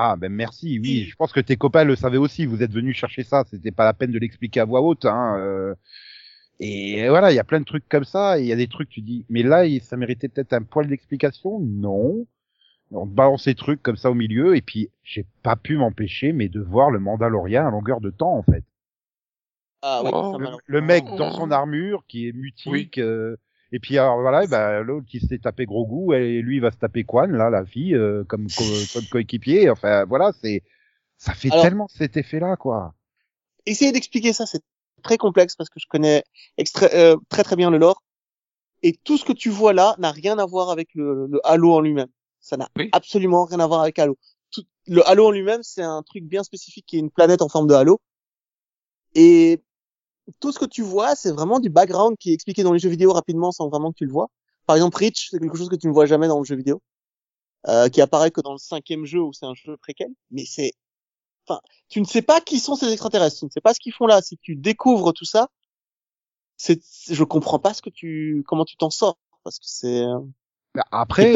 ah 0.02 0.16
ben 0.16 0.32
merci 0.32 0.80
oui 0.80 1.04
je 1.10 1.16
pense 1.16 1.34
que 1.34 1.40
tes 1.42 1.58
copains 1.58 1.84
le 1.84 1.96
savaient 1.96 2.18
aussi 2.18 2.46
vous 2.46 2.64
êtes 2.64 2.72
venus 2.72 2.96
chercher 2.96 3.24
ça 3.24 3.44
c'était 3.50 3.72
pas 3.72 3.84
la 3.86 3.94
peine 3.94 4.12
de 4.12 4.20
l'expliquer 4.20 4.62
à 4.62 4.66
voix 4.66 4.82
haute 4.82 5.06
hein 5.06 5.36
euh. 5.40 5.76
et 6.62 7.08
voilà 7.10 7.32
il 7.32 7.36
y 7.36 7.40
a 7.40 7.44
plein 7.44 7.60
de 7.60 7.66
trucs 7.66 7.88
comme 7.90 8.06
ça 8.06 8.40
et 8.40 8.44
il 8.44 8.48
y 8.48 8.54
a 8.54 8.56
des 8.56 8.68
trucs 8.68 8.90
tu 8.90 9.02
dis 9.02 9.26
mais 9.30 9.44
là 9.44 9.66
il- 9.66 9.82
ça 9.82 9.98
méritait 9.98 10.30
peut-être 10.30 10.54
un 10.54 10.64
poil 10.64 10.88
d'explication? 10.88 11.60
Non 11.60 12.26
on 12.92 13.06
te 13.08 13.14
balance 13.14 13.44
ces 13.44 13.56
trucs 13.56 13.82
comme 13.84 13.98
ça 13.98 14.10
au 14.10 14.16
milieu 14.16 14.56
et 14.56 14.62
puis 14.62 14.90
j'ai 15.04 15.26
pas 15.44 15.56
pu 15.56 15.78
m'empêcher 15.78 16.32
mais 16.34 16.50
de 16.50 16.60
voir 16.62 16.90
le 16.92 17.00
Mandalorien 17.00 17.68
à 17.68 17.72
longueur 17.72 18.00
de 18.02 18.10
temps 18.10 18.36
en 18.38 18.44
fait 18.44 18.64
Ah 19.82 20.02
Oh, 20.06 20.32
ça 20.34 20.38
le, 20.40 20.44
m'a- 20.46 20.58
le 20.66 20.82
mec 20.82 21.04
Oh. 21.12 21.16
dans 21.18 21.32
son 21.32 21.52
armure 21.52 22.04
qui 22.08 22.28
est 22.28 22.32
mutique 22.34 22.72
Oui. 22.72 22.90
euh, 23.04 23.36
et 23.72 23.80
puis 23.80 23.98
alors 23.98 24.20
voilà 24.22 24.46
bah, 24.48 24.82
l'autre 24.82 25.06
qui 25.08 25.20
s'est 25.20 25.40
tapé 25.40 25.66
gros 25.66 25.86
goût 25.86 26.14
et 26.14 26.42
lui 26.42 26.56
il 26.58 26.62
va 26.62 26.72
se 26.72 26.78
taper 26.78 27.04
Quan 27.04 27.28
là 27.28 27.50
la 27.50 27.66
fille 27.66 27.96
euh, 27.96 28.24
comme 28.26 28.48
co 28.48 28.64
comme 28.94 29.06
coéquipier 29.06 29.70
enfin 29.70 30.06
voilà 30.06 30.32
c'est 30.42 30.64
ça 31.18 31.34
fait 31.34 31.52
Alors- 31.52 31.64
tellement 31.64 31.88
cet 31.88 32.18
effet 32.18 32.40
là 32.40 32.56
quoi 32.56 32.94
Essayer 33.66 33.92
d'expliquer 33.92 34.32
ça, 34.34 34.46
c'est 34.46 34.62
très 35.04 35.18
complexe 35.18 35.56
parce 35.56 35.70
que 35.70 35.80
je 35.80 35.86
connais 35.88 36.24
extra- 36.58 36.90
euh, 36.94 37.18
très 37.28 37.44
très 37.44 37.56
bien 37.58 37.70
le 37.70 37.78
lore. 37.78 38.02
Et 38.82 38.94
tout 39.04 39.18
ce 39.18 39.26
que 39.26 39.34
tu 39.34 39.50
vois 39.50 39.74
là 39.74 39.96
n'a 40.00 40.12
rien 40.12 40.40
à 40.40 40.46
voir 40.46 40.72
avec 40.72 40.88
le, 40.96 41.28
le 41.28 41.40
Halo 41.46 41.74
en 41.74 41.82
lui-même. 41.82 42.08
Ça 42.40 42.56
n'a 42.58 42.70
Oui. 42.78 42.90
absolument 42.94 43.44
rien 43.46 43.60
à 43.60 43.68
voir 43.68 43.82
avec 43.82 44.00
Halo. 44.00 44.18
Tout- 44.52 44.64
le 44.88 45.08
Halo 45.08 45.28
en 45.28 45.32
lui-même, 45.32 45.62
c'est 45.62 45.84
un 45.84 46.02
truc 46.04 46.24
bien 46.24 46.42
spécifique 46.44 46.86
qui 46.88 46.96
est 46.96 47.00
une 47.00 47.12
planète 47.12 47.42
en 47.42 47.50
forme 47.50 47.68
de 47.68 47.74
Halo. 47.76 48.00
Et 49.14 49.62
tout 50.40 50.52
ce 50.52 50.60
que 50.60 50.66
tu 50.66 50.82
vois, 50.82 51.16
c'est 51.16 51.32
vraiment 51.32 51.60
du 51.60 51.70
background 51.70 52.18
qui 52.18 52.32
est 52.32 52.34
expliqué 52.34 52.64
dans 52.64 52.74
les 52.74 52.80
jeux 52.80 52.90
vidéo 52.90 53.14
rapidement 53.14 53.52
sans 53.52 53.70
vraiment 53.70 53.92
que 53.92 53.98
tu 53.98 54.06
le 54.06 54.12
vois. 54.12 54.30
Par 54.66 54.76
exemple, 54.76 54.98
Reach, 54.98 55.30
c'est 55.32 55.40
quelque 55.40 55.58
chose 55.58 55.70
que 55.70 55.76
tu 55.76 55.88
ne 55.88 55.94
vois 55.94 56.06
jamais 56.06 56.28
dans 56.28 56.40
le 56.40 56.46
jeu 56.46 56.56
vidéo, 56.56 56.82
euh, 57.68 57.90
qui 57.90 58.02
apparaît 58.02 58.32
que 58.32 58.42
dans 58.42 58.52
le 58.52 58.58
cinquième 58.58 59.06
jeu 59.06 59.22
où 59.22 59.34
c'est 59.34 59.46
un 59.46 59.54
jeu 59.54 59.78
préquel. 59.78 60.10
Mais 60.32 60.46
c'est, 60.46 60.74
enfin, 61.48 61.60
tu 61.88 62.02
ne 62.02 62.06
sais 62.06 62.22
pas 62.22 62.42
qui 62.42 62.60
sont 62.60 62.76
ces 62.76 62.92
extraterrestres, 62.92 63.40
tu 63.40 63.46
ne 63.46 63.50
sais 63.50 63.62
pas 63.62 63.74
ce 63.74 63.80
qu'ils 63.80 63.94
font 63.94 64.06
là. 64.06 64.22
Si 64.22 64.38
tu 64.38 64.56
découvres 64.56 65.14
tout 65.14 65.26
ça, 65.26 65.50
c'est, 66.58 66.82
je 67.10 67.24
comprends 67.24 67.60
pas 67.60 67.74
ce 67.74 67.82
que 67.82 67.90
tu, 67.90 68.44
comment 68.48 68.66
tu 68.66 68.76
t'en 68.78 68.90
sors, 68.90 69.18
parce 69.44 69.60
que 69.60 69.66
c'est, 69.66 70.04
euh, 70.04 70.20
Bah, 70.76 70.84
après 70.92 71.34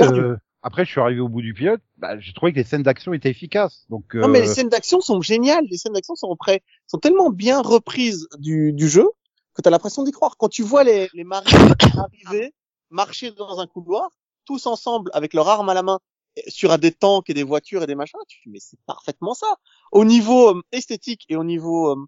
après 0.64 0.86
je 0.86 0.92
suis 0.92 1.02
arrivé 1.02 1.20
au 1.20 1.30
bout 1.30 1.42
du 1.42 1.54
pilote 1.54 1.82
bah, 1.98 2.20
j'ai 2.20 2.34
trouvé 2.34 2.54
que 2.54 2.58
les 2.58 2.64
scènes 2.64 2.84
d'action 2.84 3.14
étaient 3.14 3.30
efficaces 3.30 3.86
donc 3.90 4.16
non 4.16 4.28
mais 4.28 4.42
les 4.42 4.50
euh, 4.50 4.54
scènes 4.54 4.70
d'action 4.70 5.02
sont 5.02 5.22
géniales. 5.22 5.66
Les 5.70 5.78
scènes 5.78 5.94
d'action 5.94 6.16
sont 6.16 6.36
prêts, 6.36 6.62
sont 6.88 7.00
tellement 7.00 7.30
bien 7.30 7.62
reprises 7.62 8.28
du, 8.40 8.74
du 8.74 8.88
jeu 8.88 9.08
que 9.54 9.62
t'as 9.62 9.70
l'impression 9.70 10.04
d'y 10.04 10.12
croire. 10.12 10.38
Quand 10.38 10.50
tu 10.50 10.64
vois 10.64 10.84
les, 10.84 11.10
les 11.14 11.24
marines 11.24 11.74
arriver, 11.98 12.54
marcher 12.90 13.32
dans 13.32 13.60
un 13.60 13.68
couloir, 13.68 14.10
tous 14.46 14.66
ensemble 14.68 15.12
avec 15.14 15.34
leur 15.34 15.48
arme 15.48 15.70
à 15.70 15.74
la 15.74 15.84
main 15.84 16.00
sur 16.48 16.78
des 16.80 16.92
tanks 16.92 17.30
et 17.30 17.34
des 17.34 17.44
voitures 17.44 17.84
et 17.84 17.88
des 17.88 17.96
machins, 17.96 18.20
tu 18.28 18.40
te 18.40 18.44
dis 18.46 18.54
mais 18.54 18.60
c'est 18.60 18.80
parfaitement 18.86 19.34
ça. 19.34 19.56
Au 19.92 20.06
niveau 20.06 20.50
euh, 20.50 20.62
esthétique 20.72 21.26
et 21.30 21.36
au 21.36 21.44
niveau 21.44 21.92
euh, 21.92 22.06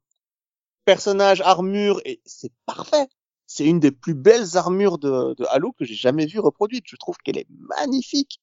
personnage, 0.85 1.41
armure, 1.41 2.01
et 2.05 2.21
c'est 2.25 2.51
parfait. 2.65 3.07
C'est 3.47 3.65
une 3.65 3.79
des 3.79 3.91
plus 3.91 4.15
belles 4.15 4.57
armures 4.57 4.97
de, 4.97 5.35
de 5.35 5.45
Halo 5.49 5.71
que 5.73 5.85
j'ai 5.85 5.93
jamais 5.93 6.25
vu 6.25 6.39
reproduite. 6.39 6.85
Je 6.87 6.95
trouve 6.95 7.17
qu'elle 7.23 7.37
est 7.37 7.47
magnifique. 7.49 8.39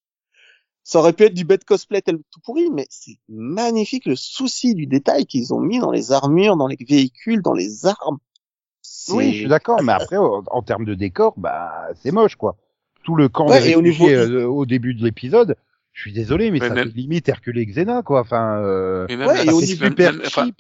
Ça 0.85 0.99
aurait 0.99 1.13
pu 1.13 1.25
être 1.25 1.35
du 1.35 1.45
bête 1.45 1.65
cosplay 1.65 2.03
tel 2.03 2.19
tout 2.31 2.41
pourri, 2.45 2.69
mais 2.73 2.87
c'est 2.91 3.19
magnifique 3.29 4.05
le 4.07 4.17
souci 4.17 4.75
du 4.75 4.87
détail 4.87 5.27
qu'ils 5.27 5.55
ont 5.55 5.61
mis 5.61 5.79
dans 5.79 5.93
les 5.93 6.11
armures, 6.13 6.57
dans 6.57 6.67
les 6.67 6.77
véhicules, 6.89 7.41
dans 7.43 7.53
les 7.55 7.87
armes. 7.87 8.19
Oui 9.11 9.33
je 9.33 9.37
suis 9.39 9.49
d'accord 9.49 9.81
mais 9.83 9.93
après 9.93 10.17
en, 10.17 10.43
en 10.51 10.63
termes 10.63 10.85
de 10.85 10.95
décor 10.95 11.35
bah 11.37 11.89
c'est 12.03 12.11
moche 12.11 12.35
quoi. 12.37 12.57
Tout 13.05 13.15
le 13.17 13.29
camp 13.29 13.49
Ouais, 13.49 13.61
des 13.63 13.71
et 13.71 13.77
au 13.77 13.81
réfugiés 13.81 14.09
niveau- 14.17 14.39
euh, 14.39 14.45
au 14.47 14.67
début 14.67 14.95
de 14.95 15.05
l'épisode 15.05 15.57
je 15.93 16.01
suis 16.03 16.13
désolé 16.13 16.51
mais 16.51 16.61
Ouais, 16.61 16.69
ça 16.69 16.75
même- 16.75 16.89
fait 16.91 16.97
limite 16.97 17.29
Hercule 17.29 17.59
et 17.59 17.67
Xena 17.67 18.03
quoi. 18.03 18.21
Enfin 18.21 18.59
euh, 18.59 19.07
Mais 19.09 19.17
même 19.17 19.29
Ouais, 19.29 19.47
et 19.47 19.51
au 19.53 19.61
c'est 19.61 19.67
niveau- 19.67 19.85
super 19.87 20.13
même- 20.13 20.23
enfin, 20.27 20.47
cheap 20.47 20.57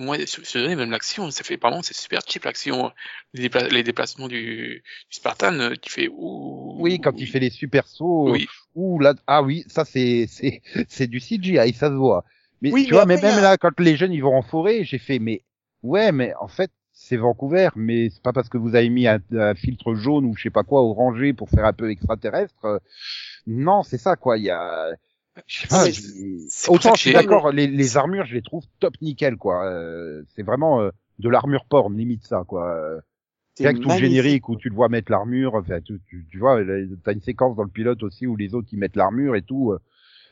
moi, 0.00 0.18
je 0.18 0.24
je 0.26 0.58
dirais 0.58 0.76
même 0.76 0.90
l'action, 0.90 1.30
ça 1.30 1.44
fait, 1.44 1.56
pardon, 1.58 1.82
c'est 1.82 1.94
super 1.96 2.20
cheap 2.26 2.44
l'action. 2.44 2.92
Les, 3.34 3.48
dépla- 3.48 3.68
les 3.70 3.82
déplacements 3.82 4.28
du, 4.28 4.82
du 5.10 5.16
Spartan, 5.16 5.54
euh, 5.60 5.74
tu 5.80 5.90
fais 5.90 6.08
ouh. 6.08 6.76
Oui, 6.80 7.00
quand 7.00 7.12
il 7.18 7.26
fait 7.26 7.40
les 7.40 7.50
super 7.50 7.86
sauts. 7.86 8.30
Oui. 8.32 8.46
Ouh 8.74 8.98
là, 9.00 9.14
ah 9.26 9.42
oui, 9.42 9.64
ça 9.68 9.84
c'est 9.84 10.26
c'est 10.28 10.62
c'est 10.88 11.06
du 11.06 11.20
CGI, 11.20 11.72
ça 11.72 11.88
se 11.88 11.94
voit. 11.94 12.24
Mais 12.62 12.70
Oui, 12.72 12.84
tu 12.84 12.94
mais 12.94 12.96
vois, 12.96 13.06
mais 13.06 13.16
même 13.16 13.36
a- 13.36 13.40
là, 13.42 13.56
quand 13.56 13.78
les 13.80 13.96
jeunes 13.96 14.12
ils 14.12 14.22
vont 14.22 14.36
en 14.36 14.42
forêt, 14.42 14.84
j'ai 14.84 14.98
fait, 14.98 15.18
mais 15.18 15.42
ouais, 15.82 16.12
mais 16.12 16.34
en 16.40 16.48
fait 16.48 16.70
c'est 16.92 17.16
Vancouver, 17.16 17.70
mais 17.76 18.10
c'est 18.10 18.22
pas 18.22 18.32
parce 18.32 18.48
que 18.50 18.58
vous 18.58 18.74
avez 18.74 18.90
mis 18.90 19.06
un, 19.08 19.20
un 19.32 19.54
filtre 19.54 19.94
jaune 19.94 20.26
ou 20.26 20.36
je 20.36 20.42
sais 20.44 20.50
pas 20.50 20.62
quoi 20.64 20.82
orangé 20.82 21.32
pour 21.32 21.48
faire 21.48 21.64
un 21.64 21.72
peu 21.72 21.90
extraterrestre. 21.90 22.64
euh, 22.66 22.78
Non, 23.46 23.82
c'est 23.82 23.98
ça 23.98 24.16
quoi. 24.16 24.38
Il 24.38 24.44
y 24.44 24.50
a, 24.50 24.90
ça 25.68 25.84
Autant 26.68 26.94
je 26.94 27.00
suis 27.00 27.10
d'accord, 27.22 27.50
les, 27.52 27.66
les 27.66 27.96
armures, 27.96 28.24
je 28.26 28.34
les 28.34 28.42
trouve 28.42 28.64
top 28.80 28.94
nickel 29.00 29.36
quoi. 29.36 29.64
Euh, 29.66 30.22
c'est 30.34 30.42
vraiment 30.42 30.80
euh, 30.80 30.90
de 31.18 31.28
l'armure 31.28 31.64
porn 31.66 31.96
limite 31.96 32.24
ça 32.26 32.44
quoi. 32.46 32.68
Euh, 32.74 33.00
Rien 33.58 33.74
que 33.74 33.78
tout 33.80 33.88
le 33.88 33.94
générique 34.08 34.48
où 34.48 34.56
tu 34.56 34.68
le 34.70 34.74
vois 34.74 34.88
mettre 34.88 35.10
l'armure, 35.12 35.54
enfin, 35.54 35.80
tu, 35.82 36.00
tu, 36.08 36.26
tu 36.30 36.38
vois, 36.38 36.58
t'as 37.04 37.12
une 37.12 37.20
séquence 37.20 37.56
dans 37.56 37.62
le 37.64 37.68
pilote 37.68 38.02
aussi 38.02 38.26
où 38.26 38.34
les 38.36 38.54
autres 38.54 38.68
ils 38.72 38.78
mettent 38.78 38.96
l'armure 38.96 39.36
et 39.36 39.42
tout. 39.42 39.72
euh. 39.72 39.78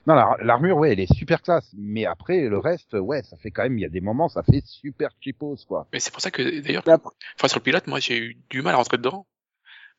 Non, 0.07 0.15
la- 0.15 0.37
l'armure, 0.43 0.79
ouais, 0.79 0.93
elle 0.93 1.01
est 1.01 1.13
super 1.13 1.43
classe. 1.43 1.69
Mais 1.77 2.07
après, 2.07 2.49
le 2.49 2.57
reste, 2.57 2.95
ouais, 2.95 3.23
ça 3.25 3.37
fait 3.37 3.51
quand 3.51 3.65
même, 3.65 3.77
il 3.77 3.83
y 3.83 3.85
a 3.85 3.91
des 3.91 4.01
moments, 4.01 4.29
ça 4.31 4.43
fait 4.43 4.63
super 4.65 5.11
cheapos, 5.21 5.57
quoi. 5.67 5.87
Mais 5.93 6.01
c'est 6.01 6.11
pour 6.13 6.23
ça 6.23 6.31
que 6.31 6.61
d'ailleurs, 6.61 6.85
enfin 6.89 7.49
sur 7.49 7.59
le 7.59 7.65
pilote, 7.65 7.87
moi 7.87 8.01
j'ai 8.01 8.17
eu 8.19 8.39
du 8.49 8.63
mal 8.63 8.73
à 8.75 8.79
rentrer 8.79 8.97
dedans 8.97 9.27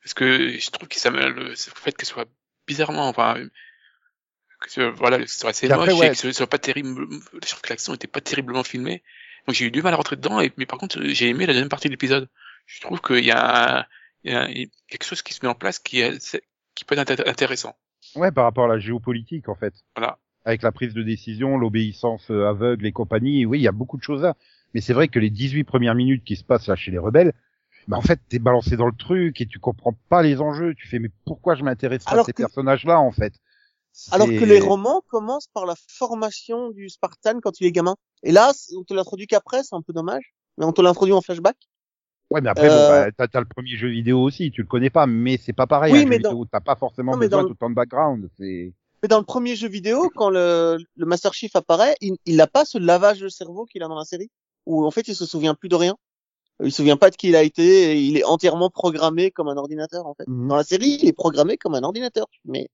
parce 0.01 0.15
que 0.15 0.57
je 0.57 0.69
trouve 0.71 0.87
que 0.87 0.95
ça 0.95 1.11
me 1.11 1.29
le, 1.29 1.49
le 1.49 1.55
fait 1.55 1.95
que 1.95 2.05
ce 2.07 2.13
soit 2.13 2.25
bizarrement, 2.65 3.07
enfin, 3.09 3.35
voilà, 4.95 5.19
que 5.19 5.27
ce 5.27 5.39
soit 5.39 5.51
assez 5.51 5.67
Puis 5.67 5.73
après, 5.73 5.91
moche 5.91 5.99
ouais. 5.99 6.07
et 6.07 6.11
que 6.11 6.17
ce 6.17 6.31
soit 6.31 6.47
pas 6.47 6.57
terrible, 6.59 7.07
je 7.41 7.47
trouve 7.49 7.61
que 7.61 7.69
l'action 7.69 7.93
était 7.93 8.07
pas 8.07 8.21
terriblement 8.21 8.63
filmée. 8.63 9.03
Donc 9.47 9.55
j'ai 9.55 9.65
eu 9.65 9.71
du 9.71 9.81
mal 9.81 9.93
à 9.93 9.97
rentrer 9.97 10.15
dedans. 10.15 10.39
Et 10.41 10.51
mais 10.57 10.65
par 10.65 10.77
contre, 10.79 10.99
j'ai 11.03 11.29
aimé 11.29 11.45
la 11.45 11.53
deuxième 11.53 11.69
partie 11.69 11.87
de 11.87 11.93
l'épisode. 11.93 12.29
Je 12.65 12.81
trouve 12.81 13.01
qu'il 13.01 13.23
y 13.25 13.31
a, 13.31 13.79
un- 13.79 13.85
il 14.23 14.31
y 14.31 14.35
a 14.35 14.47
quelque 14.87 15.05
chose 15.05 15.21
qui 15.21 15.33
se 15.33 15.45
met 15.45 15.49
en 15.49 15.55
place 15.55 15.79
qui 15.79 16.01
est 16.01 16.41
qui 16.75 16.85
peut 16.85 16.97
être 16.97 17.09
intér- 17.11 17.27
intéressant. 17.27 17.75
Ouais, 18.15 18.31
par 18.31 18.43
rapport 18.45 18.65
à 18.65 18.67
la 18.67 18.79
géopolitique, 18.79 19.49
en 19.49 19.55
fait. 19.55 19.73
Voilà. 19.95 20.17
Avec 20.45 20.61
la 20.61 20.71
prise 20.71 20.93
de 20.93 21.03
décision, 21.03 21.57
l'obéissance 21.57 22.31
euh, 22.31 22.47
aveugle 22.47 22.85
et 22.85 22.91
compagnie, 22.91 23.45
oui, 23.45 23.59
il 23.59 23.63
y 23.63 23.67
a 23.67 23.71
beaucoup 23.73 23.97
de 23.97 24.03
choses 24.03 24.21
là. 24.21 24.35
Mais 24.73 24.81
c'est 24.81 24.93
vrai 24.93 25.07
que 25.07 25.19
les 25.19 25.29
18 25.29 25.63
premières 25.63 25.95
minutes 25.95 26.23
qui 26.23 26.35
se 26.35 26.43
passent 26.43 26.67
là 26.67 26.75
chez 26.75 26.91
les 26.91 26.97
rebelles, 26.97 27.33
bah 27.87 27.97
en 27.97 28.01
fait, 28.01 28.19
t'es 28.29 28.39
balancé 28.39 28.77
dans 28.77 28.85
le 28.85 28.95
truc 28.95 29.41
et 29.41 29.47
tu 29.47 29.57
comprends 29.59 29.97
pas 30.09 30.21
les 30.21 30.41
enjeux. 30.41 30.75
Tu 30.75 30.87
fais, 30.87 30.99
mais 30.99 31.09
pourquoi 31.25 31.55
je 31.55 31.63
m'intéresse 31.63 32.03
pas 32.03 32.21
à 32.21 32.23
ces 32.23 32.33
que- 32.33 32.43
personnages-là, 32.43 32.99
en 32.99 33.11
fait? 33.11 33.33
Alors 34.11 34.27
que 34.27 34.45
les 34.45 34.59
romans 34.59 35.01
commencent 35.09 35.47
par 35.53 35.65
la 35.65 35.75
formation 35.87 36.69
du 36.71 36.89
Spartan 36.89 37.39
quand 37.41 37.59
il 37.59 37.67
est 37.67 37.71
gamin. 37.71 37.95
Et 38.23 38.31
là, 38.31 38.51
on 38.77 38.83
te 38.83 38.93
l'introduit 38.93 39.27
qu'après, 39.27 39.63
c'est 39.63 39.75
un 39.75 39.81
peu 39.81 39.93
dommage. 39.93 40.33
Mais 40.57 40.65
on 40.65 40.71
te 40.73 40.81
l'introduit 40.81 41.13
en 41.13 41.21
flashback. 41.21 41.57
Ouais, 42.29 42.41
mais 42.41 42.49
après, 42.49 42.67
bon, 42.67 42.73
Euh, 42.75 43.09
bah, 43.17 43.27
t'as, 43.27 43.39
le 43.39 43.45
premier 43.47 43.75
jeu 43.75 43.87
vidéo 43.89 44.21
aussi, 44.21 44.51
tu 44.51 44.61
le 44.61 44.67
connais 44.67 44.89
pas, 44.91 45.07
mais 45.07 45.37
c'est 45.37 45.53
pas 45.53 45.65
pareil. 45.67 45.91
Oui, 45.91 45.99
un 45.99 46.03
jeu 46.03 46.09
mais 46.09 46.17
vidéo, 46.17 46.45
t'as 46.51 46.59
pas 46.61 46.75
forcément 46.75 47.13
Non, 47.13 47.17
besoin 47.17 47.41
dans 47.43 47.49
le- 47.49 47.69
de 47.69 47.73
background. 47.75 48.29
C'est... 48.37 48.73
Mais 49.01 49.07
dans 49.09 49.17
le 49.19 49.25
premier 49.25 49.55
jeu 49.55 49.67
vidéo, 49.69 50.11
quand 50.15 50.29
le, 50.29 50.77
le 50.95 51.05
Master 51.05 51.33
Chief 51.33 51.55
apparaît, 51.55 51.95
il, 52.01 52.17
il 52.25 52.35
n'a 52.35 52.47
pas 52.47 52.65
ce 52.65 52.77
lavage 52.77 53.19
de 53.19 53.29
cerveau 53.29 53.65
qu'il 53.65 53.81
a 53.81 53.87
dans 53.87 53.97
la 53.97 54.03
série, 54.05 54.29
où 54.65 54.85
en 54.85 54.91
fait 54.91 55.07
il 55.07 55.15
se 55.15 55.25
souvient 55.25 55.55
plus 55.55 55.69
de 55.69 55.75
rien. 55.75 55.95
Il 56.61 56.71
se 56.71 56.77
souvient 56.77 56.97
pas 56.97 57.09
de 57.09 57.15
qui 57.15 57.29
il 57.29 57.35
a 57.37 57.43
été, 57.43 57.93
et 57.93 57.99
il 58.01 58.17
est 58.17 58.25
entièrement 58.25 58.69
programmé 58.69 59.31
comme 59.31 59.47
un 59.47 59.55
ordinateur 59.55 60.05
en 60.05 60.13
fait. 60.13 60.27
Mhm. 60.27 60.49
Dans 60.49 60.55
la 60.57 60.63
série, 60.65 60.99
il 61.01 61.07
est 61.07 61.13
programmé 61.13 61.57
comme 61.57 61.73
un 61.75 61.83
ordinateur. 61.83 62.27
Mais, 62.45 62.67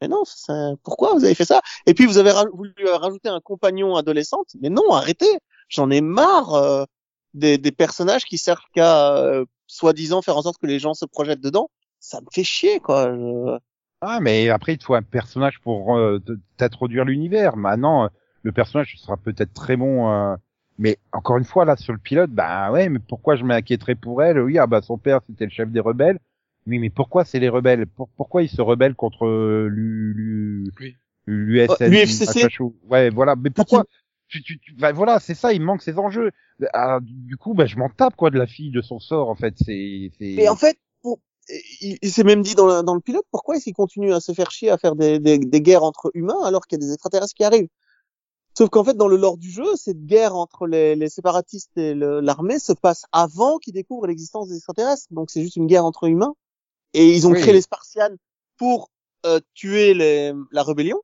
mais 0.00 0.08
non, 0.08 0.24
ça- 0.24 0.72
pourquoi 0.82 1.14
vous 1.14 1.24
avez 1.24 1.34
fait 1.34 1.44
ça? 1.44 1.60
Et 1.86 1.94
puis 1.94 2.06
vous 2.06 2.18
avez 2.18 2.32
voulu 2.52 2.72
rajouter 2.86 3.28
un 3.28 3.40
compagnon 3.40 3.96
adolescente, 3.96 4.48
mais 4.60 4.70
non, 4.70 4.90
arrêtez 4.92 5.38
J'en 5.68 5.90
ai 5.90 6.00
marre 6.00 6.54
euh, 6.54 6.84
des, 7.34 7.56
des 7.58 7.70
personnages 7.72 8.24
qui 8.24 8.38
servent 8.38 8.64
qu'à 8.74 9.16
euh, 9.18 9.44
soi-disant 9.66 10.20
faire 10.22 10.36
en 10.36 10.42
sorte 10.42 10.58
que 10.58 10.66
les 10.66 10.78
gens 10.80 10.94
se 10.94 11.04
projettent 11.04 11.40
dedans. 11.40 11.70
Ça 12.00 12.20
me 12.20 12.26
fait 12.32 12.42
chier 12.44 12.80
quoi. 12.80 13.12
Je- 13.14 13.58
Ah, 14.00 14.20
mais 14.20 14.48
après, 14.48 14.74
il 14.74 14.82
faut 14.82 14.94
un 14.94 15.02
personnage 15.02 15.60
pour 15.60 15.96
euh, 15.96 16.18
t'introduire 16.56 17.04
l'univers. 17.04 17.56
Maintenant, 17.56 18.04
euh, 18.04 18.08
le 18.42 18.52
personnage 18.52 18.96
sera 18.98 19.16
peut-être 19.18 19.52
très 19.52 19.76
bon, 19.76 20.10
euh, 20.10 20.36
mais 20.78 20.98
encore 21.12 21.36
une 21.36 21.44
fois, 21.44 21.64
là, 21.66 21.76
sur 21.76 21.92
le 21.92 21.98
pilote, 21.98 22.30
bah 22.30 22.70
ouais, 22.72 22.88
mais 22.88 22.98
pourquoi 22.98 23.36
je 23.36 23.44
m'inquiéterais 23.44 23.94
pour 23.96 24.22
elle? 24.22 24.38
Oui, 24.40 24.58
ah 24.58 24.66
bah 24.66 24.80
son 24.80 24.96
père, 24.96 25.20
c'était 25.26 25.44
le 25.44 25.50
chef 25.50 25.68
des 25.70 25.80
rebelles. 25.80 26.18
Oui, 26.66 26.78
mais 26.78 26.90
pourquoi 26.90 27.24
c'est 27.24 27.40
les 27.40 27.48
rebelles? 27.48 27.86
Pour- 27.86 28.08
Pourquoi 28.16 28.42
ils 28.42 28.48
se 28.48 28.60
rebellent 28.60 28.94
contre 28.94 29.26
euh, 29.26 29.68
l'U- 29.68 30.12
l'U- 30.14 30.70
Oui. 30.80 30.96
l'USN 31.26 32.48
Oh, 32.60 32.74
Ouais, 32.88 33.10
voilà. 33.10 33.36
Mais 33.36 33.50
pourquoi? 33.50 33.84
Tu, 34.28 34.42
tu, 34.42 34.60
tu- 34.60 34.74
bah, 34.74 34.92
voilà, 34.92 35.18
c'est 35.18 35.34
ça, 35.34 35.52
il 35.52 35.60
manque 35.62 35.82
ces 35.82 35.98
enjeux. 35.98 36.30
Ah, 36.72 37.00
du 37.02 37.36
coup, 37.36 37.54
bah, 37.54 37.66
je 37.66 37.76
m'en 37.76 37.88
tape 37.88 38.14
quoi 38.14 38.30
de 38.30 38.38
la 38.38 38.46
fille, 38.46 38.70
de 38.70 38.80
son 38.80 39.00
sort, 39.00 39.28
en 39.28 39.34
fait. 39.34 39.54
C'est, 39.58 40.10
c'est. 40.18 40.34
Mais 40.36 40.48
en 40.48 40.56
fait, 40.56 40.76
pour- 41.02 41.18
il, 41.80 41.98
il 42.00 42.12
s'est 42.12 42.22
même 42.22 42.42
dit 42.42 42.54
dans 42.54 42.66
le, 42.66 42.82
dans 42.82 42.94
le 42.94 43.00
pilote, 43.00 43.24
pourquoi 43.32 43.56
est-ce 43.56 43.64
qu'il 43.64 43.74
continue 43.74 44.12
à 44.12 44.20
se 44.20 44.32
faire 44.32 44.50
chier 44.52 44.70
à 44.70 44.78
faire 44.78 44.94
des, 44.94 45.18
des, 45.18 45.38
des 45.38 45.60
guerres 45.60 45.82
entre 45.82 46.10
humains 46.14 46.40
alors 46.44 46.66
qu'il 46.66 46.80
y 46.80 46.84
a 46.84 46.86
des 46.86 46.92
extraterrestres 46.92 47.34
qui 47.34 47.42
arrivent? 47.44 47.68
Sauf 48.56 48.68
qu'en 48.68 48.84
fait, 48.84 48.94
dans 48.94 49.08
le 49.08 49.16
lore 49.16 49.38
du 49.38 49.50
jeu, 49.50 49.64
cette 49.76 50.04
guerre 50.04 50.36
entre 50.36 50.66
les, 50.66 50.94
les 50.94 51.08
séparatistes 51.08 51.76
et 51.76 51.94
l'armée 51.94 52.58
se 52.58 52.72
passe 52.72 53.04
avant 53.12 53.58
qu'ils 53.58 53.74
découvrent 53.74 54.06
l'existence 54.06 54.48
des 54.48 54.56
extraterrestres. 54.56 55.06
Donc 55.10 55.30
c'est 55.30 55.42
juste 55.42 55.56
une 55.56 55.66
guerre 55.66 55.84
entre 55.84 56.04
humains. 56.08 56.34
Et 56.94 57.08
ils 57.08 57.26
ont 57.26 57.32
Oui. 57.32 57.40
créé 57.40 57.52
les 57.52 57.60
Spartianes 57.60 58.16
pour 58.56 58.90
euh, 59.26 59.40
tuer 59.54 59.94
les, 59.94 60.32
la 60.50 60.62
rébellion. 60.62 61.00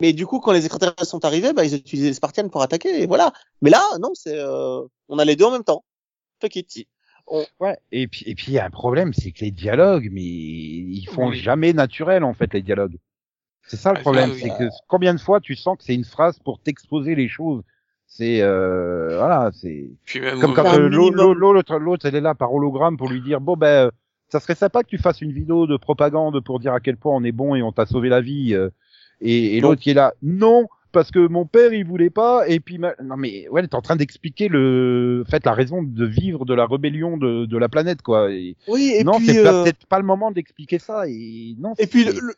Mais 0.00 0.12
du 0.12 0.26
coup, 0.26 0.40
quand 0.40 0.52
les 0.52 0.64
extraterrestres 0.64 1.06
sont 1.06 1.24
arrivés, 1.24 1.52
bah, 1.52 1.64
ils 1.64 1.74
ont 1.74 1.78
utilisé 1.78 2.08
les 2.08 2.14
Spartianes 2.14 2.50
pour 2.50 2.62
attaquer. 2.62 3.02
Et 3.02 3.06
voilà. 3.06 3.32
Mais 3.60 3.70
là, 3.70 3.82
non, 4.00 4.10
c'est 4.14 4.36
euh, 4.36 4.82
on 5.08 5.18
a 5.18 5.24
les 5.24 5.36
deux 5.36 5.44
en 5.44 5.52
même 5.52 5.64
temps. 5.64 5.84
Fuck 6.40 6.56
it. 6.56 6.86
Ouais, 7.60 7.78
et 7.92 8.08
puis 8.08 8.24
et 8.26 8.34
puis 8.34 8.46
il 8.48 8.54
y 8.54 8.58
a 8.58 8.64
un 8.66 8.70
problème, 8.70 9.12
c'est 9.14 9.30
que 9.30 9.44
les 9.44 9.52
dialogues, 9.52 10.08
mais 10.10 10.22
ils 10.22 11.06
font 11.06 11.28
Oui. 11.28 11.38
jamais 11.38 11.72
naturel 11.72 12.24
en 12.24 12.34
fait 12.34 12.52
les 12.52 12.62
dialogues. 12.62 12.96
C'est 13.68 13.76
ça 13.76 13.92
le 13.92 13.98
Ah, 13.98 14.00
problème, 14.02 14.32
oui. 14.32 14.40
c'est 14.42 14.48
que 14.48 14.68
combien 14.88 15.14
de 15.14 15.20
fois 15.20 15.40
tu 15.40 15.54
sens 15.54 15.78
que 15.78 15.84
c'est 15.84 15.94
une 15.94 16.04
phrase 16.04 16.40
pour 16.40 16.58
t'exposer 16.58 17.14
les 17.14 17.28
choses. 17.28 17.62
C'est 18.06 18.42
euh, 18.42 19.16
voilà, 19.16 19.50
c'est 19.54 19.88
comme 20.40 20.52
quand 20.52 20.76
l'autre 20.76 21.78
l'autre 21.78 22.06
elle 22.06 22.16
est 22.16 22.20
là 22.20 22.34
par 22.34 22.52
hologramme 22.52 22.96
pour 22.96 23.08
lui 23.08 23.22
dire 23.22 23.40
bon 23.40 23.56
ben 23.56 23.86
euh, 23.86 23.90
ça 24.32 24.40
serait 24.40 24.54
sympa 24.54 24.82
que 24.82 24.88
tu 24.88 24.96
fasses 24.96 25.20
une 25.20 25.32
vidéo 25.32 25.66
de 25.66 25.76
propagande 25.76 26.40
pour 26.42 26.58
dire 26.58 26.72
à 26.72 26.80
quel 26.80 26.96
point 26.96 27.14
on 27.14 27.22
est 27.22 27.32
bon 27.32 27.54
et 27.54 27.62
on 27.62 27.70
t'a 27.70 27.84
sauvé 27.84 28.08
la 28.08 28.22
vie 28.22 28.54
euh, 28.54 28.70
et, 29.20 29.58
et 29.58 29.60
l'autre 29.60 29.82
qui 29.82 29.90
est 29.90 29.94
là 29.94 30.14
non 30.22 30.68
parce 30.90 31.10
que 31.10 31.26
mon 31.26 31.44
père 31.44 31.74
il 31.74 31.84
voulait 31.84 32.08
pas 32.08 32.48
et 32.48 32.58
puis 32.58 32.78
ma- 32.78 32.94
non 33.04 33.18
mais 33.18 33.46
ouais 33.50 33.66
t'es 33.66 33.74
en 33.74 33.82
train 33.82 33.96
d'expliquer 33.96 34.48
le 34.48 35.22
en 35.26 35.30
fait 35.30 35.44
la 35.44 35.52
raison 35.52 35.82
de 35.82 36.06
vivre 36.06 36.46
de 36.46 36.54
la 36.54 36.64
rébellion 36.66 37.18
de, 37.18 37.44
de 37.44 37.58
la 37.58 37.68
planète 37.68 38.00
quoi 38.00 38.30
et 38.32 38.56
Oui, 38.68 38.94
et 38.96 39.04
non 39.04 39.18
puis, 39.18 39.26
c'est 39.26 39.46
euh, 39.46 39.62
peut-être 39.64 39.86
pas 39.86 39.98
le 39.98 40.06
moment 40.06 40.30
d'expliquer 40.30 40.78
ça 40.78 41.06
et 41.08 41.54
non 41.58 41.74
et 41.78 41.86
puis 41.86 42.04
le- 42.04 42.12
le, 42.12 42.34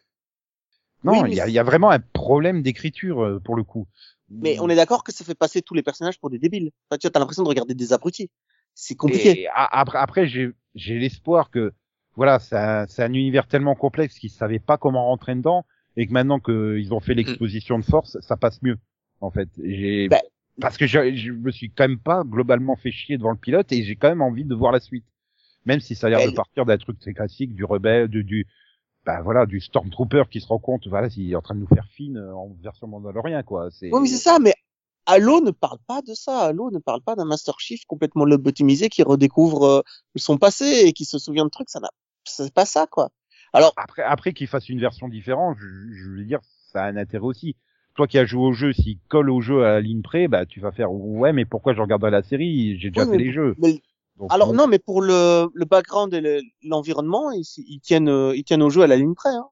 non 1.05 1.12
oui, 1.12 1.30
il 1.30 1.36
mais 1.36 1.49
y 1.49 1.53
y 1.53 1.59
a 1.59 1.62
vraiment 1.62 1.90
un 1.90 2.01
problème 2.01 2.62
d'écriture 2.62 3.22
euh, 3.22 3.38
pour 3.38 3.55
le 3.55 3.62
coup 3.62 3.86
Mais 4.30 4.59
on 4.59 4.68
est 4.68 4.76
d'accord 4.76 5.05
que 5.05 5.12
ça 5.12 5.24
fait 5.24 5.34
passer 5.36 5.62
tous 5.62 5.74
les 5.74 5.82
personnages 5.82 6.18
pour 6.18 6.30
des 6.30 6.38
débiles. 6.38 6.70
Enfin, 6.90 6.99
tu 6.99 7.07
vois, 7.07 7.12
t'as 7.12 7.20
l'impression 7.20 7.45
de 7.45 7.49
regarder 7.49 7.74
des 7.74 7.92
abrutis. 7.92 8.30
C'est 8.74 8.96
compliqué. 8.96 9.42
Et 9.42 9.49
après, 9.54 9.99
après 9.99 10.26
j'ai 10.26 10.50
j'ai 10.75 10.99
l'espoir 10.99 11.50
que 11.50 11.72
voilà, 12.16 12.38
c'est 12.38 12.57
un, 12.57 12.86
c'est 12.86 13.03
un 13.03 13.12
univers 13.12 13.46
tellement 13.46 13.74
complexe 13.74 14.18
qu'ils 14.18 14.30
savaient 14.30 14.58
pas 14.58 14.78
comment 14.78 15.07
rentrer 15.07 15.34
dedans 15.34 15.64
et 15.96 16.07
que 16.07 16.12
maintenant 16.12 16.41
qu'ils 16.41 16.92
ont 16.92 17.00
fait 17.00 17.14
l'exposition 17.14 17.78
de 17.78 17.84
force, 17.84 18.18
ça 18.20 18.36
passe 18.36 18.62
mieux. 18.62 18.78
En 19.20 19.30
fait, 19.30 19.49
j'ai 19.62 20.08
Ben, 20.08 20.20
parce 20.61 20.76
que 20.76 20.86
je, 20.86 21.14
je 21.14 21.32
me 21.32 21.50
suis 21.50 21.70
quand 21.70 21.88
même 21.88 21.99
pas 21.99 22.22
globalement 22.24 22.76
fait 22.76 22.92
chier 22.92 23.16
devant 23.18 23.30
le 23.30 23.36
pilote 23.36 23.70
et 23.72 23.82
j'ai 23.82 23.96
quand 23.96 24.08
même 24.08 24.22
envie 24.22 24.45
de 24.45 24.54
voir 24.54 24.72
la 24.72 24.80
suite. 24.80 25.04
Même 25.66 25.80
si 25.80 25.95
ça 25.95 26.08
a 26.08 26.11
l'air 26.11 26.18
Ben, 26.18 26.30
de 26.30 26.34
partir 26.34 26.64
d'un 26.66 26.76
truc 26.76 26.99
très 26.99 27.14
classique, 27.14 27.54
du 27.54 27.64
rebelle, 27.64 28.08
du, 28.08 28.22
du 28.22 28.46
bah 29.04 29.20
voilà, 29.22 29.46
du 29.46 29.61
stormtrooper 29.61 30.24
qui 30.30 30.41
se 30.41 30.46
rend 30.46 30.58
compte, 30.58 30.86
voilà, 30.86 31.11
s'il 31.11 31.30
est 31.30 31.36
en 31.36 31.42
train 31.42 31.54
de 31.54 31.61
nous 31.61 31.66
faire 31.66 31.86
fine 31.91 32.16
euh, 32.16 32.34
en 32.34 32.57
version 32.62 32.86
mandalorien 32.86 33.42
quoi. 33.42 33.70
C'est 33.70 33.91
Oui, 33.92 34.00
mais 34.03 34.08
c'est 34.08 34.16
ça, 34.16 34.38
mais 34.41 34.54
Halo 35.07 35.41
ne 35.41 35.50
parle 35.50 35.78
pas 35.86 36.00
de 36.03 36.14
ça. 36.14 36.45
Halo 36.46 36.70
ne 36.70 36.78
parle 36.78 37.03
pas 37.03 37.14
d'un 37.14 37.26
Master 37.26 37.58
Chief 37.61 37.84
complètement 37.86 38.24
lobotomisé 38.24 38.88
qui 38.88 39.03
redécouvre 39.03 39.64
euh, 39.66 39.82
son 40.16 40.38
passé 40.38 40.84
et 40.86 40.92
qui 40.92 41.04
se 41.04 41.18
souvient 41.18 41.45
de 41.45 41.50
trucs. 41.50 41.68
Ça 41.68 41.80
n'a, 41.80 41.91
c'est 42.25 42.53
pas 42.55 42.67
ça, 42.67 42.87
quoi. 42.87 43.11
Alors, 43.53 43.72
après, 43.76 44.03
après 44.03 44.33
qu'il 44.33 44.46
fasse 44.49 44.68
une 44.68 44.80
version 44.80 45.09
différente, 45.09 45.57
je, 45.61 45.67
je 45.92 46.11
veux 46.11 46.25
dire, 46.25 46.41
ça 46.72 46.83
a 46.84 46.87
un 46.88 46.96
intérêt 46.96 47.25
aussi. 47.25 47.57
Toi 47.95 48.09
qui 48.09 48.18
as 48.18 48.25
joué 48.25 48.42
au 48.42 48.53
jeu, 48.53 48.72
s'il 48.72 48.99
colle 49.09 49.30
au 49.30 49.41
jeu 49.41 49.64
à 49.64 49.75
la 49.75 49.80
ligne 49.80 50.03
près, 50.03 50.26
bah 50.26 50.45
tu 50.46 50.59
vas 50.59 50.72
faire 50.72 50.91
ouais, 50.92 51.33
mais 51.33 51.45
pourquoi 51.45 51.75
je 51.75 51.80
regarderai 51.80 52.11
la 52.11 52.22
série? 52.25 52.76
J'ai 52.80 52.91
déjà 52.91 53.05
Oui, 53.05 53.13
fait 53.13 53.17
mais- 53.18 53.25
les 53.25 53.33
jeux. 53.33 53.55
mais- 53.59 53.80
Donc, 54.17 54.33
alors 54.33 54.53
non, 54.53 54.67
mais 54.67 54.79
pour 54.80 55.01
le, 55.03 55.46
le 55.53 55.64
background 55.64 56.13
et 56.14 56.21
le- 56.21 56.41
l'environnement, 56.64 57.30
ils, 57.30 57.45
ils 57.59 57.80
tiennent, 57.80 58.09
euh, 58.09 58.34
ils 58.37 58.42
tiennent 58.45 58.63
au 58.63 58.71
jeu 58.71 58.83
à 58.83 58.87
la 58.88 58.96
ligne 58.96 59.14
près. 59.14 59.30
Hein. 59.30 59.46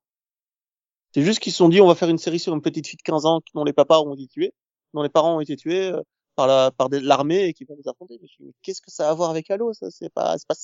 C'est 1.14 1.22
juste 1.22 1.40
qu'ils 1.40 1.52
se 1.52 1.58
sont 1.58 1.68
dit, 1.68 1.80
on 1.80 1.86
va 1.86 1.94
faire 1.94 2.08
une 2.08 2.18
série 2.18 2.38
sur 2.38 2.54
une 2.54 2.62
petite 2.62 2.86
fille 2.88 2.96
de 2.96 3.02
15 3.02 3.26
ans 3.26 3.40
dont 3.54 3.64
les 3.64 3.72
papas 3.72 4.00
ont 4.00 4.14
été 4.14 4.26
tués, 4.26 4.52
dont 4.94 5.02
les 5.02 5.08
parents 5.08 5.36
ont 5.36 5.40
été 5.40 5.56
tués 5.56 5.92
euh, 5.92 6.00
par 6.36 6.46
la 6.46 6.70
par 6.70 6.88
des- 6.88 7.00
l'armée 7.00 7.44
et 7.46 7.52
qui 7.52 7.64
vont 7.64 7.76
les 7.76 7.88
affronter. 7.88 8.20
Qu'est-ce 8.62 8.80
que 8.80 8.90
ça 8.90 9.08
a 9.08 9.10
à 9.10 9.14
voir 9.14 9.30
avec 9.30 9.50
Halo 9.50 9.72
Ça, 9.72 9.90
c'est 9.90 10.12
pas, 10.12 10.36
c'est 10.38 10.46
pas, 10.48 10.54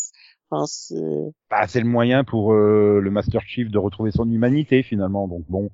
enfin, 0.50 0.66
c'est. 0.66 1.32
Bah, 1.50 1.66
c'est 1.68 1.80
le 1.80 1.86
moyen 1.86 2.24
pour 2.24 2.52
euh, 2.52 3.00
le 3.00 3.10
Master 3.10 3.40
Chief 3.46 3.68
de 3.70 3.78
retrouver 3.78 4.10
son 4.10 4.30
humanité 4.30 4.82
finalement. 4.82 5.28
Donc 5.28 5.44
bon, 5.48 5.70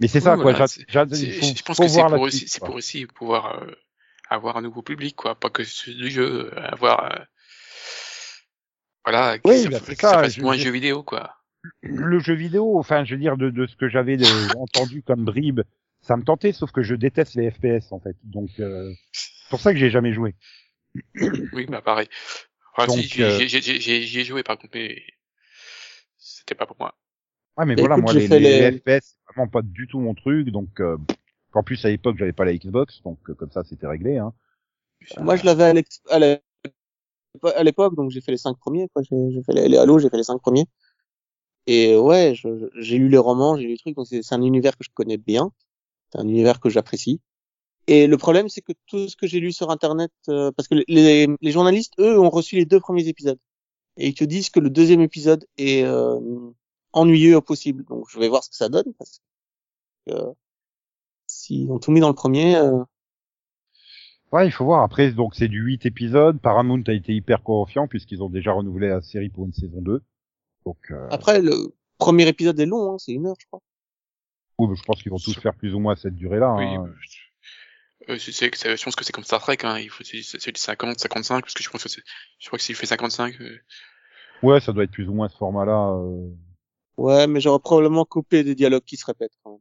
mais 0.00 0.08
c'est 0.08 0.20
ça 0.20 0.32
Oui, 0.36 0.42
quoi. 0.42 0.52
voilà, 0.52 0.66
je 0.66 1.62
pense 1.62 1.78
que 1.78 1.88
c'est 1.88 2.02
pour 2.02 2.20
aussi, 2.20 2.48
c'est 2.48 2.64
pour 2.64 2.74
aussi 2.74 3.06
pouvoir 3.06 3.62
euh, 3.62 3.70
avoir 4.30 4.56
un 4.56 4.62
nouveau 4.62 4.82
public, 4.82 5.16
quoi, 5.16 5.34
pas 5.34 5.50
que 5.50 5.62
du 5.62 6.10
jeu, 6.10 6.50
euh, 6.52 6.60
avoir 6.72 7.12
euh, 7.12 7.24
voilà, 9.04 9.38
que 9.38 9.48
Oui, 9.48 9.62
ça, 9.64 9.70
bah, 9.70 9.78
c'est 9.84 9.94
que 9.94 10.00
ça 10.00 10.10
ça, 10.10 10.22
fasse 10.22 10.34
je- 10.34 10.42
moins 10.42 10.54
je- 10.56 10.62
jeu 10.64 10.70
vidéo, 10.70 11.02
quoi. 11.02 11.34
le 11.82 12.18
jeu 12.18 12.34
vidéo, 12.34 12.78
enfin, 12.78 13.04
je 13.04 13.14
veux 13.14 13.20
dire 13.20 13.36
de, 13.36 13.50
de 13.50 13.66
ce 13.66 13.76
que 13.76 13.88
j'avais 13.88 14.16
entendu 14.58 15.02
comme 15.02 15.24
bribe, 15.24 15.60
ça 16.04 16.16
me 16.16 16.22
tentait, 16.22 16.52
sauf 16.52 16.70
que 16.70 16.82
je 16.82 16.94
déteste 16.94 17.34
les 17.34 17.50
FPS 17.50 17.90
en 17.90 17.98
fait. 17.98 18.16
Donc 18.22 18.50
euh, 18.60 18.92
c'est 19.12 19.48
pour 19.50 19.60
ça 19.60 19.72
que 19.72 19.78
j'ai 19.78 19.90
jamais 19.90 20.12
joué. 20.12 20.34
Oui, 21.52 21.66
bah 21.66 21.80
pareil. 21.80 22.08
Enfin, 22.76 22.86
Donc, 22.92 23.02
si, 23.02 23.08
j'y 23.08 23.22
euh, 23.22 23.38
j'ai- 23.38 23.48
j'ai- 23.48 23.80
j'ai- 23.80 24.02
j'y 24.02 24.20
ai 24.20 24.24
joué 24.24 24.42
par 24.42 24.58
contre, 24.58 24.72
mais 24.74 25.02
c'était 26.18 26.54
pas 26.54 26.66
pour 26.66 26.76
moi. 26.78 26.94
Ouais, 27.56 27.64
mais 27.64 27.74
voilà, 27.74 27.94
écoute, 27.94 28.04
moi 28.04 28.12
les, 28.12 28.72
FPS, 28.78 29.16
c'est 29.16 29.34
vraiment 29.34 29.48
pas 29.48 29.62
du 29.62 29.86
tout 29.86 29.98
mon 29.98 30.14
truc. 30.14 30.48
Donc 30.50 30.80
euh, 30.80 30.98
en 31.54 31.62
plus 31.62 31.82
à 31.84 31.88
l'époque 31.88 32.16
j'avais 32.18 32.32
pas 32.32 32.44
la 32.44 32.54
Xbox, 32.54 33.02
donc 33.02 33.18
euh, 33.30 33.34
comme 33.34 33.50
ça 33.50 33.64
c'était 33.64 33.86
réglé. 33.86 34.18
Hein. 34.18 34.32
Moi, 35.20 35.36
je 35.36 35.44
l'avais 35.44 35.64
à 35.64 35.72
l'ex- 35.72 36.02
à 36.10 36.18
la- 36.18 36.38
à 37.56 37.62
l'époque, 37.62 37.94
donc 37.96 38.10
j'ai 38.10 38.20
fait 38.20 38.30
les 38.32 38.36
cinq 38.38 38.58
premiers, 38.58 38.88
quoi. 38.88 39.02
J'ai 39.02 39.16
j'ai 39.32 39.42
fait 39.42 39.52
les, 39.52 39.68
les 39.68 39.78
Halo, 39.78 39.98
j'ai 39.98 40.10
fait 40.10 40.16
les 40.16 40.22
cinq 40.24 40.38
premiers. 40.40 40.66
Et 41.66 41.96
ouais, 41.96 42.34
j'ai 42.76 42.98
lu 42.98 43.08
les 43.08 43.18
romans, 43.18 43.56
j'ai 43.56 43.62
lu 43.64 43.68
les 43.70 43.78
trucs, 43.78 43.96
donc 43.96 44.06
c'est 44.06 44.22
c'est 44.22 44.34
un 44.34 44.42
univers 44.42 44.76
que 44.76 44.84
je 44.84 44.90
connais 44.94 45.16
bien. 45.16 45.50
C'est 46.14 46.20
un 46.20 46.28
univers 46.28 46.60
que 46.60 46.70
j'apprécie. 46.70 47.20
Et 47.86 48.06
le 48.06 48.16
problème, 48.16 48.48
c'est 48.48 48.62
que 48.62 48.72
tout 48.86 49.08
ce 49.08 49.16
que 49.16 49.26
j'ai 49.26 49.40
lu 49.40 49.52
sur 49.52 49.70
Internet, 49.70 50.10
euh, 50.28 50.50
parce 50.52 50.68
que 50.68 50.76
les, 50.88 51.26
les 51.40 51.52
journalistes, 51.52 51.94
eux, 51.98 52.18
ont 52.18 52.30
reçu 52.30 52.56
les 52.56 52.64
deux 52.64 52.80
premiers 52.80 53.08
épisodes. 53.08 53.38
Et 53.96 54.08
ils 54.08 54.14
te 54.14 54.24
disent 54.24 54.50
que 54.50 54.60
le 54.60 54.70
deuxième 54.70 55.02
épisode 55.02 55.46
est 55.58 55.84
euh, 55.84 56.18
ennuyeux 56.92 57.36
au 57.36 57.42
possible. 57.42 57.84
Donc 57.84 58.06
je 58.08 58.18
vais 58.18 58.28
voir 58.28 58.42
ce 58.42 58.50
que 58.50 58.56
ça 58.56 58.68
donne, 58.68 58.92
parce 58.98 59.20
que 60.06 60.12
euh, 60.12 60.32
s'ils 61.26 61.70
ont 61.70 61.78
tout 61.78 61.90
mis 61.90 62.00
dans 62.00 62.08
le 62.08 62.14
premier, 62.14 62.56
euh, 62.56 62.82
Ouais, 64.34 64.48
il 64.48 64.50
faut 64.50 64.64
voir. 64.64 64.82
Après, 64.82 65.12
donc 65.12 65.36
c'est 65.36 65.46
du 65.46 65.60
8 65.60 65.86
épisodes. 65.86 66.40
Paramount 66.40 66.82
a 66.88 66.92
été 66.92 67.14
hyper 67.14 67.44
confiant 67.44 67.86
puisqu'ils 67.86 68.20
ont 68.20 68.28
déjà 68.28 68.50
renouvelé 68.50 68.88
la 68.88 69.00
série 69.00 69.28
pour 69.28 69.44
une 69.46 69.52
saison 69.52 69.80
2. 69.80 70.02
Donc, 70.66 70.76
euh, 70.90 71.06
après 71.12 71.40
le 71.40 71.72
premier 71.98 72.26
épisode 72.26 72.58
est 72.58 72.66
long, 72.66 72.94
hein, 72.94 72.98
c'est 72.98 73.12
une 73.12 73.26
heure, 73.26 73.36
je 73.38 73.46
crois. 73.46 73.60
Oui, 74.58 74.76
je 74.76 74.82
pense 74.84 75.02
qu'ils 75.02 75.10
vont 75.12 75.18
tous 75.18 75.34
faire 75.40 75.54
plus 75.54 75.74
ou 75.74 75.78
moins 75.80 75.96
cette 75.96 76.16
durée-là. 76.16 76.48
Oui, 76.56 76.78
hein. 76.78 76.86
euh, 78.08 78.18
c'est, 78.18 78.32
c'est, 78.32 78.54
c'est- 78.54 78.76
je 78.76 78.84
pense 78.84 78.96
que 78.96 79.04
c'est 79.04 79.12
comme 79.12 79.24
Star 79.24 79.40
Trek, 79.40 79.58
hein. 79.64 79.78
Il 79.78 79.90
faut, 79.90 80.04
c'est, 80.04 80.22
c'est 80.22 80.52
du 80.52 80.60
50, 80.60 80.98
55, 80.98 81.40
parce 81.42 81.54
que 81.54 81.62
je 81.62 81.70
pense 81.70 81.82
que 81.82 81.88
c'est, 81.88 82.02
je 82.38 82.46
crois 82.46 82.58
que 82.58 82.64
s'il 82.64 82.76
fait 82.76 82.86
55, 82.86 83.40
euh, 83.40 83.58
Ouais, 84.42 84.60
ça 84.60 84.72
doit 84.72 84.84
être 84.84 84.92
plus 84.92 85.08
ou 85.08 85.14
moins 85.14 85.28
ce 85.28 85.36
format-là. 85.36 85.96
euh. 85.96 86.30
Ouais, 86.96 87.28
mais 87.28 87.40
j'aurais 87.40 87.60
probablement 87.60 88.04
coupé 88.04 88.42
des 88.42 88.56
dialogues 88.56 88.82
qui 88.84 88.96
se 88.96 89.06
répètent. 89.06 89.36
Quand 89.44 89.52
même. 89.52 89.60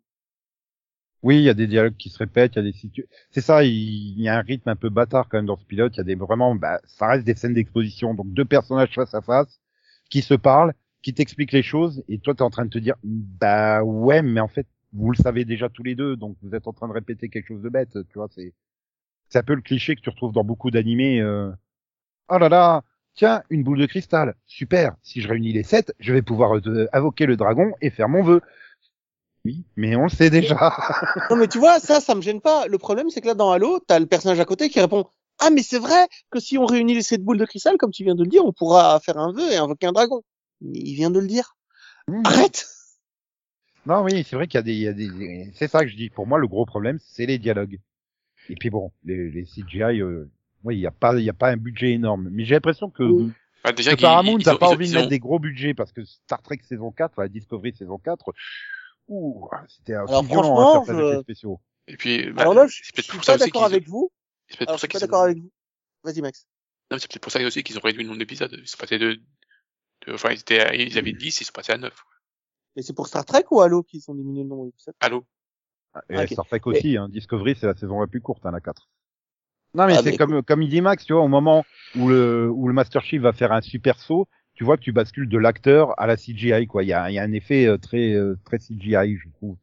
Oui, 1.22 1.38
il 1.38 1.44
y 1.44 1.50
a 1.50 1.54
des 1.54 1.68
dialogues 1.68 1.96
qui 1.96 2.10
se 2.10 2.18
répètent, 2.18 2.54
il 2.56 2.58
y 2.58 2.60
a 2.60 2.64
des 2.64 2.74
situations. 2.78 3.10
C'est 3.32 3.40
ça, 3.42 3.64
il 3.64 3.72
il 3.72 4.22
y 4.22 4.28
a 4.28 4.38
un 4.38 4.42
rythme 4.42 4.70
un 4.70 4.76
peu 4.76 4.90
bâtard 4.90 5.30
quand 5.30 5.38
même 5.38 5.46
dans 5.46 5.58
ce 5.58 5.64
pilote. 5.66 5.94
Il 5.96 5.98
y 6.00 6.02
a 6.02 6.04
des 6.04 6.16
vraiment, 6.16 6.54
bah, 6.56 6.82
ça 6.86 7.08
reste 7.08 7.26
des 7.26 7.36
scènes 7.36 7.54
d'exposition. 7.54 8.14
Donc 8.14 8.34
deux 8.34 8.44
personnages 8.46 8.94
face 8.94 9.14
à 9.14 9.22
face 9.22 9.62
qui 10.10 10.22
se 10.22 10.34
parlent, 10.34 10.74
qui 11.02 11.14
t'expliquent 11.14 11.54
les 11.54 11.64
choses, 11.64 12.04
et 12.10 12.20
toi 12.20 12.36
t'es 12.36 12.42
en 12.42 12.50
train 12.50 12.66
de 12.66 12.70
te 12.70 12.78
dire, 12.78 12.96
bah 13.04 13.84
ouais, 13.84 14.22
mais 14.22 14.42
en 14.42 14.48
fait 14.50 14.68
vous 14.94 15.12
le 15.12 15.18
savez 15.18 15.46
déjà 15.46 15.70
tous 15.70 15.84
les 15.84 15.96
deux, 15.96 16.16
donc 16.16 16.38
vous 16.42 16.56
êtes 16.56 16.68
en 16.68 16.74
train 16.74 16.88
de 16.88 16.94
répéter 16.94 17.30
quelque 17.30 17.48
chose 17.48 17.62
de 17.62 17.70
bête. 17.70 17.92
Tu 17.94 18.14
vois, 18.16 18.28
c'est 18.34 18.54
c'est 19.30 19.40
un 19.40 19.44
peu 19.44 19.56
le 19.56 19.62
cliché 19.62 19.96
que 19.96 20.02
tu 20.02 20.10
retrouves 20.10 20.34
dans 20.34 20.44
beaucoup 20.44 20.70
d'animés. 20.72 21.20
euh. 21.20 21.52
Oh 22.30 22.38
là 22.38 22.50
là, 22.50 22.84
tiens, 23.16 23.44
une 23.50 23.64
boule 23.64 23.80
de 23.80 23.86
cristal, 23.86 24.36
super. 24.46 24.96
Si 25.02 25.22
je 25.22 25.28
réunis 25.28 25.54
les 25.54 25.64
sept, 25.64 25.94
je 26.00 26.14
vais 26.14 26.22
pouvoir 26.22 26.58
euh, 26.58 26.88
invoquer 26.94 27.26
le 27.26 27.36
dragon 27.36 27.74
et 27.82 27.90
faire 27.90 28.10
mon 28.10 28.24
vœu. 28.24 28.42
Oui, 29.46 29.66
mais 29.76 29.96
on 29.96 30.04
le 30.04 30.10
sait 30.10 30.30
déjà. 30.30 30.56
Non, 31.30 31.36
mais 31.36 31.48
tu 31.48 31.58
vois, 31.58 31.80
ça, 31.80 32.00
ça 32.00 32.16
me 32.16 32.22
gêne 32.22 32.40
pas. 32.42 32.68
Le 32.68 32.78
problème, 32.78 33.10
c'est 33.10 33.20
que 33.22 33.28
là, 33.28 33.34
dans 33.34 33.52
Halo, 33.52 33.80
t'as 33.86 34.00
le 34.00 34.06
personnage 34.06 34.40
à 34.40 34.46
côté 34.46 34.70
qui 34.70 34.80
répond 34.80 35.06
Ah, 35.40 35.50
mais 35.50 35.64
c'est 35.64 35.80
vrai 35.80 36.08
que 36.30 36.40
si 36.40 36.58
on 36.58 36.66
réunit 36.66 36.94
les 36.94 37.02
sept 37.02 37.22
boules 37.22 37.38
de 37.38 37.46
cristal, 37.46 37.78
comme 37.78 37.92
tu 37.92 38.04
viens 38.04 38.16
de 38.16 38.24
le 38.24 38.30
dire, 38.30 38.46
on 38.46 38.54
pourra 38.54 39.00
faire 39.02 39.18
un 39.18 39.34
vœu 39.34 39.52
et 39.52 39.58
invoquer 39.58 39.88
un 39.88 39.92
dragon. 39.92 40.22
Il 40.62 40.94
vient 40.94 41.10
de 41.10 41.20
le 41.20 41.28
dire. 41.28 41.56
Hmm. 42.08 42.22
Arrête 42.24 42.68
Non, 43.86 44.02
oui, 44.04 44.24
c'est 44.24 44.36
vrai 44.36 44.48
qu'il 44.48 44.58
y 44.58 44.60
a 44.60 44.64
des, 44.64 44.74
il 44.74 44.82
y 44.82 44.88
a 44.88 44.94
des, 44.94 45.52
c'est 45.56 45.68
ça 45.68 45.82
que 45.84 45.88
je 45.90 45.96
dis. 45.96 46.10
Pour 46.10 46.26
moi, 46.28 46.40
le 46.40 46.48
gros 46.48 46.66
problème, 46.66 47.00
c'est 47.02 47.26
les 47.26 47.38
dialogues. 47.38 47.80
Et 48.50 48.56
puis 48.56 48.70
bon, 48.70 48.92
les, 49.04 49.30
les 49.30 49.46
CGI, 49.46 50.02
euh, 50.02 50.30
oui, 50.64 50.78
il 50.78 50.82
y 50.82 50.88
a 50.88 50.92
pas, 50.92 51.16
il 51.18 51.24
y 51.24 51.30
a 51.30 51.34
pas 51.34 51.50
un 51.50 51.58
budget 51.58 51.92
énorme. 51.92 52.30
Mais 52.32 52.46
j'ai 52.46 52.56
l'impression 52.56 52.90
que, 52.90 53.04
Oui. 53.04 53.32
bah, 53.64 53.72
déjà 53.74 53.96
que 53.96 54.02
Paramount 54.02 54.38
ils 54.38 54.46
n'a 54.46 54.56
pas 54.58 54.68
ils 54.68 54.70
ont- 54.70 54.74
envie 54.74 54.90
de 54.90 54.94
mettre 54.94 55.06
ont- 55.08 55.10
des 55.10 55.20
gros 55.20 55.40
budgets 55.40 55.74
parce 55.74 55.92
que 55.92 56.04
Star 56.06 56.42
Trek 56.42 56.60
saison 56.64 56.92
4, 56.92 57.12
enfin, 57.12 57.28
Discovery 57.28 57.74
saison 57.76 57.98
4, 57.98 58.34
ouh, 59.08 59.50
c'était 59.68 59.94
Alors, 59.94 60.24
violent, 60.24 60.60
hein, 60.60 60.84
je- 60.88 61.22
spéciaux. 61.22 61.60
Et 61.88 61.98
puis, 61.98 62.32
bah, 62.32 62.44
Alors 62.44 62.54
là, 62.54 62.68
je, 62.68 62.82
c'est 62.84 62.96
je 62.98 63.02
suis 63.02 63.20
pas 63.20 63.38
d'accord 63.38 63.66
avec 63.66 63.88
vous. 63.88 64.12
c'est 64.48 64.58
peut-être 64.58 64.70
Alors, 64.70 64.76
pour 64.76 64.78
je 64.78 64.82
ça 64.82 64.88
suis 64.88 64.94
pas 64.94 65.00
qu'ils 65.00 65.08
d'accord 65.08 65.24
avec 65.24 65.38
vous. 65.40 65.52
Vas-y, 66.06 66.22
Max. 66.22 66.46
Non, 66.92 66.96
mais 66.96 67.00
c'est 67.00 67.10
peut-être 67.12 67.22
pour 67.24 67.32
ça 67.32 67.42
aussi 67.46 67.64
qu'ils 67.64 67.78
ont 67.78 67.82
réduit 67.82 68.04
le 68.04 68.08
nombre 68.10 68.20
d'épisodes. 68.20 68.54
Ils 68.58 68.68
sont 68.68 68.78
passés 68.78 68.98
de, 69.00 69.14
de- 70.08 70.14
enfin, 70.14 70.30
ils 70.32 70.40
étaient, 70.40 70.60
à- 70.60 70.74
ils 70.76 70.98
avaient 70.98 71.12
10, 71.14 71.42
ils 71.42 71.46
sont 71.46 71.52
passés 71.54 71.72
à 71.74 71.78
9. 71.78 71.94
Mais 72.76 72.82
c'est 72.82 72.94
pour 72.94 73.08
Star 73.08 73.26
Trek 73.26 73.44
ou 73.52 73.62
Halo 73.62 73.84
qu'ils 73.84 74.02
ont 74.10 74.16
diminué 74.16 74.44
le 74.44 74.50
nombre 74.50 74.66
d'épisodes 74.66 74.96
Allô? 75.00 75.26
Et 76.10 76.18
Ok. 76.18 76.32
Star 76.32 76.46
Trek 76.48 76.62
aussi, 76.66 76.98
hein. 76.98 77.08
Discovery, 77.10 77.56
c'est 77.60 77.68
la 77.68 77.76
saison 77.76 78.00
la 78.00 78.08
plus 78.08 78.22
courte, 78.22 78.46
hein, 78.46 78.52
la 78.52 78.62
4. 78.62 78.90
Non, 79.76 79.86
mais 79.88 79.94
Ah, 79.94 80.02
c'est 80.04 80.12
mais 80.12 80.18
comme, 80.18 80.42
comme 80.44 80.62
il 80.62 80.70
dit 80.70 80.82
Max, 80.82 81.06
tu 81.06 81.14
vois, 81.14 81.22
au 81.24 81.28
moment 81.28 81.66
où 81.96 82.08
le, 82.10 82.50
où 82.50 82.68
le 82.68 82.74
Master 82.74 83.04
Chief 83.04 83.22
va 83.22 83.32
faire 83.34 83.52
un 83.52 83.62
super 83.62 84.00
saut, 84.00 84.28
tu 84.56 84.64
vois 84.64 84.78
que 84.78 84.84
tu 84.84 84.92
bascules 84.92 85.30
de 85.30 85.38
l'acteur 85.38 86.00
à 86.00 86.08
la 86.08 86.16
CGI, 86.16 86.68
quoi. 86.68 86.84
Il 86.84 86.88
y 86.88 86.94
a, 86.94 87.10
il 87.12 87.14
y 87.14 87.20
a 87.20 87.24
un 87.24 87.32
effet 87.32 87.66
euh, 87.68 87.78
très, 87.78 88.14
euh, 88.14 88.38
très 88.46 88.58
CGI, 88.60 89.18
je 89.18 89.30
trouve. 89.30 89.56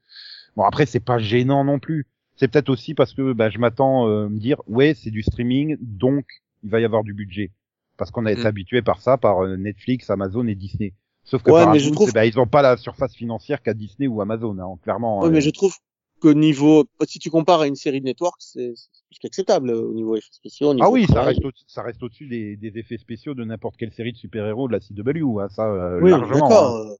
Bon, 0.56 0.64
après, 0.64 0.86
c'est 0.86 1.00
pas 1.00 1.18
gênant 1.18 1.64
non 1.64 1.78
plus. 1.78 2.06
C'est 2.36 2.48
peut-être 2.48 2.70
aussi 2.70 2.94
parce 2.94 3.12
que, 3.14 3.32
bah, 3.32 3.50
je 3.50 3.58
m'attends 3.58 4.08
euh, 4.08 4.28
me 4.28 4.38
dire, 4.38 4.60
ouais, 4.66 4.94
c'est 4.94 5.10
du 5.10 5.22
streaming, 5.22 5.76
donc 5.80 6.26
il 6.62 6.70
va 6.70 6.80
y 6.80 6.84
avoir 6.84 7.04
du 7.04 7.12
budget. 7.14 7.50
Parce 7.96 8.10
qu'on 8.10 8.26
a 8.26 8.32
été 8.32 8.42
Mm. 8.42 8.46
habitué 8.46 8.82
par 8.82 9.00
ça, 9.00 9.16
par 9.16 9.44
euh, 9.44 9.56
Netflix, 9.56 10.10
Amazon 10.10 10.46
et 10.46 10.54
Disney. 10.54 10.94
Sauf 11.30 11.42
que 11.42 11.50
Ouais, 11.50 11.60
mais 11.60 11.64
Paramount, 11.64 11.78
je 11.84 11.90
trouve- 11.90 12.08
eh 12.08 12.12
ben, 12.12 12.24
ils 12.24 12.38
ont 12.40 12.46
pas 12.46 12.60
la 12.62 12.76
surface 12.76 13.14
financière 13.14 13.62
qu'a 13.62 13.72
Disney 13.72 14.08
ou 14.08 14.20
Amazon, 14.20 14.58
hein, 14.58 14.76
clairement. 14.82 15.20
Oui, 15.20 15.28
euh, 15.28 15.30
mais 15.30 15.40
je 15.40 15.50
trouve 15.50 15.74
que 16.20 16.28
niveau, 16.28 16.84
si 17.06 17.18
tu 17.20 17.30
compares 17.30 17.60
à 17.60 17.66
une 17.68 17.76
série 17.76 18.00
de 18.00 18.04
network, 18.06 18.36
c'est 18.40 18.72
plus 19.08 19.18
qu'acceptable 19.20 19.70
euh, 19.70 19.80
au 19.80 19.94
niveau 19.94 20.16
effets 20.16 20.26
spéciaux. 20.32 20.70
au 20.70 20.74
niveau 20.74 20.84
Ah 20.86 20.90
oui, 20.90 21.06
ça 21.06 21.22
reste, 21.22 21.44
au- 21.44 21.50
ça 21.68 21.82
reste 21.82 22.02
au-dessus 22.02 22.26
des, 22.26 22.56
des 22.56 22.76
effets 22.78 22.98
spéciaux 22.98 23.34
de 23.34 23.44
n'importe 23.44 23.76
quelle 23.76 23.92
série 23.92 24.12
de 24.12 24.16
super-héros 24.18 24.66
de 24.68 24.72
la 24.72 24.80
CW, 24.80 25.40
hein, 25.40 25.48
ça, 25.48 25.66
euh, 25.70 26.00
Oui, 26.02 26.10
largement. 26.10 26.50
hein, 26.50 26.86
euh, 26.90 26.94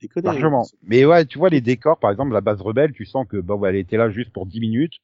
déconner. 0.00 0.26
largement. 0.26 0.66
Mais 0.82 1.04
ouais, 1.04 1.24
tu 1.24 1.38
vois, 1.38 1.48
les 1.48 1.60
décors, 1.60 1.98
par 1.98 2.10
exemple, 2.10 2.32
la 2.32 2.40
base 2.40 2.60
rebelle, 2.60 2.92
tu 2.92 3.06
sens 3.06 3.26
que, 3.28 3.36
bah, 3.38 3.54
elle 3.68 3.76
était 3.76 3.96
là 3.96 4.10
juste 4.10 4.30
pour 4.30 4.46
10 4.46 4.60
minutes, 4.60 4.94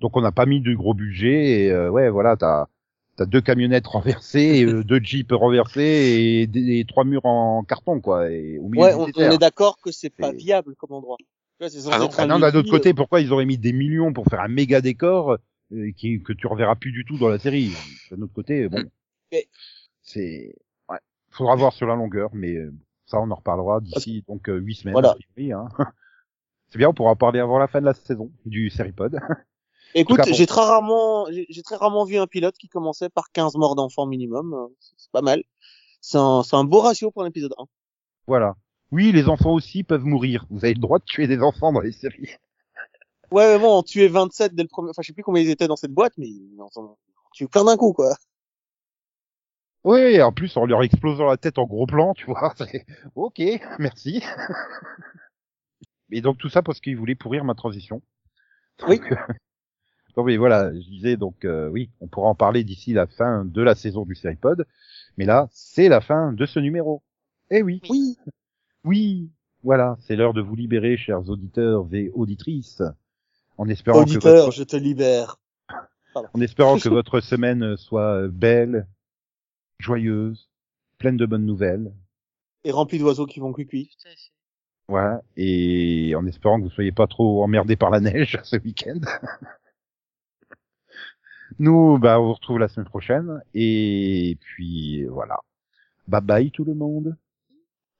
donc 0.00 0.16
on 0.16 0.20
n'a 0.22 0.32
pas 0.32 0.46
mis 0.46 0.60
de 0.60 0.74
gros 0.74 0.94
budget, 0.94 1.64
et 1.66 1.70
euh, 1.70 1.90
ouais, 1.90 2.08
voilà, 2.08 2.36
t'as, 2.36 2.66
t'as 3.16 3.26
deux 3.26 3.40
camionnettes 3.40 3.86
renversées, 3.86 4.64
euh, 4.64 4.82
deux 4.82 5.00
jeeps 5.02 5.32
renversés, 5.32 5.80
et, 6.42 6.46
des, 6.46 6.78
et 6.78 6.84
trois 6.84 7.04
murs 7.04 7.26
en 7.26 7.62
carton, 7.64 8.00
quoi, 8.00 8.30
et 8.30 8.58
au 8.58 8.68
milieu 8.68 8.82
Ouais, 8.84 8.94
on, 8.94 9.08
on 9.16 9.30
est 9.30 9.38
d'accord 9.38 9.78
que 9.80 9.90
c'est 9.90 10.10
pas 10.10 10.32
viable 10.32 10.74
comme 10.76 10.92
endroit. 10.92 11.16
Tu 11.18 11.26
vois, 11.60 11.94
Ah 11.94 11.98
non, 11.98 12.10
Ah 12.16 12.26
non, 12.26 12.38
d'un 12.38 12.54
autre 12.54 12.70
côté, 12.70 12.90
vie, 12.90 12.94
pourquoi 12.94 13.20
ils 13.20 13.32
auraient 13.32 13.46
mis 13.46 13.58
des 13.58 13.72
millions 13.72 14.12
pour 14.12 14.26
faire 14.26 14.40
un 14.40 14.48
méga 14.48 14.80
décor 14.80 15.38
euh, 15.72 15.90
qui, 15.96 16.22
que 16.22 16.32
tu 16.32 16.46
reverras 16.46 16.76
plus 16.76 16.92
du 16.92 17.04
tout 17.04 17.18
dans 17.18 17.28
la 17.28 17.38
série? 17.38 17.70
D'un 18.10 18.22
autre 18.22 18.32
côté, 18.34 18.68
bon. 18.68 18.90
Mais- 19.30 19.48
c'est, 20.02 20.54
ouais, 20.88 20.98
faudra 21.30 21.54
voir 21.56 21.72
sur 21.72 21.86
la 21.86 21.94
longueur, 21.94 22.30
mais 22.34 22.54
euh, 22.56 22.72
ça, 23.06 23.20
on 23.20 23.30
en 23.30 23.34
reparlera 23.34 23.80
d'ici 23.80 24.24
donc 24.26 24.48
euh, 24.48 24.58
huit 24.58 24.74
semaines. 24.74 24.94
Voilà. 24.94 25.16
hein. 25.38 25.68
C'est 26.70 26.78
bien, 26.78 26.88
on 26.88 26.94
pourra 26.94 27.10
en 27.10 27.16
parler 27.16 27.38
avant 27.40 27.58
la 27.58 27.68
fin 27.68 27.80
de 27.80 27.86
la 27.86 27.94
saison 27.94 28.30
du 28.46 28.70
Seripod. 28.70 29.20
Écoute, 29.94 30.20
bon. 30.26 30.32
j'ai 30.32 30.46
très 30.46 30.62
rarement, 30.62 31.26
j'ai 31.30 31.62
très 31.62 31.76
rarement 31.76 32.04
vu 32.04 32.16
un 32.16 32.26
pilote 32.26 32.56
qui 32.56 32.68
commençait 32.68 33.08
par 33.10 33.30
15 33.32 33.56
morts 33.56 33.74
d'enfants 33.74 34.06
minimum. 34.06 34.54
euh, 34.54 34.66
C'est 34.96 35.10
pas 35.10 35.20
mal. 35.22 35.42
C'est 36.00 36.18
un, 36.18 36.42
un 36.52 36.64
beau 36.64 36.80
ratio 36.80 37.10
pour 37.10 37.24
l'épisode 37.24 37.54
1. 37.58 37.64
voilà. 38.26 38.54
Oui, 38.90 39.10
les 39.10 39.28
enfants 39.28 39.52
aussi 39.52 39.84
peuvent 39.84 40.04
mourir. 40.04 40.44
Vous 40.50 40.64
avez 40.66 40.74
le 40.74 40.80
droit 40.80 40.98
de 40.98 41.04
tuer 41.04 41.26
des 41.26 41.40
enfants 41.40 41.72
dans 41.72 41.80
les 41.80 41.92
séries. 41.92 42.28
Ouais, 43.30 43.54
mais 43.54 43.58
bon, 43.58 43.78
on 43.78 43.82
tuait 43.82 44.08
27 44.08 44.54
dès 44.54 44.62
le 44.62 44.68
premier, 44.68 44.90
enfin, 44.90 45.00
je 45.00 45.06
sais 45.06 45.12
plus 45.14 45.22
combien 45.22 45.42
ils 45.42 45.48
étaient 45.48 45.66
dans 45.68 45.76
cette 45.76 45.92
boîte, 45.94 46.12
mais 46.18 46.26
ils 46.28 46.60
en 46.60 46.68
ont 46.82 46.96
tué 47.32 47.46
plein 47.48 47.64
d'un 47.64 47.78
coup, 47.78 47.94
quoi. 47.94 48.14
Oui, 49.84 50.20
en 50.20 50.30
plus, 50.32 50.54
en 50.58 50.66
leur 50.66 50.82
explosant 50.82 51.24
la 51.26 51.36
tête 51.38 51.58
en 51.58 51.64
gros 51.64 51.86
plan, 51.86 52.12
tu 52.14 52.26
vois. 52.26 52.54
Ok, 53.14 53.40
merci. 53.78 54.22
Et 56.10 56.20
donc 56.20 56.36
tout 56.36 56.50
ça 56.50 56.62
parce 56.62 56.78
qu'ils 56.80 56.96
voulaient 56.98 57.14
pourrir 57.14 57.44
ma 57.44 57.54
transition. 57.54 58.02
Oui. 58.86 59.00
Donc, 60.16 60.26
oui, 60.26 60.36
voilà, 60.36 60.72
je 60.74 60.88
disais 60.88 61.16
donc 61.16 61.44
euh, 61.44 61.68
oui, 61.68 61.90
on 62.00 62.06
pourra 62.06 62.28
en 62.28 62.34
parler 62.34 62.64
d'ici 62.64 62.92
la 62.92 63.06
fin 63.06 63.44
de 63.44 63.62
la 63.62 63.74
saison 63.74 64.04
du 64.04 64.14
Seripod, 64.14 64.66
mais 65.16 65.24
là, 65.24 65.48
c'est 65.52 65.88
la 65.88 66.00
fin 66.00 66.32
de 66.32 66.44
ce 66.46 66.58
numéro. 66.60 67.02
Eh 67.50 67.62
oui, 67.62 67.80
Oui. 67.88 68.16
oui, 68.84 69.30
voilà, 69.62 69.96
c'est 70.00 70.16
l'heure 70.16 70.34
de 70.34 70.40
vous 70.42 70.54
libérer, 70.54 70.96
chers 70.96 71.28
auditeurs 71.28 71.86
et 71.92 72.10
auditrices, 72.14 72.82
en 73.56 73.68
espérant 73.68 74.04
que 74.04 74.18
votre, 74.18 74.52
je 74.52 74.64
te 74.64 74.76
libère. 74.76 75.38
en 76.14 76.40
espérant 76.40 76.78
que 76.78 76.88
votre 76.90 77.20
semaine 77.20 77.76
soit 77.76 78.28
belle, 78.28 78.86
joyeuse, 79.78 80.50
pleine 80.98 81.16
de 81.16 81.26
bonnes 81.26 81.46
nouvelles. 81.46 81.92
Et 82.64 82.70
rempli 82.70 82.98
d'oiseaux 82.98 83.26
qui 83.26 83.40
vont 83.40 83.52
cuicui. 83.52 83.96
Ouais, 84.88 85.16
et 85.36 86.14
en 86.16 86.26
espérant 86.26 86.58
que 86.58 86.64
vous 86.64 86.70
soyez 86.70 86.92
pas 86.92 87.06
trop 87.06 87.42
emmerdés 87.42 87.76
par 87.76 87.90
la 87.90 88.00
neige 88.00 88.38
ce 88.44 88.56
week-end. 88.56 89.00
Nous, 91.58 91.98
bah, 91.98 92.20
on 92.20 92.26
vous 92.26 92.34
retrouve 92.34 92.58
la 92.58 92.68
semaine 92.68 92.88
prochaine, 92.88 93.42
et 93.54 94.36
puis 94.40 95.04
voilà. 95.04 95.38
Bye 96.08 96.20
bye 96.20 96.50
tout 96.50 96.64
le 96.64 96.74
monde. 96.74 97.16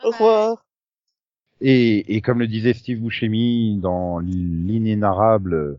Au 0.03 0.11
revoir. 0.11 0.65
Et, 1.61 2.17
et 2.17 2.21
comme 2.21 2.41
le 2.41 2.49
disait 2.49 2.75
Steve 2.75 3.01
Buscemi 3.01 3.79
dans 3.81 4.19
l'inénarrable 4.19 5.79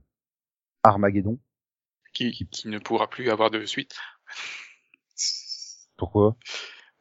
Armageddon, 0.83 1.37
Qui, 2.13 2.31
qui 2.31 2.67
ne 2.69 2.79
pourra 2.79 3.09
plus 3.09 3.29
avoir 3.29 3.51
de 3.51 3.65
suite. 3.65 3.95
pourquoi? 5.97 6.35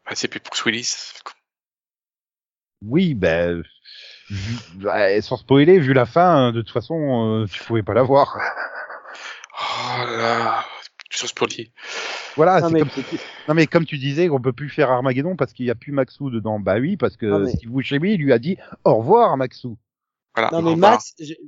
Bah, 0.04 0.12
c'est 0.14 0.28
plus 0.28 0.40
pour 0.40 0.54
Willis. 0.66 1.12
Oui, 2.84 3.14
ben, 3.14 3.62
vu- 4.30 4.58
bah, 4.82 5.20
sans 5.22 5.36
spoiler, 5.36 5.78
vu 5.78 5.92
la 5.92 6.06
fin, 6.06 6.50
de 6.50 6.62
toute 6.62 6.72
façon, 6.72 7.42
euh, 7.42 7.46
tu 7.46 7.62
pouvais 7.62 7.84
pas 7.84 7.94
la 7.94 8.02
Oh 10.02 10.16
là, 10.16 10.64
chose 11.10 11.32
pour 11.32 11.46
dire. 11.48 11.66
Voilà, 12.36 12.60
Non, 12.60 12.68
c'est 12.68 12.72
mais- 12.74 12.80
comme 12.80 12.90
non 13.48 13.54
mais 13.54 13.66
comme 13.66 13.84
tu 13.84 13.98
disais, 13.98 14.30
on 14.30 14.40
peut 14.40 14.52
plus 14.52 14.70
faire 14.70 14.90
Armageddon 14.90 15.36
parce 15.36 15.52
qu'il 15.52 15.66
y 15.66 15.70
a 15.70 15.74
plus 15.74 15.92
Maxou 15.92 16.30
dedans. 16.30 16.58
Bah 16.60 16.78
oui, 16.78 16.96
parce 16.96 17.16
que 17.16 17.26
mais- 17.26 17.52
Steve 17.52 17.70
Buscemi 17.70 18.16
lui 18.16 18.32
a 18.32 18.38
dit 18.38 18.56
au 18.84 18.94
revoir 18.96 19.36
Maxou. 19.36 19.76
Voilà. 20.34 20.50
Non 20.52 20.62
mais. 20.62 20.76
Max, 20.76 21.12
j'ai- 21.18 21.38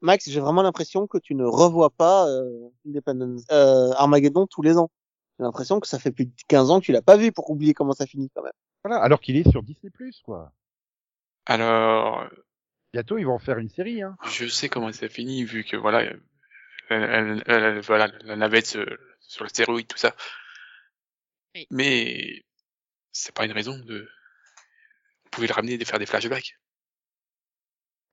Max, 0.00 0.28
j'ai 0.28 0.40
vraiment 0.40 0.62
l'impression 0.62 1.06
que 1.06 1.18
tu 1.18 1.34
ne 1.34 1.44
revois 1.44 1.90
pas 1.90 2.26
euh, 2.28 2.68
Independence, 2.86 3.44
euh, 3.50 3.90
Armageddon 3.96 4.46
tous 4.46 4.62
les 4.62 4.76
ans. 4.78 4.90
J'ai 5.38 5.44
l'impression 5.44 5.80
que 5.80 5.86
ça 5.88 5.98
fait 5.98 6.10
plus 6.12 6.26
de 6.26 6.32
15 6.48 6.70
ans 6.70 6.80
que 6.80 6.84
tu 6.86 6.92
l'as 6.92 7.02
pas 7.02 7.16
vu 7.16 7.32
pour 7.32 7.50
oublier 7.50 7.72
comment 7.74 7.92
ça 7.92 8.06
finit 8.06 8.30
quand 8.34 8.42
même. 8.42 8.52
Voilà, 8.84 9.00
alors 9.02 9.20
qu'il 9.20 9.36
est 9.36 9.48
sur 9.50 9.62
Disney 9.62 9.90
quoi. 10.24 10.52
Alors, 11.46 12.24
Bientôt 12.92 13.16
ils 13.16 13.24
vont 13.24 13.34
en 13.34 13.38
faire 13.38 13.58
une 13.58 13.70
série. 13.70 14.02
Hein. 14.02 14.16
je 14.30 14.46
sais 14.46 14.68
comment 14.68 14.92
ça 14.92 15.08
finit 15.08 15.44
vu 15.44 15.64
que 15.64 15.76
voilà, 15.76 16.00
euh, 16.00 16.10
elle- 16.10 16.12
elle- 16.12 16.20
elle- 16.20 16.81
voilà 17.82 18.08
la 18.24 18.36
navette 18.36 18.66
sur 19.20 19.44
le 19.44 19.48
stéroïde 19.48 19.86
tout 19.86 19.98
ça. 19.98 20.14
Oui. 21.54 21.66
Mais 21.70 22.42
c'est 23.12 23.34
pas 23.34 23.44
une 23.44 23.52
raison 23.52 23.78
de. 23.78 24.08
Vous 25.24 25.30
pouvez 25.30 25.46
le 25.46 25.54
ramener 25.54 25.74
et 25.74 25.84
faire 25.84 25.98
des 25.98 26.06
flashbacks. 26.06 26.58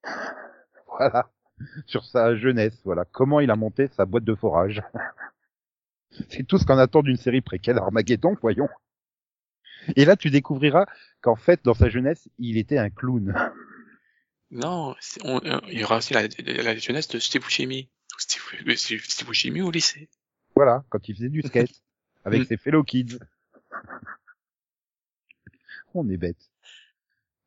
Voilà, 0.88 1.32
sur 1.86 2.04
sa 2.04 2.36
jeunesse. 2.36 2.82
Voilà, 2.84 3.06
comment 3.06 3.40
il 3.40 3.52
a 3.52 3.56
monté 3.56 3.88
sa 3.88 4.06
boîte 4.06 4.26
de 4.26 4.36
forage. 4.36 4.82
c'est 6.30 6.46
tout 6.46 6.58
ce 6.58 6.66
qu'on 6.66 6.78
attend 6.78 7.02
d'une 7.04 7.16
série 7.16 7.40
préquelle 7.42 7.78
Armageddon, 7.78 8.36
voyons. 8.42 8.68
Et 9.96 10.04
là, 10.04 10.18
tu 10.18 10.30
découvriras 10.30 10.86
qu'en 11.22 11.38
fait, 11.38 11.64
dans 11.64 11.74
sa 11.74 11.88
jeunesse, 11.88 12.28
il 12.38 12.58
était 12.58 12.78
un 12.78 12.90
clown. 12.90 13.34
Non, 14.52 14.94
on- 15.24 15.42
euh, 15.46 15.60
il 15.68 15.80
y 15.80 15.84
aura 15.86 15.98
aussi 15.98 16.14
la, 16.14 16.24
la 16.24 16.76
jeunesse 16.76 17.08
de 17.08 17.20
Steve 17.20 17.44
Buscemi. 17.44 17.90
Steve, 18.22 18.76
Steve 18.78 19.04
Steve 19.04 19.28
Buscemi 19.28 19.62
au 19.62 19.72
lycée. 19.72 20.10
Voilà, 20.56 20.84
quand 20.90 21.08
il 21.08 21.16
faisait 21.16 21.30
du 21.30 21.42
skate 21.42 21.72
avec 22.26 22.42
Mm. 22.42 22.46
ses 22.46 22.58
fellow 22.58 22.84
kids. 22.84 23.18
On 25.94 26.08
est 26.10 26.18
bête. 26.18 26.50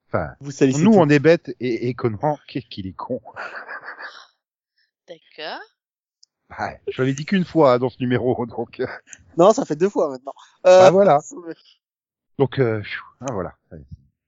Enfin, 0.08 0.34
Vous 0.40 0.50
salissez 0.50 0.82
nous 0.82 0.92
on 0.94 1.08
est 1.08 1.18
bête 1.18 1.54
et, 1.60 1.88
et 1.88 1.94
Conan, 1.94 2.38
qu'est-ce 2.46 2.66
qu'il 2.66 2.86
est 2.86 2.92
con. 2.92 3.20
D'accord. 5.08 5.60
Ouais, 6.58 6.80
je 6.90 7.00
l'avais 7.00 7.14
dit 7.14 7.24
qu'une 7.24 7.44
fois 7.46 7.74
hein, 7.74 7.78
dans 7.78 7.88
ce 7.88 7.98
numéro, 8.00 8.44
donc 8.46 8.80
euh, 8.80 8.86
Non, 9.38 9.52
ça 9.52 9.64
fait 9.64 9.76
deux 9.76 9.88
fois 9.88 10.10
maintenant. 10.10 10.34
Euh, 10.66 10.80
Ah, 10.86 10.90
voilà. 10.90 11.18
donc 12.38 12.58
euh, 12.58 12.82
pfiou, 12.82 13.02
ah, 13.20 13.32
voilà. 13.32 13.56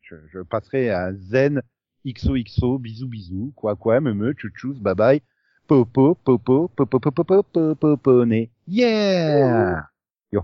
Je, 0.02 0.16
je 0.32 0.40
passerai 0.40 0.90
à 0.90 1.12
Zen 1.14 1.60
XOXO, 2.06 2.78
bisous 2.78 3.08
bisous, 3.08 3.52
quoi 3.56 3.76
quoi, 3.76 4.00
me 4.00 4.12
me, 4.14 4.34
chouchous, 4.36 4.74
bye 4.74 4.94
bye, 4.94 5.22
popo 5.66 6.14
popo 6.14 6.68
popo 6.68 6.98
popo 7.00 7.24
popo 7.24 7.74
popo 7.74 8.24
né, 8.24 8.50
yeah, 8.68 9.88
yo. 10.32 10.42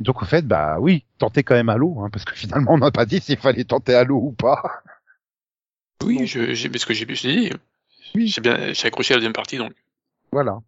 Donc 0.00 0.22
en 0.22 0.26
fait, 0.26 0.42
bah 0.42 0.78
oui, 0.80 1.04
tentez 1.18 1.42
quand 1.42 1.54
même 1.54 1.68
Halo, 1.68 2.00
hein, 2.00 2.10
parce 2.10 2.24
que 2.24 2.34
finalement 2.34 2.72
on 2.72 2.78
n'a 2.78 2.90
pas 2.90 3.06
dit 3.06 3.20
s'il 3.20 3.36
fallait 3.38 3.64
tenter 3.64 3.94
Halo 3.94 4.16
ou 4.16 4.32
pas. 4.32 4.82
Oui, 6.02 6.26
je, 6.26 6.54
j'ai, 6.54 6.68
parce 6.68 6.84
que 6.84 6.94
j'ai, 6.94 7.06
dit. 7.06 7.52
Oui. 8.14 8.26
J'ai 8.26 8.40
bien, 8.40 8.72
j'ai 8.72 8.88
accroché 8.88 9.14
à 9.14 9.16
la 9.16 9.18
deuxième 9.20 9.32
partie 9.32 9.58
donc. 9.58 9.72
Voilà. 10.32 10.60